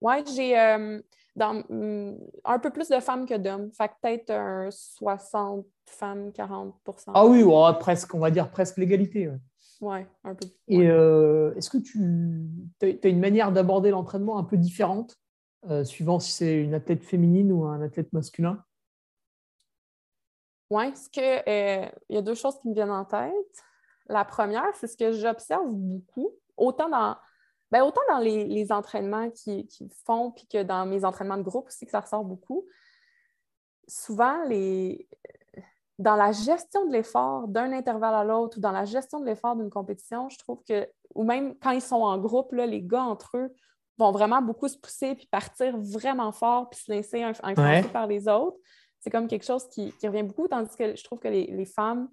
Oui, 0.00 0.14
j'ai 0.34 0.58
euh, 0.58 1.00
mm, 1.36 2.14
un 2.44 2.58
peu 2.58 2.70
plus 2.70 2.88
de 2.88 2.98
femmes 2.98 3.26
que 3.26 3.36
d'hommes. 3.36 3.70
Fait 3.72 3.88
que 3.88 3.94
peut-être 4.02 4.72
60 4.72 5.66
femmes, 5.86 6.30
40% 6.30 6.72
Ah 7.14 7.24
oui, 7.24 7.44
presque, 7.78 8.12
on 8.14 8.18
va 8.18 8.32
dire 8.32 8.50
presque 8.50 8.78
l'égalité. 8.78 9.30
Oui, 9.80 9.98
un 10.24 10.34
peu. 10.34 10.46
Et 10.68 10.88
euh, 10.88 11.54
est-ce 11.54 11.70
que 11.70 11.78
tu 11.78 11.98
as 12.82 13.08
une 13.08 13.20
manière 13.20 13.52
d'aborder 13.52 13.90
l'entraînement 13.90 14.38
un 14.38 14.44
peu 14.44 14.56
différente? 14.56 15.16
Suivant 15.84 16.18
si 16.18 16.32
c'est 16.32 16.54
une 16.54 16.74
athlète 16.74 17.02
féminine 17.04 17.52
ou 17.52 17.64
un 17.64 17.82
athlète 17.82 18.12
masculin? 18.12 18.62
Oui, 20.70 20.92
il 21.16 21.92
y 22.08 22.16
a 22.16 22.22
deux 22.22 22.34
choses 22.34 22.58
qui 22.60 22.68
me 22.68 22.74
viennent 22.74 22.90
en 22.90 23.04
tête. 23.04 23.64
La 24.06 24.24
première, 24.24 24.74
c'est 24.74 24.86
ce 24.86 24.96
que 24.96 25.12
j'observe 25.12 25.70
beaucoup, 25.70 26.30
autant 26.56 26.88
dans, 26.88 27.16
ben, 27.70 27.82
autant 27.82 28.00
dans 28.08 28.18
les, 28.18 28.72
entraînements 28.72 29.30
qu'ils 29.30 29.68
font, 30.04 30.30
puis 30.32 30.46
que 30.46 30.62
dans 30.62 30.86
mes 30.86 31.04
entraînements 31.04 31.36
de 31.36 31.42
groupe 31.42 31.68
aussi, 31.68 31.84
que 31.84 31.90
ça 31.90 32.00
ressort 32.00 32.24
beaucoup. 32.24 32.66
Souvent, 33.86 34.44
les, 34.44 35.08
dans 35.98 36.16
la 36.16 36.32
gestion 36.32 36.86
de 36.86 36.92
l'effort 36.92 37.48
d'un 37.48 37.72
intervalle 37.72 38.14
à 38.14 38.24
l'autre 38.24 38.58
ou 38.58 38.60
dans 38.60 38.72
la 38.72 38.84
gestion 38.84 39.20
de 39.20 39.26
l'effort 39.26 39.56
d'une 39.56 39.70
compétition, 39.70 40.28
je 40.28 40.38
trouve 40.38 40.62
que, 40.68 40.88
ou 41.14 41.24
même 41.24 41.54
quand 41.60 41.70
ils 41.70 41.82
sont 41.82 42.02
en 42.02 42.18
groupe, 42.18 42.52
là, 42.52 42.66
les 42.66 42.82
gars 42.82 43.04
entre 43.04 43.36
eux 43.36 43.54
vont 43.98 44.10
vraiment 44.10 44.42
beaucoup 44.42 44.68
se 44.68 44.78
pousser 44.78 45.14
puis 45.14 45.26
partir 45.26 45.76
vraiment 45.78 46.32
fort 46.32 46.70
puis 46.70 46.80
se 46.80 46.90
laisser 46.90 47.22
influencer 47.22 47.88
par 47.88 48.06
les 48.06 48.28
autres. 48.28 48.56
C'est 49.00 49.10
comme 49.10 49.26
quelque 49.26 49.44
chose 49.44 49.68
qui, 49.68 49.92
revient 50.04 50.22
beaucoup, 50.22 50.46
tandis 50.46 50.74
que 50.76 50.94
je 50.96 51.04
trouve 51.04 51.18
que 51.18 51.28
les, 51.28 51.64
femmes 51.64 52.08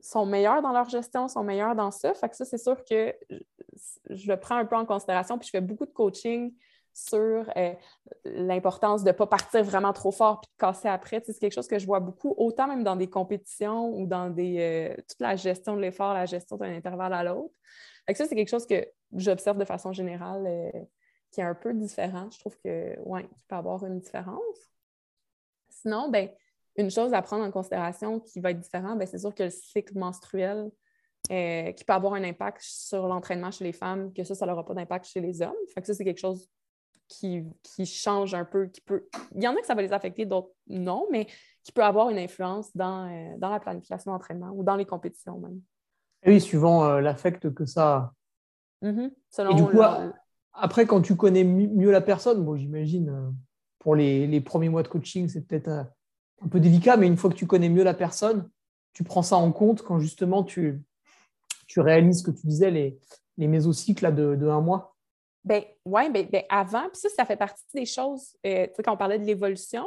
sont 0.00 0.26
meilleures 0.26 0.62
dans 0.62 0.72
leur 0.72 0.88
gestion, 0.88 1.26
sont 1.26 1.42
meilleures 1.42 1.74
dans 1.74 1.90
ça. 1.90 2.12
Fait 2.14 2.28
que 2.28 2.36
ça, 2.36 2.44
c'est 2.44 2.58
sûr 2.58 2.76
que 2.84 3.14
je 4.10 4.30
le 4.30 4.38
prends 4.38 4.56
un 4.56 4.66
peu 4.66 4.76
en 4.76 4.84
considération, 4.84 5.38
puis 5.38 5.46
je 5.46 5.50
fais 5.50 5.60
beaucoup 5.60 5.86
de 5.86 5.90
coaching 5.90 6.54
sur 6.92 7.50
euh, 7.56 7.74
l'importance 8.24 9.04
de 9.04 9.08
ne 9.08 9.12
pas 9.12 9.26
partir 9.26 9.62
vraiment 9.62 9.92
trop 9.92 10.10
fort 10.10 10.40
puis 10.40 10.50
de 10.52 10.58
casser 10.58 10.88
après. 10.88 11.22
c'est 11.24 11.38
quelque 11.38 11.54
chose 11.54 11.68
que 11.68 11.78
je 11.78 11.86
vois 11.86 12.00
beaucoup, 12.00 12.34
autant 12.36 12.66
même 12.66 12.82
dans 12.82 12.96
des 12.96 13.08
compétitions 13.08 13.90
ou 13.96 14.06
dans 14.06 14.30
des, 14.30 14.56
euh, 14.58 14.94
toute 15.08 15.20
la 15.20 15.36
gestion 15.36 15.76
de 15.76 15.80
l'effort, 15.80 16.12
la 16.12 16.26
gestion 16.26 16.56
d'un 16.56 16.74
intervalle 16.74 17.12
à 17.12 17.22
l'autre. 17.22 17.54
Ça, 18.14 18.26
c'est 18.26 18.34
quelque 18.34 18.48
chose 18.48 18.66
que 18.66 18.86
j'observe 19.14 19.58
de 19.58 19.64
façon 19.64 19.92
générale 19.92 20.44
euh, 20.46 20.70
qui 21.30 21.40
est 21.40 21.44
un 21.44 21.54
peu 21.54 21.74
différent. 21.74 22.28
Je 22.30 22.38
trouve 22.38 22.56
que, 22.58 22.96
oui, 23.04 23.20
il 23.24 23.44
peut 23.46 23.56
avoir 23.56 23.84
une 23.84 24.00
différence. 24.00 24.72
Sinon, 25.68 26.08
ben, 26.08 26.30
une 26.76 26.90
chose 26.90 27.12
à 27.12 27.22
prendre 27.22 27.44
en 27.44 27.50
considération 27.50 28.20
qui 28.20 28.40
va 28.40 28.50
être 28.50 28.60
différente, 28.60 28.98
ben, 28.98 29.06
c'est 29.06 29.18
sûr 29.18 29.34
que 29.34 29.44
le 29.44 29.50
cycle 29.50 29.96
menstruel 29.98 30.70
qui 31.28 31.84
peut 31.84 31.92
avoir 31.92 32.14
un 32.14 32.24
impact 32.24 32.62
sur 32.62 33.06
l'entraînement 33.06 33.50
chez 33.50 33.64
les 33.64 33.72
femmes, 33.72 34.12
que 34.14 34.24
ça, 34.24 34.34
ça 34.34 34.46
n'aura 34.46 34.64
pas 34.64 34.74
d'impact 34.74 35.04
chez 35.06 35.20
les 35.20 35.42
hommes. 35.42 35.52
Fait 35.74 35.80
que 35.80 35.86
ça, 35.86 35.94
c'est 35.94 36.04
quelque 36.04 36.20
chose 36.20 36.48
qui, 37.08 37.44
qui 37.62 37.86
changent 37.86 38.34
un 38.34 38.44
peu, 38.44 38.66
qui 38.66 38.80
peut. 38.80 39.08
Il 39.34 39.42
y 39.42 39.48
en 39.48 39.56
a 39.56 39.60
que 39.60 39.66
ça 39.66 39.74
va 39.74 39.82
les 39.82 39.92
affecter, 39.92 40.26
d'autres 40.26 40.52
non, 40.68 41.06
mais 41.10 41.26
qui 41.64 41.72
peut 41.72 41.82
avoir 41.82 42.10
une 42.10 42.18
influence 42.18 42.74
dans, 42.76 43.10
euh, 43.10 43.36
dans 43.38 43.50
la 43.50 43.60
planification 43.60 44.12
d'entraînement 44.12 44.50
ou 44.54 44.62
dans 44.62 44.76
les 44.76 44.84
compétitions 44.84 45.38
même. 45.38 45.60
Oui, 46.26 46.40
suivant 46.40 46.84
euh, 46.84 47.00
l'affect 47.00 47.52
que 47.52 47.64
ça 47.64 48.12
mm-hmm. 48.82 49.10
Et 49.50 49.54
du 49.54 49.64
coup, 49.64 49.80
après, 50.60 50.86
quand 50.86 51.00
tu 51.00 51.16
connais 51.16 51.44
mieux 51.44 51.90
la 51.90 52.00
personne, 52.00 52.44
bon, 52.44 52.56
j'imagine, 52.56 53.08
euh, 53.08 53.30
pour 53.78 53.94
les, 53.94 54.26
les, 54.26 54.40
premiers 54.40 54.68
mois 54.68 54.82
de 54.82 54.88
coaching, 54.88 55.28
c'est 55.28 55.46
peut-être 55.46 55.68
un 56.40 56.48
peu 56.48 56.60
délicat, 56.60 56.96
mais 56.96 57.06
une 57.06 57.16
fois 57.16 57.30
que 57.30 57.36
tu 57.36 57.46
connais 57.46 57.68
mieux 57.68 57.84
la 57.84 57.94
personne, 57.94 58.48
tu 58.92 59.04
prends 59.04 59.22
ça 59.22 59.36
en 59.36 59.52
compte 59.52 59.82
quand 59.82 59.98
justement 59.98 60.42
tu, 60.42 60.82
tu 61.66 61.80
réalises 61.80 62.20
ce 62.20 62.24
que 62.24 62.30
tu 62.30 62.46
disais, 62.46 62.70
les, 62.70 62.98
les 63.36 63.46
mésocycles 63.46 64.12
de, 64.14 64.34
de 64.34 64.48
un 64.48 64.60
mois. 64.60 64.96
Ben 65.44 65.62
oui, 65.84 66.10
ben, 66.10 66.28
ben, 66.30 66.42
avant, 66.48 66.88
puis 66.88 67.00
ça, 67.00 67.08
ça 67.08 67.24
fait 67.24 67.36
partie 67.36 67.64
des 67.74 67.86
choses, 67.86 68.36
euh, 68.44 68.66
tu 68.66 68.74
sais, 68.74 68.82
quand 68.82 68.92
on 68.92 68.96
parlait 68.96 69.18
de 69.18 69.24
l'évolution, 69.24 69.86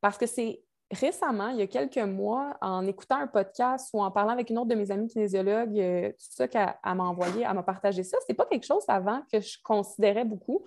parce 0.00 0.18
que 0.18 0.26
c'est 0.26 0.62
récemment, 0.90 1.48
il 1.48 1.58
y 1.58 1.62
a 1.62 1.66
quelques 1.66 1.98
mois, 1.98 2.56
en 2.60 2.86
écoutant 2.86 3.16
un 3.16 3.26
podcast 3.26 3.90
ou 3.92 4.02
en 4.02 4.10
parlant 4.10 4.32
avec 4.32 4.50
une 4.50 4.58
autre 4.58 4.68
de 4.68 4.74
mes 4.74 4.90
amies 4.90 5.08
kinésiologues, 5.08 5.78
euh, 5.78 6.08
tout 6.10 6.16
ça 6.18 6.48
qu'elle 6.48 6.74
m'a 6.84 7.04
envoyé, 7.04 7.44
elle 7.48 7.54
m'a 7.54 7.62
partagé 7.62 8.02
ça. 8.02 8.18
C'est 8.26 8.34
pas 8.34 8.46
quelque 8.46 8.66
chose 8.66 8.84
avant 8.88 9.22
que 9.32 9.40
je 9.40 9.58
considérais 9.62 10.24
beaucoup. 10.24 10.66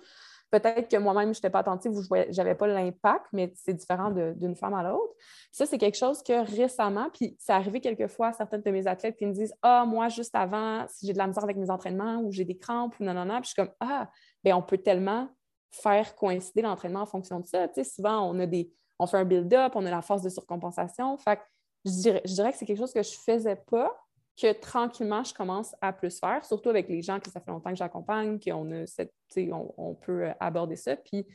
Peut-être 0.50 0.88
que 0.88 0.96
moi-même, 0.96 1.34
je 1.34 1.38
n'étais 1.38 1.50
pas 1.50 1.58
attentive 1.60 1.92
ou 1.92 2.02
je 2.02 2.36
n'avais 2.36 2.54
pas 2.54 2.68
l'impact, 2.68 3.26
mais 3.32 3.52
c'est 3.56 3.74
différent 3.74 4.10
d'une 4.10 4.54
femme 4.54 4.74
à 4.74 4.84
l'autre. 4.84 5.12
Ça, 5.50 5.66
c'est 5.66 5.78
quelque 5.78 5.96
chose 5.96 6.22
que 6.22 6.46
récemment, 6.56 7.10
puis 7.12 7.36
c'est 7.40 7.52
arrivé 7.52 7.80
quelquefois 7.80 8.28
à 8.28 8.32
certaines 8.32 8.62
de 8.62 8.70
mes 8.70 8.86
athlètes 8.86 9.16
qui 9.16 9.26
me 9.26 9.32
disent 9.32 9.52
Ah, 9.62 9.84
moi, 9.84 10.08
juste 10.08 10.34
avant, 10.34 10.86
si 10.88 11.06
j'ai 11.06 11.12
de 11.12 11.18
la 11.18 11.26
misère 11.26 11.42
avec 11.42 11.56
mes 11.56 11.70
entraînements 11.70 12.20
ou 12.20 12.30
j'ai 12.30 12.44
des 12.44 12.56
crampes 12.56 12.94
ou 13.00 13.04
non, 13.04 13.14
non, 13.14 13.24
non. 13.24 13.40
Puis 13.40 13.44
je 13.44 13.48
suis 13.48 13.56
comme 13.56 13.74
Ah, 13.80 14.08
bien, 14.44 14.56
on 14.56 14.62
peut 14.62 14.78
tellement 14.78 15.28
faire 15.72 16.14
coïncider 16.14 16.62
l'entraînement 16.62 17.00
en 17.00 17.06
fonction 17.06 17.40
de 17.40 17.46
ça. 17.46 17.66
Tu 17.66 17.82
sais, 17.82 17.84
souvent, 17.84 18.20
on 18.30 18.38
a 18.38 18.46
des, 18.46 18.70
on 18.98 19.06
fait 19.06 19.16
un 19.16 19.24
build-up, 19.24 19.72
on 19.74 19.84
a 19.86 19.90
la 19.90 20.02
force 20.02 20.22
de 20.22 20.28
surcompensation. 20.28 21.16
Fait 21.18 21.40
je 21.84 21.90
dirais, 21.90 22.22
je 22.24 22.32
dirais 22.32 22.52
que 22.52 22.58
c'est 22.58 22.64
quelque 22.64 22.78
chose 22.78 22.92
que 22.92 23.02
je 23.02 23.10
ne 23.10 23.36
faisais 23.36 23.56
pas, 23.56 23.94
que 24.40 24.52
tranquillement, 24.52 25.22
je 25.22 25.34
commence 25.34 25.74
à 25.80 25.92
plus 25.92 26.18
faire, 26.18 26.44
surtout 26.44 26.70
avec 26.70 26.88
les 26.88 27.02
gens 27.02 27.20
que 27.20 27.30
ça 27.30 27.40
fait 27.40 27.50
longtemps 27.50 27.70
que 27.70 27.76
j'accompagne, 27.76 28.40
qu'on 28.40 28.70
a 28.72 28.86
cette, 28.86 29.12
on, 29.36 29.72
on, 29.76 29.94
peut 29.94 30.24
euh, 30.24 30.32
aborder 30.40 30.76
ça. 30.76 30.96
Puis 30.96 31.26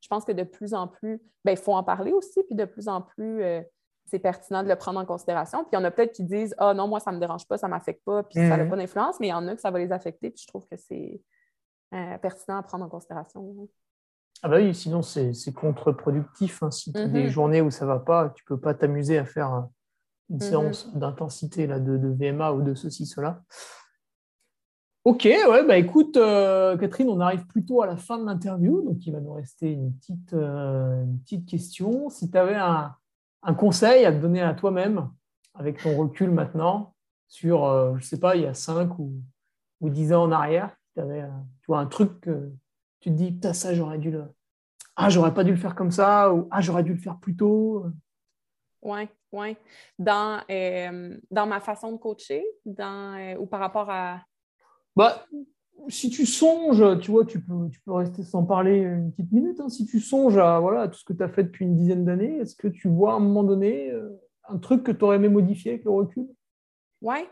je 0.00 0.08
pense 0.08 0.24
que 0.24 0.32
de 0.32 0.44
plus 0.44 0.72
en 0.72 0.88
plus, 0.88 1.20
ben, 1.44 1.52
il 1.52 1.58
faut 1.58 1.74
en 1.74 1.82
parler 1.82 2.12
aussi, 2.12 2.42
puis 2.44 2.54
de 2.54 2.64
plus 2.64 2.88
en 2.88 3.02
plus, 3.02 3.42
euh, 3.42 3.60
c'est 4.06 4.20
pertinent 4.20 4.62
de 4.62 4.68
le 4.68 4.76
prendre 4.76 5.00
en 5.00 5.04
considération. 5.04 5.64
Puis 5.64 5.70
il 5.72 5.76
y 5.76 5.78
en 5.78 5.84
a 5.84 5.90
peut-être 5.90 6.12
qui 6.12 6.22
disent 6.22 6.54
Ah 6.58 6.72
non, 6.72 6.86
moi, 6.88 7.00
ça 7.00 7.10
ne 7.10 7.16
me 7.16 7.20
dérange 7.20 7.46
pas, 7.46 7.58
ça 7.58 7.66
ne 7.66 7.72
m'affecte 7.72 8.04
pas, 8.04 8.22
puis 8.22 8.34
ça 8.34 8.56
n'a 8.56 8.64
mhm. 8.64 8.70
pas 8.70 8.76
d'influence, 8.76 9.20
mais 9.20 9.28
il 9.28 9.30
y 9.30 9.34
en 9.34 9.46
a 9.48 9.54
que 9.54 9.60
ça 9.60 9.70
va 9.70 9.78
les 9.78 9.92
affecter, 9.92 10.30
puis 10.30 10.42
je 10.42 10.46
trouve 10.46 10.66
que 10.66 10.76
c'est 10.76 11.20
euh, 11.92 12.18
pertinent 12.18 12.58
à 12.58 12.62
prendre 12.62 12.84
en 12.84 12.88
considération. 12.88 13.68
Ah 14.42 14.48
bah 14.48 14.56
oui, 14.56 14.74
sinon 14.74 15.02
c'est 15.02 15.32
contre-productif. 15.54 16.62
Hein. 16.62 16.70
Si 16.70 16.92
tu 16.92 16.98
as 16.98 17.08
des 17.08 17.24
mhm. 17.24 17.28
journées 17.28 17.60
où 17.62 17.70
ça 17.70 17.84
ne 17.84 17.90
va 17.90 17.98
pas, 17.98 18.30
tu 18.30 18.44
ne 18.44 18.54
peux 18.54 18.60
pas 18.60 18.74
t'amuser 18.74 19.18
à 19.18 19.24
faire 19.24 19.66
une 20.30 20.36
mhm. 20.36 20.42
séance 20.42 20.94
d'intensité 20.94 21.66
de, 21.66 21.78
de, 21.78 22.08
VMA 22.08 22.52
ou 22.52 22.62
de 22.62 22.74
ceci, 22.74 23.06
cela. 23.06 23.42
Ok, 25.04 25.22
ouais, 25.24 25.64
bah 25.64 25.78
écoute, 25.78 26.16
euh, 26.16 26.76
Catherine, 26.76 27.08
on 27.08 27.20
arrive 27.20 27.46
plutôt 27.46 27.80
à 27.80 27.86
la 27.86 27.96
fin 27.96 28.18
de 28.18 28.26
l'interview, 28.26 28.82
donc 28.82 29.06
il 29.06 29.12
va 29.12 29.20
nous 29.20 29.34
rester 29.34 29.70
une 29.70 29.92
petite, 29.94 30.32
euh, 30.32 31.04
une 31.04 31.20
petite 31.20 31.46
question. 31.46 32.10
Si 32.10 32.28
tu 32.28 32.36
avais 32.36 32.56
un, 32.56 32.92
un, 33.44 33.54
conseil 33.54 34.04
à 34.04 34.12
te 34.12 34.18
donner 34.18 34.42
à 34.42 34.52
toi-même, 34.52 35.08
avec 35.54 35.80
ton 35.80 35.96
recul 35.96 36.32
maintenant, 36.32 36.94
sur, 37.28 37.66
euh, 37.66 37.92
je 37.92 37.98
ne 37.98 38.02
sais 38.02 38.18
pas, 38.18 38.34
il 38.34 38.42
y 38.42 38.46
a 38.46 38.54
5 38.54 38.98
ou, 38.98 39.12
ou 39.80 39.90
10 39.90 40.12
ans 40.12 40.24
en 40.24 40.32
arrière, 40.32 40.76
tu 40.94 41.00
avais 41.00 41.22
tu 41.60 41.66
vois, 41.68 41.78
un 41.78 41.86
truc 41.86 42.20
que 42.20 42.50
tu 43.00 43.10
te 43.10 43.14
dis, 43.14 43.32
putain, 43.32 43.52
ça, 43.52 43.74
j'aurais 43.74 43.98
dû 43.98 44.10
le. 44.10 44.24
Ah, 44.96 45.10
j'aurais 45.10 45.34
pas 45.34 45.44
dû 45.44 45.50
le 45.50 45.56
faire 45.56 45.74
comme 45.74 45.90
ça, 45.90 46.32
ou 46.32 46.48
Ah, 46.50 46.60
j'aurais 46.60 46.82
dû 46.82 46.94
le 46.94 47.00
faire 47.00 47.18
plus 47.18 47.36
tôt. 47.36 47.86
Oui, 48.82 49.08
oui. 49.32 49.56
Dans, 49.98 50.40
euh, 50.50 51.16
dans 51.30 51.46
ma 51.46 51.60
façon 51.60 51.92
de 51.92 51.98
coacher, 51.98 52.44
dans, 52.64 53.18
euh, 53.18 53.36
ou 53.36 53.46
par 53.46 53.60
rapport 53.60 53.90
à. 53.90 54.20
Bah, 54.94 55.26
si 55.88 56.08
tu 56.10 56.24
songes, 56.24 56.98
tu 57.00 57.10
vois, 57.10 57.24
tu 57.24 57.40
peux, 57.40 57.68
tu 57.70 57.80
peux 57.80 57.92
rester 57.92 58.22
sans 58.22 58.44
parler 58.44 58.78
une 58.78 59.12
petite 59.12 59.32
minute. 59.32 59.60
Hein. 59.60 59.68
si 59.68 59.84
tu 59.86 60.00
songes 60.00 60.38
à 60.38 60.58
voilà, 60.58 60.88
tout 60.88 60.98
ce 60.98 61.04
que 61.04 61.12
tu 61.12 61.22
as 61.22 61.28
fait 61.28 61.44
depuis 61.44 61.64
une 61.64 61.76
dizaine 61.76 62.04
d'années, 62.04 62.38
est-ce 62.38 62.56
que 62.56 62.68
tu 62.68 62.88
vois 62.88 63.12
à 63.12 63.16
un 63.16 63.20
moment 63.20 63.44
donné 63.44 63.90
euh, 63.90 64.18
un 64.48 64.58
truc 64.58 64.82
que 64.82 64.92
tu 64.92 65.04
aurais 65.04 65.16
aimé 65.16 65.28
modifier 65.28 65.72
avec 65.72 65.84
le 65.84 65.90
recul? 65.90 66.26
Oui. 67.02 67.28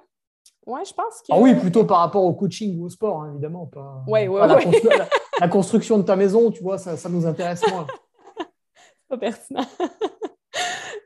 Ouais, 0.67 0.85
je 0.85 0.93
pense 0.95 1.21
que. 1.23 1.33
Ah 1.33 1.39
oui, 1.39 1.55
plutôt 1.55 1.85
par 1.85 1.99
rapport 1.99 2.25
au 2.25 2.35
coaching 2.35 2.79
ou 2.79 2.85
au 2.85 2.89
sport, 2.89 3.23
hein, 3.23 3.31
évidemment. 3.33 3.67
Pas, 3.67 4.05
ouais, 4.07 4.29
ouais, 4.29 4.41
la, 4.41 4.47
la, 4.47 4.59
construction 5.49 5.99
de 5.99 6.03
ta 6.03 6.17
maison, 6.17 6.51
tu 6.51 6.63
vois, 6.63 6.79
ça, 6.79 6.97
ça 6.97 7.09
nous 7.09 7.27
intéresse 7.27 7.67
moins. 7.69 7.87
C'est 8.77 9.09
pas 9.09 9.19
pertinent. 9.19 9.67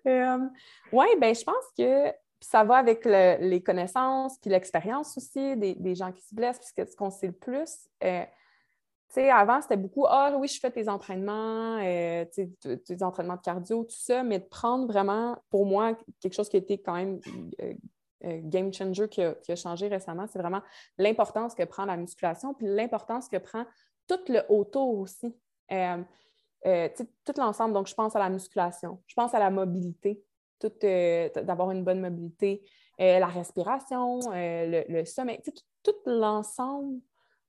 Euh, 0.07 0.39
oui, 0.93 1.07
ben, 1.21 1.35
je 1.35 1.45
pense 1.45 1.65
que 1.77 2.13
ça 2.41 2.65
va 2.65 2.77
avec 2.77 3.05
les 3.05 3.63
connaissances 3.63 4.39
puis 4.39 4.49
l'expérience 4.49 5.19
aussi 5.19 5.57
des, 5.57 5.95
gens 5.95 6.13
qui 6.13 6.23
se 6.23 6.35
blessent, 6.35 6.59
puisque 6.59 6.91
ce 6.91 6.97
qu'on 6.97 7.11
sait 7.11 7.27
le 7.27 7.33
plus. 7.33 7.89
Euh, 8.05 8.25
avant, 9.31 9.61
c'était 9.61 9.77
beaucoup 9.77 10.07
Ah 10.09 10.35
oui, 10.39 10.49
je 10.49 10.59
fais 10.61 10.71
tes 10.71 10.89
entraînements, 10.89 11.79
euh, 11.83 12.25
tes 12.25 13.03
entraînements 13.03 13.37
de 13.37 13.41
cardio, 13.41 13.85
tout 13.85 13.97
ça, 13.97 14.23
mais 14.23 14.39
de 14.39 14.45
prendre 14.45 14.87
vraiment, 14.87 15.37
pour 15.51 15.67
moi, 15.67 15.99
quelque 16.21 16.35
chose 16.35 16.49
qui 16.49 16.57
a 16.57 16.61
été 16.61 16.79
quand 16.79 16.95
même 16.95 17.21
game 18.23 18.73
changer 18.73 19.09
qui 19.09 19.23
a, 19.23 19.57
changé 19.57 19.89
récemment, 19.89 20.27
c'est 20.27 20.39
vraiment 20.39 20.63
l'importance 20.99 21.55
que 21.55 21.65
prend 21.65 21.85
la 21.85 21.97
musculation, 21.97 22.55
puis 22.55 22.67
l'importance 22.67 23.29
que 23.29 23.37
prend 23.37 23.65
tout 24.09 24.21
le 24.29 24.41
autour 24.49 24.99
aussi. 24.99 25.35
Euh, 26.67 26.89
tout 27.25 27.35
l'ensemble. 27.37 27.73
Donc, 27.73 27.87
je 27.87 27.95
pense 27.95 28.17
à 28.17 28.19
la 28.19 28.31
musculation, 28.31 29.01
je 29.07 29.15
pense 29.15 29.33
à 29.33 29.39
la 29.39 29.51
mobilité, 29.51 30.23
euh, 30.65 31.29
d'avoir 31.43 31.71
une 31.71 31.85
bonne 31.85 32.01
mobilité, 32.01 32.65
euh, 33.01 33.21
la 33.21 33.29
respiration, 33.29 34.19
le, 34.33 35.05
sommeil, 35.05 35.41
tout, 35.85 35.95
l'ensemble 36.05 37.01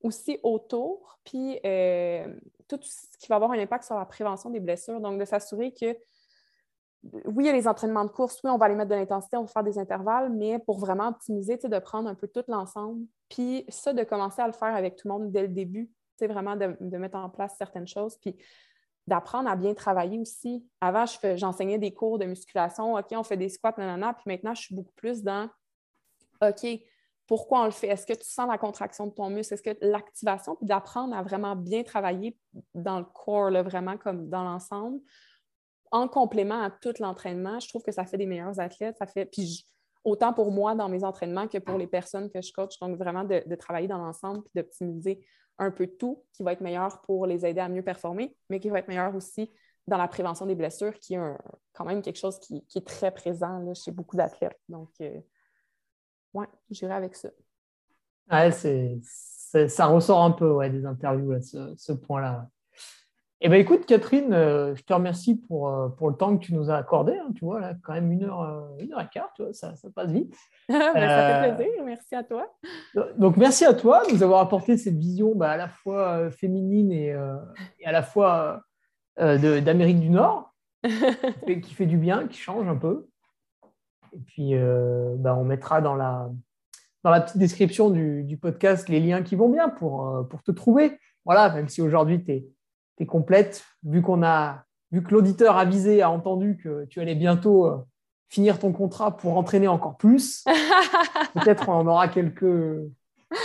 aussi 0.04 0.40
autour, 0.44 1.20
puis 1.24 1.60
tout 2.68 2.80
ce 2.82 3.18
qui 3.18 3.28
va 3.28 3.36
avoir 3.36 3.52
un 3.52 3.60
impact 3.60 3.84
sur 3.86 3.96
la 3.96 4.06
prévention 4.06 4.52
des 4.52 4.60
blessures. 4.60 5.02
Donc, 5.02 5.20
de 5.20 5.26
s'assurer 5.26 5.74
que 5.74 5.98
oui, 7.26 7.46
il 7.46 7.48
y 7.48 7.50
a 7.50 7.54
les 7.54 7.68
entraînements 7.68 8.04
de 8.04 8.12
course, 8.12 8.42
oui, 8.44 8.52
on 8.52 8.58
va 8.58 8.66
aller 8.66 8.76
mettre 8.76 8.90
de 8.90 8.96
l'intensité, 8.96 9.38
on 9.38 9.44
va 9.44 9.48
faire 9.48 9.64
des 9.64 9.80
intervalles, 9.80 10.30
mais 10.32 10.60
pour 10.60 10.80
vraiment 10.80 11.08
optimiser, 11.08 11.58
de 11.58 11.80
prendre 11.80 12.10
un 12.10 12.16
peu 12.16 12.28
tout 12.28 12.44
l'ensemble. 12.48 13.06
Puis 13.30 13.66
ça, 13.70 13.94
de 13.94 14.04
commencer 14.04 14.42
à 14.42 14.48
le 14.48 14.54
faire 14.54 14.76
avec 14.76 14.98
tout 14.98 15.08
le 15.08 15.14
monde 15.14 15.32
dès 15.32 15.42
le 15.42 15.48
début, 15.48 15.90
vraiment 16.28 16.56
de, 16.56 16.98
mettre 16.98 17.18
en 17.18 17.30
place 17.30 17.56
certaines 17.58 17.88
choses. 17.88 18.18
Puis 18.18 18.36
d'apprendre 19.08 19.50
à 19.50 19.56
bien 19.56 19.74
travailler 19.74 20.20
aussi. 20.20 20.64
Avant, 20.82 21.06
j'enseignais 21.36 21.80
des 21.80 21.94
cours 21.94 22.20
de 22.20 22.26
musculation. 22.26 22.94
OK, 22.96 23.08
on 23.12 23.24
fait 23.24 23.38
des 23.38 23.50
squats, 23.50 23.74
nanana. 23.78 24.14
Puis 24.14 24.24
maintenant, 24.28 24.54
je 24.54 24.62
suis 24.62 24.76
beaucoup 24.76 24.94
plus 24.96 25.24
dans 25.24 25.50
OK, 26.42 26.66
pourquoi 27.28 27.62
on 27.62 27.66
le 27.66 27.72
fait? 27.72 27.88
Est-ce 27.88 28.08
que 28.08 28.14
tu 28.14 28.28
sens 28.28 28.48
la 28.50 28.58
contraction 28.58 29.08
de 29.08 29.12
ton 29.12 29.30
muscle? 29.30 29.54
Est-ce 29.54 29.64
que 29.64 29.78
l'activation, 29.82 30.56
puis 30.56 30.66
d'apprendre 30.66 31.16
à 31.16 31.22
vraiment 31.22 31.56
bien 31.56 31.84
travailler 31.84 32.38
dans 32.74 33.00
le 33.00 33.06
corps, 33.06 33.52
vraiment 33.64 33.98
comme 33.98 34.30
dans 34.30 34.44
l'ensemble, 34.44 35.00
en 35.92 36.08
complément 36.08 36.62
à 36.62 36.70
tout 36.70 36.94
l'entraînement, 37.00 37.60
je 37.60 37.68
trouve 37.68 37.84
que 37.84 37.92
ça 37.92 38.06
fait 38.06 38.18
des 38.18 38.26
meilleurs 38.26 38.60
athlètes. 38.60 38.98
Ça 38.98 39.08
fait, 39.08 39.26
puis 39.26 39.66
autant 40.04 40.34
pour 40.34 40.52
moi 40.52 40.76
dans 40.76 40.90
mes 40.90 41.04
entraînements 41.04 41.48
que 41.48 41.58
pour 41.58 41.78
les 41.78 41.88
personnes 41.88 42.30
que 42.30 42.42
je 42.42 42.52
coach. 42.52 42.80
Donc, 42.80 42.98
vraiment 42.98 43.24
de, 43.24 43.56
travailler 43.56 43.88
dans 43.88 43.98
l'ensemble 43.98 44.44
puis 44.44 44.52
d'optimiser 44.56 45.26
un 45.60 45.72
peu 45.72 45.88
tout 45.88 46.24
qui 46.34 46.44
va 46.44 46.54
être 46.54 46.62
meilleur 46.62 47.02
pour 47.02 47.26
les 47.26 47.46
aider 47.46 47.60
à 47.60 47.70
mieux 47.70 47.84
performer, 47.84 48.36
mais 48.50 48.60
qui 48.60 48.70
va 48.70 48.80
être 48.80 48.88
meilleur 48.88 49.16
aussi 49.16 49.52
dans 49.88 49.98
la 49.98 50.08
prévention 50.08 50.46
des 50.46 50.56
blessures, 50.56 50.98
qui 51.00 51.16
est 51.16 51.38
quand 51.74 51.86
même 51.86 52.02
quelque 52.02 52.20
chose 52.20 52.40
qui, 52.40 52.66
est 52.76 52.88
très 52.88 53.12
présent 53.12 53.74
chez 53.74 53.92
beaucoup 53.92 54.16
d'athlètes. 54.16 54.60
Donc, 54.70 54.90
euh, 55.02 55.20
ouais, 56.34 56.48
j'irai 56.70 56.94
avec 56.94 57.16
ça. 57.16 57.30
Ça 59.68 59.88
ressort 59.88 60.22
un 60.22 60.32
peu 60.32 60.52
ouais, 60.52 60.70
des 60.70 60.86
interviews, 60.86 61.42
ce, 61.42 61.74
ce 61.76 61.92
point-là. 61.92 62.50
Eh 63.42 63.48
bien, 63.48 63.58
écoute, 63.58 63.86
Catherine, 63.86 64.34
euh, 64.34 64.76
je 64.76 64.84
te 64.84 64.92
remercie 64.92 65.36
pour, 65.36 65.70
euh, 65.70 65.88
pour 65.88 66.10
le 66.10 66.18
temps 66.18 66.38
que 66.38 66.44
tu 66.44 66.54
nous 66.54 66.70
as 66.70 66.76
accordé. 66.76 67.14
Hein, 67.14 67.32
tu 67.34 67.46
vois, 67.46 67.62
là, 67.62 67.74
quand 67.84 67.94
même 67.94 68.12
une 68.12 68.26
heure, 68.26 68.42
euh, 68.42 68.78
une 68.80 68.92
heure 68.92 69.00
et 69.00 69.08
quart, 69.08 69.32
tu 69.34 69.44
vois, 69.44 69.54
ça, 69.54 69.78
ça 69.78 69.90
passe 69.90 70.12
vite. 70.12 70.36
ça 70.70 70.92
fait 70.94 71.56
plaisir. 71.56 71.84
Merci 71.86 72.16
à 72.16 72.24
toi. 72.26 72.54
Donc, 73.18 73.38
merci 73.38 73.64
à 73.64 73.74
toi 73.74 74.06
de 74.06 74.14
nous 74.14 74.24
avoir 74.24 74.42
apporté 74.42 74.76
cette 74.76 74.98
vision 74.98 75.36
bah, 75.36 75.52
à 75.52 75.58
la 75.58 75.70
fois 75.70 76.30
féminine 76.32 76.92
et, 76.92 77.16
et, 77.80 77.86
à 77.86 77.92
la 77.94 78.04
fois 78.04 78.62
d'Amérique 79.18 80.02
du 80.02 80.10
Nord, 80.10 80.54
qui, 80.84 81.74
fait, 81.74 81.86
du 81.86 81.98
bien, 81.98 82.28
qui 82.28 82.38
change 82.38 82.68
un 82.68 82.76
peu. 82.76 83.08
Et 84.12 84.20
puis, 84.20 84.54
bah, 85.18 85.36
on 85.36 85.46
mettra 85.46 85.80
dans 85.80 85.96
la, 85.96 86.30
dans 87.06 87.10
la 87.10 87.22
petite 87.22 87.38
description 87.38 87.90
du, 87.90 88.26
du, 88.26 88.38
podcast 88.38 88.90
les 88.90 89.00
liens 89.00 89.24
qui 89.24 89.38
vont 89.38 89.50
bien 89.50 89.70
pour, 89.70 90.28
pour 90.30 90.44
te 90.44 90.52
trouver. 90.52 91.00
Voilà, 91.24 91.50
même 91.54 91.70
si 91.70 91.82
aujourd'hui, 91.82 92.24
tu 92.24 92.32
es 92.32 92.46
complète, 93.06 93.64
vu 93.84 94.02
qu'on 94.02 94.24
a 94.24 94.64
vu 94.92 95.04
que 95.04 95.14
l'auditeur 95.14 95.58
avisé 95.58 96.02
a 96.02 96.10
entendu 96.10 96.58
que 96.62 96.86
tu 96.86 97.00
allais 97.00 97.16
bientôt 97.16 97.66
euh, 97.66 97.78
finir 98.30 98.60
ton 98.60 98.72
contrat 98.72 99.18
pour 99.18 99.38
entraîner 99.38 99.68
encore 99.68 99.98
plus. 99.98 100.44
Peut-être 101.34 101.70
on 101.70 101.86
aura 101.88 102.08
quelques, 102.08 102.82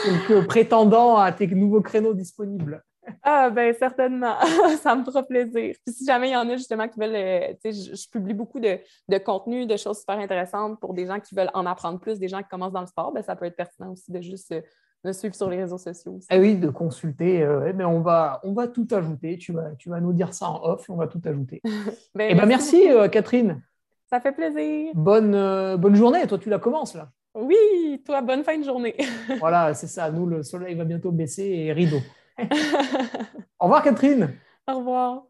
quelques 0.05 0.47
prétendants 0.47 1.17
à 1.17 1.33
tes 1.33 1.47
nouveaux 1.49 1.83
créneaux 1.83 2.15
disponibles. 2.15 2.83
Ah 3.23 3.51
ben 3.51 3.75
certainement, 3.75 4.37
ça 4.83 4.95
me 4.97 5.05
fera 5.05 5.23
plaisir. 5.23 5.75
si 5.87 6.07
jamais 6.07 6.31
il 6.31 6.33
y 6.33 6.37
en 6.37 6.49
a 6.49 6.57
justement 6.57 6.89
qui 6.89 6.99
veulent, 6.99 7.15
euh, 7.15 7.53
tu 7.63 7.73
sais, 7.73 7.95
je, 7.95 8.09
publie 8.09 8.33
beaucoup 8.33 8.61
de, 8.61 8.79
de, 9.09 9.19
contenu, 9.19 9.67
de 9.67 9.77
choses 9.77 9.99
super 9.99 10.19
intéressantes 10.19 10.81
pour 10.81 10.95
des 10.95 11.07
gens 11.07 11.21
qui 11.21 11.35
veulent 11.35 11.51
en 11.53 11.67
apprendre 11.67 12.01
plus, 12.01 12.19
des 12.19 12.29
gens 12.29 12.43
qui 12.43 12.49
commencent 12.49 12.73
dans 12.73 12.81
le 12.81 12.87
sport, 12.87 13.13
ben, 13.13 13.23
ça 13.23 13.37
peut 13.37 13.45
être 13.45 13.57
pertinent 13.57 13.93
aussi 13.93 14.11
de 14.11 14.23
juste 14.23 14.53
euh, 14.53 14.63
de 15.05 15.13
suivre 15.13 15.35
sur 15.35 15.51
les 15.51 15.59
réseaux 15.59 15.79
sociaux. 15.79 16.19
Ah 16.31 16.39
oui, 16.39 16.57
de 16.57 16.69
consulter. 16.69 17.43
Euh, 17.43 17.67
eh 17.69 17.73
ben, 17.73 17.87
on, 17.87 18.01
va, 18.01 18.41
on 18.43 18.53
va 18.53 18.69
tout 18.69 18.87
ajouter. 18.91 19.37
Tu 19.37 19.53
vas, 19.53 19.71
tu 19.79 19.91
vas 19.91 20.01
nous 20.01 20.13
dire 20.13 20.33
ça 20.33 20.49
en 20.49 20.65
off 20.65 20.89
on 20.89 20.97
va 20.97 21.07
tout 21.07 21.21
ajouter. 21.25 21.61
ben, 22.15 22.29
eh 22.31 22.35
ben, 22.35 22.47
merci, 22.47 22.91
euh, 22.91 23.09
Catherine. 23.09 23.63
Ça 24.09 24.21
fait 24.21 24.33
plaisir. 24.33 24.93
Bonne, 24.95 25.35
euh, 25.35 25.77
bonne 25.77 25.95
journée. 25.95 26.27
Toi, 26.27 26.39
tu 26.39 26.49
la 26.49 26.59
commences 26.59 26.95
là. 26.95 27.11
Oui, 27.35 28.03
toi, 28.05 28.23
bonne 28.23 28.45
fin 28.45 28.57
de 28.59 28.65
journée. 28.65 28.97
voilà, 29.41 29.75
c'est 29.75 29.89
ça. 29.89 30.11
Nous, 30.11 30.27
le 30.27 30.43
soleil 30.43 30.75
va 30.75 30.85
bientôt 30.85 31.11
baisser 31.11 31.45
et 31.45 31.73
rideau. 31.73 32.01
Au 33.59 33.65
revoir, 33.65 33.83
Catherine. 33.83 34.35
Au 34.69 34.79
revoir. 34.79 35.25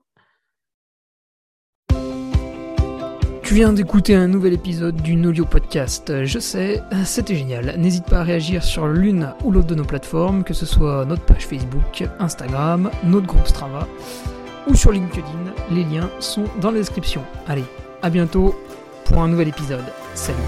Tu 3.45 3.53
viens 3.53 3.75
d'écouter 3.75 4.15
un 4.15 4.27
nouvel 4.27 4.55
épisode 4.55 4.97
du 4.97 5.17
Nolio 5.17 5.45
Podcast. 5.45 6.25
Je 6.25 6.39
sais, 6.39 6.83
c'était 7.05 7.35
génial. 7.35 7.75
N'hésite 7.77 8.07
pas 8.07 8.21
à 8.21 8.23
réagir 8.23 8.65
sur 8.65 8.89
l'une 8.89 9.35
ou 9.45 9.53
l'autre 9.53 9.67
de 9.67 9.75
nos 9.75 9.85
plateformes, 9.85 10.45
que 10.45 10.55
ce 10.55 10.65
soit 10.65 11.05
notre 11.05 11.27
page 11.27 11.47
Facebook, 11.47 12.05
Instagram, 12.21 12.91
notre 13.05 13.27
groupe 13.27 13.47
Strava 13.47 13.87
ou 14.67 14.75
sur 14.75 14.93
LinkedIn. 14.93 15.53
Les 15.71 15.85
liens 15.85 16.09
sont 16.21 16.45
dans 16.63 16.71
la 16.71 16.79
description. 16.79 17.23
Allez, 17.47 17.65
à 18.01 18.09
bientôt 18.09 18.59
pour 19.05 19.21
un 19.21 19.29
nouvel 19.29 19.49
épisode. 19.49 19.85
Salut 20.15 20.39